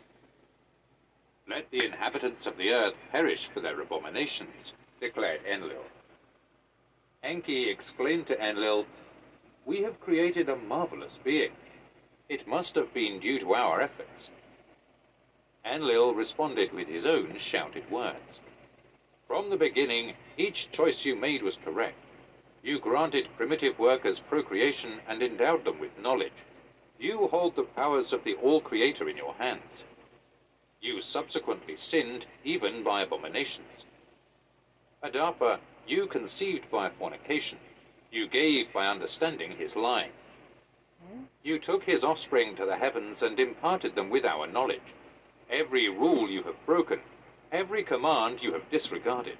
Let 1.48 1.70
the 1.70 1.84
inhabitants 1.84 2.46
of 2.46 2.56
the 2.56 2.70
earth 2.70 2.94
perish 3.10 3.48
for 3.48 3.60
their 3.60 3.80
abominations, 3.80 4.72
declared 5.00 5.40
Enlil. 5.44 5.84
Enki 7.22 7.68
exclaimed 7.68 8.26
to 8.26 8.40
Enlil, 8.42 8.86
We 9.66 9.82
have 9.82 10.00
created 10.00 10.48
a 10.48 10.56
marvelous 10.56 11.18
being. 11.22 11.52
It 12.30 12.48
must 12.48 12.74
have 12.76 12.94
been 12.94 13.20
due 13.20 13.38
to 13.40 13.54
our 13.54 13.80
efforts. 13.80 14.30
Enlil 15.64 16.14
responded 16.14 16.72
with 16.72 16.88
his 16.88 17.04
own 17.04 17.36
shouted 17.36 17.90
words. 17.90 18.40
From 19.26 19.50
the 19.50 19.58
beginning, 19.58 20.14
each 20.38 20.70
choice 20.70 21.04
you 21.04 21.14
made 21.14 21.42
was 21.42 21.58
correct. 21.58 21.98
You 22.62 22.78
granted 22.78 23.28
primitive 23.36 23.78
workers 23.78 24.20
procreation 24.20 25.00
and 25.06 25.22
endowed 25.22 25.64
them 25.64 25.78
with 25.78 25.98
knowledge. 25.98 26.44
You 26.98 27.28
hold 27.28 27.54
the 27.54 27.64
powers 27.64 28.12
of 28.14 28.24
the 28.24 28.34
All-Creator 28.34 29.08
in 29.08 29.16
your 29.16 29.34
hands. 29.34 29.84
You 30.80 31.02
subsequently 31.02 31.76
sinned, 31.76 32.26
even 32.44 32.82
by 32.82 33.02
abominations. 33.02 33.84
Adapa, 35.04 35.58
you 35.86 36.06
conceived 36.06 36.70
by 36.70 36.88
fornication. 36.88 37.58
You 38.10 38.26
gave 38.26 38.72
by 38.72 38.86
understanding 38.86 39.52
his 39.52 39.76
lie. 39.76 40.10
You 41.42 41.58
took 41.58 41.84
his 41.84 42.04
offspring 42.04 42.56
to 42.56 42.66
the 42.66 42.76
heavens 42.76 43.22
and 43.22 43.38
imparted 43.40 43.94
them 43.94 44.10
with 44.10 44.24
our 44.24 44.46
knowledge. 44.46 44.94
Every 45.50 45.88
rule 45.88 46.28
you 46.28 46.42
have 46.42 46.66
broken, 46.66 47.00
every 47.50 47.82
command 47.82 48.42
you 48.42 48.52
have 48.52 48.70
disregarded. 48.70 49.38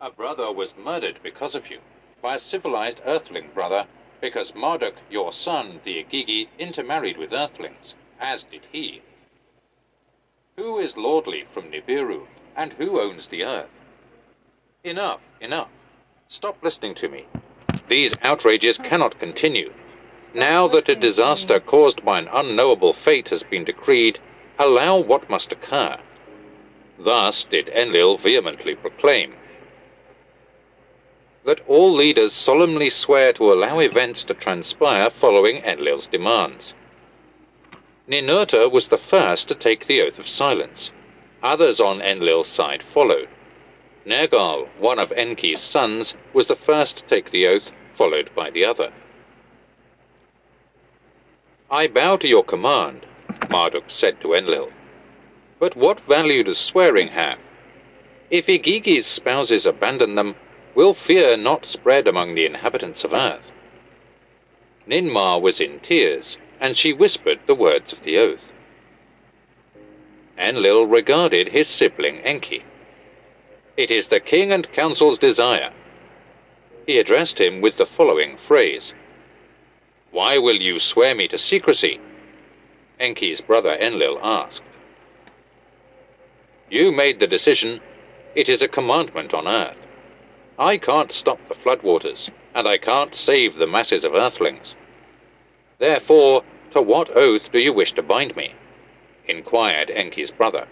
A 0.00 0.10
brother 0.10 0.52
was 0.52 0.76
murdered 0.76 1.18
because 1.22 1.54
of 1.54 1.70
you, 1.70 1.78
by 2.20 2.34
a 2.34 2.38
civilized 2.38 3.00
earthling 3.04 3.50
brother, 3.54 3.86
because 4.20 4.54
Marduk, 4.54 4.96
your 5.10 5.32
son, 5.32 5.80
the 5.84 6.04
Igigi, 6.04 6.48
intermarried 6.58 7.16
with 7.16 7.32
earthlings, 7.32 7.94
as 8.20 8.44
did 8.44 8.66
he. 8.70 9.02
Who 10.56 10.78
is 10.78 10.96
lordly 10.96 11.44
from 11.44 11.70
Nibiru, 11.70 12.26
and 12.54 12.74
who 12.74 13.00
owns 13.00 13.26
the 13.28 13.44
earth? 13.44 13.70
Enough, 14.84 15.20
enough. 15.40 15.68
Stop 16.26 16.56
listening 16.60 16.96
to 16.96 17.08
me. 17.08 17.26
These 17.86 18.16
outrages 18.22 18.78
cannot 18.78 19.20
continue. 19.20 19.72
Now 20.34 20.66
that 20.66 20.88
a 20.88 20.96
disaster 20.96 21.60
caused 21.60 22.04
by 22.04 22.18
an 22.18 22.26
unknowable 22.32 22.92
fate 22.92 23.28
has 23.28 23.44
been 23.44 23.62
decreed, 23.62 24.18
allow 24.58 24.98
what 24.98 25.30
must 25.30 25.52
occur. 25.52 25.98
Thus 26.98 27.44
did 27.44 27.68
Enlil 27.68 28.16
vehemently 28.16 28.74
proclaim 28.74 29.34
that 31.44 31.60
all 31.68 31.92
leaders 31.92 32.32
solemnly 32.32 32.90
swear 32.90 33.32
to 33.34 33.52
allow 33.52 33.78
events 33.78 34.24
to 34.24 34.34
transpire 34.34 35.10
following 35.10 35.62
Enlil's 35.62 36.08
demands. 36.08 36.74
Ninurta 38.08 38.68
was 38.70 38.88
the 38.88 38.98
first 38.98 39.46
to 39.46 39.54
take 39.54 39.86
the 39.86 40.02
oath 40.02 40.18
of 40.18 40.26
silence. 40.26 40.90
Others 41.40 41.78
on 41.80 42.00
Enlil's 42.00 42.48
side 42.48 42.82
followed. 42.82 43.28
Nergal, 44.04 44.68
one 44.78 44.98
of 44.98 45.12
Enki's 45.12 45.60
sons, 45.60 46.16
was 46.32 46.46
the 46.46 46.56
first 46.56 46.96
to 46.96 47.04
take 47.04 47.30
the 47.30 47.46
oath, 47.46 47.70
followed 47.94 48.30
by 48.34 48.50
the 48.50 48.64
other. 48.64 48.92
I 51.70 51.86
bow 51.86 52.16
to 52.16 52.28
your 52.28 52.44
command, 52.44 53.06
Marduk 53.48 53.84
said 53.88 54.20
to 54.20 54.34
Enlil. 54.34 54.70
But 55.58 55.76
what 55.76 56.00
value 56.00 56.42
does 56.42 56.58
swearing 56.58 57.08
have? 57.08 57.38
If 58.30 58.46
Igigi's 58.46 59.06
spouses 59.06 59.66
abandon 59.66 60.16
them, 60.16 60.34
will 60.74 60.94
fear 60.94 61.36
not 61.36 61.64
spread 61.64 62.08
among 62.08 62.34
the 62.34 62.46
inhabitants 62.46 63.04
of 63.04 63.12
earth? 63.12 63.52
Ninmah 64.88 65.40
was 65.40 65.60
in 65.60 65.78
tears, 65.80 66.38
and 66.60 66.76
she 66.76 66.92
whispered 66.92 67.38
the 67.46 67.54
words 67.54 67.92
of 67.92 68.02
the 68.02 68.18
oath. 68.18 68.50
Enlil 70.36 70.86
regarded 70.86 71.50
his 71.50 71.68
sibling 71.68 72.18
Enki. 72.18 72.64
It 73.76 73.90
is 73.90 74.08
the 74.08 74.20
king 74.20 74.52
and 74.52 74.70
council's 74.72 75.18
desire. 75.18 75.72
He 76.86 76.98
addressed 76.98 77.40
him 77.40 77.60
with 77.60 77.78
the 77.78 77.86
following 77.86 78.36
phrase 78.36 78.94
Why 80.10 80.36
will 80.36 80.56
you 80.56 80.78
swear 80.78 81.14
me 81.14 81.26
to 81.28 81.38
secrecy? 81.38 81.98
Enki's 83.00 83.40
brother 83.40 83.76
Enlil 83.80 84.18
asked. 84.22 84.62
You 86.70 86.92
made 86.92 87.18
the 87.18 87.26
decision. 87.26 87.80
It 88.34 88.48
is 88.48 88.62
a 88.62 88.68
commandment 88.68 89.32
on 89.34 89.48
earth. 89.48 89.80
I 90.58 90.76
can't 90.76 91.10
stop 91.10 91.38
the 91.48 91.54
floodwaters, 91.54 92.30
and 92.54 92.68
I 92.68 92.78
can't 92.78 93.14
save 93.14 93.56
the 93.56 93.66
masses 93.66 94.04
of 94.04 94.14
earthlings. 94.14 94.76
Therefore, 95.78 96.44
to 96.72 96.82
what 96.82 97.14
oath 97.16 97.50
do 97.50 97.58
you 97.58 97.72
wish 97.72 97.92
to 97.92 98.02
bind 98.02 98.36
me? 98.36 98.54
inquired 99.26 99.90
Enki's 99.90 100.30
brother. 100.30 100.66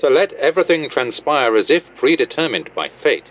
To 0.00 0.10
let 0.10 0.32
everything 0.34 0.90
transpire 0.90 1.56
as 1.56 1.70
if 1.70 1.94
predetermined 1.96 2.74
by 2.74 2.88
fate. 2.88 3.26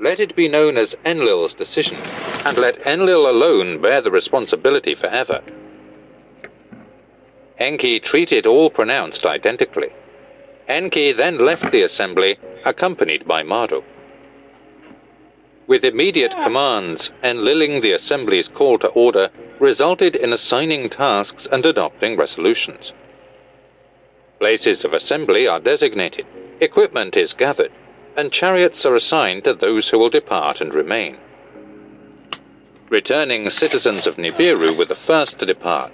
Let 0.00 0.18
it 0.18 0.34
be 0.34 0.48
known 0.48 0.76
as 0.76 0.96
Enlil's 1.04 1.54
decision, 1.54 1.98
and 2.44 2.56
let 2.56 2.84
Enlil 2.86 3.30
alone 3.30 3.80
bear 3.80 4.00
the 4.00 4.10
responsibility 4.10 4.94
forever. 4.94 5.42
Enki 7.58 8.00
treated 8.00 8.46
all 8.46 8.70
pronounced 8.70 9.26
identically. 9.26 9.90
Enki 10.66 11.12
then 11.12 11.38
left 11.38 11.70
the 11.70 11.82
assembly, 11.82 12.38
accompanied 12.64 13.28
by 13.28 13.42
Marduk. 13.42 13.84
With 15.66 15.84
immediate 15.84 16.32
commands, 16.32 17.12
enliling 17.22 17.82
the 17.82 17.92
assembly's 17.92 18.48
call 18.48 18.78
to 18.78 18.88
order 18.88 19.30
resulted 19.60 20.16
in 20.16 20.32
assigning 20.32 20.88
tasks 20.88 21.46
and 21.46 21.64
adopting 21.64 22.16
resolutions. 22.16 22.92
Places 24.40 24.86
of 24.86 24.94
assembly 24.94 25.46
are 25.46 25.60
designated, 25.60 26.24
equipment 26.60 27.14
is 27.14 27.34
gathered, 27.34 27.70
and 28.16 28.32
chariots 28.32 28.86
are 28.86 28.94
assigned 28.94 29.44
to 29.44 29.52
those 29.52 29.90
who 29.90 29.98
will 29.98 30.08
depart 30.08 30.62
and 30.62 30.74
remain. 30.74 31.18
Returning 32.88 33.50
citizens 33.50 34.06
of 34.06 34.16
Nibiru 34.16 34.74
were 34.74 34.86
the 34.86 34.94
first 34.94 35.38
to 35.38 35.46
depart. 35.46 35.92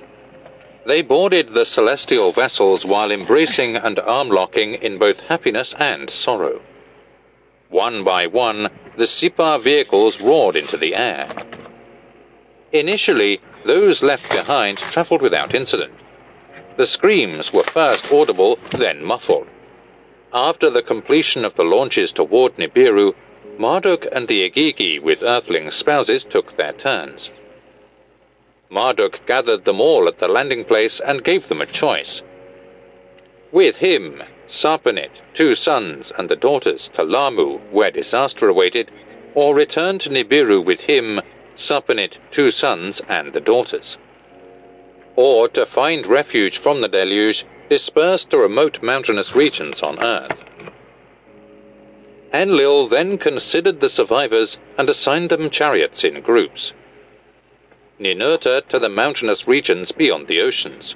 They 0.87 1.03
boarded 1.03 1.55
the 1.55 1.65
celestial 1.65 2.31
vessels 2.31 2.87
while 2.87 3.11
embracing 3.11 3.75
and 3.75 3.99
arm-locking 3.99 4.75
in 4.75 4.97
both 4.97 5.23
happiness 5.23 5.75
and 5.81 6.09
sorrow. 6.09 6.63
One 7.69 8.05
by 8.05 8.29
one, 8.29 8.69
the 8.97 9.09
Sippar 9.09 9.61
vehicles 9.61 10.21
roared 10.21 10.55
into 10.55 10.77
the 10.77 10.95
air. 10.95 11.29
Initially, 12.71 13.41
those 13.65 14.05
left 14.05 14.31
behind 14.31 14.79
travelled 14.79 15.21
without 15.21 15.53
incident. 15.53 15.93
The 16.77 16.85
screams 16.85 17.55
were 17.55 17.63
first 17.63 18.13
audible, 18.13 18.59
then 18.73 19.03
muffled. 19.03 19.47
After 20.35 20.69
the 20.69 20.83
completion 20.83 21.43
of 21.43 21.55
the 21.55 21.65
launches 21.65 22.13
toward 22.13 22.57
Nibiru, 22.59 23.15
Marduk 23.57 24.07
and 24.13 24.29
the 24.29 24.51
Igigi 24.51 25.01
with 25.01 25.23
Earthling 25.23 25.71
spouses 25.71 26.23
took 26.23 26.59
their 26.59 26.75
turns. 26.75 27.31
Marduk 28.69 29.25
gathered 29.25 29.65
them 29.65 29.81
all 29.81 30.07
at 30.07 30.19
the 30.19 30.29
landing 30.29 30.65
place 30.65 31.01
and 31.01 31.25
gave 31.25 31.49
them 31.49 31.63
a 31.63 31.67
choice. 31.67 32.23
With 33.53 33.79
him, 33.79 34.23
Sarpanit, 34.47 35.23
two 35.33 35.55
sons 35.55 36.13
and 36.19 36.29
the 36.29 36.37
daughters 36.37 36.89
to 36.91 37.03
Lahmu, 37.05 37.59
where 37.71 37.91
disaster 37.91 38.49
awaited, 38.51 38.91
or 39.35 39.55
return 39.55 39.99
to 40.01 40.11
Nibiru 40.11 40.63
with 40.63 40.81
him, 40.83 41.23
Sarpanit, 41.55 42.19
two 42.31 42.51
sons 42.51 43.01
and 43.09 43.33
the 43.33 43.41
daughters. 43.41 43.97
Or 45.17 45.49
to 45.49 45.65
find 45.65 46.07
refuge 46.07 46.59
from 46.59 46.83
the 46.83 46.89
deluge, 46.89 47.45
dispersed 47.69 48.31
to 48.31 48.39
remote 48.39 48.83
mountainous 48.83 49.35
regions 49.35 49.83
on 49.83 49.99
Earth. 49.99 50.45
Enlil 52.33 52.87
then 52.87 53.17
considered 53.17 53.81
the 53.81 53.89
survivors 53.89 54.59
and 54.77 54.91
assigned 54.91 55.31
them 55.31 55.49
chariots 55.49 56.05
in 56.05 56.21
groups. 56.21 56.75
Ninurta 57.99 58.61
to 58.69 58.79
the 58.79 58.91
mountainous 58.91 59.49
regions 59.49 59.91
beyond 59.91 60.29
the 60.29 60.43
oceans, 60.43 60.95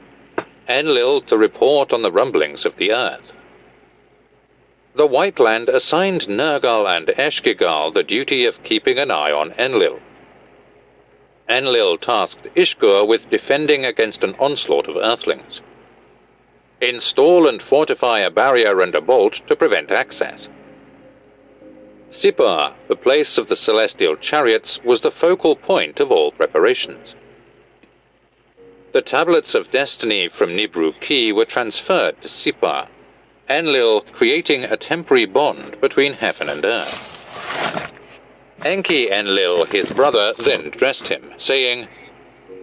Enlil 0.69 1.23
to 1.23 1.39
report 1.39 1.93
on 1.95 2.03
the 2.03 2.13
rumblings 2.13 2.67
of 2.67 2.77
the 2.77 2.93
earth. 2.93 3.33
The 4.95 5.07
White 5.07 5.41
Land 5.41 5.71
assigned 5.71 6.29
Nergal 6.29 6.87
and 6.87 7.07
Ereshkigal 7.09 7.95
the 7.95 8.03
duty 8.03 8.45
of 8.45 8.63
keeping 8.65 8.99
an 8.99 9.11
eye 9.11 9.33
on 9.33 9.53
Enlil. 9.53 9.99
Enlil 11.51 11.99
tasked 11.99 12.47
Ishkur 12.55 13.05
with 13.05 13.29
defending 13.29 13.85
against 13.85 14.23
an 14.23 14.37
onslaught 14.39 14.87
of 14.87 14.97
Earthlings. 14.97 15.61
Install 16.81 17.49
and 17.49 17.61
fortify 17.61 18.21
a 18.21 18.31
barrier 18.31 18.81
and 18.81 18.95
a 18.95 19.01
bolt 19.01 19.43
to 19.49 19.57
prevent 19.57 19.91
access. 19.91 20.49
Sippar, 22.09 22.75
the 22.87 22.95
place 22.95 23.37
of 23.37 23.49
the 23.49 23.57
celestial 23.57 24.17
chariots, 24.17 24.81
was 24.85 25.01
the 25.01 25.11
focal 25.11 25.57
point 25.57 25.99
of 25.99 26.13
all 26.13 26.31
preparations. 26.31 27.17
The 28.93 29.03
tablets 29.03 29.55
of 29.55 29.73
destiny 29.73 30.29
from 30.29 30.51
Nibru 30.51 30.99
Ki 31.01 31.33
were 31.33 31.45
transferred 31.45 32.23
to 32.23 32.29
Sippar, 32.29 32.87
Enlil 33.49 34.03
creating 34.13 34.65
a 34.65 34.77
temporary 34.77 35.27
bond 35.27 35.81
between 35.81 36.13
heaven 36.13 36.49
and 36.49 36.65
earth. 36.65 38.00
Enki 38.65 39.11
Enlil, 39.11 39.65
his 39.65 39.91
brother, 39.91 40.35
then 40.39 40.67
addressed 40.67 41.09
him, 41.09 41.33
saying, 41.39 41.89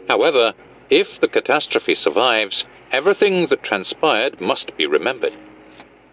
However, 0.07 0.53
if 0.91 1.19
the 1.19 1.27
catastrophe 1.27 1.95
survives, 1.95 2.65
everything 2.91 3.47
that 3.47 3.63
transpired 3.63 4.39
must 4.39 4.77
be 4.77 4.85
remembered. 4.85 5.33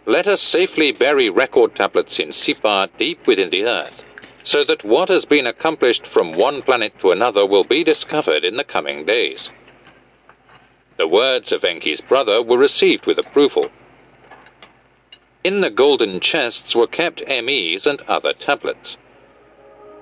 Let 0.07 0.27
us 0.27 0.41
safely 0.41 0.91
bury 0.91 1.29
record 1.29 1.75
tablets 1.75 2.19
in 2.19 2.29
Sippar 2.31 2.89
deep 2.97 3.27
within 3.27 3.51
the 3.51 3.65
earth, 3.65 4.03
so 4.43 4.65
that 4.65 4.85
what 4.85 5.11
has 5.11 5.27
been 5.27 5.47
accomplished 5.47 6.07
from 6.07 6.33
one 6.33 6.63
planet 6.63 6.99
to 7.01 7.11
another 7.11 7.45
will 7.45 7.65
be 7.65 7.85
discovered 7.85 8.43
in 8.43 8.57
the 8.57 8.65
coming 8.65 9.05
days. 9.05 9.51
The 10.97 11.09
words 11.09 11.53
of 11.53 11.63
Enki's 11.63 12.01
brother 12.01 12.43
were 12.43 12.59
received 12.59 13.05
with 13.05 13.19
approval. 13.19 13.71
In 15.43 15.61
the 15.61 15.71
golden 15.71 16.21
chests 16.21 16.75
were 16.75 16.87
kept 16.87 17.23
MEs 17.29 17.87
and 17.87 18.01
other 18.03 18.33
tablets. 18.33 18.97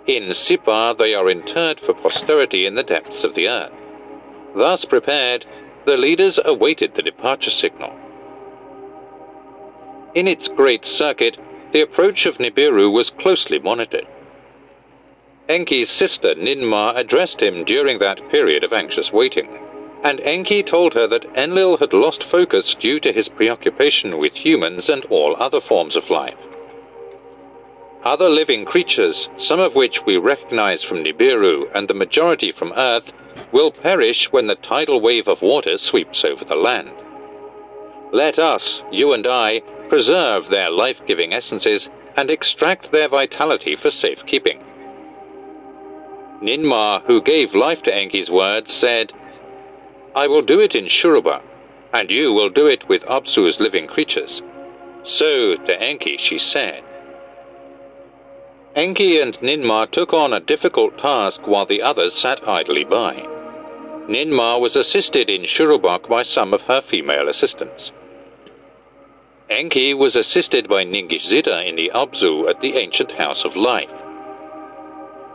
In 0.07 0.31
Sippar 0.31 0.97
they 0.97 1.15
are 1.15 1.31
interred 1.31 1.79
for 1.79 1.95
posterity 1.95 2.66
in 2.66 2.74
the 2.74 2.83
depths 2.83 3.23
of 3.23 3.35
the 3.35 3.49
earth. 3.49 3.73
Thus 4.55 4.85
prepared, 4.85 5.47
the 5.85 5.97
leaders 5.97 6.41
awaited 6.45 6.95
the 6.95 7.03
departure 7.03 7.51
signal. 7.51 7.93
In 10.15 10.27
its 10.27 10.49
great 10.49 10.85
circuit, 10.85 11.39
the 11.70 11.83
approach 11.83 12.27
of 12.27 12.39
Nibiru 12.39 12.91
was 12.91 13.11
closely 13.11 13.61
monitored. 13.61 14.07
Enki's 15.49 15.89
sister 15.89 16.35
Ninmah 16.35 16.97
addressed 16.97 17.41
him 17.41 17.62
during 17.62 17.99
that 17.99 18.29
period 18.29 18.65
of 18.65 18.73
anxious 18.73 19.12
waiting, 19.12 19.49
and 20.03 20.20
Enki 20.20 20.65
told 20.65 20.95
her 20.95 21.07
that 21.07 21.27
Enlil 21.37 21.77
had 21.77 21.93
lost 21.93 22.24
focus 22.24 22.74
due 22.74 22.99
to 22.99 23.12
his 23.12 23.29
preoccupation 23.29 24.19
with 24.19 24.35
humans 24.35 24.89
and 24.89 25.05
all 25.07 25.37
other 25.39 25.61
forms 25.61 25.95
of 25.95 26.11
life. 26.11 26.39
Other 28.05 28.29
living 28.29 28.65
creatures, 28.65 29.29
some 29.37 29.61
of 29.61 29.77
which 29.77 30.05
we 30.05 30.16
recognize 30.16 30.83
from 30.83 31.05
Nibiru 31.05 31.70
and 31.73 31.87
the 31.87 31.95
majority 31.95 32.51
from 32.51 32.73
Earth, 32.77 33.12
will 33.53 33.70
perish 33.70 34.33
when 34.33 34.49
the 34.49 34.57
tidal 34.57 35.01
wave 35.01 35.29
of 35.29 35.41
water 35.41 35.79
sweeps 35.79 36.24
over 36.24 36.45
the 36.45 36.57
land. 36.57 36.91
Let 38.12 38.39
us, 38.39 38.83
you 38.91 39.12
and 39.12 39.27
I, 39.27 39.61
preserve 39.89 40.49
their 40.49 40.70
life-giving 40.70 41.33
essences 41.33 41.91
and 42.16 42.31
extract 42.31 42.91
their 42.91 43.09
vitality 43.09 43.77
for 43.77 43.91
safekeeping. 43.91 44.59
Ninmah, 46.43 47.05
who 47.05 47.23
gave 47.23 47.55
life 47.55 47.83
to 47.85 47.95
Enki's 47.95 48.31
words, 48.31 48.73
said, 48.73 49.12
I 50.15 50.27
will 50.27 50.43
do 50.43 50.61
it 50.61 50.74
in 50.74 50.87
Shuruppak, 50.87 51.43
and 51.93 52.11
you 52.11 52.33
will 52.33 52.51
do 52.51 52.66
it 52.66 52.89
with 52.89 53.07
Apsu's 53.07 53.61
living 53.61 53.87
creatures. 53.87 54.43
So 55.05 55.55
to 55.55 55.81
Enki 55.81 56.16
she 56.16 56.39
said. 56.39 56.83
Enki 58.74 59.20
and 59.20 59.39
Ninmah 59.40 59.90
took 59.90 60.15
on 60.15 60.32
a 60.32 60.40
difficult 60.40 60.97
task 60.97 61.47
while 61.47 61.66
the 61.66 61.82
others 61.82 62.15
sat 62.15 62.49
idly 62.49 62.85
by. 62.85 63.16
Ninmah 64.09 64.59
was 64.59 64.77
assisted 64.77 65.28
in 65.28 65.43
Shuruppak 65.43 66.09
by 66.09 66.23
some 66.23 66.55
of 66.55 66.62
her 66.62 66.81
female 66.81 67.28
assistants. 67.28 67.93
Enki 69.51 69.93
was 69.93 70.16
assisted 70.16 70.70
by 70.70 70.86
Ningishzida 70.86 71.69
in 71.69 71.77
the 71.77 71.90
Abzu 71.94 72.49
at 72.49 72.62
the 72.62 72.78
ancient 72.78 73.12
House 73.12 73.44
of 73.44 73.57
Life. 73.57 73.93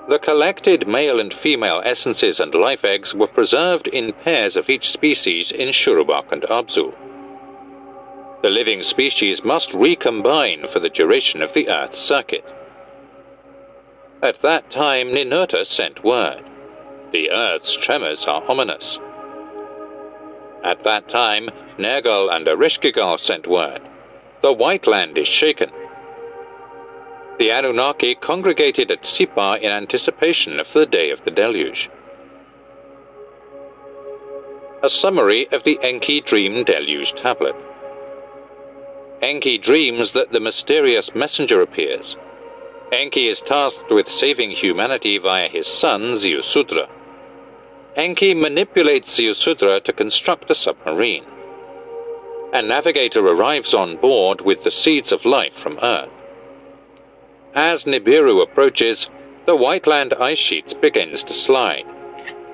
The 0.10 0.18
collected 0.18 0.88
male 0.88 1.20
and 1.20 1.32
female 1.32 1.84
essences 1.86 2.40
and 2.40 2.56
life 2.56 2.84
eggs 2.84 3.14
were 3.14 3.28
preserved 3.28 3.88
in 3.88 4.14
pairs 4.14 4.56
of 4.56 4.68
each 4.68 4.90
species 4.90 5.52
in 5.52 5.70
Shuruppak 5.70 6.32
and 6.32 6.42
Abzu. 6.42 6.92
The 8.42 8.50
living 8.50 8.82
species 8.82 9.44
must 9.44 9.76
recombine 9.76 10.68
for 10.68 10.80
the 10.80 10.90
duration 10.90 11.44
of 11.44 11.54
the 11.54 11.70
Earth's 11.70 12.00
circuit. 12.00 12.44
At 14.28 14.42
that 14.42 14.70
time, 14.70 15.12
Ninurta 15.12 15.66
sent 15.66 16.04
word. 16.04 16.44
The 17.14 17.32
Earth's 17.32 17.78
tremors 17.78 18.26
are 18.26 18.44
ominous. 18.50 19.00
At 20.66 20.84
that 20.84 21.08
time, 21.08 21.50
Nergal 21.78 22.30
and 22.30 22.46
Ereshkigal 22.46 23.22
sent 23.22 23.48
word 23.48 23.82
the 24.42 24.52
White 24.52 24.86
Land 24.86 25.18
is 25.18 25.30
shaken. 25.30 25.72
The 27.40 27.52
Anunnaki 27.52 28.16
congregated 28.16 28.92
at 28.92 29.04
Sippar 29.04 29.60
in 29.62 29.72
anticipation 29.72 30.60
of 30.60 30.74
the 30.74 30.86
day 30.86 31.10
of 31.10 31.24
the 31.24 31.32
deluge. 31.32 31.90
A 34.84 34.90
summary 34.90 35.48
of 35.54 35.64
the 35.64 35.80
Enki 35.82 36.20
Dream 36.20 36.66
Deluge 36.66 37.14
Tablet. 37.14 37.56
Enki 39.22 39.58
dreams 39.58 40.12
that 40.12 40.34
the 40.34 40.42
mysterious 40.42 41.16
messenger 41.16 41.62
appears. 41.62 42.18
Enki 42.92 43.28
is 43.28 43.42
tasked 43.42 43.92
with 43.92 44.08
saving 44.10 44.52
humanity 44.52 45.18
via 45.18 45.48
his 45.48 45.68
son 45.68 46.14
Ziusudra. 46.14 46.88
Enki 47.96 48.34
manipulates 48.34 49.18
Ziusudra 49.18 49.84
to 49.84 49.94
construct 49.94 50.50
a 50.52 50.56
submarine 50.56 51.26
a 52.54 52.62
navigator 52.62 53.26
arrives 53.28 53.74
on 53.74 53.98
board 53.98 54.42
with 54.42 54.64
the 54.64 54.72
seeds 54.72 55.12
of 55.12 55.26
life 55.26 55.54
from 55.54 55.78
Earth. 55.82 56.10
As 57.54 57.86
Nibiru 57.86 58.42
approaches, 58.42 59.10
the 59.46 59.56
Whiteland 59.56 60.14
ice 60.14 60.38
sheets 60.38 60.74
begins 60.74 61.24
to 61.26 61.34
slide. 61.34 61.86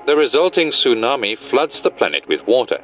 The 0.06 0.18
resulting 0.18 0.70
tsunami 0.70 1.38
floods 1.38 1.82
the 1.82 1.92
planet 1.92 2.28
with 2.28 2.46
water. 2.48 2.82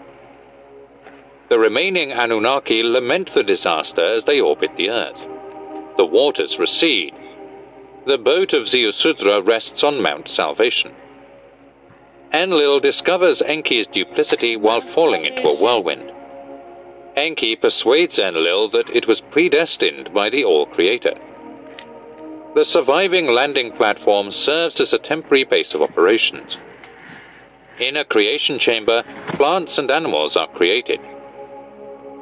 The 1.50 1.60
remaining 1.60 2.12
Anunnaki 2.12 2.84
lament 2.84 3.34
the 3.34 3.44
disaster 3.44 4.04
as 4.04 4.26
they 4.26 4.40
orbit 4.40 4.76
the 4.78 4.92
Earth. 4.92 5.26
The 5.98 6.06
waters 6.06 6.60
recede. 6.60 7.16
The 8.10 8.18
boat 8.18 8.54
of 8.54 8.64
Ziusudra 8.64 9.46
rests 9.46 9.84
on 9.84 10.02
Mount 10.02 10.28
Salvation. 10.28 10.94
Enlil 12.34 12.80
discovers 12.80 13.44
Enki's 13.44 13.86
duplicity 13.86 14.58
while 14.58 14.82
falling 14.82 15.26
into 15.26 15.48
a 15.48 15.54
whirlwind. 15.54 16.12
Enki 17.16 17.56
persuades 17.56 18.18
Enlil 18.18 18.68
that 18.70 18.90
it 18.90 19.06
was 19.06 19.22
predestined 19.22 20.12
by 20.12 20.28
the 20.32 20.44
All-Creator. 20.44 21.14
The 22.56 22.66
surviving 22.66 23.28
landing 23.28 23.74
platform 23.74 24.32
serves 24.32 24.80
as 24.82 24.92
a 24.92 24.98
temporary 24.98 25.44
base 25.44 25.76
of 25.76 25.84
operations. 25.84 26.58
In 27.80 27.96
a 27.96 28.04
creation 28.04 28.58
chamber, 28.58 29.04
plants 29.34 29.78
and 29.78 29.92
animals 29.92 30.36
are 30.36 30.48
created. 30.48 31.00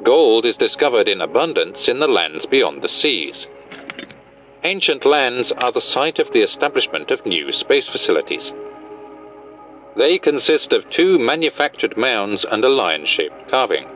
Gold 0.04 0.46
is 0.46 0.58
discovered 0.58 1.08
in 1.08 1.22
abundance 1.22 1.88
in 1.88 2.00
the 2.00 2.10
lands 2.10 2.46
beyond 2.46 2.82
the 2.82 2.90
seas. 2.90 3.48
Ancient 4.68 5.06
lands 5.06 5.54
are 5.54 5.72
the 5.72 5.80
site 5.80 6.20
of 6.20 6.32
the 6.32 6.42
establishment 6.42 7.10
of 7.10 7.26
new 7.26 7.54
space 7.54 7.88
facilities. 7.88 8.52
They 9.96 10.20
consist 10.20 10.74
of 10.74 10.90
two 10.90 11.18
manufactured 11.18 11.96
mounds 11.96 12.44
and 12.44 12.66
a 12.66 12.68
lion-shaped 12.68 13.48
carving. 13.48 13.88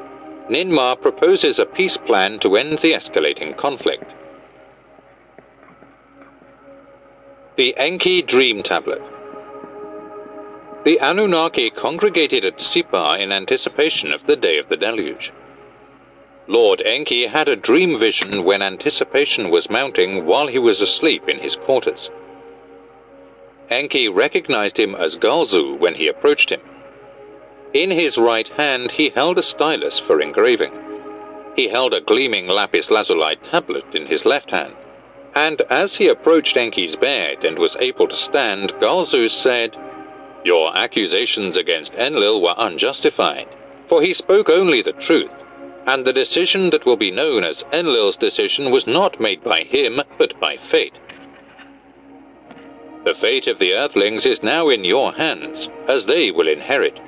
Ninmah 0.50 1.02
proposes 1.02 1.60
a 1.60 1.66
peace 1.66 1.98
plan 1.98 2.40
to 2.40 2.56
end 2.56 2.80
the 2.80 2.94
escalating 2.94 3.58
conflict. 3.58 4.14
The 7.58 7.76
Enki 7.76 8.22
Dream 8.22 8.64
Tablet 8.64 9.02
The 10.86 11.00
Anunnaki 11.02 11.70
congregated 11.70 12.46
at 12.46 12.60
Sippar 12.60 13.20
in 13.20 13.34
anticipation 13.34 14.14
of 14.14 14.26
the 14.26 14.38
day 14.38 14.58
of 14.58 14.70
the 14.70 14.78
deluge. 14.78 15.34
Lord 16.48 16.82
Enki 16.84 17.28
had 17.28 17.48
a 17.48 17.56
dream 17.56 18.00
vision 18.00 18.44
when 18.44 18.62
anticipation 18.62 19.52
was 19.52 19.70
mounting 19.70 20.26
while 20.26 20.48
he 20.48 20.58
was 20.58 20.82
asleep 20.82 21.30
in 21.30 21.40
his 21.40 21.56
quarters. 21.56 22.10
Enki 23.70 24.10
recognized 24.10 24.78
him 24.78 24.96
as 24.96 25.16
Galzu 25.16 25.78
when 25.78 25.96
he 25.96 26.08
approached 26.08 26.50
him. 26.50 26.62
In 27.74 27.92
his 27.92 28.18
right 28.18 28.48
hand 28.50 28.92
he 28.92 29.10
held 29.10 29.38
a 29.38 29.44
stylus 29.44 30.00
for 30.00 30.20
engraving. 30.20 30.74
He 31.56 31.70
held 31.70 31.94
a 31.94 32.02
gleaming 32.02 32.48
lapis 32.48 32.90
lazuli 32.90 33.36
tablet 33.38 33.86
in 33.94 34.08
his 34.08 34.26
left 34.26 34.52
hand. 34.52 34.74
And 35.36 35.62
as 35.70 35.96
he 35.96 36.10
approached 36.10 36.58
Enki's 36.58 36.96
bed 36.96 37.46
and 37.46 37.58
was 37.58 37.78
able 37.80 38.08
to 38.08 38.16
stand, 38.16 38.74
Galzu 38.82 39.30
said, 39.30 39.78
Your 40.44 40.76
accusations 40.76 41.56
against 41.56 41.94
Enlil 41.94 42.42
were 42.42 42.56
unjustified, 42.58 43.48
for 43.88 44.02
he 44.02 44.14
spoke 44.14 44.50
only 44.50 44.82
the 44.82 44.92
truth, 44.92 45.32
and 45.88 46.06
the 46.06 46.14
decision 46.14 46.70
that 46.70 46.86
will 46.86 46.98
be 46.98 47.12
known 47.12 47.44
as 47.44 47.64
Enlil's 47.72 48.18
decision 48.18 48.72
was 48.72 48.88
not 48.88 49.20
made 49.20 49.44
by 49.44 49.62
him, 49.62 50.02
but 50.18 50.40
by 50.40 50.58
fate. 50.58 50.98
The 53.04 53.16
fate 53.16 53.48
of 53.48 53.58
the 53.58 53.74
Earthlings 53.74 54.28
is 54.28 54.44
now 54.44 54.70
in 54.70 54.86
your 54.86 55.14
hands, 55.14 55.70
as 55.88 56.06
they 56.06 56.30
will 56.30 56.48
inherit. 56.48 57.00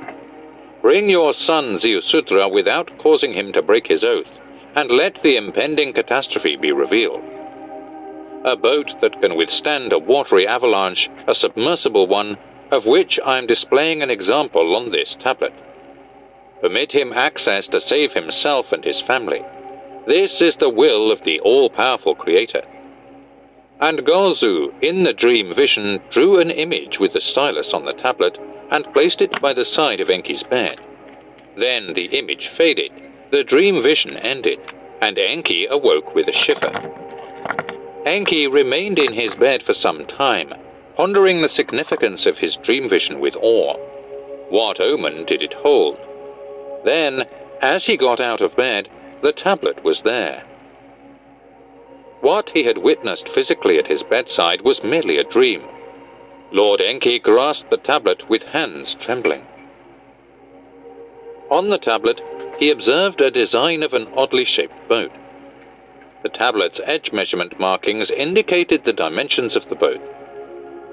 Bring 0.81 1.07
your 1.07 1.33
son 1.33 1.75
Ziusudra 1.75 2.51
without 2.51 2.97
causing 2.97 3.33
him 3.33 3.51
to 3.53 3.61
break 3.61 3.87
his 3.87 4.03
oath, 4.03 4.39
and 4.75 4.89
let 4.89 5.21
the 5.21 5.37
impending 5.37 5.93
catastrophe 5.93 6.55
be 6.55 6.71
revealed. 6.71 7.21
A 8.43 8.57
boat 8.57 8.99
that 9.01 9.21
can 9.21 9.35
withstand 9.35 9.93
a 9.93 9.99
watery 9.99 10.47
avalanche, 10.47 11.09
a 11.27 11.35
submersible 11.35 12.07
one, 12.07 12.37
of 12.71 12.87
which 12.87 13.19
I 13.23 13.37
am 13.37 13.45
displaying 13.45 14.01
an 14.01 14.09
example 14.09 14.75
on 14.75 14.89
this 14.89 15.15
tablet. 15.15 15.53
Permit 16.64 16.94
him 16.94 17.14
access 17.14 17.68
to 17.68 17.80
save 17.80 18.14
himself 18.14 18.72
and 18.72 18.84
his 18.84 18.99
family. 18.99 19.45
This 20.07 20.41
is 20.41 20.56
the 20.56 20.69
will 20.69 21.11
of 21.11 21.22
the 21.22 21.40
all-powerful 21.41 22.15
Creator 22.15 22.64
and 23.84 24.06
Galzu, 24.06 24.73
in 24.81 25.03
the 25.03 25.11
dream 25.11 25.53
vision, 25.53 25.99
drew 26.10 26.40
an 26.40 26.49
image 26.49 26.99
with 26.99 27.11
the 27.11 27.19
stylus 27.19 27.73
on 27.73 27.84
the 27.84 27.91
tablet 27.91 28.40
and 28.72 28.94
placed 28.94 29.22
it 29.22 29.41
by 29.41 29.52
the 29.52 29.65
side 29.65 29.99
of 29.99 30.10
Enki's 30.10 30.41
bed. 30.41 30.80
Then 31.57 31.94
the 31.94 32.06
image 32.06 32.48
faded, 32.48 32.94
the 33.31 33.44
dream 33.44 33.81
vision 33.81 34.15
ended, 34.15 34.60
and 35.02 35.19
Enki 35.19 35.65
awoke 35.65 36.15
with 36.15 36.30
a 36.30 36.31
shiver. 36.31 36.72
Enki 38.06 38.48
remained 38.48 38.99
in 38.99 39.11
his 39.11 39.35
bed 39.35 39.61
for 39.61 39.73
some 39.73 40.06
time, 40.06 40.53
pondering 40.95 41.41
the 41.41 41.49
significance 41.49 42.26
of 42.26 42.38
his 42.38 42.56
dream 42.56 42.88
vision 42.88 43.19
with 43.19 43.35
awe. 43.35 43.76
What 44.48 44.80
omen 44.80 45.26
did 45.26 45.41
it 45.41 45.56
hold? 45.56 45.99
Then, 46.84 47.26
as 47.61 47.85
he 47.85 47.97
got 47.97 48.19
out 48.19 48.41
of 48.41 48.55
bed, 48.55 48.89
the 49.22 49.31
tablet 49.31 49.84
was 49.84 50.01
there. 50.01 50.43
What 52.22 52.51
he 52.51 52.64
had 52.64 52.77
witnessed 52.77 53.27
physically 53.27 53.77
at 53.77 53.88
his 53.88 54.03
bedside 54.03 54.61
was 54.61 54.84
merely 54.84 55.18
a 55.18 55.23
dream. 55.23 55.64
Lord 56.51 56.81
Enki 56.81 57.19
grasped 57.19 57.69
the 57.69 57.77
tablet 57.77 58.30
with 58.30 58.43
hands 58.43 58.95
trembling. 58.95 59.45
On 61.49 61.69
the 61.69 61.77
tablet, 61.77 62.22
he 62.60 62.69
observed 62.69 63.22
a 63.22 63.31
design 63.31 63.84
of 63.84 63.93
an 63.93 64.07
oddly 64.15 64.45
shaped 64.45 64.88
boat. 64.88 65.11
The 66.22 66.30
tablet's 66.30 66.80
edge 66.85 67.11
measurement 67.11 67.60
markings 67.60 68.10
indicated 68.10 68.84
the 68.84 68.93
dimensions 68.93 69.55
of 69.55 69.68
the 69.68 69.76
boat. 69.76 70.01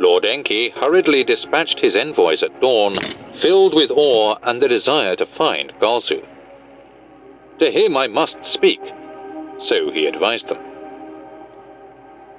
Lord 0.01 0.25
Enki 0.25 0.71
hurriedly 0.71 1.25
dispatched 1.25 1.81
his 1.81 1.95
envoys 1.95 2.43
at 2.43 2.59
dawn, 2.59 2.95
filled 3.35 3.75
with 3.75 3.91
awe 3.91 4.37
and 4.43 4.63
the 4.63 4.67
desire 4.67 5.15
to 5.17 5.27
find 5.27 5.75
Galzu. 5.79 6.27
To 7.59 7.71
him 7.71 7.99
I 7.99 8.07
must 8.07 8.47
speak, 8.47 8.81
so 9.59 9.91
he 9.91 10.07
advised 10.07 10.49
them. 10.49 10.57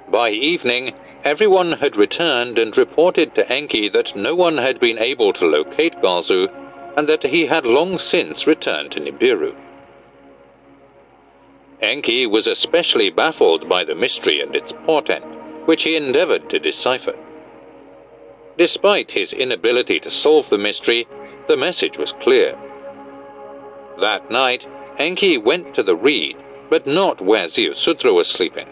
By 0.08 0.30
evening, 0.30 0.94
everyone 1.22 1.72
had 1.72 1.96
returned 1.96 2.58
and 2.58 2.76
reported 2.76 3.32
to 3.36 3.48
Enki 3.48 3.88
that 3.90 4.16
no 4.16 4.34
one 4.34 4.58
had 4.58 4.80
been 4.80 4.98
able 4.98 5.32
to 5.34 5.46
locate 5.46 6.02
Galzu 6.02 6.48
and 6.96 7.08
that 7.08 7.22
he 7.22 7.46
had 7.46 7.64
long 7.64 7.96
since 7.96 8.44
returned 8.44 8.90
to 8.90 9.00
Nibiru. 9.00 9.54
Enki 11.80 12.26
was 12.26 12.48
especially 12.48 13.08
baffled 13.08 13.68
by 13.68 13.84
the 13.84 13.94
mystery 13.94 14.40
and 14.40 14.56
its 14.56 14.72
portent, 14.84 15.24
which 15.66 15.84
he 15.84 15.94
endeavored 15.94 16.50
to 16.50 16.58
decipher. 16.58 17.14
Despite 18.58 19.12
his 19.12 19.32
inability 19.32 19.98
to 20.00 20.10
solve 20.10 20.50
the 20.50 20.58
mystery, 20.58 21.06
the 21.48 21.56
message 21.56 21.96
was 21.96 22.12
clear. 22.12 22.56
That 24.00 24.30
night, 24.30 24.66
Enki 24.98 25.38
went 25.38 25.74
to 25.74 25.82
the 25.82 25.96
reed, 25.96 26.36
but 26.68 26.86
not 26.86 27.20
where 27.20 27.46
Ziusudra 27.46 28.12
was 28.12 28.28
sleeping. 28.28 28.68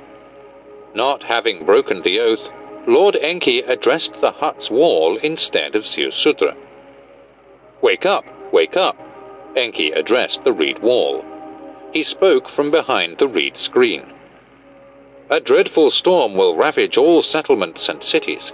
Not 0.95 1.25
having 1.25 1.65
broken 1.65 2.03
the 2.03 2.21
oath, 2.21 2.51
Lord 2.87 3.17
Enki 3.17 3.61
addressed 3.61 4.21
the 4.21 4.33
hut's 4.33 4.71
wall 4.71 5.17
instead 5.19 5.75
of 5.75 5.85
Ziusudra. 5.85 6.57
Wake 7.81 8.05
up, 8.05 8.25
wake 8.53 8.77
up, 8.77 8.97
Enki 9.57 9.91
addressed 9.93 10.45
the 10.45 10.53
reed 10.53 10.79
wall. 10.81 11.25
He 11.93 12.03
spoke 12.03 12.49
from 12.49 12.71
behind 12.71 13.19
the 13.19 13.29
reed 13.29 13.57
screen. 13.57 14.13
A 15.29 15.41
dreadful 15.41 15.91
storm 15.91 16.35
will 16.35 16.57
ravage 16.57 16.99
all 16.99 17.23
settlements 17.23 17.89
and 17.89 18.03
cities. 18.03 18.53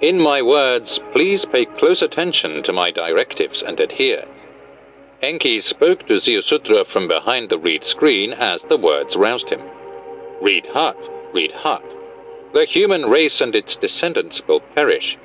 In 0.00 0.20
my 0.20 0.42
words, 0.42 1.00
please 1.12 1.46
pay 1.46 1.64
close 1.64 2.02
attention 2.02 2.62
to 2.64 2.72
my 2.72 2.90
directives 2.90 3.62
and 3.62 3.80
adhere. 3.80 4.26
Enki 5.22 5.58
spoke 5.62 6.06
to 6.06 6.20
Ziusudra 6.20 6.84
from 6.84 7.08
behind 7.08 7.48
the 7.48 7.58
reed 7.58 7.82
screen 7.82 8.34
as 8.34 8.62
the 8.64 8.76
words 8.76 9.16
roused 9.16 9.48
him. 9.48 9.62
Reed 10.42 10.66
hut, 10.66 10.98
read 11.32 11.52
Hut. 11.52 11.82
The 12.52 12.66
human 12.66 13.06
race 13.06 13.40
and 13.40 13.54
its 13.54 13.74
descendants 13.74 14.46
will 14.46 14.60
perish. 14.60 15.16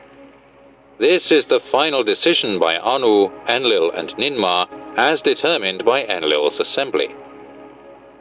This 0.99 1.33
is 1.33 1.47
the 1.47 1.59
final 1.59 2.05
decision 2.05 2.57
by 2.57 2.77
Anu, 2.77 3.29
Enlil, 3.49 3.91
and 3.91 4.15
Ninmah, 4.15 4.69
as 4.95 5.21
determined 5.21 5.83
by 5.83 6.03
Enlil's 6.03 6.61
assembly. 6.61 7.13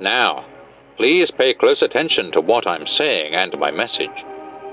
Now, 0.01 0.47
please 0.97 1.31
pay 1.31 1.55
close 1.55 1.81
attention 1.81 2.33
to 2.33 2.41
what 2.41 2.67
I'm 2.67 2.89
saying 2.89 3.35
and 3.35 3.57
my 3.57 3.71
message. 3.71 4.25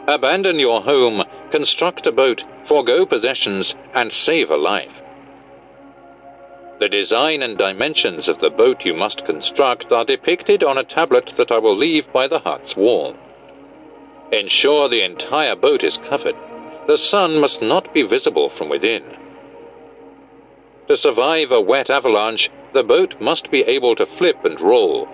Abandon 0.08 0.58
your 0.58 0.82
home, 0.82 1.24
construct 1.52 2.06
a 2.06 2.12
boat, 2.12 2.44
forego 2.66 3.06
possessions, 3.06 3.76
and 3.94 4.12
save 4.12 4.52
a 4.52 4.58
life. 4.58 5.02
The 6.80 6.90
design 6.90 7.42
and 7.42 7.58
dimensions 7.58 8.28
of 8.28 8.40
the 8.40 8.52
boat 8.52 8.86
you 8.86 8.94
must 8.94 9.26
construct 9.26 9.92
are 9.92 10.06
depicted 10.06 10.64
on 10.64 10.78
a 10.78 10.84
tablet 10.84 11.28
that 11.38 11.52
I 11.52 11.58
will 11.58 11.76
leave 11.76 12.12
by 12.14 12.28
the 12.28 12.40
hut's 12.40 12.76
wall. 12.76 13.16
Ensure 14.32 14.88
the 14.88 15.02
entire 15.02 15.56
boat 15.56 15.84
is 15.84 15.98
covered. 15.98 16.36
The 16.86 16.98
sun 16.98 17.40
must 17.40 17.62
not 17.62 17.94
be 17.94 18.04
visible 18.04 18.50
from 18.50 18.70
within. 18.70 19.04
To 20.88 20.96
survive 20.96 21.52
a 21.52 21.60
wet 21.60 21.90
avalanche, 21.90 22.52
the 22.74 22.84
boat 22.84 23.20
must 23.20 23.50
be 23.50 23.64
able 23.64 23.96
to 23.96 24.06
flip 24.06 24.46
and 24.46 24.60
roll. 24.62 25.08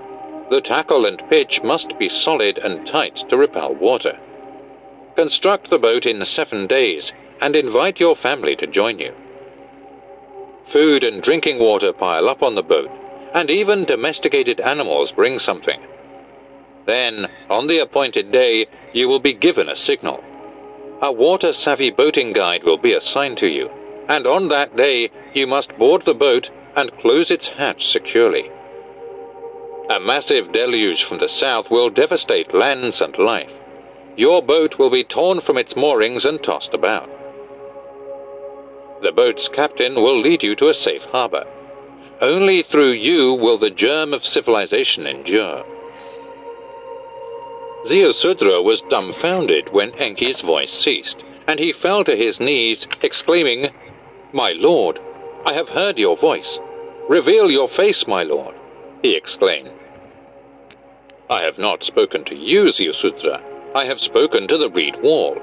The 0.50 0.62
tackle 0.62 1.06
and 1.06 1.24
pitch 1.30 1.64
must 1.64 1.98
be 1.98 2.10
solid 2.10 2.58
and 2.58 2.86
tight 2.86 3.16
to 3.30 3.38
repel 3.38 3.74
water. 3.74 4.20
Construct 5.16 5.70
the 5.70 5.78
boat 5.78 6.08
in 6.08 6.26
seven 6.26 6.66
days 6.66 7.14
and 7.40 7.56
invite 7.56 8.00
your 8.00 8.16
family 8.16 8.56
to 8.56 8.66
join 8.66 8.98
you. 8.98 9.14
Food 10.64 11.04
and 11.04 11.22
drinking 11.22 11.60
water 11.60 11.94
pile 11.94 12.28
up 12.28 12.42
on 12.42 12.56
the 12.56 12.64
boat, 12.64 12.90
and 13.34 13.52
even 13.52 13.86
domesticated 13.86 14.60
animals 14.62 15.12
bring 15.12 15.38
something. 15.38 15.82
Then, 16.86 17.30
on 17.50 17.68
the 17.68 17.80
appointed 17.80 18.32
day, 18.32 18.66
you 18.92 19.08
will 19.08 19.20
be 19.20 19.34
given 19.34 19.70
a 19.70 19.76
signal. 19.76 20.24
A 21.02 21.12
water-savvy 21.12 21.92
boating 21.92 22.34
guide 22.34 22.64
will 22.64 22.78
be 22.78 22.94
assigned 22.94 23.38
to 23.40 23.48
you, 23.48 23.70
and 24.08 24.26
on 24.26 24.48
that 24.50 24.76
day 24.76 25.12
you 25.34 25.46
must 25.46 25.78
board 25.78 26.04
the 26.04 26.16
boat 26.16 26.50
and 26.76 26.98
close 26.98 27.30
its 27.30 27.50
hatch 27.50 27.86
securely. 27.86 28.50
A 29.90 30.00
massive 30.00 30.52
deluge 30.52 31.04
from 31.04 31.20
the 31.20 31.30
south 31.30 31.70
will 31.70 31.90
devastate 31.90 32.54
lands 32.54 33.00
and 33.00 33.18
life. 33.18 33.52
Your 34.16 34.42
boat 34.42 34.78
will 34.78 34.90
be 34.90 35.04
torn 35.04 35.42
from 35.42 35.58
its 35.58 35.76
moorings 35.76 36.26
and 36.26 36.42
tossed 36.44 36.74
about. 36.74 37.10
The 39.02 39.12
boat's 39.12 39.50
captain 39.50 39.96
will 39.96 40.18
lead 40.18 40.44
you 40.44 40.56
to 40.56 40.70
a 40.70 40.74
safe 40.74 41.04
harbor. 41.06 41.46
Only 42.22 42.62
through 42.62 42.92
you 42.92 43.34
will 43.34 43.58
the 43.58 43.70
germ 43.70 44.14
of 44.14 44.26
civilization 44.26 45.06
endure. 45.06 45.66
Ziusudra 47.86 48.64
was 48.64 48.82
dumbfounded 48.84 49.74
when 49.74 49.92
Enki's 49.96 50.40
voice 50.40 50.72
ceased, 50.72 51.24
and 51.48 51.60
he 51.60 51.74
fell 51.74 52.06
to 52.06 52.16
his 52.16 52.40
knees, 52.40 52.88
exclaiming, 53.02 53.74
My 54.32 54.54
lord, 54.54 55.00
I 55.46 55.52
have 55.54 55.70
heard 55.70 56.00
your 56.00 56.16
voice. 56.16 56.60
Reveal 57.10 57.52
your 57.52 57.68
face, 57.68 58.08
my 58.08 58.24
lord, 58.24 58.56
he 59.02 59.16
exclaimed. 59.16 59.72
I 61.30 61.42
have 61.42 61.58
not 61.58 61.84
spoken 61.84 62.24
to 62.26 62.36
you, 62.36 62.66
Ziusudra. 62.68 63.42
I 63.76 63.86
have 63.86 64.00
spoken 64.00 64.48
to 64.48 64.58
the 64.58 64.70
reed 64.70 65.02
wall. 65.02 65.42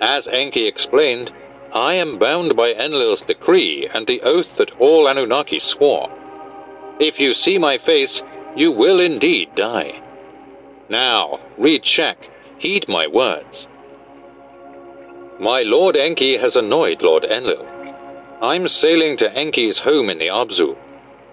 As 0.00 0.28
Enki 0.28 0.66
explained, 0.66 1.32
I 1.72 1.94
am 1.94 2.18
bound 2.18 2.56
by 2.56 2.72
Enlil's 2.72 3.22
decree 3.22 3.88
and 3.92 4.06
the 4.06 4.20
oath 4.22 4.56
that 4.56 4.78
all 4.78 5.08
Anunnaki 5.08 5.58
swore. 5.58 6.10
If 7.00 7.18
you 7.18 7.34
see 7.34 7.58
my 7.58 7.78
face, 7.78 8.22
you 8.54 8.70
will 8.70 9.00
indeed 9.00 9.54
die. 9.54 10.00
Now, 10.88 11.40
Reed 11.58 11.84
Shak, 11.84 12.30
heed 12.58 12.88
my 12.88 13.06
words. 13.06 13.66
My 15.38 15.62
Lord 15.62 15.96
Enki 15.96 16.36
has 16.38 16.56
annoyed 16.56 17.02
Lord 17.02 17.24
Enlil. 17.24 17.66
I'm 18.40 18.68
sailing 18.68 19.16
to 19.18 19.36
Enki's 19.36 19.80
home 19.80 20.08
in 20.08 20.18
the 20.18 20.28
Abzu. 20.28 20.76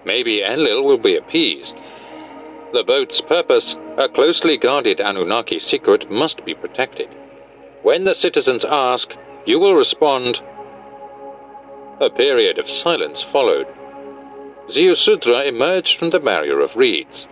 Maybe 0.04 0.42
Enlil 0.42 0.84
will 0.84 0.98
be 0.98 1.16
appeased. 1.16 1.76
The 2.74 2.82
boat's 2.82 3.20
purpose, 3.20 3.76
a 3.96 4.08
closely 4.08 4.56
guarded 4.56 5.00
Anunnaki 5.00 5.60
secret, 5.60 6.10
must 6.10 6.44
be 6.44 6.56
protected. 6.56 7.08
When 7.84 8.02
the 8.02 8.16
citizens 8.16 8.64
ask, 8.64 9.14
you 9.46 9.60
will 9.60 9.76
respond. 9.76 10.40
A 12.00 12.10
period 12.10 12.58
of 12.58 12.68
silence 12.68 13.22
followed. 13.22 13.68
Ziusudra 14.68 15.46
emerged 15.46 15.96
from 15.96 16.10
the 16.10 16.18
barrier 16.18 16.58
of 16.58 16.74
reeds. 16.74 17.28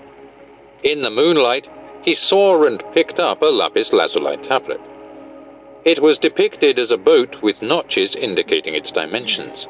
In 0.85 1.03
the 1.03 1.11
moonlight, 1.11 1.69
he 2.03 2.15
saw 2.15 2.63
and 2.63 2.81
picked 2.95 3.19
up 3.19 3.43
a 3.43 3.47
lapis 3.47 3.93
lazuli 3.93 4.37
tablet. 4.37 4.81
It 5.85 5.99
was 5.99 6.21
depicted 6.21 6.79
as 6.79 6.93
a 6.93 6.97
boat 6.97 7.43
with 7.43 7.63
notches 7.63 8.15
indicating 8.15 8.77
its 8.77 8.93
dimensions. 8.93 9.67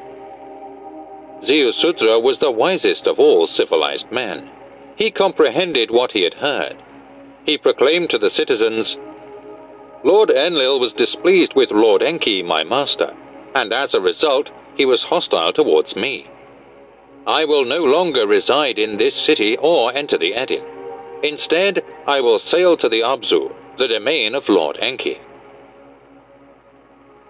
Ziusudra 1.41 2.21
was 2.21 2.37
the 2.37 2.51
wisest 2.51 3.07
of 3.07 3.19
all 3.19 3.47
civilized 3.47 4.11
men. 4.11 4.51
He 4.95 5.11
comprehended 5.11 5.91
what 5.91 6.11
he 6.11 6.23
had 6.23 6.35
heard. 6.35 6.77
He 7.45 7.57
proclaimed 7.57 8.09
to 8.11 8.17
the 8.17 8.29
citizens, 8.29 8.97
Lord 10.03 10.29
Enlil 10.31 10.81
was 10.81 10.91
displeased 10.91 11.53
with 11.55 11.71
Lord 11.71 12.03
Enki, 12.03 12.43
my 12.43 12.65
master, 12.65 13.15
and 13.55 13.71
as 13.71 13.93
a 13.93 14.01
result, 14.01 14.51
he 14.75 14.85
was 14.85 15.05
hostile 15.05 15.53
towards 15.53 15.95
me. 15.95 16.27
I 17.25 17.45
will 17.45 17.63
no 17.63 17.85
longer 17.85 18.27
reside 18.27 18.77
in 18.77 18.97
this 18.97 19.15
city 19.15 19.55
or 19.57 19.93
enter 19.93 20.17
the 20.17 20.33
Edin. 20.33 20.65
Instead, 21.23 21.85
I 22.05 22.19
will 22.19 22.37
sail 22.37 22.75
to 22.77 22.89
the 22.89 22.99
Abzu, 22.99 23.53
the 23.77 23.87
domain 23.87 24.35
of 24.35 24.49
Lord 24.49 24.77
Enki. 24.81 25.19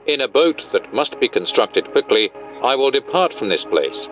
In 0.07 0.19
a 0.19 0.27
boat 0.27 0.65
that 0.73 0.95
must 0.95 1.19
be 1.19 1.27
constructed 1.27 1.91
quickly, 1.91 2.31
I 2.63 2.75
will 2.75 2.89
depart 2.89 3.35
from 3.35 3.49
this 3.49 3.65
place. 3.65 4.09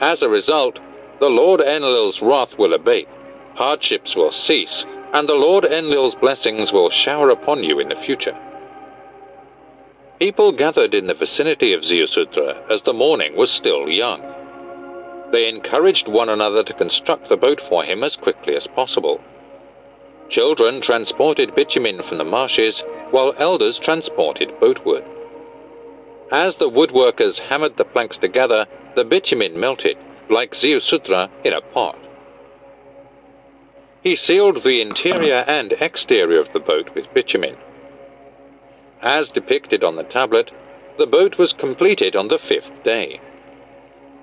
As 0.00 0.22
a 0.22 0.28
result, 0.28 0.80
the 1.22 1.30
Lord 1.30 1.60
Enlil's 1.60 2.20
wrath 2.20 2.58
will 2.58 2.72
abate, 2.72 3.08
hardships 3.54 4.16
will 4.16 4.32
cease, 4.32 4.84
and 5.12 5.28
the 5.28 5.36
Lord 5.36 5.64
Enlil's 5.64 6.16
blessings 6.16 6.72
will 6.72 6.90
shower 6.90 7.30
upon 7.30 7.62
you 7.62 7.78
in 7.78 7.90
the 7.90 7.94
future. 7.94 8.36
People 10.18 10.50
gathered 10.50 10.94
in 10.94 11.06
the 11.06 11.14
vicinity 11.14 11.72
of 11.74 11.82
Ziusudra 11.82 12.68
as 12.68 12.82
the 12.82 12.92
morning 12.92 13.36
was 13.36 13.52
still 13.52 13.88
young. 13.88 14.20
They 15.30 15.48
encouraged 15.48 16.08
one 16.08 16.28
another 16.28 16.64
to 16.64 16.74
construct 16.74 17.28
the 17.28 17.36
boat 17.36 17.60
for 17.60 17.84
him 17.84 18.02
as 18.02 18.16
quickly 18.16 18.56
as 18.56 18.66
possible. 18.66 19.20
Children 20.28 20.80
transported 20.80 21.54
bitumen 21.54 22.02
from 22.02 22.18
the 22.18 22.24
marshes, 22.24 22.82
while 23.12 23.32
elders 23.38 23.78
transported 23.78 24.58
boatwood. 24.58 25.04
As 26.32 26.56
the 26.56 26.68
woodworkers 26.68 27.38
hammered 27.38 27.76
the 27.76 27.84
planks 27.84 28.18
together, 28.18 28.66
the 28.96 29.04
bitumen 29.04 29.60
melted, 29.60 29.96
like 30.28 30.52
Ziusudra 30.52 31.30
in 31.44 31.52
a 31.52 31.60
pot. 31.60 31.98
He 34.02 34.16
sealed 34.16 34.62
the 34.62 34.80
interior 34.80 35.44
and 35.46 35.72
exterior 35.74 36.40
of 36.40 36.52
the 36.52 36.60
boat 36.60 36.94
with 36.94 37.12
bitumen. 37.14 37.56
As 39.00 39.30
depicted 39.30 39.84
on 39.84 39.96
the 39.96 40.04
tablet, 40.04 40.52
the 40.98 41.06
boat 41.06 41.38
was 41.38 41.52
completed 41.52 42.16
on 42.16 42.28
the 42.28 42.38
fifth 42.38 42.82
day. 42.82 43.20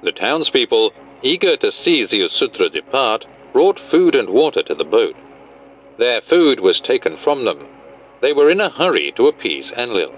The 0.03 0.11
townspeople, 0.11 0.93
eager 1.21 1.55
to 1.57 1.71
see 1.71 2.03
Ziusudra 2.03 2.71
depart, 2.71 3.25
brought 3.51 3.79
food 3.79 4.15
and 4.15 4.29
water 4.29 4.63
to 4.63 4.75
the 4.75 4.85
boat. 4.85 5.15
Their 5.97 6.21
food 6.21 6.59
was 6.59 6.79
taken 6.79 7.17
from 7.17 7.43
them. 7.43 7.67
They 8.21 8.33
were 8.33 8.49
in 8.49 8.61
a 8.61 8.69
hurry 8.69 9.11
to 9.13 9.27
appease 9.27 9.71
Enlil. 9.71 10.13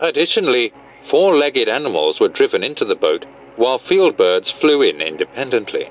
Additionally, 0.00 0.72
four-legged 1.02 1.68
animals 1.68 2.18
were 2.18 2.28
driven 2.28 2.64
into 2.64 2.84
the 2.84 2.96
boat, 2.96 3.26
while 3.56 3.78
field 3.78 4.16
birds 4.16 4.50
flew 4.50 4.82
in 4.82 5.00
independently. 5.00 5.90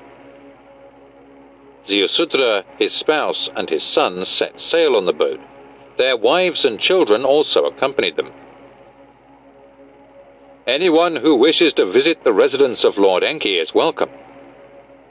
Ziusudra, 1.84 2.64
his 2.78 2.92
spouse, 2.92 3.50
and 3.54 3.68
his 3.68 3.82
sons 3.82 4.28
set 4.28 4.58
sail 4.58 4.96
on 4.96 5.06
the 5.06 5.12
boat. 5.12 5.40
Their 5.98 6.16
wives 6.16 6.64
and 6.64 6.80
children 6.80 7.24
also 7.24 7.64
accompanied 7.66 8.16
them. 8.16 8.32
Anyone 10.66 11.16
who 11.16 11.34
wishes 11.34 11.74
to 11.74 11.84
visit 11.84 12.24
the 12.24 12.32
residence 12.32 12.84
of 12.84 12.96
Lord 12.96 13.22
Enki 13.22 13.58
is 13.58 13.74
welcome. 13.74 14.08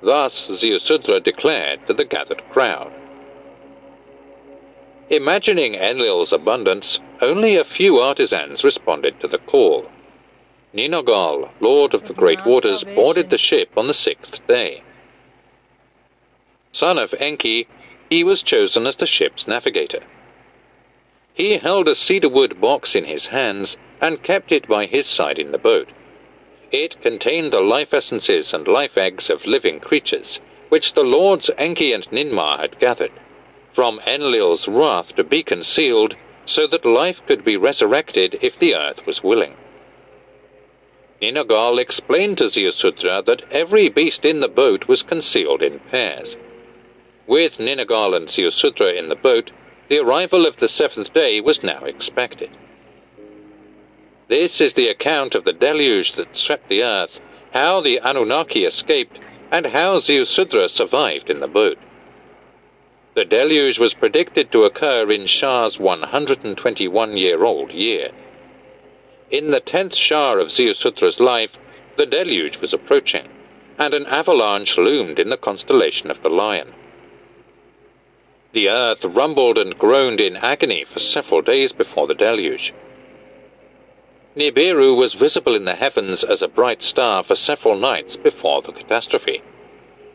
Thus 0.02 0.48
Ziusudra 0.48 1.24
declared 1.24 1.86
to 1.88 1.94
the 1.94 2.06
gathered 2.06 2.44
crowd. 2.50 2.92
Imagining 5.10 5.76
Enlil's 5.76 6.34
abundance, 6.34 7.00
only 7.22 7.56
a 7.56 7.64
few 7.64 7.98
artisans 7.98 8.64
responded 8.64 9.20
to 9.20 9.28
the 9.28 9.38
call. 9.38 9.86
Ninagal, 10.74 11.50
lord 11.60 11.94
of 11.94 12.08
the 12.08 12.14
great 12.14 12.46
waters, 12.46 12.84
boarded 12.84 13.30
the 13.30 13.38
ship 13.38 13.70
on 13.78 13.88
the 13.88 13.94
sixth 13.94 14.46
day. 14.48 14.84
Son 16.72 16.98
of 16.98 17.14
Enki, 17.20 17.68
he 18.10 18.24
was 18.24 18.42
chosen 18.42 18.88
as 18.88 18.96
the 18.96 19.06
ship's 19.06 19.48
navigator. 19.48 20.04
He 21.34 21.58
held 21.58 21.88
a 21.88 21.96
cedarwood 21.96 22.60
box 22.60 22.96
in 22.96 23.06
his 23.06 23.28
hands 23.28 23.78
and 24.02 24.24
kept 24.24 24.52
it 24.52 24.68
by 24.68 24.86
his 24.86 25.06
side 25.06 25.40
in 25.40 25.52
the 25.52 25.58
boat. 25.58 25.90
It 26.72 27.02
contained 27.02 27.54
the 27.54 27.62
life 27.62 27.94
essences 27.94 28.54
and 28.54 28.68
life 28.68 28.98
eggs 28.98 29.30
of 29.30 29.46
living 29.46 29.80
creatures, 29.80 30.42
which 30.70 30.94
the 30.94 31.04
lords 31.04 31.52
Enki 31.58 31.94
and 31.94 32.10
Ninmah 32.12 32.60
had 32.60 32.80
gathered 32.80 33.12
from 33.74 34.00
Enlil's 34.06 34.68
wrath 34.68 35.16
to 35.16 35.24
be 35.24 35.42
concealed, 35.42 36.16
so 36.46 36.68
that 36.68 36.86
life 36.86 37.26
could 37.26 37.44
be 37.44 37.58
resurrected 37.58 38.38
if 38.42 38.60
the 38.60 38.76
earth 38.76 39.06
was 39.08 39.24
willing. 39.24 39.56
Ninagal 41.24 41.80
explained 41.80 42.38
to 42.40 42.50
Ziusudra 42.50 43.24
that 43.24 43.44
every 43.50 43.88
beast 43.88 44.26
in 44.26 44.42
the 44.42 44.50
boat 44.50 44.90
was 44.90 45.02
concealed 45.02 45.62
in 45.62 45.80
pairs. 45.80 46.36
With 47.26 47.60
Ninagal 47.60 48.14
and 48.14 48.28
Ziusudra 48.28 48.94
in 48.94 49.08
the 49.08 49.16
boat, 49.16 49.54
the 49.88 50.00
arrival 50.00 50.46
of 50.46 50.58
the 50.58 50.68
seventh 50.68 51.14
day 51.14 51.40
was 51.40 51.64
now 51.64 51.86
expected. 51.86 52.50
This 54.28 54.60
is 54.60 54.74
the 54.74 54.90
account 54.90 55.34
of 55.34 55.46
the 55.46 55.54
deluge 55.54 56.12
that 56.14 56.36
swept 56.36 56.68
the 56.68 56.84
earth, 56.84 57.22
how 57.54 57.80
the 57.80 58.02
Anunnaki 58.04 58.66
escaped, 58.66 59.18
and 59.50 59.68
how 59.68 60.00
Ziusudra 60.00 60.70
survived 60.70 61.30
in 61.30 61.40
the 61.40 61.48
boat. 61.48 61.78
The 63.14 63.24
deluge 63.24 63.80
was 63.80 63.94
predicted 63.94 64.52
to 64.52 64.66
occur 64.66 65.10
in 65.10 65.28
Shar's 65.28 65.80
121 65.80 67.16
year 67.16 67.46
old 67.46 67.72
year. 67.72 68.12
In 69.34 69.50
the 69.50 69.60
tenth 69.60 69.96
Shar 69.96 70.38
of 70.38 70.50
Ziusudra's 70.50 71.20
life, 71.20 71.58
the 71.98 72.06
deluge 72.06 72.60
was 72.60 72.72
approaching, 72.72 73.30
and 73.80 73.92
an 73.96 74.06
avalanche 74.06 74.78
loomed 74.78 75.18
in 75.18 75.30
the 75.30 75.38
constellation 75.38 76.12
of 76.12 76.22
the 76.22 76.30
Lion. 76.30 76.72
The 78.52 78.70
earth 78.70 79.04
rumbled 79.04 79.58
and 79.58 79.76
groaned 79.76 80.22
in 80.22 80.38
agony 80.38 80.86
for 80.86 81.00
several 81.00 81.42
days 81.42 81.72
before 81.72 82.06
the 82.06 82.14
deluge. 82.14 82.76
Nibiru 84.36 84.96
was 84.96 85.16
visible 85.16 85.56
in 85.56 85.66
the 85.66 85.74
heavens 85.74 86.24
as 86.24 86.44
a 86.44 86.48
bright 86.48 86.84
star 86.84 87.24
for 87.24 87.36
several 87.36 87.76
nights 87.76 88.16
before 88.16 88.62
the 88.62 88.72
catastrophe. 88.72 89.42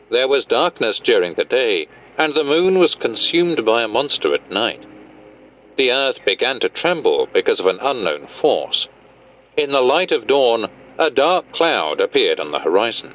There 0.09 0.29
was 0.29 0.45
darkness 0.45 0.97
during 0.97 1.33
the 1.33 1.43
day, 1.43 1.89
and 2.17 2.35
the 2.35 2.45
moon 2.45 2.79
was 2.79 2.95
consumed 2.95 3.65
by 3.65 3.83
a 3.83 3.89
monster 3.89 4.33
at 4.33 4.49
night. 4.49 4.85
The 5.75 5.91
earth 5.91 6.23
began 6.23 6.61
to 6.61 6.69
tremble 6.69 7.27
because 7.33 7.59
of 7.59 7.65
an 7.65 7.79
unknown 7.81 8.27
force. 8.27 8.87
In 9.59 9.71
the 9.71 9.81
light 9.81 10.13
of 10.13 10.25
dawn, 10.25 10.69
a 10.97 11.11
dark 11.11 11.51
cloud 11.51 11.99
appeared 11.99 12.39
on 12.39 12.51
the 12.51 12.59
horizon. 12.59 13.13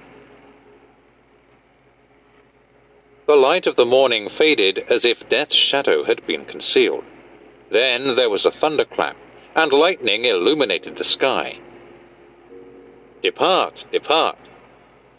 The 3.24 3.34
light 3.34 3.66
of 3.66 3.76
the 3.76 3.86
morning 3.86 4.28
faded 4.28 4.84
as 4.90 5.06
if 5.06 5.26
death's 5.30 5.54
shadow 5.54 6.04
had 6.04 6.26
been 6.26 6.44
concealed. 6.44 7.04
Then 7.70 8.14
there 8.14 8.28
was 8.28 8.44
a 8.44 8.50
thunderclap, 8.50 9.16
and 9.56 9.72
lightning 9.72 10.26
illuminated 10.26 10.98
the 10.98 11.04
sky. 11.04 11.60
Depart, 13.22 13.86
depart. 13.90 14.36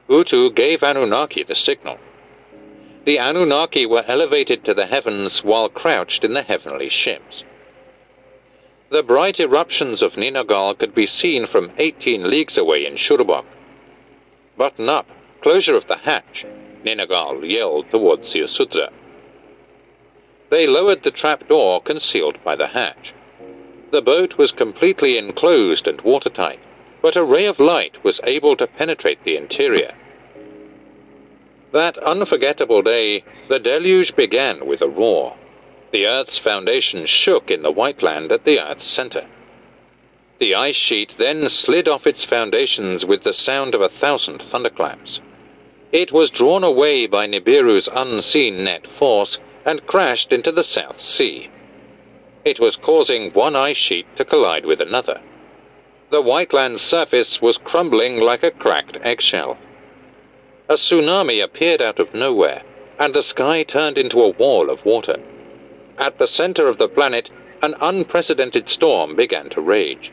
Utu 0.07 0.51
gave 0.51 0.83
Anunnaki 0.83 1.41
the 1.41 1.55
signal. 1.55 1.97
The 3.05 3.17
Anunnaki 3.17 3.87
were 3.87 4.05
elevated 4.07 4.63
to 4.65 4.75
the 4.75 4.85
heavens 4.85 5.43
while 5.43 5.69
crouched 5.69 6.23
in 6.23 6.35
the 6.35 6.43
heavenly 6.43 6.89
ships. 6.89 7.43
The 8.89 9.01
bright 9.01 9.39
eruptions 9.39 10.03
of 10.03 10.15
Ninagal 10.15 10.77
could 10.77 10.93
be 10.93 11.07
seen 11.07 11.47
from 11.47 11.71
18 11.77 12.29
leagues 12.29 12.55
away 12.55 12.85
in 12.85 12.93
Shuruppak. 12.93 13.45
Button 14.57 14.89
up, 14.89 15.07
closure 15.41 15.75
of 15.75 15.87
the 15.87 15.97
hatch, 15.97 16.45
Ninagal 16.83 17.49
yelled 17.49 17.89
towards 17.89 18.31
Ziusudra. 18.31 18.91
They 20.51 20.67
lowered 20.67 21.01
the 21.01 21.09
trap 21.09 21.47
door 21.47 21.81
concealed 21.81 22.37
by 22.43 22.55
the 22.55 22.67
hatch. 22.67 23.15
The 23.89 24.03
boat 24.03 24.37
was 24.37 24.51
completely 24.51 25.17
enclosed 25.17 25.87
and 25.87 25.99
watertight, 26.01 26.59
but 27.01 27.15
a 27.15 27.23
ray 27.23 27.45
of 27.45 27.59
light 27.59 28.03
was 28.03 28.21
able 28.23 28.55
to 28.57 28.67
penetrate 28.67 29.23
the 29.23 29.35
interior. 29.35 29.93
That 31.71 31.97
unforgettable 31.97 32.83
day, 32.83 33.23
the 33.49 33.59
deluge 33.59 34.15
began 34.15 34.67
with 34.67 34.83
a 34.83 34.87
roar. 34.87 35.35
The 35.91 36.07
Earth's 36.07 36.37
foundation 36.37 37.05
shook 37.05 37.49
in 37.49 37.61
the 37.61 37.71
white 37.71 38.01
land 38.01 38.31
at 38.31 38.43
the 38.43 38.59
Earth's 38.59 38.85
center. 38.85 39.27
The 40.39 40.53
ice 40.53 40.75
sheet 40.75 41.15
then 41.17 41.47
slid 41.47 41.87
off 41.87 42.05
its 42.05 42.25
foundations 42.25 43.05
with 43.05 43.23
the 43.23 43.33
sound 43.33 43.73
of 43.73 43.81
a 43.81 43.87
thousand 43.87 44.41
thunderclaps. 44.41 45.21
It 45.91 46.11
was 46.11 46.29
drawn 46.29 46.63
away 46.63 47.07
by 47.07 47.25
Nibiru's 47.25 47.87
unseen 47.87 48.63
net 48.63 48.85
force 48.85 49.39
and 49.65 49.87
crashed 49.87 50.33
into 50.33 50.51
the 50.51 50.63
South 50.63 51.01
Sea. 51.01 51.49
It 52.43 52.59
was 52.59 52.75
causing 52.75 53.31
one 53.31 53.55
ice 53.55 53.77
sheet 53.77 54.05
to 54.17 54.25
collide 54.25 54.65
with 54.65 54.81
another. 54.81 55.21
The 56.09 56.21
white 56.21 56.53
land's 56.53 56.81
surface 56.81 57.41
was 57.41 57.57
crumbling 57.57 58.19
like 58.19 58.43
a 58.43 58.51
cracked 58.51 58.97
eggshell. 59.01 59.57
A 60.67 60.73
tsunami 60.73 61.43
appeared 61.43 61.81
out 61.81 61.99
of 61.99 62.13
nowhere, 62.13 62.63
and 62.99 63.13
the 63.13 63.23
sky 63.23 63.63
turned 63.63 63.97
into 63.97 64.21
a 64.21 64.29
wall 64.29 64.69
of 64.69 64.83
water. 64.83 65.17
At 65.97 66.17
the 66.17 66.27
center 66.27 66.67
of 66.67 66.77
the 66.77 66.89
planet, 66.89 67.29
an 67.61 67.75
unprecedented 67.79 68.69
storm 68.69 69.15
began 69.15 69.49
to 69.49 69.61
rage. 69.61 70.11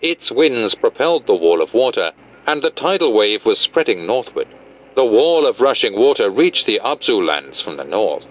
Its 0.00 0.30
winds 0.30 0.74
propelled 0.74 1.26
the 1.26 1.34
wall 1.34 1.62
of 1.62 1.74
water, 1.74 2.12
and 2.46 2.60
the 2.60 2.70
tidal 2.70 3.12
wave 3.12 3.46
was 3.46 3.58
spreading 3.58 4.06
northward. 4.06 4.48
The 4.94 5.04
wall 5.04 5.46
of 5.46 5.60
rushing 5.60 5.96
water 5.96 6.28
reached 6.28 6.66
the 6.66 6.80
Abzu 6.84 7.24
lands 7.24 7.60
from 7.60 7.76
the 7.76 7.84
north. 7.84 8.26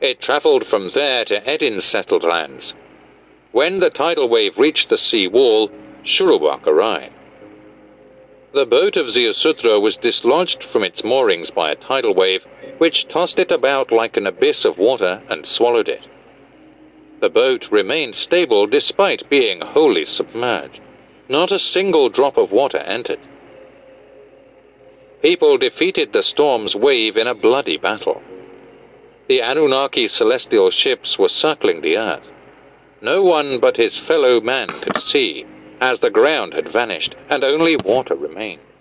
It 0.00 0.20
traveled 0.20 0.66
from 0.66 0.88
there 0.88 1.24
to 1.26 1.48
Edin's 1.48 1.84
settled 1.84 2.24
lands. 2.24 2.74
When 3.52 3.78
the 3.78 3.90
tidal 3.90 4.28
wave 4.28 4.58
reached 4.58 4.88
the 4.88 4.98
sea 4.98 5.28
wall, 5.28 5.70
Shuruppak 6.02 6.66
arrived. 6.66 7.14
The 8.52 8.66
boat 8.66 8.96
of 8.96 9.06
Ziusudra 9.06 9.80
was 9.80 9.96
dislodged 9.96 10.64
from 10.64 10.82
its 10.82 11.04
moorings 11.04 11.50
by 11.50 11.70
a 11.70 11.76
tidal 11.76 12.14
wave, 12.14 12.46
which 12.82 13.06
tossed 13.06 13.38
it 13.38 13.52
about 13.52 13.92
like 13.92 14.16
an 14.16 14.26
abyss 14.26 14.64
of 14.64 14.76
water 14.76 15.22
and 15.30 15.46
swallowed 15.46 15.88
it. 15.88 16.04
The 17.20 17.30
boat 17.30 17.70
remained 17.70 18.16
stable 18.16 18.66
despite 18.66 19.30
being 19.30 19.60
wholly 19.60 20.04
submerged. 20.04 20.80
Not 21.28 21.52
a 21.52 21.60
single 21.60 22.08
drop 22.08 22.36
of 22.36 22.50
water 22.50 22.78
entered. 22.78 23.20
People 25.22 25.58
defeated 25.58 26.12
the 26.12 26.24
storm's 26.24 26.74
wave 26.74 27.16
in 27.16 27.28
a 27.28 27.36
bloody 27.36 27.76
battle. 27.76 28.20
The 29.28 29.42
Anunnaki 29.42 30.08
celestial 30.08 30.72
ships 30.72 31.20
were 31.20 31.28
circling 31.28 31.82
the 31.82 31.96
earth. 31.96 32.28
No 33.00 33.22
one 33.22 33.60
but 33.60 33.76
his 33.76 33.96
fellow 33.96 34.40
man 34.40 34.66
could 34.66 34.98
see 34.98 35.46
as 35.80 36.00
the 36.00 36.10
ground 36.10 36.52
had 36.52 36.68
vanished 36.68 37.14
and 37.30 37.44
only 37.44 37.76
water 37.76 38.16
remained. 38.16 38.71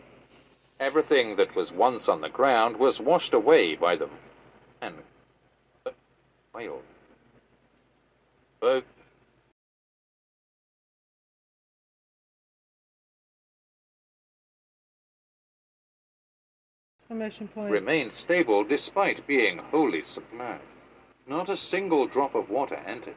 Everything 0.81 1.35
that 1.35 1.55
was 1.55 1.71
once 1.71 2.09
on 2.09 2.21
the 2.21 2.29
ground 2.29 2.75
was 2.75 2.99
washed 2.99 3.35
away 3.35 3.75
by 3.75 3.95
them. 3.95 4.09
And 4.81 4.95
whale. 6.55 6.81
Boat 8.59 8.83
point. 17.53 17.69
remained 17.69 18.11
stable 18.11 18.63
despite 18.63 19.27
being 19.27 19.59
wholly 19.59 20.01
submerged. 20.01 20.63
Not 21.27 21.49
a 21.49 21.57
single 21.57 22.07
drop 22.07 22.33
of 22.33 22.49
water 22.49 22.81
entered. 22.87 23.15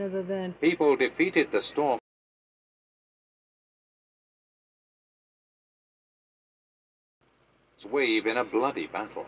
Of 0.00 0.14
events. 0.14 0.60
People 0.60 0.96
defeated 0.96 1.50
the 1.52 1.60
storm. 1.60 1.98
Wave 7.90 8.26
in 8.28 8.36
a 8.36 8.44
bloody 8.44 8.86
battle. 8.86 9.26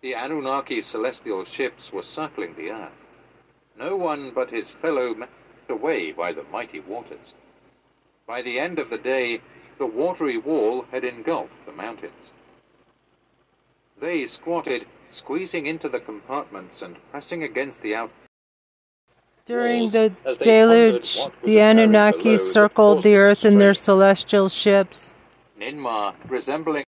The 0.00 0.14
Anunnaki 0.14 0.80
celestial 0.80 1.44
ships 1.44 1.92
were 1.92 2.02
circling 2.02 2.54
the 2.56 2.70
earth. 2.70 3.04
No 3.78 3.96
one 3.96 4.30
but 4.30 4.50
his 4.50 4.72
fellow 4.72 5.14
man 5.14 5.28
away 5.68 6.12
by 6.12 6.32
the 6.32 6.42
mighty 6.44 6.80
waters. 6.80 7.34
By 8.26 8.42
the 8.42 8.58
end 8.58 8.78
of 8.78 8.90
the 8.90 8.98
day, 8.98 9.40
the 9.78 9.86
watery 9.86 10.36
wall 10.36 10.86
had 10.90 11.04
engulfed 11.04 11.66
the 11.66 11.72
mountains. 11.72 12.32
They 13.98 14.26
squatted, 14.26 14.86
squeezing 15.08 15.66
into 15.66 15.88
the 15.88 16.00
compartments 16.00 16.82
and 16.82 16.96
pressing 17.10 17.42
against 17.42 17.80
the 17.80 17.94
out. 17.94 18.10
During 19.46 19.90
the 19.90 20.12
as 20.24 20.38
they 20.38 20.58
pondered 20.60 21.02
deluge, 21.02 21.18
the 21.44 21.60
Anunnaki 21.60 22.22
below 22.22 22.36
circled 22.38 22.96
caused 22.96 23.04
the 23.04 23.14
earth 23.14 23.44
in 23.44 23.60
their 23.60 23.74
celestial 23.74 24.48
ships. 24.48 25.14
Ninmah, 25.56 26.16
resembling 26.28 26.82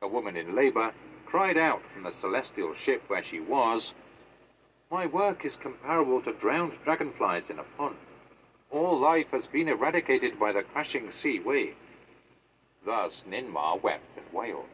a 0.00 0.08
woman 0.08 0.38
in 0.38 0.56
labor, 0.56 0.94
cried 1.26 1.58
out 1.58 1.84
from 1.90 2.04
the 2.04 2.10
celestial 2.10 2.72
ship 2.72 3.02
where 3.08 3.22
she 3.22 3.40
was, 3.40 3.92
My 4.90 5.06
work 5.06 5.44
is 5.44 5.56
comparable 5.56 6.20
to 6.22 6.32
drowned 6.32 6.78
dragonflies 6.84 7.50
in 7.50 7.58
a 7.58 7.64
pond. 7.64 7.96
All 8.70 8.98
life 8.98 9.30
has 9.30 9.46
been 9.46 9.68
eradicated 9.68 10.38
by 10.38 10.52
the 10.52 10.62
crashing 10.62 11.10
sea 11.10 11.38
wave. 11.40 11.76
Thus 12.84 13.24
Ninmah 13.24 13.80
wept 13.82 14.16
and 14.16 14.32
wailed. 14.32 14.68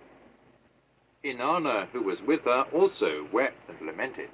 Inanna, 1.23 1.89
who 1.93 2.03
was 2.03 2.23
with 2.23 2.45
her, 2.45 2.67
also 2.73 3.29
wept 3.31 3.69
and 3.69 3.81
lamented. 3.87 4.31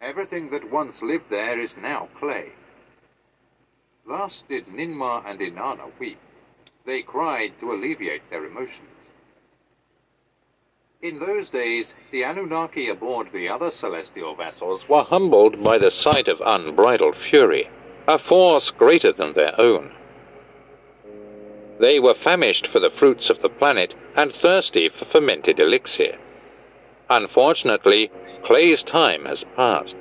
Everything 0.00 0.50
that 0.50 0.70
once 0.70 1.02
lived 1.02 1.30
there 1.30 1.58
is 1.58 1.76
now 1.76 2.08
clay. 2.14 2.52
Thus 4.06 4.42
did 4.42 4.66
Ninmah 4.66 5.24
and 5.24 5.40
Inanna 5.40 5.90
weep. 5.98 6.18
They 6.84 7.00
cried 7.00 7.58
to 7.58 7.72
alleviate 7.72 8.28
their 8.28 8.44
emotions. 8.44 9.10
In 11.04 11.18
those 11.18 11.50
days, 11.50 11.94
the 12.12 12.24
Anunnaki 12.24 12.88
aboard 12.88 13.28
the 13.28 13.46
other 13.46 13.70
celestial 13.70 14.34
vessels 14.34 14.88
were 14.88 15.02
humbled 15.02 15.62
by 15.62 15.76
the 15.76 15.90
sight 15.90 16.28
of 16.28 16.40
unbridled 16.42 17.14
fury, 17.14 17.68
a 18.08 18.16
force 18.16 18.70
greater 18.70 19.12
than 19.12 19.34
their 19.34 19.52
own. 19.60 19.92
They 21.78 22.00
were 22.00 22.14
famished 22.14 22.66
for 22.66 22.80
the 22.80 22.88
fruits 22.88 23.28
of 23.28 23.40
the 23.40 23.50
planet 23.50 23.94
and 24.16 24.32
thirsty 24.32 24.88
for 24.88 25.04
fermented 25.04 25.60
elixir. 25.60 26.16
Unfortunately, 27.10 28.10
Clay's 28.42 28.82
time 28.82 29.26
has 29.26 29.44
passed. 29.56 29.96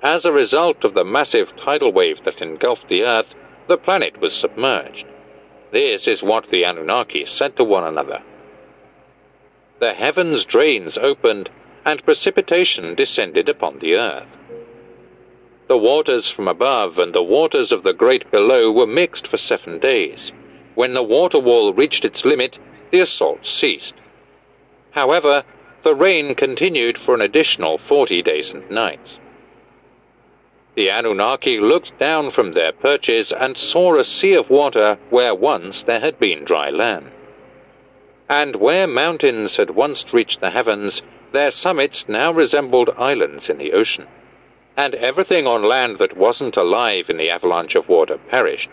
As 0.00 0.24
a 0.24 0.32
result 0.32 0.84
of 0.84 0.94
the 0.94 1.04
massive 1.04 1.56
tidal 1.56 1.90
wave 1.90 2.22
that 2.22 2.40
engulfed 2.40 2.86
the 2.86 3.02
Earth, 3.02 3.34
the 3.66 3.78
planet 3.78 4.20
was 4.20 4.32
submerged. 4.32 5.08
This 5.72 6.06
is 6.06 6.22
what 6.22 6.46
the 6.46 6.64
Anunnaki 6.64 7.26
said 7.26 7.56
to 7.56 7.64
one 7.64 7.82
another. 7.82 8.22
The 9.80 9.92
heavens' 9.92 10.44
drains 10.44 10.96
opened, 10.96 11.50
and 11.84 12.04
precipitation 12.04 12.94
descended 12.94 13.48
upon 13.48 13.78
the 13.78 13.96
earth. 13.96 14.36
The 15.66 15.78
waters 15.78 16.30
from 16.30 16.46
above 16.46 16.98
and 16.98 17.12
the 17.12 17.22
waters 17.22 17.72
of 17.72 17.82
the 17.82 17.92
great 17.92 18.30
below 18.30 18.70
were 18.70 18.86
mixed 18.86 19.26
for 19.26 19.36
seven 19.36 19.78
days. 19.78 20.32
When 20.74 20.94
the 20.94 21.02
water 21.02 21.38
wall 21.38 21.72
reached 21.72 22.04
its 22.04 22.24
limit, 22.24 22.58
the 22.90 23.00
assault 23.00 23.44
ceased. 23.44 23.96
However, 24.92 25.44
the 25.82 25.94
rain 25.94 26.34
continued 26.34 26.96
for 26.96 27.14
an 27.14 27.20
additional 27.20 27.76
forty 27.76 28.22
days 28.22 28.52
and 28.54 28.70
nights. 28.70 29.18
The 30.76 30.90
Anunnaki 30.90 31.58
looked 31.60 31.98
down 31.98 32.30
from 32.30 32.52
their 32.52 32.72
perches 32.72 33.32
and 33.32 33.58
saw 33.58 33.96
a 33.96 34.04
sea 34.04 34.34
of 34.34 34.50
water 34.50 34.98
where 35.10 35.34
once 35.34 35.82
there 35.82 36.00
had 36.00 36.18
been 36.18 36.44
dry 36.44 36.70
land. 36.70 37.10
And 38.28 38.56
where 38.56 38.86
mountains 38.86 39.56
had 39.56 39.70
once 39.70 40.12
reached 40.14 40.40
the 40.40 40.50
heavens, 40.50 41.02
their 41.32 41.50
summits 41.50 42.08
now 42.08 42.32
resembled 42.32 42.90
islands 42.96 43.50
in 43.50 43.58
the 43.58 43.72
ocean, 43.72 44.06
and 44.76 44.94
everything 44.94 45.46
on 45.46 45.62
land 45.62 45.98
that 45.98 46.16
wasn't 46.16 46.56
alive 46.56 47.10
in 47.10 47.16
the 47.16 47.30
avalanche 47.30 47.74
of 47.74 47.88
water 47.88 48.16
perished. 48.16 48.70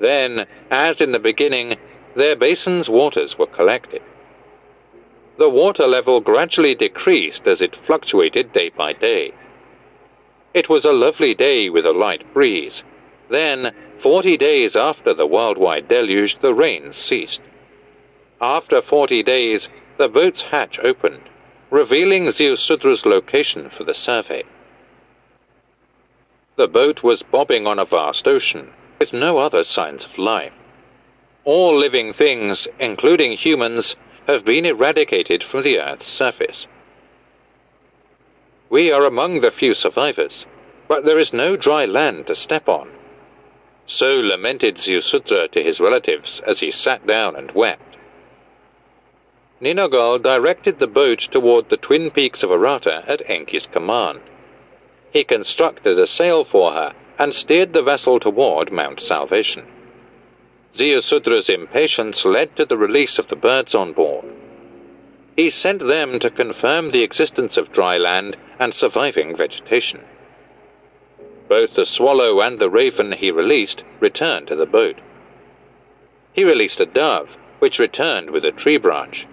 Then, 0.00 0.46
as 0.70 1.00
in 1.00 1.12
the 1.12 1.18
beginning, 1.18 1.76
their 2.14 2.36
basins' 2.36 2.90
waters 2.90 3.38
were 3.38 3.46
collected. 3.46 4.02
The 5.38 5.48
water 5.48 5.86
level 5.86 6.20
gradually 6.20 6.74
decreased 6.74 7.46
as 7.46 7.62
it 7.62 7.76
fluctuated 7.76 8.52
day 8.52 8.70
by 8.70 8.92
day. 8.92 9.32
It 10.52 10.68
was 10.68 10.84
a 10.84 10.92
lovely 10.92 11.34
day 11.34 11.70
with 11.70 11.86
a 11.86 11.92
light 11.92 12.32
breeze. 12.34 12.82
Then, 13.28 13.72
forty 13.98 14.36
days 14.36 14.74
after 14.74 15.14
the 15.14 15.26
worldwide 15.26 15.86
deluge, 15.86 16.38
the 16.38 16.54
rains 16.54 16.96
ceased. 16.96 17.42
After 18.40 18.80
forty 18.80 19.24
days, 19.24 19.68
the 19.96 20.08
boat's 20.08 20.42
hatch 20.42 20.78
opened, 20.78 21.28
revealing 21.70 22.26
Ziusudra's 22.26 23.04
location 23.04 23.68
for 23.68 23.82
the 23.82 23.94
survey. 23.94 24.44
The 26.54 26.68
boat 26.68 27.02
was 27.02 27.24
bobbing 27.24 27.66
on 27.66 27.80
a 27.80 27.84
vast 27.84 28.28
ocean, 28.28 28.72
with 29.00 29.12
no 29.12 29.38
other 29.38 29.64
signs 29.64 30.04
of 30.04 30.18
life. 30.18 30.52
All 31.44 31.76
living 31.76 32.12
things, 32.12 32.68
including 32.78 33.32
humans, 33.32 33.96
have 34.28 34.44
been 34.44 34.66
eradicated 34.66 35.42
from 35.42 35.64
the 35.64 35.80
Earth's 35.80 36.06
surface. 36.06 36.68
We 38.70 38.92
are 38.92 39.04
among 39.04 39.40
the 39.40 39.50
few 39.50 39.74
survivors, 39.74 40.46
but 40.86 41.04
there 41.04 41.18
is 41.18 41.32
no 41.32 41.56
dry 41.56 41.86
land 41.86 42.28
to 42.28 42.36
step 42.36 42.68
on. 42.68 42.88
So 43.86 44.20
lamented 44.20 44.76
Ziusudra 44.76 45.50
to 45.50 45.62
his 45.62 45.80
relatives 45.80 46.38
as 46.46 46.60
he 46.60 46.70
sat 46.70 47.04
down 47.04 47.34
and 47.34 47.50
wept. 47.50 47.96
Ninagal 49.60 50.22
directed 50.22 50.78
the 50.78 50.86
boat 50.86 51.18
toward 51.18 51.68
the 51.68 51.76
twin 51.76 52.12
peaks 52.12 52.44
of 52.44 52.50
Arata 52.50 53.02
at 53.08 53.28
Enki's 53.28 53.66
command. 53.66 54.20
He 55.12 55.24
constructed 55.24 55.98
a 55.98 56.06
sail 56.06 56.44
for 56.44 56.70
her 56.70 56.94
and 57.18 57.34
steered 57.34 57.72
the 57.72 57.82
vessel 57.82 58.20
toward 58.20 58.70
Mount 58.70 59.00
Salvation. 59.00 59.66
Ziusudra's 60.72 61.48
impatience 61.48 62.24
led 62.24 62.54
to 62.54 62.64
the 62.64 62.76
release 62.76 63.18
of 63.18 63.28
the 63.30 63.34
birds 63.34 63.74
on 63.74 63.90
board. 63.92 64.26
He 65.36 65.50
sent 65.50 65.84
them 65.84 66.20
to 66.20 66.30
confirm 66.30 66.92
the 66.92 67.02
existence 67.02 67.56
of 67.56 67.72
dry 67.72 67.98
land 67.98 68.36
and 68.60 68.72
surviving 68.72 69.34
vegetation. 69.34 70.04
Both 71.48 71.74
the 71.74 71.86
swallow 71.86 72.40
and 72.42 72.60
the 72.60 72.70
raven 72.70 73.10
he 73.10 73.32
released 73.32 73.82
returned 73.98 74.46
to 74.48 74.56
the 74.56 74.66
boat. 74.66 75.00
He 76.32 76.44
released 76.44 76.78
a 76.78 76.86
dove, 76.86 77.36
which 77.58 77.80
returned 77.80 78.30
with 78.30 78.44
a 78.44 78.52
tree 78.52 78.76
branch. 78.76 79.26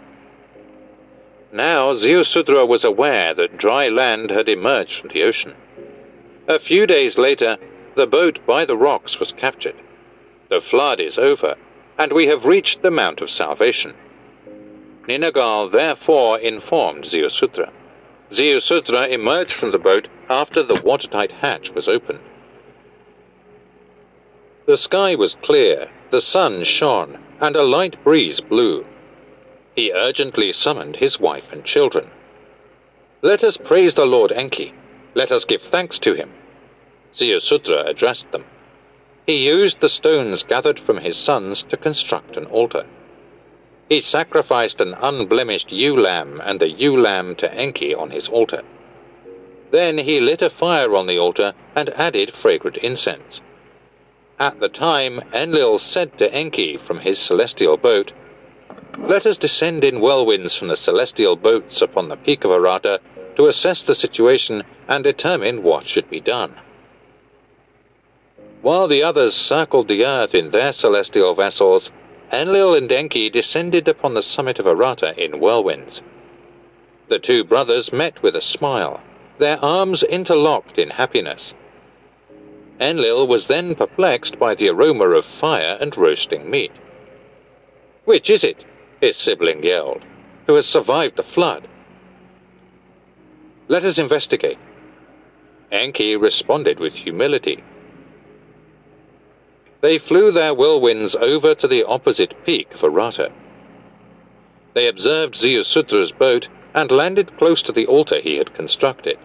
Now 1.55 1.93
Ziusudra 1.93 2.67
was 2.67 2.83
aware 2.83 3.33
that 3.33 3.57
dry 3.57 3.87
land 3.87 4.29
had 4.29 4.49
emerged 4.49 4.99
from 4.99 5.11
the 5.11 5.23
ocean. 5.23 5.53
A 6.49 6.59
few 6.59 6.85
days 6.85 7.17
later, 7.17 7.57
the 7.95 8.05
boat 8.05 8.45
by 8.45 8.65
the 8.65 8.75
rocks 8.75 9.21
was 9.21 9.31
captured. 9.31 9.77
The 10.49 10.59
flood 10.59 10.99
is 10.99 11.17
over, 11.17 11.55
and 11.97 12.11
we 12.11 12.27
have 12.27 12.43
reached 12.43 12.81
the 12.81 12.91
Mount 12.91 13.21
of 13.21 13.29
Salvation. 13.29 13.93
Ninagal 15.07 15.71
therefore 15.71 16.39
informed 16.39 17.05
Ziusudra. 17.05 17.71
Ziusudra 18.31 19.07
emerged 19.07 19.53
from 19.53 19.71
the 19.71 19.79
boat 19.79 20.09
after 20.29 20.61
the 20.61 20.81
watertight 20.83 21.31
hatch 21.31 21.71
was 21.71 21.87
opened. 21.87 22.19
The 24.65 24.75
sky 24.75 25.15
was 25.15 25.35
clear, 25.35 25.89
the 26.09 26.19
sun 26.19 26.65
shone, 26.65 27.17
and 27.39 27.55
a 27.55 27.63
light 27.63 28.03
breeze 28.03 28.41
blew. 28.41 28.85
He 29.75 29.91
urgently 29.91 30.53
summoned 30.53 30.97
his 30.97 31.19
wife 31.19 31.51
and 31.51 31.65
children. 31.65 32.09
Let 33.21 33.43
us 33.43 33.57
praise 33.57 33.95
the 33.95 34.05
Lord 34.05 34.31
Enki. 34.31 34.73
Let 35.13 35.31
us 35.31 35.45
give 35.45 35.61
thanks 35.61 35.99
to 35.99 36.13
him. 36.13 36.31
Ziusudra 37.13 37.85
addressed 37.85 38.31
them. 38.31 38.45
He 39.25 39.47
used 39.47 39.79
the 39.79 39.89
stones 39.89 40.43
gathered 40.43 40.79
from 40.79 40.97
his 40.97 41.17
sons 41.17 41.63
to 41.63 41.77
construct 41.77 42.37
an 42.37 42.45
altar. 42.45 42.85
He 43.89 44.01
sacrificed 44.01 44.79
an 44.81 44.93
unblemished 44.93 45.71
ewe 45.71 45.99
lamb 45.99 46.41
and 46.43 46.61
a 46.61 46.69
ewe 46.69 46.97
lamb 46.97 47.35
to 47.37 47.53
Enki 47.53 47.93
on 47.93 48.11
his 48.11 48.29
altar. 48.29 48.63
Then 49.71 49.97
he 49.99 50.19
lit 50.19 50.41
a 50.41 50.49
fire 50.49 50.95
on 50.95 51.07
the 51.07 51.19
altar 51.19 51.53
and 51.75 51.89
added 51.89 52.33
fragrant 52.33 52.77
incense. 52.77 53.41
At 54.39 54.59
the 54.59 54.69
time, 54.69 55.21
Enlil 55.33 55.79
said 55.79 56.17
to 56.17 56.33
Enki 56.33 56.77
from 56.77 56.99
his 56.99 57.19
celestial 57.19 57.77
boat, 57.77 58.13
Let 58.97 59.25
us 59.25 59.37
descend 59.37 59.83
in 59.83 59.99
whirlwinds 59.99 60.55
from 60.55 60.69
the 60.69 60.77
celestial 60.77 61.35
boats 61.35 61.81
upon 61.81 62.07
the 62.07 62.15
peak 62.15 62.43
of 62.43 62.51
Arata 62.51 62.99
to 63.35 63.45
assess 63.45 63.83
the 63.83 63.93
situation 63.93 64.63
and 64.87 65.03
determine 65.03 65.63
what 65.63 65.87
should 65.87 66.09
be 66.09 66.21
done. 66.21 66.55
While 68.61 68.87
the 68.87 69.03
others 69.03 69.35
circled 69.35 69.89
the 69.89 70.05
earth 70.05 70.33
in 70.33 70.51
their 70.51 70.71
celestial 70.71 71.35
vessels, 71.35 71.91
Enlil 72.31 72.73
and 72.73 72.91
Enki 72.91 73.29
descended 73.29 73.87
upon 73.87 74.13
the 74.13 74.23
summit 74.23 74.59
of 74.59 74.65
Arata 74.65 75.15
in 75.17 75.39
whirlwinds. 75.39 76.01
The 77.09 77.19
two 77.19 77.43
brothers 77.43 77.93
met 77.93 78.23
with 78.23 78.35
a 78.35 78.41
smile, 78.41 79.01
their 79.37 79.63
arms 79.63 80.03
interlocked 80.03 80.79
in 80.79 80.91
happiness. 80.91 81.53
Enlil 82.79 83.27
was 83.27 83.47
then 83.47 83.75
perplexed 83.75 84.39
by 84.39 84.55
the 84.55 84.69
aroma 84.69 85.09
of 85.09 85.25
fire 85.25 85.77
and 85.79 85.95
roasting 85.95 86.49
meat. 86.49 86.71
Which 88.05 88.29
is 88.29 88.43
it? 88.43 88.63
His 89.01 89.17
sibling 89.17 89.63
yelled, 89.63 90.03
who 90.47 90.55
has 90.55 90.65
survived 90.65 91.15
the 91.15 91.23
flood? 91.23 91.67
Let 93.67 93.83
us 93.83 93.97
investigate. 93.97 94.59
Enki 95.71 96.15
responded 96.15 96.79
with 96.79 96.93
humility. 96.93 97.63
They 99.81 99.97
flew 99.97 100.31
their 100.31 100.53
whirlwinds 100.53 101.15
over 101.15 101.55
to 101.55 101.67
the 101.67 101.83
opposite 101.83 102.45
peak 102.45 102.73
of 102.73 102.81
Arata. 102.81 103.31
They 104.73 104.87
observed 104.87 105.35
Ziusudra's 105.35 106.11
boat 106.11 106.49
and 106.73 106.91
landed 106.91 107.37
close 107.37 107.61
to 107.63 107.71
the 107.71 107.85
altar 107.85 108.19
he 108.19 108.37
had 108.37 108.53
constructed. 108.53 109.17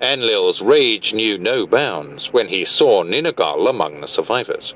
Enlil's 0.00 0.62
rage 0.62 1.14
knew 1.14 1.38
no 1.38 1.66
bounds 1.66 2.32
when 2.32 2.48
he 2.48 2.64
saw 2.64 3.02
Ninagal 3.02 3.68
among 3.68 4.00
the 4.00 4.08
survivors. 4.08 4.74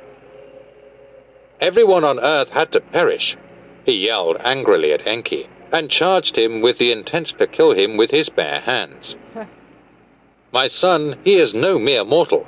Everyone 1.60 2.05
on 2.05 2.18
Earth 2.18 2.51
had 2.51 2.72
to 2.72 2.81
perish, 2.81 3.36
he 3.85 4.07
yelled 4.07 4.36
angrily 4.40 4.93
at 4.93 5.07
Enki, 5.07 5.48
and 5.73 5.90
charged 5.90 6.36
him 6.36 6.61
with 6.61 6.78
the 6.78 6.93
intent 6.93 7.28
to 7.39 7.47
kill 7.47 7.73
him 7.73 7.97
with 7.97 8.11
his 8.11 8.28
bare 8.28 8.61
hands. 8.61 9.16
My 10.52 10.66
son, 10.66 11.16
he 11.24 11.35
is 11.35 11.55
no 11.55 11.78
mere 11.78 12.05
mortal. 12.05 12.47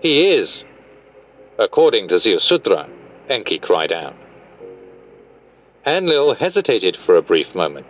He 0.00 0.28
is, 0.28 0.64
according 1.58 2.08
to 2.08 2.16
Ziusudra, 2.16 2.88
Enki 3.28 3.58
cried 3.58 3.92
out. 3.92 4.14
Enlil 5.86 6.34
hesitated 6.34 6.96
for 6.96 7.16
a 7.16 7.22
brief 7.22 7.54
moment. 7.54 7.86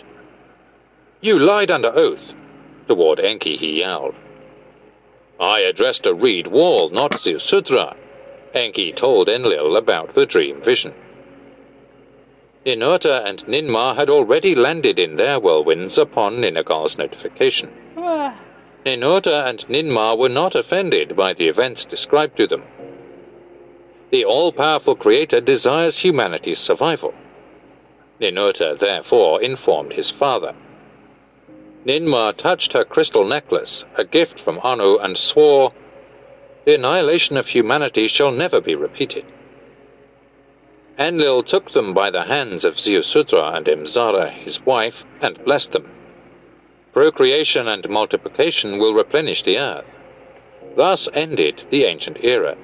You 1.21 1.39
lied 1.39 1.71
under 1.71 1.93
oath. 1.95 2.35
Toward 2.89 3.21
Enki 3.21 3.57
he 3.57 3.81
yelled. 3.81 4.15
I 5.39 5.61
addressed 5.61 6.07
a 6.07 6.15
reed 6.15 6.47
wall, 6.47 6.91
not 6.91 7.13
Ziusudra. 7.13 7.97
Enki 8.55 8.93
told 8.93 9.29
Enlil 9.29 9.77
about 9.77 10.11
the 10.11 10.27
dream 10.27 10.61
vision. 10.63 10.95
Ninurta 12.65 13.25
and 13.25 13.45
Ninmah 13.47 13.97
had 13.97 14.09
already 14.09 14.55
landed 14.55 14.97
in 14.97 15.17
their 15.17 15.41
whirlwinds 15.41 15.99
upon 15.99 16.41
Ninagal's 16.41 16.97
notification. 16.97 17.73
Ah. 17.97 18.39
Ninurta 18.87 19.49
and 19.49 19.67
Ninmah 19.69 20.17
were 20.17 20.29
not 20.29 20.55
offended 20.55 21.17
by 21.17 21.33
the 21.33 21.49
events 21.49 21.85
described 21.85 22.37
to 22.37 22.47
them. 22.47 22.63
The 24.11 24.25
all 24.25 24.53
powerful 24.53 24.95
Creator 24.95 25.41
desires 25.41 25.99
humanity's 25.99 26.61
survival. 26.61 27.15
Ninurta 28.21 28.79
therefore 28.79 29.43
informed 29.43 29.95
his 29.95 30.13
father. 30.13 30.55
Ninmah 31.85 32.37
touched 32.37 32.75
her 32.75 32.85
crystal 32.85 33.25
necklace, 33.25 33.85
a 33.97 34.05
gift 34.05 34.39
from 34.39 34.61
Anu, 34.63 34.99
and 34.99 35.19
swore, 35.19 35.73
The 36.65 36.77
annihilation 36.77 37.37
of 37.37 37.49
humanity 37.49 38.07
shall 38.07 38.31
never 38.31 38.61
be 38.61 38.77
repeated. 38.77 39.25
Enlil 40.99 41.43
took 41.43 41.73
them 41.73 41.95
by 41.95 42.11
the 42.11 42.25
hands 42.25 42.65
of 42.65 42.75
Ziusudra 42.75 43.57
and 43.57 43.67
Imzara, 43.67 44.31
his 44.31 44.65
wife, 44.67 45.05
and 45.21 45.43
blessed 45.45 45.73
them. 45.73 45.91
Procreation 46.93 47.67
and 47.67 47.89
multiplication 47.89 48.79
will 48.79 48.93
replenish 48.93 49.43
the 49.43 49.59
earth. 49.59 49.87
Thus 50.77 51.09
ended 51.15 51.63
the 51.71 51.85
ancient 51.85 52.19
era. 52.23 52.57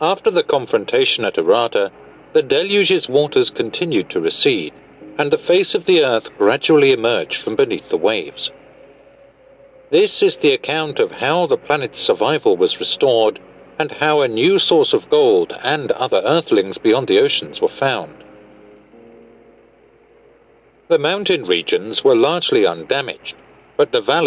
After 0.00 0.30
the 0.30 0.44
confrontation 0.44 1.24
at 1.24 1.34
Arata, 1.38 1.90
the 2.32 2.42
deluge's 2.42 3.08
waters 3.08 3.50
continued 3.50 4.08
to 4.10 4.20
recede, 4.20 4.72
and 5.18 5.30
the 5.30 5.38
face 5.38 5.74
of 5.74 5.84
the 5.84 6.04
earth 6.04 6.36
gradually 6.38 6.92
emerged 6.92 7.42
from 7.42 7.56
beneath 7.56 7.88
the 7.90 7.96
waves. 7.96 8.50
This 9.90 10.22
is 10.22 10.38
the 10.38 10.52
account 10.52 10.98
of 10.98 11.12
how 11.12 11.46
the 11.46 11.58
planet's 11.58 12.00
survival 12.00 12.56
was 12.56 12.80
restored 12.80 13.38
and 13.78 13.92
how 13.92 14.20
a 14.20 14.28
new 14.28 14.58
source 14.58 14.92
of 14.92 15.08
gold 15.10 15.56
and 15.62 15.90
other 15.92 16.22
earthlings 16.24 16.78
beyond 16.78 17.08
the 17.08 17.18
oceans 17.18 17.60
were 17.60 17.68
found. 17.68 18.22
The 20.88 20.98
mountain 20.98 21.46
regions 21.46 22.04
were 22.04 22.14
largely 22.14 22.66
undamaged, 22.66 23.34
but 23.76 23.92
the 23.92 24.00
valley 24.00 24.20